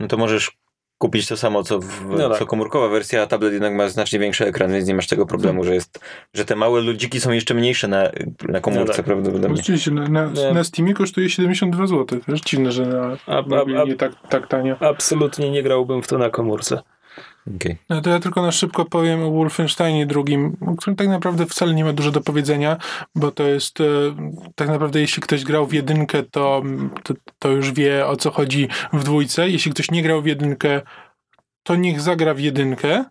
no 0.00 0.06
to 0.08 0.16
możesz 0.16 0.52
kupić 0.98 1.26
to 1.28 1.36
samo, 1.36 1.62
co, 1.62 1.80
w, 1.80 2.04
No 2.08 2.28
tak. 2.28 2.38
co 2.38 2.46
komórkowa 2.46 2.88
wersja, 2.88 3.22
a 3.22 3.26
tablet 3.26 3.52
jednak 3.52 3.74
ma 3.74 3.88
znacznie 3.88 4.18
większy 4.18 4.46
ekran, 4.46 4.72
więc 4.72 4.88
nie 4.88 4.94
masz 4.94 5.06
tego 5.06 5.26
problemu, 5.26 5.64
że 5.64 5.74
jest, 5.74 6.00
że 6.34 6.44
te 6.44 6.56
małe 6.56 6.80
ludziki 6.80 7.20
są 7.20 7.32
jeszcze 7.32 7.54
mniejsze 7.54 7.88
na, 7.88 8.02
na 8.48 8.60
komórce 8.60 8.86
No 8.90 8.96
tak. 8.96 9.04
prawdopodobnie. 9.06 9.60
Oczywiście, 9.60 9.90
na, 9.90 10.08
na, 10.08 10.26
Nie. 10.26 10.52
na 10.52 10.64
Steamie 10.64 10.94
kosztuje 10.94 11.30
72 11.30 11.86
zł. 11.86 12.20
Dziwne, 12.44 12.72
że 12.72 12.86
na 12.86 13.16
A, 13.26 13.38
a, 13.38 13.42
mobilnie 13.42 13.94
tak, 13.94 14.12
tak 14.28 14.46
tanio. 14.48 14.76
a, 14.80 14.88
absolutnie 14.88 15.50
nie 15.50 15.62
grałbym 15.62 16.02
w 16.02 16.08
to 16.08 16.18
na 16.18 16.30
komórce. 16.30 16.80
Okej. 17.54 17.76
No 17.90 18.00
to 18.00 18.10
ja 18.10 18.20
tylko 18.20 18.42
na 18.42 18.52
szybko 18.52 18.84
powiem 18.84 19.22
o 19.22 19.30
Wolfensteinie 19.30 20.06
drugim, 20.06 20.56
o 20.60 20.76
którym 20.76 20.96
tak 20.96 21.08
naprawdę 21.08 21.46
wcale 21.46 21.74
nie 21.74 21.84
ma 21.84 21.92
dużo 21.92 22.10
do 22.10 22.20
powiedzenia, 22.20 22.76
bo 23.14 23.30
to 23.30 23.42
jest 23.42 23.80
e, 23.80 23.84
tak 24.54 24.68
naprawdę 24.68 25.00
jeśli 25.00 25.22
ktoś 25.22 25.44
grał 25.44 25.66
w 25.66 25.72
jedynkę, 25.72 26.22
to, 26.22 26.62
to, 27.02 27.14
to 27.38 27.48
już 27.48 27.72
wie 27.72 28.06
o 28.06 28.16
co 28.16 28.30
chodzi 28.30 28.68
w 28.92 29.04
dwójce. 29.04 29.50
Jeśli 29.50 29.72
ktoś 29.72 29.90
nie 29.90 30.02
grał 30.02 30.22
w 30.22 30.26
jedynkę, 30.26 30.82
to 31.62 31.76
niech 31.76 32.00
zagra 32.00 32.34
w 32.34 32.40
jedynkę, 32.40 33.04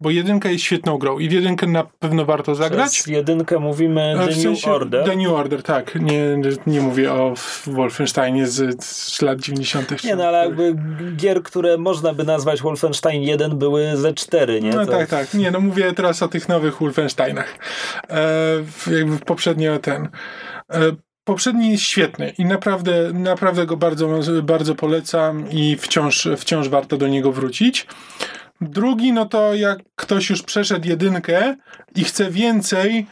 bo 0.00 0.10
jedynka 0.10 0.50
jest 0.50 0.64
świetną 0.64 0.98
grą 0.98 1.18
i 1.18 1.28
w 1.28 1.32
jedynkę 1.32 1.66
na 1.66 1.84
pewno 1.84 2.24
warto 2.24 2.54
zagrać. 2.54 2.92
Przez 2.92 3.06
jedynkę 3.06 3.58
mówimy 3.58 4.14
The 4.18 4.24
w 4.24 4.26
New 4.26 4.42
sensie 4.42 4.72
Order. 4.72 5.04
The 5.04 5.16
New 5.16 5.32
Order, 5.32 5.62
tak. 5.62 5.94
Nie, 5.94 6.38
nie 6.66 6.80
mówię 6.80 7.12
o 7.12 7.34
Wolfensteinie 7.66 8.46
z, 8.46 8.84
z 8.84 9.22
lat 9.22 9.40
90. 9.40 10.04
Nie, 10.04 10.16
no 10.16 10.24
ale 10.24 10.38
jakby 10.38 10.74
gier, 11.16 11.42
które 11.42 11.78
można 11.78 12.14
by 12.14 12.24
nazwać 12.24 12.62
Wolfenstein 12.62 13.22
1 13.22 13.58
były 13.58 13.96
ze 13.96 14.14
4, 14.14 14.60
nie? 14.60 14.70
No 14.70 14.86
To- 14.86 14.92
tak, 14.92 15.08
tak. 15.08 15.34
Nie, 15.34 15.50
no 15.50 15.60
mówię 15.60 15.92
teraz 15.92 16.22
o 16.22 16.28
tych 16.28 16.48
nowych 16.48 16.78
Wolfensteinach. 16.80 17.58
E, 18.10 18.96
jakby 18.96 19.18
poprzednio 19.18 19.78
ten. 19.78 20.08
E, 20.72 20.80
poprzedni 21.24 21.70
jest 21.70 21.84
świetny 21.84 22.30
i 22.38 22.44
naprawdę, 22.44 23.10
naprawdę 23.12 23.66
go 23.66 23.76
bardzo, 23.76 24.08
bardzo 24.42 24.74
polecam 24.74 25.50
i 25.50 25.76
wciąż, 25.76 26.28
wciąż 26.36 26.68
warto 26.68 26.96
do 26.96 27.08
niego 27.08 27.32
wrócić. 27.32 27.86
Drugi, 28.60 29.12
no 29.12 29.26
to 29.26 29.54
jak 29.54 29.78
ktoś 29.94 30.30
już 30.30 30.42
przeszedł 30.42 30.88
jedynkę 30.88 31.56
i 31.94 32.04
chce 32.04 32.30
więcej, 32.30 33.06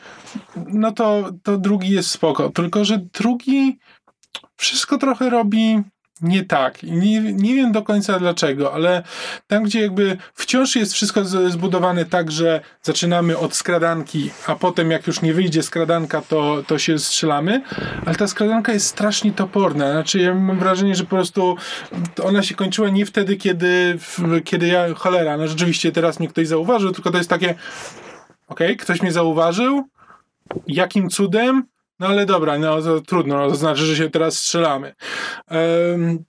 no 0.57 0.93
to, 0.93 1.31
to 1.43 1.59
drugi 1.59 1.91
jest 1.91 2.11
spoko. 2.11 2.51
Tylko, 2.51 2.85
że 2.85 2.99
drugi 2.99 3.79
wszystko 4.57 4.99
trochę 4.99 5.31
robi 5.31 5.83
nie 6.21 6.45
tak. 6.45 6.83
Nie, 6.83 7.21
nie 7.21 7.55
wiem 7.55 7.73
do 7.73 7.83
końca 7.83 8.19
dlaczego, 8.19 8.75
ale 8.75 9.03
tam, 9.47 9.63
gdzie 9.63 9.81
jakby 9.81 10.17
wciąż 10.35 10.77
jest 10.77 10.93
wszystko 10.93 11.25
zbudowane 11.25 12.05
tak, 12.05 12.31
że 12.31 12.61
zaczynamy 12.83 13.39
od 13.39 13.55
skradanki, 13.55 14.31
a 14.47 14.55
potem 14.55 14.91
jak 14.91 15.07
już 15.07 15.23
nie 15.23 15.35
wyjdzie 15.35 15.63
skradanka, 15.63 16.21
to, 16.21 16.63
to 16.67 16.79
się 16.79 16.99
strzelamy, 16.99 17.63
ale 18.07 18.15
ta 18.15 18.27
skradanka 18.27 18.73
jest 18.73 18.87
strasznie 18.87 19.33
toporna. 19.33 19.93
Znaczy 19.93 20.19
ja 20.19 20.35
mam 20.35 20.59
wrażenie, 20.59 20.95
że 20.95 21.05
po 21.05 21.11
prostu 21.11 21.57
ona 22.23 22.43
się 22.43 22.55
kończyła 22.55 22.89
nie 22.89 23.07
wtedy, 23.07 23.37
kiedy, 23.37 23.99
kiedy 24.45 24.67
ja, 24.67 24.95
cholera, 24.95 25.37
no 25.37 25.49
rzeczywiście 25.49 25.93
teraz 25.93 26.19
mnie 26.19 26.29
ktoś 26.29 26.49
zauważył, 26.49 26.93
tylko 26.93 27.11
to 27.11 27.19
jest 27.19 27.31
takie 27.31 27.55
okej, 28.49 28.77
ktoś 28.77 29.03
mnie 29.03 29.13
zauważył, 29.13 29.89
jakim 30.67 31.11
cudem? 31.11 31.74
No 32.05 32.11
ale 32.11 32.27
dobra, 32.27 32.59
no 32.59 32.83
to 32.83 33.01
trudno, 33.01 33.37
no 33.37 33.49
to 33.49 33.57
znaczy, 33.57 33.87
że 33.87 33.97
się 33.97 34.11
teraz 34.11 34.37
strzelamy. 34.39 34.95
Em, 35.49 36.25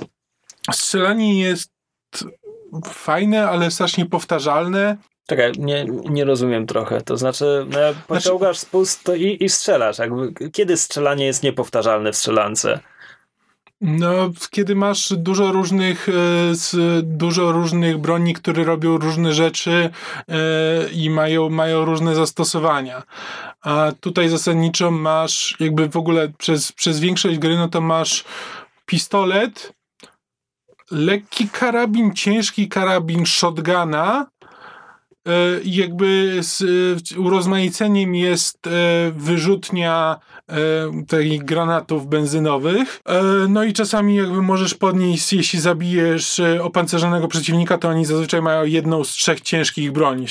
strzelanie 0.72 1.39
jest 1.39 1.72
fajne, 2.85 3.49
ale 3.49 3.72
strasznie 3.72 4.06
powtarzalne. 4.06 4.97
Czekaj, 5.27 5.52
nie, 5.57 5.85
nie 6.10 6.26
rozumiem 6.26 6.65
trochę. 6.65 7.02
To 7.02 7.18
znaczy, 7.18 7.65
no, 7.69 7.80
jak 7.80 7.95
pociągasz 7.95 8.57
spust 8.57 9.03
to 9.03 9.15
i, 9.15 9.43
i 9.43 9.49
strzelasz. 9.49 9.97
Jakby, 9.97 10.34
kiedy 10.52 10.77
strzelanie 10.77 11.26
jest 11.26 11.43
niepowtarzalne 11.43 12.11
w 12.11 12.18
strzelance? 12.18 12.80
No, 13.81 14.31
kiedy 14.52 14.76
masz 14.76 15.14
dużo 15.18 15.52
różnych, 15.52 16.10
e, 16.10 17.02
dużo 17.03 17.52
różnych 17.52 17.97
broni, 17.97 18.34
które 18.34 18.64
robią 18.64 18.97
różne 18.97 19.34
rzeczy 19.34 19.89
e, 20.27 20.89
i 20.91 21.10
mają, 21.10 21.49
mają 21.49 21.85
różne 21.85 22.15
zastosowania. 22.15 23.03
A 23.65 23.91
tutaj 23.99 24.29
zasadniczo 24.29 24.91
masz 24.91 25.55
jakby 25.59 25.89
w 25.89 25.97
ogóle 25.97 26.29
przez, 26.37 26.71
przez 26.71 26.99
większość 26.99 27.37
gry, 27.37 27.57
no 27.57 27.67
to 27.69 27.81
masz 27.81 28.23
pistolet, 28.85 29.73
lekki 30.91 31.49
karabin, 31.49 32.13
ciężki 32.13 32.67
karabin 32.67 33.25
shotguna, 33.25 34.27
jakby 35.64 36.39
z 36.41 36.61
e, 37.15 37.19
urozmaiceniem 37.19 38.15
jest 38.15 38.68
e, 38.68 38.72
wyrzutnia 39.15 40.19
e, 40.49 40.56
takich 41.07 41.45
granatów 41.45 42.07
benzynowych. 42.07 43.02
E, 43.06 43.23
No 43.49 43.64
i 43.64 43.73
czasami 43.73 44.15
jakby 44.15 44.41
możesz 44.41 44.73
podnieść, 44.73 45.34
jeśli 45.34 45.60
zabijesz 45.60 46.39
e, 46.39 46.64
opancerzonego 46.64 47.27
przeciwnika, 47.27 47.77
to 47.77 47.89
oni 47.89 48.06
zazwyczaj 48.06 48.41
mają 48.41 48.65
jedną 48.65 49.03
z 49.03 49.10
trzech 49.10 49.41
ciężkich 49.41 49.91
broni. 49.91 50.26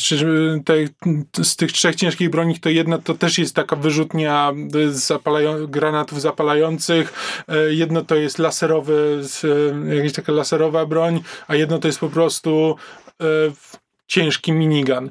Z 1.42 1.56
tych 1.56 1.72
trzech 1.72 1.96
ciężkich 1.96 2.30
broni 2.30 2.60
to 2.60 2.68
jedna 2.68 2.98
to 2.98 3.14
też 3.14 3.38
jest 3.38 3.54
taka 3.54 3.76
wyrzutnia 3.76 4.52
e, 4.74 4.90
zapalają, 4.92 5.66
granatów 5.66 6.20
zapalających. 6.20 7.12
E, 7.48 7.74
Jedno 7.74 8.04
to 8.04 8.14
jest 8.14 8.38
laserowy, 8.38 9.22
e, 9.90 9.94
jakaś 9.94 10.12
taka 10.12 10.32
laserowa 10.32 10.86
broń, 10.86 11.20
a 11.48 11.54
jedno 11.54 11.78
to 11.78 11.88
jest 11.88 12.00
po 12.00 12.08
prostu 12.08 12.76
e, 13.22 13.24
ciężki 14.06 14.52
minigun. 14.52 15.10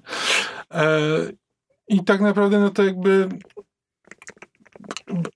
E, 0.72 0.90
I 1.88 2.04
tak 2.04 2.22
naprawdę, 2.22 2.60
no 2.60 2.70
to 2.70 2.84
jakby. 2.84 3.30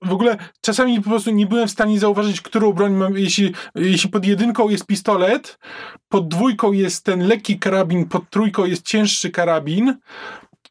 W 0.02 0.12
ogóle 0.12 0.36
czasami 0.60 1.02
po 1.02 1.10
prostu 1.10 1.30
nie 1.30 1.46
byłem 1.46 1.68
w 1.68 1.70
stanie 1.70 1.98
zauważyć, 1.98 2.40
którą 2.40 2.72
broń 2.72 2.92
mam. 2.92 3.18
Jeśli, 3.18 3.54
jeśli 3.74 4.10
pod 4.10 4.26
jedynką 4.26 4.68
jest 4.68 4.86
pistolet, 4.86 5.58
pod 6.08 6.28
dwójką 6.28 6.72
jest 6.72 7.04
ten 7.04 7.28
lekki 7.28 7.58
karabin, 7.58 8.08
pod 8.08 8.30
trójką 8.30 8.64
jest 8.64 8.86
cięższy 8.86 9.30
karabin, 9.30 9.98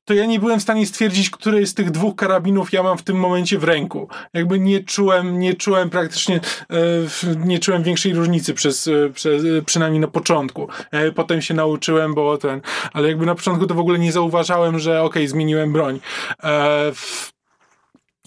to 0.08 0.14
ja 0.14 0.26
nie 0.26 0.40
byłem 0.40 0.60
w 0.60 0.64
stanie 0.64 0.86
stwierdzić, 0.86 1.30
który 1.30 1.68
z 1.68 1.74
tych 1.74 1.92
dwóch 1.92 2.16
karabinów 2.16 2.74
ja 2.74 2.84
mam 2.84 2.98
w 2.98 3.04
tym 3.04 3.18
momencie 3.18 3.60
w 3.60 3.64
ręku. 3.64 4.10
Jakby 4.34 4.60
nie 4.60 4.84
czułem, 4.84 5.40
nie 5.40 5.54
czułem 5.54 5.90
praktycznie, 5.90 6.36
e, 6.36 7.36
nie 7.46 7.60
czułem 7.60 7.84
większej 7.84 8.14
różnicy 8.14 8.54
przez, 8.54 8.88
e, 8.88 9.10
przez 9.14 9.44
e, 9.44 9.62
przynajmniej 9.62 10.00
na 10.00 10.08
początku. 10.08 10.68
Potem 11.16 11.42
się 11.42 11.54
nauczyłem, 11.54 12.14
bo 12.14 12.38
ten, 12.38 12.62
ale 12.94 13.08
jakby 13.08 13.26
na 13.26 13.36
początku 13.36 13.68
to 13.68 13.74
w 13.76 13.80
ogóle 13.80 14.00
nie 14.00 14.12
zauważałem, 14.12 14.80
że 14.80 15.04
okej, 15.04 15.28
zmieniłem 15.28 15.74
broń. 15.74 16.00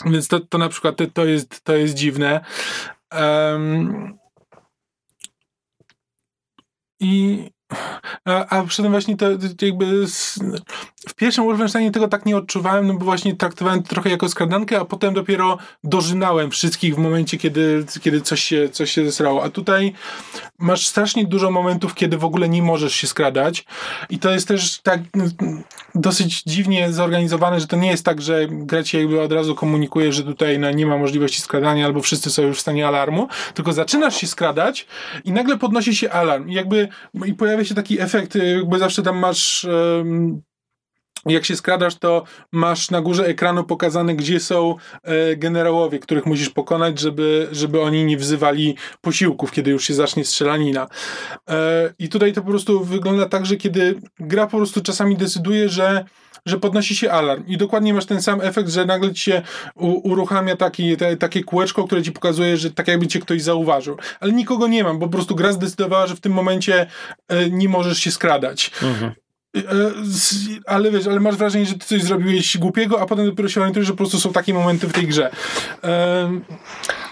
Więc 0.06 0.28
to, 0.28 0.40
to 0.40 0.58
na 0.58 0.68
przykład 0.68 0.96
to- 1.14 1.24
jest, 1.24 1.64
to 1.64 1.76
jest 1.76 1.94
dziwne. 1.94 2.40
I 7.00 7.44
a, 8.24 8.46
a 8.46 8.62
przy 8.62 8.82
tym 8.82 8.90
właśnie 8.90 9.16
to, 9.16 9.26
to 9.58 9.66
jakby 9.66 10.08
z, 10.08 10.38
w 11.08 11.14
pierwszym 11.14 11.44
Wolfensteinie 11.44 11.90
tego 11.90 12.08
tak 12.08 12.26
nie 12.26 12.36
odczuwałem, 12.36 12.86
no 12.86 12.94
bo 12.94 13.04
właśnie 13.04 13.36
traktowałem 13.36 13.82
to 13.82 13.88
trochę 13.88 14.10
jako 14.10 14.28
skradankę, 14.28 14.80
a 14.80 14.84
potem 14.84 15.14
dopiero 15.14 15.58
dożynałem 15.84 16.50
wszystkich 16.50 16.94
w 16.94 16.98
momencie, 16.98 17.38
kiedy, 17.38 17.84
kiedy 18.00 18.20
coś, 18.20 18.44
się, 18.44 18.68
coś 18.68 18.90
się 18.90 19.04
zesrało. 19.04 19.44
A 19.44 19.50
tutaj 19.50 19.92
masz 20.58 20.86
strasznie 20.86 21.26
dużo 21.26 21.50
momentów, 21.50 21.94
kiedy 21.94 22.18
w 22.18 22.24
ogóle 22.24 22.48
nie 22.48 22.62
możesz 22.62 22.94
się 22.94 23.06
skradać 23.06 23.64
i 24.10 24.18
to 24.18 24.30
jest 24.30 24.48
też 24.48 24.80
tak 24.80 25.00
mm, 25.14 25.62
dosyć 25.94 26.42
dziwnie 26.42 26.92
zorganizowane, 26.92 27.60
że 27.60 27.66
to 27.66 27.76
nie 27.76 27.90
jest 27.90 28.04
tak, 28.04 28.22
że 28.22 28.46
gra 28.50 28.82
ci 28.82 28.96
jakby 28.96 29.20
od 29.20 29.32
razu 29.32 29.54
komunikuje, 29.54 30.12
że 30.12 30.22
tutaj 30.22 30.58
no, 30.58 30.70
nie 30.70 30.86
ma 30.86 30.98
możliwości 30.98 31.40
skradania 31.40 31.86
albo 31.86 32.00
wszyscy 32.00 32.30
są 32.30 32.42
już 32.42 32.56
w 32.56 32.60
stanie 32.60 32.88
alarmu, 32.88 33.28
tylko 33.54 33.72
zaczynasz 33.72 34.16
się 34.16 34.26
skradać 34.26 34.86
i 35.24 35.32
nagle 35.32 35.58
podnosi 35.58 35.96
się 35.96 36.10
alarm 36.10 36.48
i 36.48 36.54
jakby 36.54 36.88
i 37.26 37.34
pojawia 37.34 37.59
się 37.64 37.74
taki 37.74 38.00
efekt, 38.00 38.34
jakby 38.34 38.78
zawsze 38.78 39.02
tam 39.02 39.18
masz 39.18 39.64
em, 39.64 40.42
jak 41.26 41.44
się 41.44 41.56
skradasz, 41.56 41.94
to 41.94 42.24
masz 42.52 42.90
na 42.90 43.00
górze 43.00 43.26
ekranu 43.26 43.64
pokazane, 43.64 44.14
gdzie 44.14 44.40
są 44.40 44.76
e, 45.02 45.36
generałowie, 45.36 45.98
których 45.98 46.26
musisz 46.26 46.50
pokonać, 46.50 47.00
żeby, 47.00 47.48
żeby 47.52 47.80
oni 47.80 48.04
nie 48.04 48.16
wzywali 48.16 48.76
posiłków, 49.00 49.52
kiedy 49.52 49.70
już 49.70 49.84
się 49.84 49.94
zacznie 49.94 50.24
strzelanina. 50.24 50.88
E, 51.50 51.94
I 51.98 52.08
tutaj 52.08 52.32
to 52.32 52.42
po 52.42 52.50
prostu 52.50 52.84
wygląda 52.84 53.26
tak, 53.26 53.46
że 53.46 53.56
kiedy 53.56 54.00
gra 54.20 54.46
po 54.46 54.56
prostu 54.56 54.80
czasami 54.80 55.16
decyduje, 55.16 55.68
że 55.68 56.04
że 56.46 56.58
podnosi 56.58 56.96
się 56.96 57.10
alarm 57.12 57.44
i 57.46 57.56
dokładnie 57.56 57.94
masz 57.94 58.06
ten 58.06 58.22
sam 58.22 58.40
efekt, 58.40 58.68
że 58.68 58.84
nagle 58.84 59.12
ci 59.12 59.20
się 59.22 59.42
u, 59.74 60.08
uruchamia 60.10 60.56
taki, 60.56 60.96
te, 60.96 61.16
takie 61.16 61.44
kółeczko, 61.44 61.84
które 61.84 62.02
ci 62.02 62.12
pokazuje, 62.12 62.56
że 62.56 62.70
tak 62.70 62.88
jakby 62.88 63.06
cię 63.06 63.20
ktoś 63.20 63.42
zauważył. 63.42 63.96
Ale 64.20 64.32
nikogo 64.32 64.66
nie 64.66 64.84
mam, 64.84 64.98
bo 64.98 65.06
po 65.06 65.12
prostu 65.12 65.34
gra 65.34 65.52
zdecydowała, 65.52 66.06
że 66.06 66.16
w 66.16 66.20
tym 66.20 66.32
momencie 66.32 66.86
e, 67.28 67.50
nie 67.50 67.68
możesz 67.68 67.98
się 67.98 68.10
skradać. 68.10 68.70
Z- 68.80 69.29
Ale 70.66 70.90
wiesz, 70.90 71.06
ale 71.06 71.20
masz 71.20 71.36
wrażenie, 71.36 71.66
że 71.66 71.74
ty 71.74 71.86
coś 71.86 72.02
zrobiłeś 72.02 72.58
głupiego, 72.58 73.00
a 73.00 73.06
potem 73.06 73.26
dopiero 73.26 73.48
się 73.48 73.60
orientujesz, 73.60 73.86
że 73.86 73.92
po 73.92 73.96
prostu 73.96 74.20
są 74.20 74.32
takie 74.32 74.54
momenty 74.54 74.88
w 74.88 74.92
tej 74.92 75.06
grze. 75.06 75.30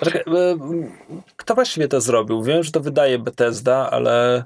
Czekaj, 0.05 0.21
e, 0.21 0.57
kto 1.37 1.55
właściwie 1.55 1.89
to 1.89 2.01
zrobił? 2.01 2.43
Wiem, 2.43 2.63
że 2.63 2.71
to 2.73 2.81
wydaje 2.81 3.19
Bethesda, 3.19 3.91
ale 3.91 4.45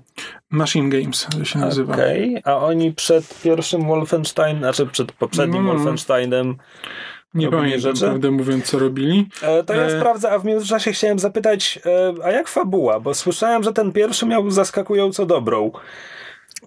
Machine 0.51 0.89
Games 0.91 1.27
się 1.45 1.59
nazywa. 1.59 1.95
okej. 1.95 2.43
A 2.45 2.57
oni 2.57 2.93
przed 2.93 3.41
pierwszym 3.43 3.87
Wolfenstein, 3.87 4.59
znaczy 4.59 4.87
przed 4.87 5.13
poprzednim 5.13 5.67
No. 5.67 5.73
Wolfensteinem 5.73 6.57
Nie 7.35 7.51
pamiętam, 7.51 7.81
rzeczy? 7.81 8.01
prawdę 8.01 8.31
mówiąc, 8.31 8.65
co 8.65 8.79
robili. 8.79 9.29
E, 9.43 9.65
To 9.65 9.75
ja 9.75 9.83
E. 9.83 9.99
sprawdzę, 10.01 10.31
a 10.31 10.39
w 10.39 10.45
międzyczasie 10.45 10.93
chciałem 10.93 11.19
zapytać, 11.19 11.79
e, 11.87 12.25
a 12.25 12.31
jak 12.31 12.49
fabuła? 12.49 13.01
Bo 13.01 13.15
słyszałem, 13.15 13.63
że 13.63 13.73
ten 13.73 13.93
pierwszy 13.93 14.27
miał 14.27 14.51
zaskakująco 14.51 15.27
dobrą. 15.27 15.71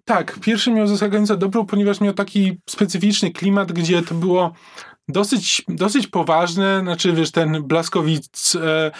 Tak, 0.06 0.40
pierwszy 0.40 0.72
miał 0.72 0.88
zaskakująco 0.88 1.38
dobrą, 1.38 1.65
ponieważ 1.65 2.02
miał 2.02 2.14
taki 2.14 2.57
specyficzny 2.69 3.32
klimat, 3.32 3.72
gdzie 3.72 4.02
to 4.02 4.15
było 4.15 4.53
dosyć, 5.07 5.64
dosyć 5.68 6.07
poważne, 6.07 6.80
znaczy 6.82 7.14
wiesz, 7.14 7.32
ten 7.32 7.64
Blaskowic 7.64 8.56
e, 8.56 8.91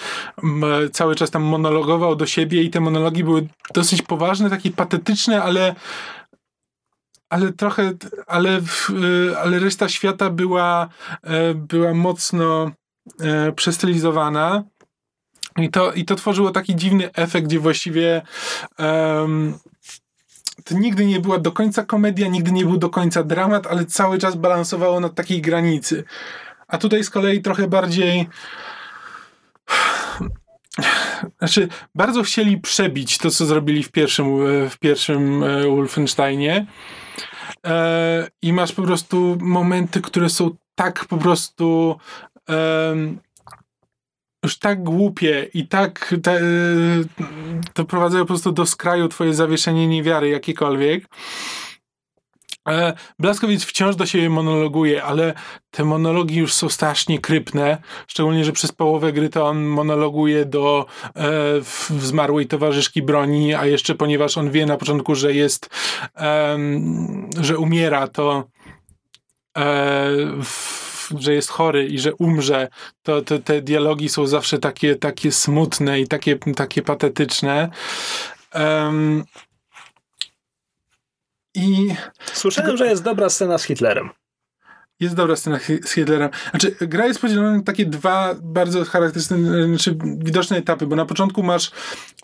m, 0.44 0.64
cały 0.94 1.16
czas 1.16 1.32
tam 1.32 1.44
monologował 1.44 2.16
do 2.16 2.26
siebie 2.26 2.64
i 2.64 2.70
te 2.70 2.80
monologi 2.80 3.24
były 3.24 3.48
dosyć 3.74 4.02
poważne, 4.02 4.50
takie 4.50 4.72
patetyczne, 4.72 5.44
ale 5.44 5.76
ale 7.30 7.54
trochę, 7.54 7.94
ale, 8.28 8.50
e, 8.50 9.38
ale 9.40 9.60
reszta 9.60 9.90
świata 9.90 10.30
była, 10.30 10.90
e, 11.24 11.54
była 11.54 11.94
mocno 11.94 12.72
e, 13.20 13.52
przestylizowana. 13.52 14.64
I 15.58 15.70
to, 15.70 15.94
I 15.94 16.06
to 16.06 16.16
tworzyło 16.16 16.52
taki 16.52 16.76
dziwny 16.76 17.14
efekt, 17.14 17.48
gdzie 17.48 17.60
właściwie 17.60 18.22
em, 18.78 19.60
to 20.66 20.76
nigdy 20.76 21.06
nie 21.06 21.20
była 21.20 21.40
do 21.40 21.52
końca 21.52 21.86
komedia, 21.86 22.28
nigdy 22.28 22.52
nie 22.52 22.66
był 22.66 22.78
do 22.78 22.90
końca 22.90 23.24
dramat, 23.24 23.68
ale 23.68 23.86
cały 23.86 24.18
czas 24.18 24.36
balansowało 24.36 25.00
na 25.00 25.10
takiej 25.10 25.42
granicy. 25.42 26.04
A 26.68 26.78
tutaj 26.78 27.04
z 27.04 27.10
kolei 27.10 27.42
trochę 27.42 27.68
bardziej. 27.68 28.30
Znaczy, 31.38 31.68
bardzo 31.96 32.24
chcieli 32.24 32.58
przebić 32.58 33.18
to, 33.18 33.32
co 33.32 33.46
zrobili 33.46 33.84
w 33.84 33.92
pierwszym, 33.92 34.26
e, 34.26 34.70
w 34.70 34.78
pierwszym 34.78 35.44
e, 35.44 35.64
Wolfensteinie. 35.64 36.66
E, 37.68 38.28
I 38.42 38.54
masz 38.54 38.72
po 38.72 38.82
prostu 38.82 39.38
momenty, 39.42 40.02
które 40.02 40.30
są 40.30 40.52
tak 40.76 41.06
po 41.06 41.18
prostu 41.18 41.98
już 44.46 44.60
tak 44.60 44.84
głupie 44.84 45.50
i 45.54 45.68
tak 45.68 46.16
te, 46.24 46.42
doprowadzają 47.76 48.24
po 48.24 48.28
prostu 48.28 48.52
do 48.52 48.66
skraju 48.66 49.08
twoje 49.08 49.34
zawieszenie 49.34 49.88
niewiary 49.88 50.30
jakiekolwiek. 50.30 51.08
E, 52.70 52.94
Blaskowicz 53.20 53.66
wciąż 53.66 53.96
do 53.96 54.06
siebie 54.06 54.30
monologuje, 54.30 55.04
ale 55.04 55.34
te 55.72 55.86
monologi 55.86 56.36
już 56.36 56.54
są 56.54 56.70
strasznie 56.70 57.20
krypne, 57.20 57.78
szczególnie, 58.08 58.46
że 58.46 58.52
przez 58.52 58.72
połowę 58.72 59.14
gry 59.14 59.30
to 59.30 59.48
on 59.48 59.66
monologuje 59.66 60.46
do 60.46 60.86
e, 61.16 61.32
zmarłej 62.00 62.48
towarzyszki 62.48 63.02
broni, 63.02 63.54
a 63.54 63.66
jeszcze 63.66 63.96
ponieważ 63.96 64.38
on 64.38 64.52
wie 64.52 64.66
na 64.66 64.78
początku, 64.78 65.16
że 65.16 65.34
jest, 65.34 65.70
em, 66.16 67.30
że 67.42 67.58
umiera, 67.58 68.08
to 68.08 68.48
e, 69.58 69.64
w, 70.44 70.86
że 71.20 71.34
jest 71.34 71.50
chory 71.50 71.86
i 71.88 72.00
że 72.00 72.16
umrze, 72.16 72.68
to, 73.04 73.22
to 73.22 73.40
te 73.40 73.62
dialogi 73.62 74.10
są 74.10 74.28
zawsze 74.28 74.60
takie, 74.60 74.96
takie 74.96 75.32
smutne 75.32 76.00
i 76.02 76.08
takie, 76.08 76.38
takie 76.56 76.82
patetyczne. 76.82 77.70
Em, 78.52 79.24
I 81.56 81.96
Słyszałem, 82.34 82.78
że 82.78 82.88
jest 82.88 83.04
dobra 83.04 83.30
scena 83.30 83.58
z 83.58 83.64
Hitlerem. 83.64 84.10
jest 85.00 85.16
dobra 85.16 85.36
scena 85.36 85.60
z 85.84 85.92
Hitlerem. 85.92 86.30
Znaczy, 86.50 86.76
gra 86.82 87.06
jest 87.06 87.22
podzielona 87.22 87.58
na 87.58 87.64
takie 87.64 87.86
dwa 87.86 88.36
bardzo 88.42 88.86
charakterystyczne, 88.86 89.68
znaczy 89.68 89.98
widoczne 90.18 90.58
etapy, 90.58 90.88
bo 90.88 90.96
na 90.96 91.06
początku 91.06 91.44
masz 91.44 91.72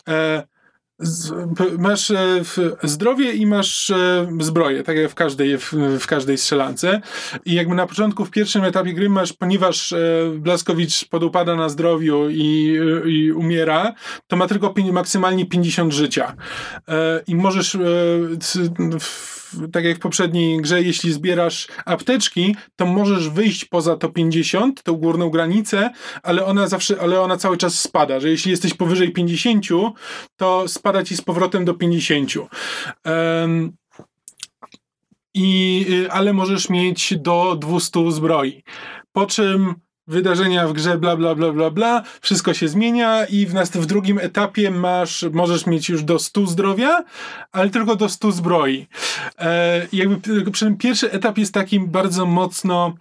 e, 0.08 0.42
z, 1.02 1.32
masz 1.78 2.10
e, 2.10 2.42
zdrowie 2.82 3.32
i 3.32 3.46
masz 3.46 3.90
e, 3.90 4.28
zbroję, 4.40 4.82
tak 4.82 4.96
jak 4.96 5.10
w 5.10 5.14
każdej, 5.14 5.58
w, 5.58 5.72
w 6.00 6.06
każdej 6.06 6.38
strzelance. 6.38 7.00
I 7.44 7.54
jakby 7.54 7.74
na 7.74 7.86
początku, 7.86 8.24
w 8.24 8.30
pierwszym 8.30 8.64
etapie 8.64 8.92
gry 8.92 9.08
masz, 9.08 9.32
ponieważ 9.32 9.92
e, 9.92 9.98
Blaskowicz 10.34 11.04
podupada 11.04 11.56
na 11.56 11.68
zdrowiu 11.68 12.30
i, 12.30 12.78
i 13.06 13.32
umiera, 13.32 13.94
to 14.28 14.36
ma 14.36 14.46
tylko 14.46 14.74
maksymalnie 14.92 15.46
50 15.46 15.92
życia. 15.92 16.36
I 17.26 17.34
możesz, 17.34 17.76
w, 19.00 19.41
tak 19.72 19.84
jak 19.84 19.96
w 19.96 20.00
poprzedniej 20.00 20.62
grze, 20.62 20.82
jeśli 20.82 21.12
zbierasz 21.12 21.68
apteczki, 21.84 22.56
to 22.76 22.86
możesz 22.86 23.28
wyjść 23.28 23.64
poza 23.64 23.96
to 23.96 24.08
50, 24.08 24.82
tą 24.82 24.92
górną 24.92 25.30
granicę, 25.30 25.90
ale 26.22 26.44
ona 26.44 26.68
zawsze, 26.68 27.00
ale 27.00 27.20
ona 27.20 27.36
cały 27.36 27.56
czas 27.56 27.80
spada, 27.80 28.20
że 28.20 28.28
jeśli 28.28 28.50
jesteś 28.50 28.74
powyżej 28.74 29.12
50, 29.12 29.66
to 30.36 30.68
spada 30.68 31.02
ci 31.04 31.16
z 31.16 31.22
powrotem 31.22 31.64
do 31.64 31.74
50. 31.74 32.32
Em, 33.04 33.72
i, 35.34 35.86
y, 35.90 36.10
ale 36.10 36.32
możesz 36.32 36.68
mieć 36.68 37.14
do 37.18 37.56
200 37.56 38.12
zbroi. 38.12 38.62
Po 39.12 39.26
czym 39.26 39.74
wydarzenia 40.06 40.68
w 40.68 40.72
grze, 40.72 40.98
bla, 40.98 41.16
bla, 41.16 41.34
bla, 41.34 41.52
bla, 41.52 41.70
bla, 41.70 42.02
wszystko 42.20 42.54
się 42.54 42.68
zmienia 42.68 43.24
i 43.24 43.46
w, 43.46 43.54
nast- 43.54 43.78
w 43.78 43.86
drugim 43.86 44.18
etapie 44.18 44.70
masz, 44.70 45.24
możesz 45.32 45.66
mieć 45.66 45.88
już 45.88 46.02
do 46.02 46.18
100 46.18 46.46
zdrowia, 46.46 47.04
ale 47.52 47.70
tylko 47.70 47.96
do 47.96 48.08
100 48.08 48.32
zbroi. 48.32 48.86
E, 49.38 49.86
jakby 49.92 50.50
przy 50.50 50.76
pierwszy 50.78 51.12
etap 51.12 51.38
jest 51.38 51.54
takim 51.54 51.86
bardzo 51.86 52.26
mocno 52.26 52.94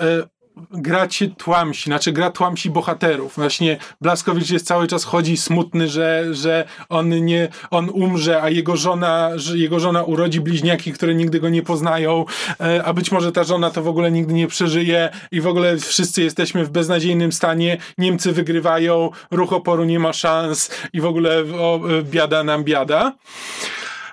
e, 0.00 0.22
gra 0.70 1.08
cię 1.08 1.28
tłamsi, 1.28 1.84
znaczy 1.84 2.12
gra 2.12 2.30
tłamsi 2.30 2.70
bohaterów. 2.70 3.36
Właśnie 3.36 3.78
Blaskowicz 4.00 4.50
jest 4.50 4.66
cały 4.66 4.86
czas 4.86 5.04
chodzi 5.04 5.36
smutny, 5.36 5.88
że, 5.88 6.24
że 6.34 6.64
on 6.88 7.24
nie, 7.24 7.48
on 7.70 7.90
umrze, 7.90 8.42
a 8.42 8.50
jego 8.50 8.76
żona, 8.76 9.30
jego 9.54 9.80
żona 9.80 10.02
urodzi 10.02 10.40
bliźniaki, 10.40 10.92
które 10.92 11.14
nigdy 11.14 11.40
go 11.40 11.48
nie 11.48 11.62
poznają, 11.62 12.24
e, 12.60 12.84
a 12.84 12.92
być 12.92 13.12
może 13.12 13.32
ta 13.32 13.44
żona 13.44 13.70
to 13.70 13.82
w 13.82 13.88
ogóle 13.88 14.10
nigdy 14.10 14.34
nie 14.34 14.46
przeżyje 14.46 15.10
i 15.30 15.40
w 15.40 15.46
ogóle 15.46 15.76
wszyscy 15.76 16.22
jesteśmy 16.22 16.64
w 16.64 16.70
beznadziejnym 16.70 17.32
stanie, 17.32 17.76
Niemcy 17.98 18.32
wygrywają, 18.32 19.10
ruch 19.30 19.52
oporu 19.52 19.84
nie 19.84 19.98
ma 19.98 20.12
szans 20.12 20.70
i 20.92 21.00
w 21.00 21.06
ogóle 21.06 21.44
o, 21.58 21.80
e, 21.98 22.02
biada 22.02 22.44
nam 22.44 22.64
biada. 22.64 23.12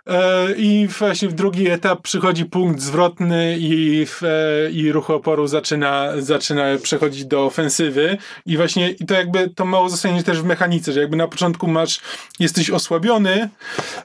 E, 0.08 0.52
I 0.58 0.88
właśnie 0.88 1.30
w 1.30 1.34
drugi 1.34 1.70
etap 1.70 2.02
przychodzi 2.02 2.46
punkt 2.46 2.82
zwrotny 2.82 3.58
i, 3.60 4.06
w, 4.06 4.24
e, 4.24 4.72
i 4.72 4.92
ruch 4.92 5.10
oporu 5.10 5.48
zaczyna, 5.48 6.10
zaczyna 6.18 6.64
przechodzić 6.82 7.26
do 7.26 7.46
ofensywy. 7.46 8.18
I 8.46 8.58
właśnie 8.58 8.92
i 8.92 9.06
to 9.06 9.14
jakby 9.14 9.50
to 9.50 9.66
ma 9.66 9.80
uzasadnienie 9.80 10.24
też 10.24 10.42
w 10.42 10.46
mechanice, 10.46 10.92
że 10.92 11.00
jakby 11.00 11.18
na 11.18 11.28
początku 11.28 11.68
masz, 11.68 12.02
jesteś 12.40 12.70
osłabiony 12.70 13.50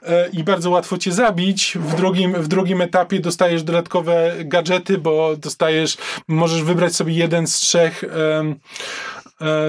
e, 0.03 0.29
i 0.29 0.45
bardzo 0.45 0.71
łatwo 0.71 0.99
cię 0.99 1.13
zabić. 1.13 1.79
W 1.81 1.95
drugim, 1.95 2.33
w 2.33 2.49
drugim 2.49 2.81
etapie 2.81 3.21
dostajesz 3.21 3.63
dodatkowe 3.63 4.33
gadżety, 4.45 4.99
bo 4.99 5.37
dostajesz, 5.37 5.97
możesz 6.29 6.63
wybrać 6.63 6.97
sobie 6.97 7.15
jeden 7.15 7.47
z 7.47 7.55
trzech. 7.55 8.05
e, 8.05 8.55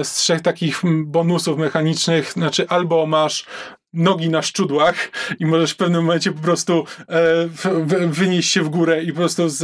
z 0.04 0.14
trzech 0.14 0.40
takich 0.40 0.82
bonusów 1.04 1.58
mechanicznych, 1.58 2.32
znaczy 2.32 2.68
albo 2.68 3.06
masz 3.06 3.46
nogi 3.94 4.28
na 4.28 4.42
szczudłach 4.42 5.10
i 5.40 5.46
możesz 5.46 5.72
w 5.72 5.76
pewnym 5.76 6.04
momencie 6.04 6.32
po 6.32 6.42
prostu 6.42 6.84
e, 6.98 7.46
w- 7.48 8.10
wynieść 8.10 8.52
się 8.52 8.62
w 8.62 8.68
górę 8.68 9.02
i 9.02 9.12
po 9.12 9.18
prostu 9.18 9.48
z, 9.48 9.58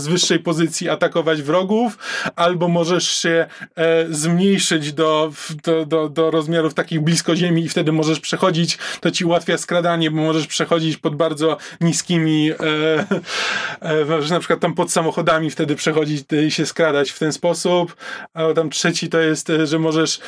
z 0.00 0.06
wyższej 0.06 0.38
pozycji 0.38 0.88
atakować 0.88 1.42
wrogów, 1.42 1.98
albo 2.36 2.68
możesz 2.68 3.08
się 3.10 3.46
e, 3.76 4.06
zmniejszyć 4.10 4.92
do, 4.92 5.32
do, 5.64 5.86
do, 5.86 6.08
do 6.08 6.30
rozmiarów 6.30 6.74
takich 6.74 7.00
blisko 7.00 7.36
ziemi 7.36 7.64
i 7.64 7.68
wtedy 7.68 7.92
możesz 7.92 8.20
przechodzić, 8.20 8.78
to 9.00 9.10
ci 9.10 9.24
ułatwia 9.24 9.58
skradanie, 9.58 10.10
bo 10.10 10.16
możesz 10.16 10.46
przechodzić 10.46 10.96
pod 10.96 11.16
bardzo 11.16 11.56
niskimi, 11.80 12.50
e, 12.50 12.56
e, 13.80 14.04
możesz 14.04 14.30
na 14.30 14.38
przykład 14.38 14.60
tam 14.60 14.74
pod 14.74 14.92
samochodami 14.92 15.50
wtedy 15.50 15.74
przechodzić 15.74 16.24
i 16.46 16.50
się 16.50 16.66
skradać 16.66 17.10
w 17.10 17.18
ten 17.18 17.32
sposób, 17.32 17.96
a 18.34 18.52
tam 18.54 18.70
trzeci 18.70 19.08
to 19.08 19.20
jest, 19.20 19.50
e, 19.50 19.66
że 19.66 19.78
możesz 19.78 20.18
e, 20.18 20.20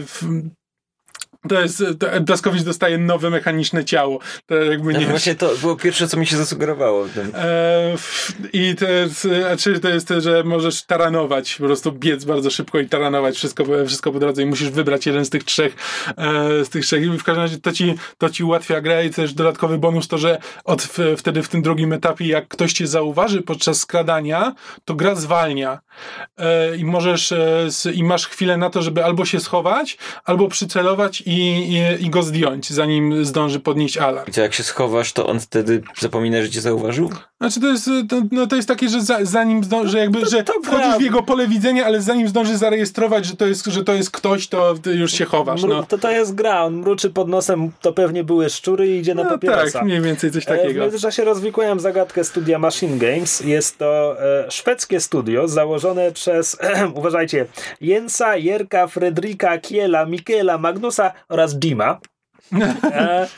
w, 0.00 0.22
to 1.48 1.60
jest, 1.60 1.84
to 1.98 2.20
Blaskowicz 2.20 2.62
dostaje 2.62 2.98
nowe 2.98 3.30
mechaniczne 3.30 3.84
ciało. 3.84 4.18
To 4.46 4.54
jakby 4.54 4.92
No 4.92 4.98
nie... 4.98 5.06
właśnie 5.06 5.34
to 5.34 5.56
było 5.60 5.76
pierwsze, 5.76 6.08
co 6.08 6.16
mi 6.16 6.26
się 6.26 6.36
zasugerowało. 6.36 7.06
E, 7.34 7.94
I 8.52 8.74
to 8.74 8.88
jest, 8.88 9.28
a 9.52 9.56
czy 9.56 9.80
to 9.80 9.88
jest, 9.88 10.12
że 10.18 10.44
możesz 10.44 10.86
taranować, 10.86 11.54
po 11.54 11.64
prostu 11.64 11.92
biec 11.92 12.24
bardzo 12.24 12.50
szybko 12.50 12.78
i 12.78 12.88
taranować 12.88 13.36
wszystko, 13.36 13.64
wszystko 13.86 14.12
po 14.12 14.18
drodze 14.18 14.42
i 14.42 14.46
musisz 14.46 14.70
wybrać 14.70 15.06
jeden 15.06 15.24
z 15.24 15.30
tych 15.30 15.44
trzech, 15.44 15.76
e, 16.16 16.64
z 16.64 16.68
tych 16.68 16.84
trzech. 16.84 17.02
I 17.02 17.06
w 17.18 17.24
każdym 17.24 17.42
razie 17.42 17.58
to 17.58 17.72
ci, 17.72 17.94
to 18.18 18.30
ci 18.30 18.44
ułatwia 18.44 18.80
grę 18.80 19.06
i 19.06 19.10
też 19.10 19.34
dodatkowy 19.34 19.78
bonus 19.78 20.08
to, 20.08 20.18
że 20.18 20.38
od, 20.64 20.82
w, 20.82 20.98
wtedy 21.16 21.42
w 21.42 21.48
tym 21.48 21.62
drugim 21.62 21.92
etapie, 21.92 22.26
jak 22.26 22.48
ktoś 22.48 22.72
cię 22.72 22.86
zauważy 22.86 23.42
podczas 23.42 23.78
skradania, 23.78 24.54
to 24.84 24.94
gra 24.94 25.14
zwalnia 25.14 25.78
e, 26.36 26.76
i 26.76 26.84
możesz, 26.84 27.32
e, 27.32 27.68
i 27.94 28.04
masz 28.04 28.26
chwilę 28.26 28.56
na 28.56 28.70
to, 28.70 28.82
żeby 28.82 29.04
albo 29.04 29.24
się 29.24 29.40
schować, 29.40 29.98
albo 30.24 30.48
przycelować 30.48 31.20
i, 31.20 31.33
i, 31.40 32.04
i 32.04 32.10
go 32.10 32.22
zdjąć, 32.22 32.70
zanim 32.70 33.24
zdąży 33.24 33.60
podnieść 33.60 33.96
alarm. 33.98 34.28
I 34.28 34.32
co, 34.32 34.40
jak 34.40 34.54
się 34.54 34.62
schowasz, 34.62 35.12
to 35.12 35.26
on 35.26 35.40
wtedy 35.40 35.82
zapomina, 36.00 36.42
że 36.42 36.50
cię 36.50 36.60
zauważył? 36.60 37.10
Znaczy 37.40 37.60
to 37.60 37.66
jest, 37.68 37.90
to, 38.08 38.22
no 38.32 38.46
to 38.46 38.56
jest 38.56 38.68
takie, 38.68 38.88
że 38.88 39.00
za, 39.00 39.18
zanim 39.22 39.64
zdąży, 39.64 39.88
że 39.88 39.98
jakby, 39.98 40.26
że 40.26 40.42
to 40.44 40.52
wchodzisz 40.64 40.96
w 40.98 41.00
jego 41.00 41.22
pole 41.22 41.48
widzenia, 41.48 41.86
ale 41.86 42.00
zanim 42.02 42.28
zdąży 42.28 42.56
zarejestrować, 42.58 43.26
że 43.26 43.36
to 43.36 43.46
jest, 43.46 43.66
że 43.66 43.84
to 43.84 43.92
jest 43.94 44.10
ktoś, 44.10 44.48
to 44.48 44.74
już 44.94 45.12
się 45.12 45.24
chowasz, 45.24 45.62
Mru- 45.62 45.68
no. 45.68 45.82
To 45.82 45.98
to 45.98 46.10
jest 46.10 46.34
gra, 46.34 46.64
on 46.64 46.74
mruczy 46.76 47.10
pod 47.10 47.28
nosem, 47.28 47.70
to 47.80 47.92
pewnie 47.92 48.24
były 48.24 48.50
szczury 48.50 48.88
i 48.88 48.98
idzie 48.98 49.14
na 49.14 49.24
no 49.24 49.30
papierosa. 49.30 49.72
tak, 49.78 49.82
mniej 49.82 50.00
więcej 50.00 50.30
coś 50.30 50.42
E, 50.42 50.46
W 50.46 50.48
takiego. 50.58 50.80
międzyczasie 50.80 51.24
rozwikłałem 51.24 51.80
zagadkę 51.80 52.24
studia 52.24 52.58
Machine 52.58 52.98
Games. 52.98 53.40
Jest 53.40 53.78
to 53.78 54.16
e, 54.22 54.50
szwedzkie 54.50 55.00
studio 55.00 55.48
założone 55.48 56.12
przez, 56.12 56.56
uważajcie, 56.94 57.46
Jensa, 57.80 58.36
Jerka, 58.36 58.86
Fredrika, 58.86 59.58
Kiela, 59.58 60.06
Mikela, 60.06 60.58
Magnusa 60.58 61.12
oraz 61.28 61.54
Jima. 61.64 62.00
E, 62.84 63.28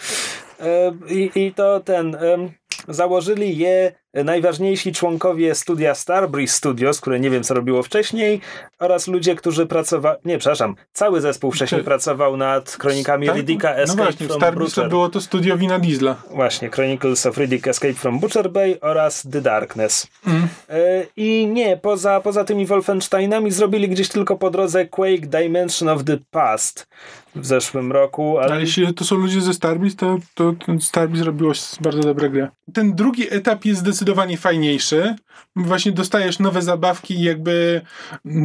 e, 0.60 0.92
i, 1.08 1.30
I 1.34 1.52
to 1.52 1.80
ten. 1.80 2.14
em, 2.14 2.50
założyli 2.88 3.58
je 3.58 3.92
najważniejsi 4.24 4.92
członkowie 4.92 5.54
studia 5.54 5.94
Starbreeze 5.94 6.54
Studios, 6.54 7.00
które 7.00 7.20
nie 7.20 7.30
wiem 7.30 7.42
co 7.42 7.54
robiło 7.54 7.82
wcześniej, 7.82 8.40
oraz 8.78 9.08
ludzie, 9.08 9.34
którzy 9.34 9.66
pracowali, 9.66 10.18
nie, 10.24 10.38
przepraszam, 10.38 10.74
cały 10.92 11.20
zespół 11.20 11.52
wcześniej 11.52 11.80
Czy- 11.80 11.84
pracował 11.84 12.36
nad 12.36 12.76
kronikami 12.76 13.26
Tak? 13.26 13.36
Riddicka 13.36 13.68
No 13.70 13.76
Escape 13.76 14.02
właśnie, 14.02 14.26
w 14.26 14.28
from 14.30 14.40
Starbreeze 14.40 14.74
to 14.74 14.80
Butcher. 14.80 14.90
było 14.90 15.08
to 15.08 15.20
studio 15.20 15.56
Wina 15.56 15.78
Diesla. 15.78 16.16
Właśnie, 16.30 16.70
Chronicles 16.70 17.26
of 17.26 17.38
Riddick 17.38 17.66
Escape 17.68 17.94
from 17.94 18.18
Butcher 18.18 18.50
Bay 18.50 18.80
oraz 18.80 19.26
The 19.32 19.40
Darkness. 19.40 20.06
Mm. 20.26 20.48
E, 20.68 21.06
I 21.16 21.46
nie, 21.46 21.76
poza, 21.76 22.20
poza 22.20 22.44
tymi 22.44 22.66
Wolfensteinami 22.66 23.50
zrobili 23.50 23.88
gdzieś 23.88 24.08
tylko 24.08 24.36
po 24.36 24.50
drodze 24.50 24.86
Quake 24.86 25.26
Dimension 25.26 25.88
of 25.88 26.04
the 26.04 26.18
Past 26.30 26.86
w 27.34 27.46
zeszłym 27.46 27.92
roku, 27.92 28.38
ale 28.38 28.52
Ale 28.52 28.60
jeśli 28.60 28.94
to 28.94 29.04
są 29.04 29.16
ludzie 29.16 29.40
ze 29.40 29.54
Starbreeze, 29.54 29.96
to, 29.96 30.18
to 30.34 30.52
ten 30.66 30.80
Starbreeze 30.80 31.24
robiło 31.24 31.52
bardzo 31.80 32.00
dobre 32.02 32.30
gry. 32.30 32.48
Ten 32.72 32.94
drugi 32.94 33.34
etap 33.34 33.64
jest 33.64 33.80
zdecydowanie 33.80 34.05
fajniejszy. 34.36 35.14
Właśnie 35.56 35.92
dostajesz 35.92 36.38
nowe 36.38 36.62
zabawki 36.62 37.14
i 37.14 37.22
jakby 37.22 37.80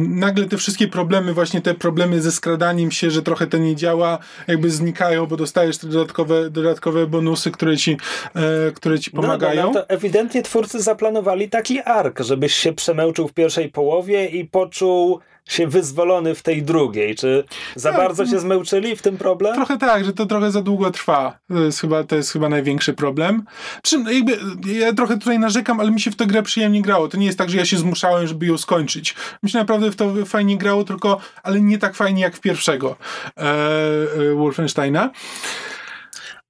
nagle 0.08 0.46
te 0.46 0.56
wszystkie 0.56 0.88
problemy, 0.88 1.34
właśnie 1.34 1.60
te 1.60 1.74
problemy 1.74 2.22
ze 2.22 2.32
skradaniem 2.32 2.90
się, 2.90 3.10
że 3.10 3.22
trochę 3.22 3.46
to 3.46 3.58
nie 3.58 3.76
działa, 3.76 4.18
jakby 4.48 4.70
znikają, 4.70 5.26
bo 5.26 5.36
dostajesz 5.36 5.78
te 5.78 5.86
dodatkowe, 5.86 6.50
dodatkowe 6.50 7.06
bonusy, 7.06 7.50
które 7.50 7.76
ci, 7.76 7.96
e, 8.34 8.72
które 8.72 8.98
ci 8.98 9.10
pomagają. 9.10 9.62
No, 9.62 9.68
no, 9.68 9.74
to 9.74 9.88
ewidentnie 9.88 10.42
twórcy 10.42 10.82
zaplanowali 10.82 11.48
taki 11.48 11.80
ark, 11.80 12.20
żebyś 12.20 12.54
się 12.54 12.72
przemęczył 12.72 13.28
w 13.28 13.32
pierwszej 13.32 13.68
połowie 13.68 14.26
i 14.26 14.44
poczuł 14.44 15.20
się 15.48 15.66
wyzwolony 15.66 16.34
w 16.34 16.42
tej 16.42 16.62
drugiej. 16.62 17.14
Czy 17.16 17.44
za 17.76 17.90
Tak, 17.90 18.00
bardzo 18.00 18.26
się 18.26 18.38
zmęczyli 18.38 18.96
w 18.96 19.02
tym 19.02 19.16
problem? 19.16 19.54
Trochę 19.54 19.78
tak, 19.78 20.04
że 20.04 20.12
to 20.12 20.26
trochę 20.26 20.50
za 20.50 20.62
długo 20.62 20.90
trwa. 20.90 21.38
To 21.48 21.60
jest 21.60 21.80
chyba, 21.80 22.04
to 22.04 22.16
jest 22.16 22.32
chyba 22.32 22.48
największy 22.48 22.94
problem. 22.94 23.44
Czym 23.82 24.06
jakby, 24.10 24.38
ja 24.80 24.92
trochę 24.92 25.18
tutaj 25.18 25.38
narzekam, 25.38 25.80
ale 25.80 25.90
mi 25.90 26.00
się 26.00 26.10
w 26.10 26.16
tę 26.16 26.26
grę 26.26 26.42
przyjemnie 26.42 26.82
grało. 26.82 27.08
To 27.08 27.16
nie 27.16 27.26
jest 27.26 27.38
tak, 27.38 27.50
że 27.50 27.56
ja 27.56 27.64
się 27.64 27.76
zmuszałem, 27.76 28.26
żeby 28.26 28.46
ją 28.46 28.58
skończyć. 28.58 29.14
Mi 29.42 29.50
się 29.50 29.58
naprawdę 29.58 29.90
w 29.90 29.96
to 29.96 30.26
fajnie 30.26 30.58
grało, 30.58 30.84
tylko, 30.84 31.20
ale 31.42 31.60
nie 31.60 31.78
tak 31.78 31.94
fajnie 31.94 32.22
jak 32.22 32.36
w 32.36 32.40
pierwszego 32.40 32.96
e, 33.36 33.42
e, 33.42 34.34
Wolfensteina. 34.34 35.10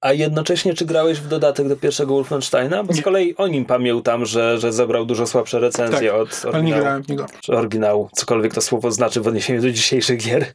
A 0.03 0.13
jednocześnie 0.13 0.73
czy 0.73 0.85
grałeś 0.85 1.19
w 1.19 1.27
dodatek 1.27 1.67
do 1.67 1.75
pierwszego 1.75 2.13
Wolfensteina? 2.13 2.83
Bo 2.83 2.93
z 2.93 2.95
Nie. 2.95 3.03
kolei 3.03 3.35
o 3.35 3.47
nim 3.47 3.65
pamiętam, 3.65 4.25
że, 4.25 4.57
że 4.59 4.73
zebrał 4.73 5.05
dużo 5.05 5.27
słabsze 5.27 5.59
recenzje 5.59 6.11
Tak, 6.11 6.19
od 6.21 6.41
Ale 6.43 6.51
nie 6.53 6.57
oryginału. 6.59 6.81
grałem 6.81 7.03
niego. 7.09 7.25
Czy 7.41 7.53
oryginału, 7.57 8.09
cokolwiek 8.15 8.53
to 8.53 8.61
słowo 8.61 8.91
znaczy 8.91 9.21
w 9.21 9.27
odniesieniu 9.27 9.61
do 9.61 9.71
dzisiejszych 9.71 10.19
gier. 10.19 10.45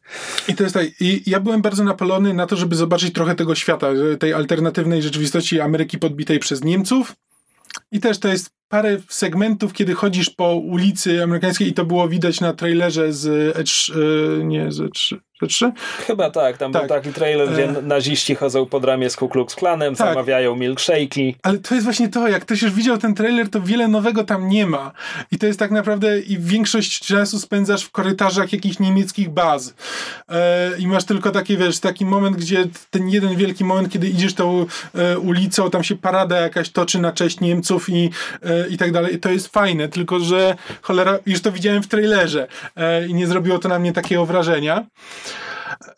I 0.48 0.54
to 0.54 0.62
jest 0.62 0.74
tak, 0.74 0.86
i 1.00 1.22
ja 1.30 1.40
byłem 1.40 1.62
bardzo 1.62 1.84
napalony 1.84 2.34
na 2.34 2.46
to, 2.46 2.56
żeby 2.56 2.76
zobaczyć 2.76 3.14
trochę 3.14 3.34
tego 3.34 3.54
świata, 3.54 3.86
tej 4.18 4.32
alternatywnej 4.32 5.02
rzeczywistości 5.02 5.60
Ameryki 5.60 5.98
podbitej 5.98 6.38
przez 6.38 6.64
Niemców. 6.64 7.14
I 7.92 8.00
też 8.00 8.18
to 8.18 8.28
jest 8.28 8.50
parę 8.68 8.96
segmentów, 9.08 9.72
kiedy 9.72 9.94
chodzisz 9.94 10.30
po 10.30 10.54
ulicy 10.54 11.22
amerykańskiej 11.22 11.68
i 11.68 11.72
to 11.72 11.84
było 11.84 12.08
widać 12.08 12.40
na 12.40 12.52
trailerze 12.52 13.12
z 13.12 13.56
E3, 13.56 13.92
e, 14.40 14.44
nie, 14.44 14.72
z 14.72 14.78
E3, 14.80 15.16
E3? 15.42 15.70
Chyba 16.06 16.30
tak, 16.30 16.56
tam 16.58 16.72
Tak. 16.72 16.82
był 16.82 16.88
taki 16.88 17.12
trailer, 17.12 17.52
gdzie 17.52 17.68
E. 17.68 17.82
naziści 17.82 18.34
chodzą 18.34 18.66
pod 18.66 18.84
ramię 18.84 19.10
z 19.10 19.16
Ku 19.16 19.28
Klux 19.28 19.54
Klanem, 19.54 19.94
Tak. 19.94 20.08
zamawiają 20.08 20.56
milkshake'i. 20.56 21.34
Ale 21.42 21.58
to 21.58 21.74
jest 21.74 21.84
właśnie 21.84 22.08
to, 22.08 22.28
jak 22.28 22.42
ktoś 22.42 22.62
już 22.62 22.72
widział 22.72 22.98
ten 22.98 23.14
trailer, 23.14 23.48
to 23.50 23.60
wiele 23.60 23.88
nowego 23.88 24.24
tam 24.24 24.48
nie 24.48 24.66
ma. 24.66 24.92
I 25.32 25.38
to 25.38 25.46
jest 25.46 25.58
tak 25.58 25.70
naprawdę, 25.70 26.20
i 26.20 26.38
większość 26.38 27.00
czasu 27.06 27.38
spędzasz 27.38 27.84
w 27.84 27.90
korytarzach 27.90 28.52
jakichś 28.52 28.78
niemieckich 28.78 29.28
baz. 29.30 29.74
E, 30.28 30.70
I 30.78 30.86
masz 30.86 31.04
tylko 31.04 31.30
taki, 31.30 31.56
wiesz, 31.56 31.78
taki 31.80 32.04
moment, 32.06 32.36
gdzie 32.36 32.64
ten 32.90 33.08
jeden 33.08 33.36
wielki 33.36 33.64
moment, 33.64 33.92
kiedy 33.92 34.08
idziesz 34.08 34.34
tą 34.34 34.66
e, 34.94 35.18
ulicą, 35.18 35.70
tam 35.70 35.84
się 35.84 35.96
parada 35.96 36.36
jakaś 36.40 36.70
toczy 36.70 36.98
na 36.98 37.12
cześć 37.12 37.40
Niemców 37.40 37.88
i, 37.88 38.10
e, 38.42 38.57
i 38.70 38.76
tak 38.76 38.92
dalej. 38.92 39.20
To 39.20 39.30
jest 39.30 39.48
fajne, 39.48 39.88
tylko 39.88 40.20
że 40.20 40.56
cholera, 40.82 41.18
już 41.26 41.40
to 41.40 41.52
widziałem 41.52 41.82
w 41.82 41.88
trailerze 41.88 42.48
e, 42.76 43.06
i 43.06 43.14
nie 43.14 43.26
zrobiło 43.26 43.58
to 43.58 43.68
na 43.68 43.78
mnie 43.78 43.92
takiego 43.92 44.26
wrażenia. 44.26 44.86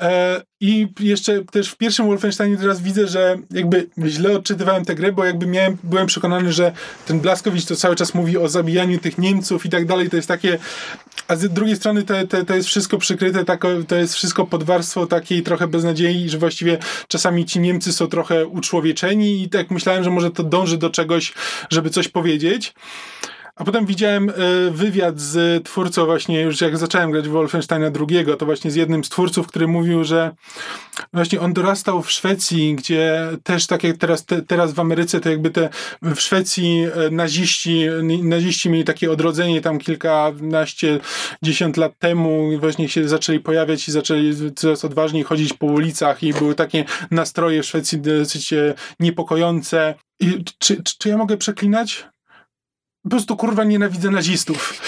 E, 0.01 0.43
I 0.61 0.89
jeszcze 1.01 1.45
też 1.45 1.71
w 1.71 1.77
pierwszym 1.77 2.07
Wolfensteinie 2.07 2.57
teraz 2.57 2.81
widzę, 2.81 3.07
że 3.07 3.37
jakby 3.51 3.87
źle 4.07 4.37
odczytywałem 4.37 4.85
tę 4.85 4.95
grę, 4.95 5.13
bo 5.13 5.25
jakby 5.25 5.47
miałem, 5.47 5.77
byłem 5.83 6.07
przekonany, 6.07 6.53
że 6.53 6.73
ten 7.07 7.21
Blaskowicz 7.21 7.65
to 7.65 7.77
cały 7.77 7.97
czas 7.97 8.15
mówi 8.15 8.39
o 8.39 8.49
zabijaniu 8.49 8.99
tych 8.99 9.19
Niemców 9.19 9.67
i 9.67 9.71
tak 9.71 9.87
dalej. 9.87 10.11
To 10.11 10.17
jest 10.17 10.29
takie. 10.29 10.59
A 11.31 11.37
z 11.37 11.49
drugiej 11.49 11.77
strony 11.77 12.03
to, 12.03 12.15
to, 12.27 12.45
to 12.45 12.55
jest 12.55 12.69
wszystko 12.69 12.99
przykryte, 12.99 13.45
to 13.89 13.97
jest 13.97 14.15
wszystko 14.15 14.47
pod 14.47 14.63
warstwą 14.63 15.07
takiej 15.07 15.43
trochę 15.43 15.69
beznadziei, 15.69 16.29
że 16.29 16.39
właściwie 16.39 16.79
czasami 17.09 17.45
ci 17.45 17.61
Niemcy 17.61 17.93
są 17.93 18.07
trochę 18.07 18.47
uczłowieczeni 18.47 19.43
i 19.43 19.49
tak 19.49 19.71
myślałem, 19.71 20.05
że 20.05 20.11
może 20.11 20.31
to 20.31 20.43
dąży 20.43 20.79
do 20.79 20.91
czegoś, 20.91 21.33
żeby 21.71 21.91
coś 21.91 22.09
powiedzieć. 22.09 22.75
A 23.61 23.65
potem 23.65 23.87
widziałem 23.87 24.31
e, 24.31 24.33
wywiad 24.71 25.21
z 25.21 25.65
twórcą 25.65 26.07
właśnie, 26.07 26.41
już 26.41 26.61
jak 26.61 26.79
zacząłem 26.79 27.11
grać 27.11 27.29
w 27.29 27.31
Wolfensteina 27.31 27.87
II, 27.87 28.27
to 28.39 28.47
właśnie 28.47 28.71
z 28.71 28.75
jednym 28.75 29.05
z 29.05 29.09
twórców, 29.09 29.47
który 29.47 29.69
mówił, 29.69 30.05
że 30.05 30.35
właśnie 31.13 31.41
on 31.41 31.53
dorastał 31.53 32.03
w 32.03 32.11
Szwecji, 32.11 32.75
gdzie 32.75 33.29
też 33.43 33.67
tak 33.67 33.85
jak 33.85 33.97
teraz, 33.97 34.25
te, 34.25 34.43
teraz 34.43 34.73
w 34.73 34.81
Ameryce, 34.81 35.21
to 35.21 35.31
jakby 35.31 35.51
te 35.51 35.69
w 36.03 36.21
Szwecji 36.21 36.87
e, 37.07 37.11
naziści, 37.11 37.87
naziści 38.23 38.71
mieli 38.71 38.85
takie 38.85 39.11
odrodzenie 39.13 39.61
tam 39.61 39.79
kilkanaście, 39.79 41.01
dziesiąt 41.43 41.77
lat 41.77 41.93
temu 41.99 42.59
właśnie 42.59 42.89
się 42.89 43.09
zaczęli 43.09 43.41
pojawiać 43.41 43.89
i 43.89 43.93
zaczęli 43.93 44.35
coraz 44.57 44.85
odważniej 44.85 45.23
chodzić 45.23 45.53
po 45.53 45.67
ulicach 45.67 46.23
i 46.23 46.33
były 46.33 46.55
takie 46.55 46.85
nastroje 47.11 47.63
w 47.63 47.67
Szwecji 47.67 48.01
dosyć 48.01 48.53
e, 48.53 48.75
niepokojące. 49.01 49.95
I 50.21 50.45
czy, 50.59 50.83
czy, 50.83 50.99
czy 50.99 51.09
ja 51.09 51.17
mogę 51.17 51.37
przeklinać? 51.37 52.10
Po 53.03 53.09
prostu 53.09 53.37
kurwa 53.37 53.65
nienawidzę 53.65 54.11
nazistów. 54.11 54.81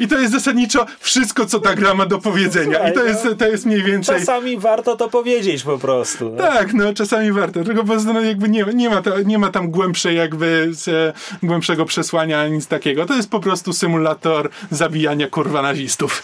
I 0.00 0.08
to 0.08 0.18
jest 0.18 0.32
zasadniczo 0.32 0.86
wszystko, 0.98 1.46
co 1.46 1.60
ta 1.60 1.74
gra 1.74 1.94
ma 1.94 2.06
do 2.06 2.18
powiedzenia. 2.18 2.90
I 2.90 2.92
to 2.92 3.04
jest, 3.04 3.26
to 3.38 3.48
jest 3.48 3.66
mniej 3.66 3.82
więcej. 3.82 4.18
Czasami 4.18 4.58
warto 4.58 4.96
to 4.96 5.08
powiedzieć 5.08 5.62
po 5.62 5.78
prostu. 5.78 6.30
No. 6.30 6.36
Tak, 6.36 6.74
no 6.74 6.94
czasami 6.94 7.32
warto. 7.32 7.64
Tylko 7.64 7.80
po 7.80 7.88
prostu 7.88 8.12
no, 8.12 8.20
jakby 8.20 8.48
nie, 8.48 8.64
nie, 8.74 8.90
ma 8.90 9.02
to, 9.02 9.22
nie 9.22 9.38
ma 9.38 9.50
tam 9.50 9.70
głębszej 9.70 10.16
jakby 10.16 10.68
z, 10.70 11.16
głębszego 11.42 11.84
przesłania, 11.84 12.48
nic 12.48 12.66
takiego. 12.66 13.06
To 13.06 13.14
jest 13.14 13.30
po 13.30 13.40
prostu 13.40 13.72
symulator 13.72 14.50
zabijania 14.70 15.28
kurwa 15.28 15.62
nazistów. 15.62 16.22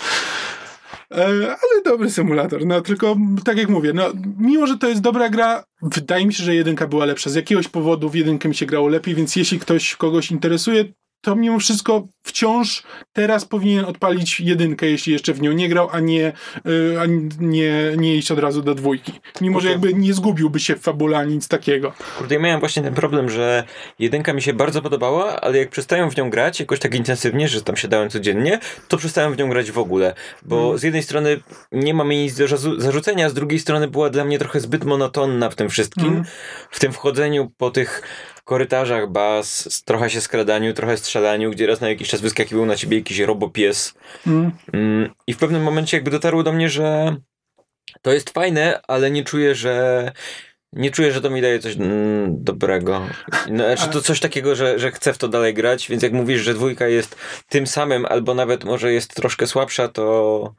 E, 1.10 1.24
ale 1.46 1.82
dobry 1.84 2.10
symulator, 2.10 2.66
no 2.66 2.80
tylko 2.80 3.16
tak 3.44 3.56
jak 3.56 3.68
mówię, 3.68 3.92
no 3.92 4.12
mimo, 4.38 4.66
że 4.66 4.78
to 4.78 4.88
jest 4.88 5.00
dobra 5.00 5.28
gra, 5.28 5.64
wydaje 5.82 6.26
mi 6.26 6.34
się, 6.34 6.44
że 6.44 6.54
jedynka 6.54 6.86
była 6.86 7.04
lepsza. 7.04 7.30
Z 7.30 7.34
jakiegoś 7.34 7.68
powodu 7.68 8.08
w 8.10 8.14
jedynkę 8.14 8.48
mi 8.48 8.54
się 8.54 8.66
grało 8.66 8.88
lepiej, 8.88 9.14
więc 9.14 9.36
jeśli 9.36 9.58
ktoś 9.58 9.96
kogoś 9.96 10.30
interesuje, 10.30 10.84
to 11.20 11.36
mimo 11.36 11.58
wszystko 11.58 12.08
wciąż 12.22 12.82
teraz 13.12 13.44
powinien 13.44 13.84
odpalić 13.84 14.40
jedynkę, 14.40 14.86
jeśli 14.86 15.12
jeszcze 15.12 15.34
w 15.34 15.40
nią 15.40 15.52
nie 15.52 15.68
grał, 15.68 15.88
a 15.92 16.00
nie, 16.00 16.32
y, 16.66 17.00
a 17.00 17.06
nie, 17.40 17.72
nie 17.96 18.16
iść 18.16 18.30
od 18.30 18.38
razu 18.38 18.62
do 18.62 18.74
dwójki. 18.74 19.12
Mimo, 19.40 19.60
że 19.60 19.70
jakby 19.70 19.94
nie 19.94 20.14
zgubiłby 20.14 20.60
się 20.60 20.76
w 20.76 20.80
fabule 20.80 21.26
nic 21.26 21.48
takiego. 21.48 21.92
Kurde, 22.18 22.34
ja 22.34 22.40
miałem 22.40 22.60
właśnie 22.60 22.82
ten 22.82 22.94
problem, 22.94 23.30
że 23.30 23.64
jedynka 23.98 24.32
mi 24.32 24.42
się 24.42 24.52
bardzo 24.52 24.82
podobała, 24.82 25.40
ale 25.40 25.58
jak 25.58 25.70
przestałem 25.70 26.10
w 26.10 26.16
nią 26.16 26.30
grać 26.30 26.60
jakoś 26.60 26.78
tak 26.78 26.94
intensywnie, 26.94 27.48
że 27.48 27.62
tam 27.62 27.76
siadałem 27.76 28.10
codziennie, 28.10 28.58
to 28.88 28.96
przestałem 28.96 29.34
w 29.34 29.38
nią 29.38 29.48
grać 29.48 29.70
w 29.70 29.78
ogóle. 29.78 30.14
Bo 30.42 30.78
z 30.78 30.82
jednej 30.82 31.02
strony 31.02 31.40
nie 31.72 31.94
ma 31.94 32.04
mi 32.04 32.16
nic 32.16 32.36
do 32.36 32.46
zarzucenia, 32.78 33.30
z 33.30 33.34
drugiej 33.34 33.58
strony 33.58 33.88
była 33.88 34.10
dla 34.10 34.24
mnie 34.24 34.38
trochę 34.38 34.60
zbyt 34.60 34.84
monotonna 34.84 35.50
w 35.50 35.54
tym 35.54 35.68
wszystkim. 35.68 36.06
Mhm. 36.06 36.24
W 36.70 36.80
tym 36.80 36.92
wchodzeniu 36.92 37.52
po 37.56 37.70
tych 37.70 38.02
korytarzach 38.46 39.10
baz, 39.10 39.66
s- 39.66 39.82
trochę 39.84 40.10
się 40.10 40.20
skradaniu, 40.20 40.72
trochę 40.74 40.96
strzelaniu, 40.96 41.50
gdzie 41.50 41.66
raz 41.66 41.80
na 41.80 41.88
jakiś 41.88 42.08
czas 42.08 42.20
wyskakiwał 42.20 42.66
na 42.66 42.76
ciebie 42.76 42.96
jakiś 42.98 43.18
robopies. 43.18 43.94
Mm. 44.26 44.50
Mm, 44.72 45.10
I 45.26 45.34
w 45.34 45.38
pewnym 45.38 45.62
momencie 45.62 45.96
jakby 45.96 46.10
dotarło 46.10 46.42
do 46.42 46.52
mnie, 46.52 46.68
że 46.68 47.16
to 48.02 48.12
jest 48.12 48.30
fajne, 48.30 48.80
ale 48.88 49.10
nie 49.10 49.24
czuję, 49.24 49.54
że 49.54 50.12
nie 50.72 50.90
czuję, 50.90 51.12
że 51.12 51.20
to 51.20 51.30
mi 51.30 51.42
daje 51.42 51.58
coś 51.58 51.76
mm, 51.76 52.44
dobrego. 52.44 53.06
No, 53.50 53.64
znaczy 53.64 53.88
to 53.92 54.00
coś 54.00 54.20
takiego, 54.20 54.54
że, 54.56 54.78
że 54.78 54.90
chcę 54.92 55.12
w 55.12 55.18
to 55.18 55.28
dalej 55.28 55.54
grać, 55.54 55.88
więc 55.88 56.02
jak 56.02 56.12
mówisz, 56.12 56.40
że 56.40 56.54
dwójka 56.54 56.88
jest 56.88 57.16
tym 57.48 57.66
samym, 57.66 58.06
albo 58.06 58.34
nawet 58.34 58.64
może 58.64 58.92
jest 58.92 59.14
troszkę 59.14 59.46
słabsza, 59.46 59.88
to... 59.88 60.54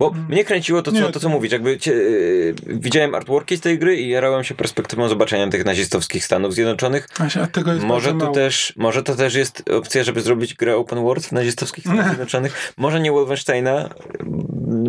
Bo 0.00 0.10
mnie 0.28 0.44
kręciło 0.44 0.82
to, 0.82 0.92
co, 0.92 1.00
Nie. 1.00 1.08
to, 1.12 1.20
co 1.20 1.28
mówić. 1.28 1.52
Jakby 1.52 1.78
cie, 1.78 1.92
yy, 1.92 2.54
widziałem 2.66 3.14
artworki 3.14 3.56
z 3.56 3.60
tej 3.60 3.78
gry 3.78 3.96
i 3.96 4.08
jarałem 4.08 4.44
się 4.44 4.54
perspektywą 4.54 5.08
zobaczenia 5.08 5.48
tych 5.48 5.64
nazistowskich 5.64 6.24
Stanów 6.24 6.54
Zjednoczonych. 6.54 7.08
A 7.42 7.46
tego 7.46 7.72
jest 7.72 7.84
Może 7.84 8.08
to, 8.10 8.14
mało. 8.16 8.34
też, 8.34 8.72
może 8.76 9.02
to 9.02 9.14
też 9.14 9.34
jest 9.34 9.70
opcja, 9.70 10.04
żeby 10.04 10.20
zrobić 10.20 10.54
grę 10.54 10.76
open 10.76 11.02
world 11.02 11.26
w 11.26 11.32
nazistowskich 11.32 11.84
Stanach 11.84 12.06
Zjednoczonych. 12.08 12.72
Może 12.76 13.00
nie 13.00 13.12
Wolfensteina. 13.12 13.88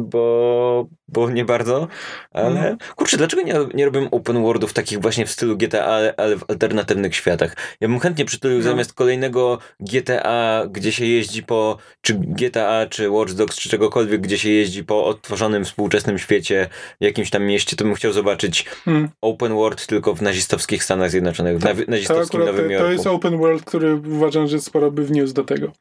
bo, 0.01 0.87
bo 1.07 1.29
nie 1.29 1.45
bardzo, 1.45 1.87
ale 2.31 2.47
Mhm. 2.49 2.77
kurczę, 2.95 3.17
dlaczego 3.17 3.41
nie, 3.41 3.53
nie 3.73 3.85
robią 3.85 4.09
open 4.09 4.43
worldów 4.43 4.73
takich 4.73 4.99
właśnie 4.99 5.25
w 5.25 5.31
stylu 5.31 5.57
GTA, 5.57 5.85
ale, 5.85 6.13
ale 6.17 6.35
w 6.37 6.43
alternatywnych 6.47 7.15
światach? 7.15 7.55
Ja 7.81 7.87
bym 7.87 7.99
chętnie 7.99 8.25
przytulił 8.25 8.57
No. 8.57 8.63
zamiast 8.63 8.93
kolejnego 8.93 9.59
GTA, 9.79 10.63
gdzie 10.71 10.91
się 10.91 11.05
jeździ 11.05 11.43
po, 11.43 11.77
czy 12.01 12.13
GTA, 12.13 12.85
czy 12.89 13.09
Watch 13.09 13.33
Dogs, 13.33 13.57
czy 13.57 13.69
czegokolwiek, 13.69 14.21
gdzie 14.21 14.37
się 14.37 14.49
jeździ 14.49 14.83
po 14.83 14.96
odtworzonym 15.05 15.65
współczesnym 15.65 16.19
świecie, 16.19 16.69
w 17.01 17.03
jakimś 17.03 17.29
tam 17.29 17.43
mieście, 17.43 17.75
to 17.75 17.83
bym 17.85 17.95
chciał 17.95 18.13
zobaczyć 18.13 18.65
Hmm. 18.85 19.09
open 19.21 19.53
world 19.53 19.85
tylko 19.87 20.15
w 20.15 20.21
nazistowskich 20.21 20.83
Stanach 20.83 21.11
Zjednoczonych, 21.11 21.57
w 21.57 21.61
To 21.61 21.67
nazistowskim 21.87 22.39
akurat 22.41 22.55
Nowym 22.55 22.65
to, 22.65 22.71
Jorku. 22.71 22.87
to 22.87 22.91
jest 22.91 23.07
open 23.07 23.37
world, 23.37 23.63
który 23.65 23.95
uważam, 23.95 24.47
że 24.47 24.61
sporo 24.61 24.91
by 24.91 25.03
wniósł 25.05 25.33
do 25.33 25.43
tego. 25.43 25.71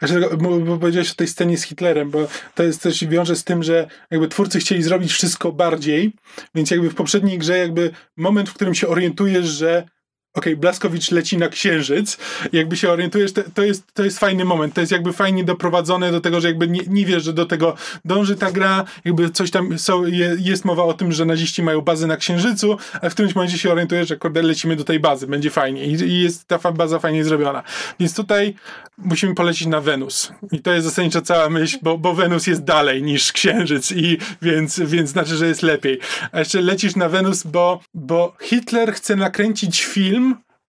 A 0.00 0.06
że, 0.06 0.20
bo, 0.20 0.58
bo 0.58 0.78
powiedziałeś 0.78 1.10
o 1.10 1.14
tej 1.14 1.26
scenie 1.26 1.58
z 1.58 1.62
Hitlerem, 1.62 2.10
bo 2.10 2.26
to 2.54 2.62
jest 2.62 2.82
też 2.82 3.04
wiąże 3.04 3.36
z 3.36 3.44
tym, 3.44 3.62
że 3.62 3.88
jakby 4.10 4.28
twórcy 4.28 4.58
chcieli 4.58 4.82
zrobić 4.82 5.12
wszystko 5.12 5.52
bardziej, 5.52 6.12
więc 6.54 6.70
jakby 6.70 6.90
w 6.90 6.94
poprzedniej 6.94 7.38
grze 7.38 7.58
jakby 7.58 7.90
moment, 8.16 8.48
w 8.48 8.54
którym 8.54 8.74
się 8.74 8.88
orientujesz, 8.88 9.46
że 9.46 9.84
okej, 10.34 10.56
Blaskowicz 10.56 11.10
leci 11.10 11.38
na 11.38 11.48
księżyc, 11.48 12.18
jakby 12.52 12.76
się 12.76 12.90
orientujesz, 12.90 13.32
to, 13.32 13.42
to, 13.54 13.62
jest, 13.62 13.94
to 13.94 14.04
jest 14.04 14.18
fajny 14.18 14.44
moment, 14.44 14.74
to 14.74 14.80
jest 14.80 14.92
jakby 14.92 15.12
fajnie 15.12 15.44
doprowadzone 15.44 16.12
do 16.12 16.20
tego, 16.20 16.40
że 16.40 16.48
jakby 16.48 16.68
nie, 16.68 16.80
nie 16.86 17.06
wiesz, 17.06 17.24
że 17.24 17.32
do 17.32 17.46
tego 17.46 17.76
dąży 18.04 18.36
ta 18.36 18.52
gra, 18.52 18.84
jakby 19.04 19.30
coś 19.30 19.50
tam 19.50 19.78
są, 19.78 20.06
je, 20.06 20.36
jest 20.38 20.64
mowa 20.64 20.84
o 20.84 20.92
tym, 20.92 21.12
że 21.12 21.24
naziści 21.24 21.62
mają 21.62 21.80
bazę 21.80 22.06
na 22.06 22.16
księżycu, 22.16 22.76
a 23.02 23.10
w 23.10 23.12
którymś 23.12 23.34
momencie 23.34 23.58
się 23.58 23.72
orientujesz, 23.72 24.08
że 24.08 24.16
kurde, 24.16 24.42
lecimy 24.42 24.76
do 24.76 24.84
tej 24.84 25.00
bazy, 25.00 25.26
będzie 25.26 25.50
fajnie 25.50 25.86
i, 25.86 25.92
i 25.92 26.22
jest 26.22 26.48
ta 26.48 26.72
baza 26.72 26.98
fajnie 26.98 27.24
zrobiona. 27.24 27.62
Więc 28.00 28.14
tutaj 28.14 28.54
musimy 28.98 29.34
polecieć 29.34 29.68
na 29.68 29.80
Wenus. 29.80 30.32
I 30.52 30.60
to 30.60 30.72
jest 30.72 30.86
zasadniczo 30.86 31.22
cała 31.22 31.50
myśl, 31.50 31.78
bo, 31.82 31.98
bo 31.98 32.14
Wenus 32.14 32.46
jest 32.46 32.64
dalej 32.64 33.02
niż 33.02 33.32
księżyc 33.32 33.92
i 33.92 34.18
więc, 34.42 34.80
więc 34.80 35.10
znaczy, 35.10 35.36
że 35.36 35.46
jest 35.46 35.62
lepiej. 35.62 35.98
A 36.32 36.38
jeszcze 36.38 36.60
lecisz 36.60 36.96
na 36.96 37.08
Wenus, 37.08 37.42
bo, 37.42 37.80
bo 37.94 38.36
Hitler 38.42 38.92
chce 38.92 39.16
nakręcić 39.16 39.84
film 39.84 40.23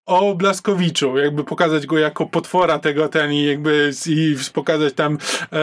o 0.05 0.35
Blaskowiczu, 0.35 1.17
jakby 1.17 1.43
pokazać 1.43 1.85
go 1.85 1.97
jako 1.97 2.25
potwora 2.25 2.79
tego 2.79 3.09
ten 3.09 3.33
i 3.33 3.43
jakby 3.45 3.91
i 4.05 4.35
pokazać 4.53 4.93
tam 4.93 5.17
e, 5.53 5.57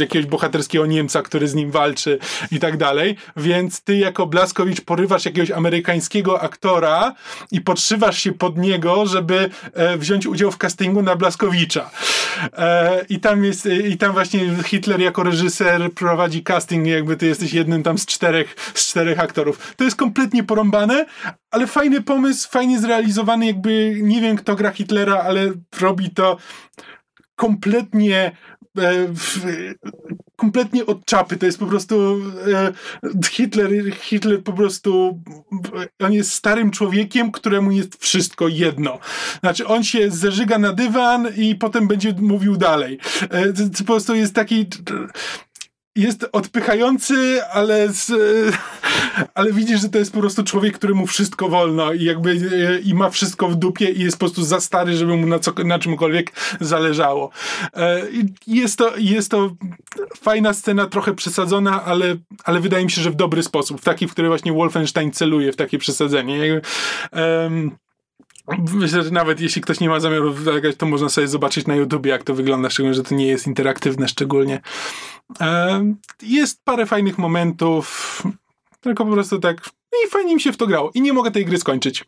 jakiegoś 0.00 0.26
bohaterskiego 0.26 0.86
Niemca, 0.86 1.22
który 1.22 1.48
z 1.48 1.54
nim 1.54 1.70
walczy 1.70 2.18
i 2.50 2.58
tak 2.58 2.76
dalej, 2.76 3.16
więc 3.36 3.80
ty 3.80 3.96
jako 3.96 4.26
Blaskowicz 4.26 4.80
porywasz 4.80 5.24
jakiegoś 5.24 5.50
amerykańskiego 5.50 6.42
aktora 6.42 7.14
i 7.50 7.60
podszywasz 7.60 8.18
się 8.18 8.32
pod 8.32 8.58
niego, 8.58 9.06
żeby 9.06 9.50
e, 9.74 9.96
wziąć 9.96 10.26
udział 10.26 10.50
w 10.50 10.58
castingu 10.58 11.02
na 11.02 11.16
Blaskowicza. 11.16 11.90
E, 12.52 13.04
I 13.08 13.20
tam 13.20 13.44
jest, 13.44 13.66
i 13.66 13.96
tam 13.96 14.12
właśnie 14.12 14.40
Hitler 14.64 15.00
jako 15.00 15.22
reżyser 15.22 15.92
prowadzi 15.92 16.42
casting, 16.42 16.86
jakby 16.86 17.16
ty 17.16 17.26
jesteś 17.26 17.52
jednym 17.52 17.82
tam 17.82 17.98
z 17.98 18.06
czterech, 18.06 18.72
z 18.74 18.86
czterech 18.86 19.20
aktorów. 19.20 19.74
To 19.76 19.84
jest 19.84 19.96
kompletnie 19.96 20.44
porąbane, 20.44 21.06
ale 21.50 21.66
fajny 21.66 22.02
pomysł, 22.02 22.48
fajnie 22.50 22.80
zrealizowany, 22.80 23.46
jakby 23.46 23.59
nie 24.02 24.20
wiem 24.20 24.36
kto 24.36 24.56
gra 24.56 24.70
Hitlera, 24.70 25.22
ale 25.22 25.52
robi 25.80 26.10
to 26.10 26.36
kompletnie 27.36 28.36
e, 28.78 29.06
w, 29.14 29.46
kompletnie 30.36 30.86
od 30.86 31.04
czapy. 31.04 31.36
To 31.36 31.46
jest 31.46 31.58
po 31.58 31.66
prostu 31.66 32.20
e, 32.52 32.72
Hitler, 33.30 33.70
Hitler 33.94 34.42
po 34.42 34.52
prostu 34.52 35.20
on 35.98 36.12
jest 36.12 36.32
starym 36.32 36.70
człowiekiem, 36.70 37.32
któremu 37.32 37.70
jest 37.70 38.02
wszystko 38.02 38.48
jedno. 38.48 38.98
Znaczy 39.40 39.66
on 39.66 39.84
się 39.84 40.10
zeżyga 40.10 40.58
na 40.58 40.72
dywan 40.72 41.28
i 41.36 41.54
potem 41.54 41.88
będzie 41.88 42.14
mówił 42.18 42.56
dalej. 42.56 42.98
E, 43.30 43.52
to, 43.52 43.62
to 43.62 43.78
po 43.78 43.84
prostu 43.84 44.14
jest 44.14 44.34
taki 44.34 44.66
jest 45.96 46.26
odpychający, 46.32 47.44
ale, 47.52 47.88
z, 47.88 48.12
ale 49.34 49.52
widzisz, 49.52 49.80
że 49.80 49.88
to 49.88 49.98
jest 49.98 50.12
po 50.12 50.20
prostu 50.20 50.44
człowiek, 50.44 50.74
któremu 50.74 51.06
wszystko 51.06 51.48
wolno 51.48 51.92
i 51.92 52.04
jakby 52.04 52.30
e, 52.30 52.78
i 52.78 52.94
ma 52.94 53.10
wszystko 53.10 53.48
w 53.48 53.56
dupie 53.56 53.90
i 53.90 54.00
jest 54.00 54.16
po 54.16 54.26
prostu 54.26 54.42
za 54.42 54.60
stary, 54.60 54.96
żeby 54.96 55.16
mu 55.16 55.26
na, 55.26 55.38
co, 55.38 55.52
na 55.64 55.78
czymkolwiek 55.78 56.32
zależało. 56.60 57.30
E, 57.76 58.02
Jest 58.46 58.78
to, 58.78 58.96
jest 58.96 59.30
to 59.30 59.50
fajna 60.16 60.52
scena, 60.52 60.86
trochę 60.86 61.14
przesadzona, 61.14 61.84
ale, 61.84 62.16
ale 62.44 62.60
wydaje 62.60 62.84
mi 62.84 62.90
się, 62.90 63.02
że 63.02 63.10
w 63.10 63.14
dobry 63.14 63.42
sposób, 63.42 63.80
w 63.80 63.84
taki, 63.84 64.08
w 64.08 64.12
który 64.12 64.28
właśnie 64.28 64.52
Wolfenstein 64.52 65.12
celuje 65.12 65.52
w 65.52 65.56
takie 65.56 65.78
przesadzenie. 65.78 66.60
Em, 67.12 67.70
Myślę, 68.74 69.02
że 69.02 69.10
nawet 69.10 69.40
jeśli 69.40 69.62
ktoś 69.62 69.80
nie 69.80 69.88
ma 69.88 70.00
zamiaru 70.00 70.32
zagrać, 70.32 70.76
to 70.76 70.86
można 70.86 71.08
sobie 71.08 71.28
zobaczyć 71.28 71.66
na 71.66 71.74
YouTubie, 71.74 72.10
jak 72.10 72.22
to 72.22 72.34
wygląda, 72.34 72.70
szczególnie, 72.70 72.94
że 72.94 73.02
to 73.02 73.14
nie 73.14 73.26
jest 73.26 73.46
interaktywne 73.46 74.08
szczególnie. 74.08 74.60
Jest 76.22 76.64
parę 76.64 76.86
fajnych 76.86 77.18
momentów, 77.18 78.22
tylko 78.80 79.06
po 79.06 79.12
prostu 79.12 79.38
tak 79.38 79.70
no 79.92 79.98
i 80.06 80.10
fajnie 80.10 80.34
mi 80.34 80.40
się 80.40 80.52
w 80.52 80.56
to 80.56 80.66
grało. 80.66 80.90
I 80.94 81.00
nie 81.00 81.12
mogę 81.12 81.30
tej 81.30 81.44
gry 81.44 81.58
skończyć, 81.58 82.04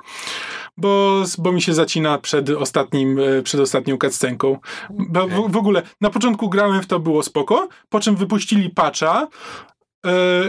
bo, 0.77 1.23
bo 1.39 1.53
mi 1.53 1.63
się 1.63 1.75
zacina 1.75 2.19
przed 2.19 2.51
ostatnim, 2.51 3.19
e, 3.19 3.43
przed 3.43 3.61
ostatnią 3.61 3.99
cutscenką. 3.99 4.59
W, 4.91 5.53
w 5.53 5.57
ogóle 5.57 5.83
na 6.01 6.11
początku 6.11 6.49
grałem 6.49 6.83
w 6.83 6.87
to, 6.87 7.01
było 7.01 7.23
spoko, 7.23 7.69
po 7.89 8.01
czym 8.01 8.17
wypuścili 8.17 8.71
patcha, 8.71 9.29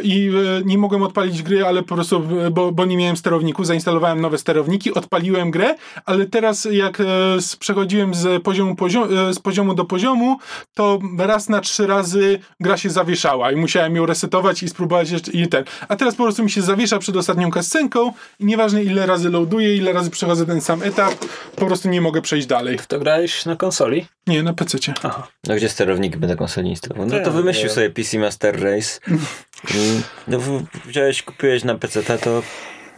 i 0.03 0.30
e, 0.59 0.61
nie 0.65 0.77
mogłem 0.77 1.03
odpalić 1.03 1.43
gry, 1.43 1.65
ale 1.65 1.84
po 1.84 1.95
prostu, 1.95 2.23
e, 2.45 2.51
bo, 2.51 2.71
bo 2.71 2.85
nie 2.85 2.97
miałem 2.97 3.17
sterowniku, 3.17 3.63
zainstalowałem 3.63 4.21
nowe 4.21 4.38
sterowniki, 4.38 4.93
odpaliłem 4.93 5.51
grę, 5.51 5.75
ale 6.05 6.25
teraz 6.25 6.67
jak 6.71 6.99
e, 6.99 7.03
z- 7.41 7.55
przechodziłem 7.55 8.13
z 8.13 8.43
poziomu, 8.43 8.75
poziom, 8.75 9.09
e, 9.30 9.34
z 9.34 9.39
poziomu 9.39 9.73
do 9.75 9.85
poziomu, 9.85 10.38
to 10.73 10.99
raz 11.17 11.49
na 11.49 11.59
trzy 11.61 11.88
razy 11.88 12.39
gra 12.59 12.77
się 12.77 12.89
zawieszała 12.89 13.51
i 13.51 13.55
musiałem 13.55 13.95
ją 13.95 14.05
resetować 14.05 14.63
i 14.63 14.69
spróbować 14.69 15.09
jeszcze 15.11 15.31
i 15.31 15.47
ten. 15.47 15.63
A 15.88 15.95
teraz 15.95 16.15
po 16.15 16.23
prostu 16.23 16.43
mi 16.43 16.51
się 16.51 16.61
zawiesza 16.61 16.99
przed 16.99 17.15
ostatnią 17.15 17.51
kascenką 17.51 18.13
i 18.39 18.45
nieważne 18.45 18.84
ile 18.84 19.05
razy 19.05 19.30
loaduję, 19.30 19.75
ile 19.77 19.93
razy 19.93 20.09
przechodzę 20.09 20.45
ten 20.45 20.61
sam 20.61 20.84
etap, 20.84 21.13
po 21.55 21.65
prostu 21.65 21.89
nie 21.89 22.01
mogę 22.01 22.21
przejść 22.21 22.47
dalej. 22.47 22.80
To 22.88 22.99
grałeś 22.99 23.45
na 23.45 23.55
konsoli? 23.55 24.05
Nie, 24.27 24.43
na 24.43 24.53
PC. 24.53 24.77
Aha. 25.03 25.27
No 25.47 25.55
gdzie 25.55 25.69
sterownik 25.69 26.17
by 26.17 26.27
na 26.27 26.35
konsoli 26.35 26.69
instalował? 26.69 27.07
No 27.07 27.19
to 27.25 27.31
wymyślił 27.31 27.67
nie. 27.67 27.73
sobie 27.73 27.89
PC 27.89 28.19
Master 28.19 28.63
Race. 28.63 28.99
I, 29.76 30.02
No 30.27 30.40
wziąłeś, 30.85 31.23
kupiłeś 31.23 31.64
na 31.64 31.76
PC, 31.76 32.18
to 32.18 32.41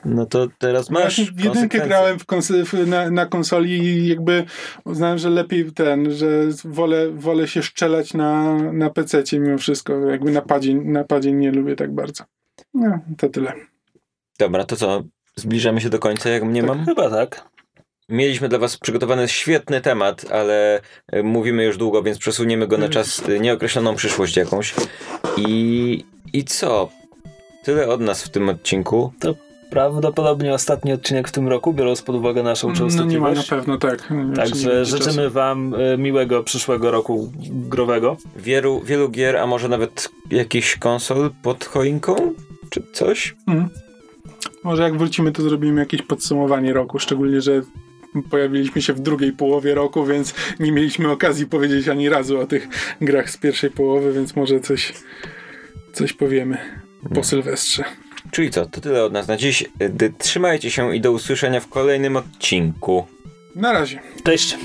no 0.06 0.26
to 0.26 0.48
teraz 0.58 0.90
masz 0.90 1.02
Właśnie 1.02 1.26
w 1.26 1.44
jedynkę 1.44 1.80
grałem 1.80 2.20
w 2.20 2.26
kons- 2.26 2.66
w, 2.66 2.88
na, 2.88 3.12
na 3.12 3.26
konsoli 3.26 3.72
i 3.72 4.08
jakby 4.08 4.46
uznałem, 4.86 5.18
że 5.18 5.30
lepiej 5.30 5.72
ten, 5.72 6.12
że 6.12 6.28
wolę, 6.66 7.12
wolę 7.12 7.48
się 7.48 7.64
szczelać 7.64 8.14
na, 8.14 8.56
na 8.74 8.90
PC 8.90 9.24
mimo 9.34 9.58
wszystko. 9.58 10.00
Jakby 10.00 10.32
na 10.32 10.42
padzie, 10.42 10.76
na 10.76 11.04
padzie 11.04 11.32
nie 11.32 11.52
lubię 11.52 11.76
tak 11.76 11.94
bardzo. 11.94 12.24
No, 12.74 13.00
to 13.18 13.30
tyle. 13.30 13.54
Dobra, 14.40 14.64
to 14.64 14.76
co? 14.76 15.04
Zbliżamy 15.36 15.82
się 15.82 15.90
do 15.90 16.00
końca, 16.00 16.30
jak 16.30 16.44
mnie 16.44 16.64
mam? 16.64 16.86
Chyba 16.86 17.10
tak. 17.10 17.50
Mieliśmy 18.10 18.50
dla 18.50 18.60
was 18.60 18.78
przygotowany 18.78 19.28
świetny 19.28 19.82
temat, 19.82 20.32
ale 20.32 20.82
e, 21.08 21.24
mówimy 21.24 21.64
już 21.64 21.78
długo, 21.78 22.04
więc 22.04 22.18
przesuniemy 22.18 22.68
go 22.68 22.78
na 22.78 22.90
czas 22.90 23.30
e, 23.30 23.40
nieokreśloną 23.40 23.96
przyszłość 23.96 24.38
jakąś. 24.38 24.74
I, 25.38 26.06
i 26.38 26.44
co? 26.44 26.90
Tyle 27.64 27.88
od 27.88 28.02
nas 28.02 28.24
w 28.24 28.30
tym 28.30 28.50
odcinku. 28.50 29.14
Prawdopodobnie 29.70 30.54
ostatni 30.54 30.94
odcinek 30.94 31.28
w 31.28 31.32
tym 31.32 31.48
roku, 31.48 31.74
biorąc 31.74 32.02
pod 32.02 32.16
uwagę 32.16 32.44
naszą 32.44 32.74
No 32.80 33.06
nie 33.06 33.20
ma 33.20 33.30
na 33.30 33.36
częstotliwość. 33.36 33.50
pewno, 33.50 33.78
tak. 33.78 34.08
Także 34.36 34.86
życzymy 34.86 35.14
czasu. 35.14 35.32
wam 35.32 35.76
e, 35.76 35.98
miłego 35.98 36.44
przyszłego 36.44 36.92
roku 36.92 37.32
growego. 37.50 38.18
Wielu, 38.36 38.82
wielu 38.82 39.10
gier, 39.10 39.38
a 39.38 39.48
może 39.48 39.70
nawet 39.70 40.10
jakiś 40.32 40.76
konsol 40.76 41.32
pod 41.44 41.66
choinką? 41.66 42.34
Czy 42.70 42.84
coś? 42.94 43.36
Mhm. 43.48 43.70
Może 44.64 44.84
jak 44.84 44.98
wrócimy, 44.98 45.32
to 45.32 45.42
zrobimy 45.42 45.82
jakieś 45.82 46.02
podsumowanie 46.02 46.74
roku, 46.74 47.00
szczególnie, 47.00 47.42
że 47.42 47.62
pojawiliśmy 48.30 48.82
się 48.82 48.94
w 48.94 49.00
drugiej 49.00 49.34
połowie 49.34 49.76
roku, 49.76 50.06
więc 50.06 50.34
nie 50.60 50.72
mieliśmy 50.72 51.12
okazji 51.12 51.48
powiedzieć 51.48 51.88
ani 51.88 52.10
razu 52.10 52.40
o 52.40 52.46
tych 52.46 52.68
grach 53.02 53.30
z 53.30 53.38
pierwszej 53.38 53.72
połowy, 53.72 54.14
więc 54.14 54.36
może 54.36 54.60
coś, 54.60 54.94
coś 55.96 56.14
powiemy 56.14 56.58
po 57.14 57.24
Sylwestrze. 57.24 57.84
Czyli 58.32 58.50
co? 58.52 58.66
To 58.66 58.82
tyle 58.82 59.04
od 59.04 59.14
nas 59.14 59.28
na 59.28 59.38
dziś. 59.38 59.66
D- 59.90 60.10
Trzymajcie 60.18 60.72
się 60.72 60.96
i 60.96 61.02
do 61.02 61.12
usłyszenia 61.12 61.60
w 61.60 61.68
kolejnym 61.68 62.16
odcinku. 62.18 63.08
Na 63.56 63.72
razie. 63.74 64.00
Cześć! 64.24 64.58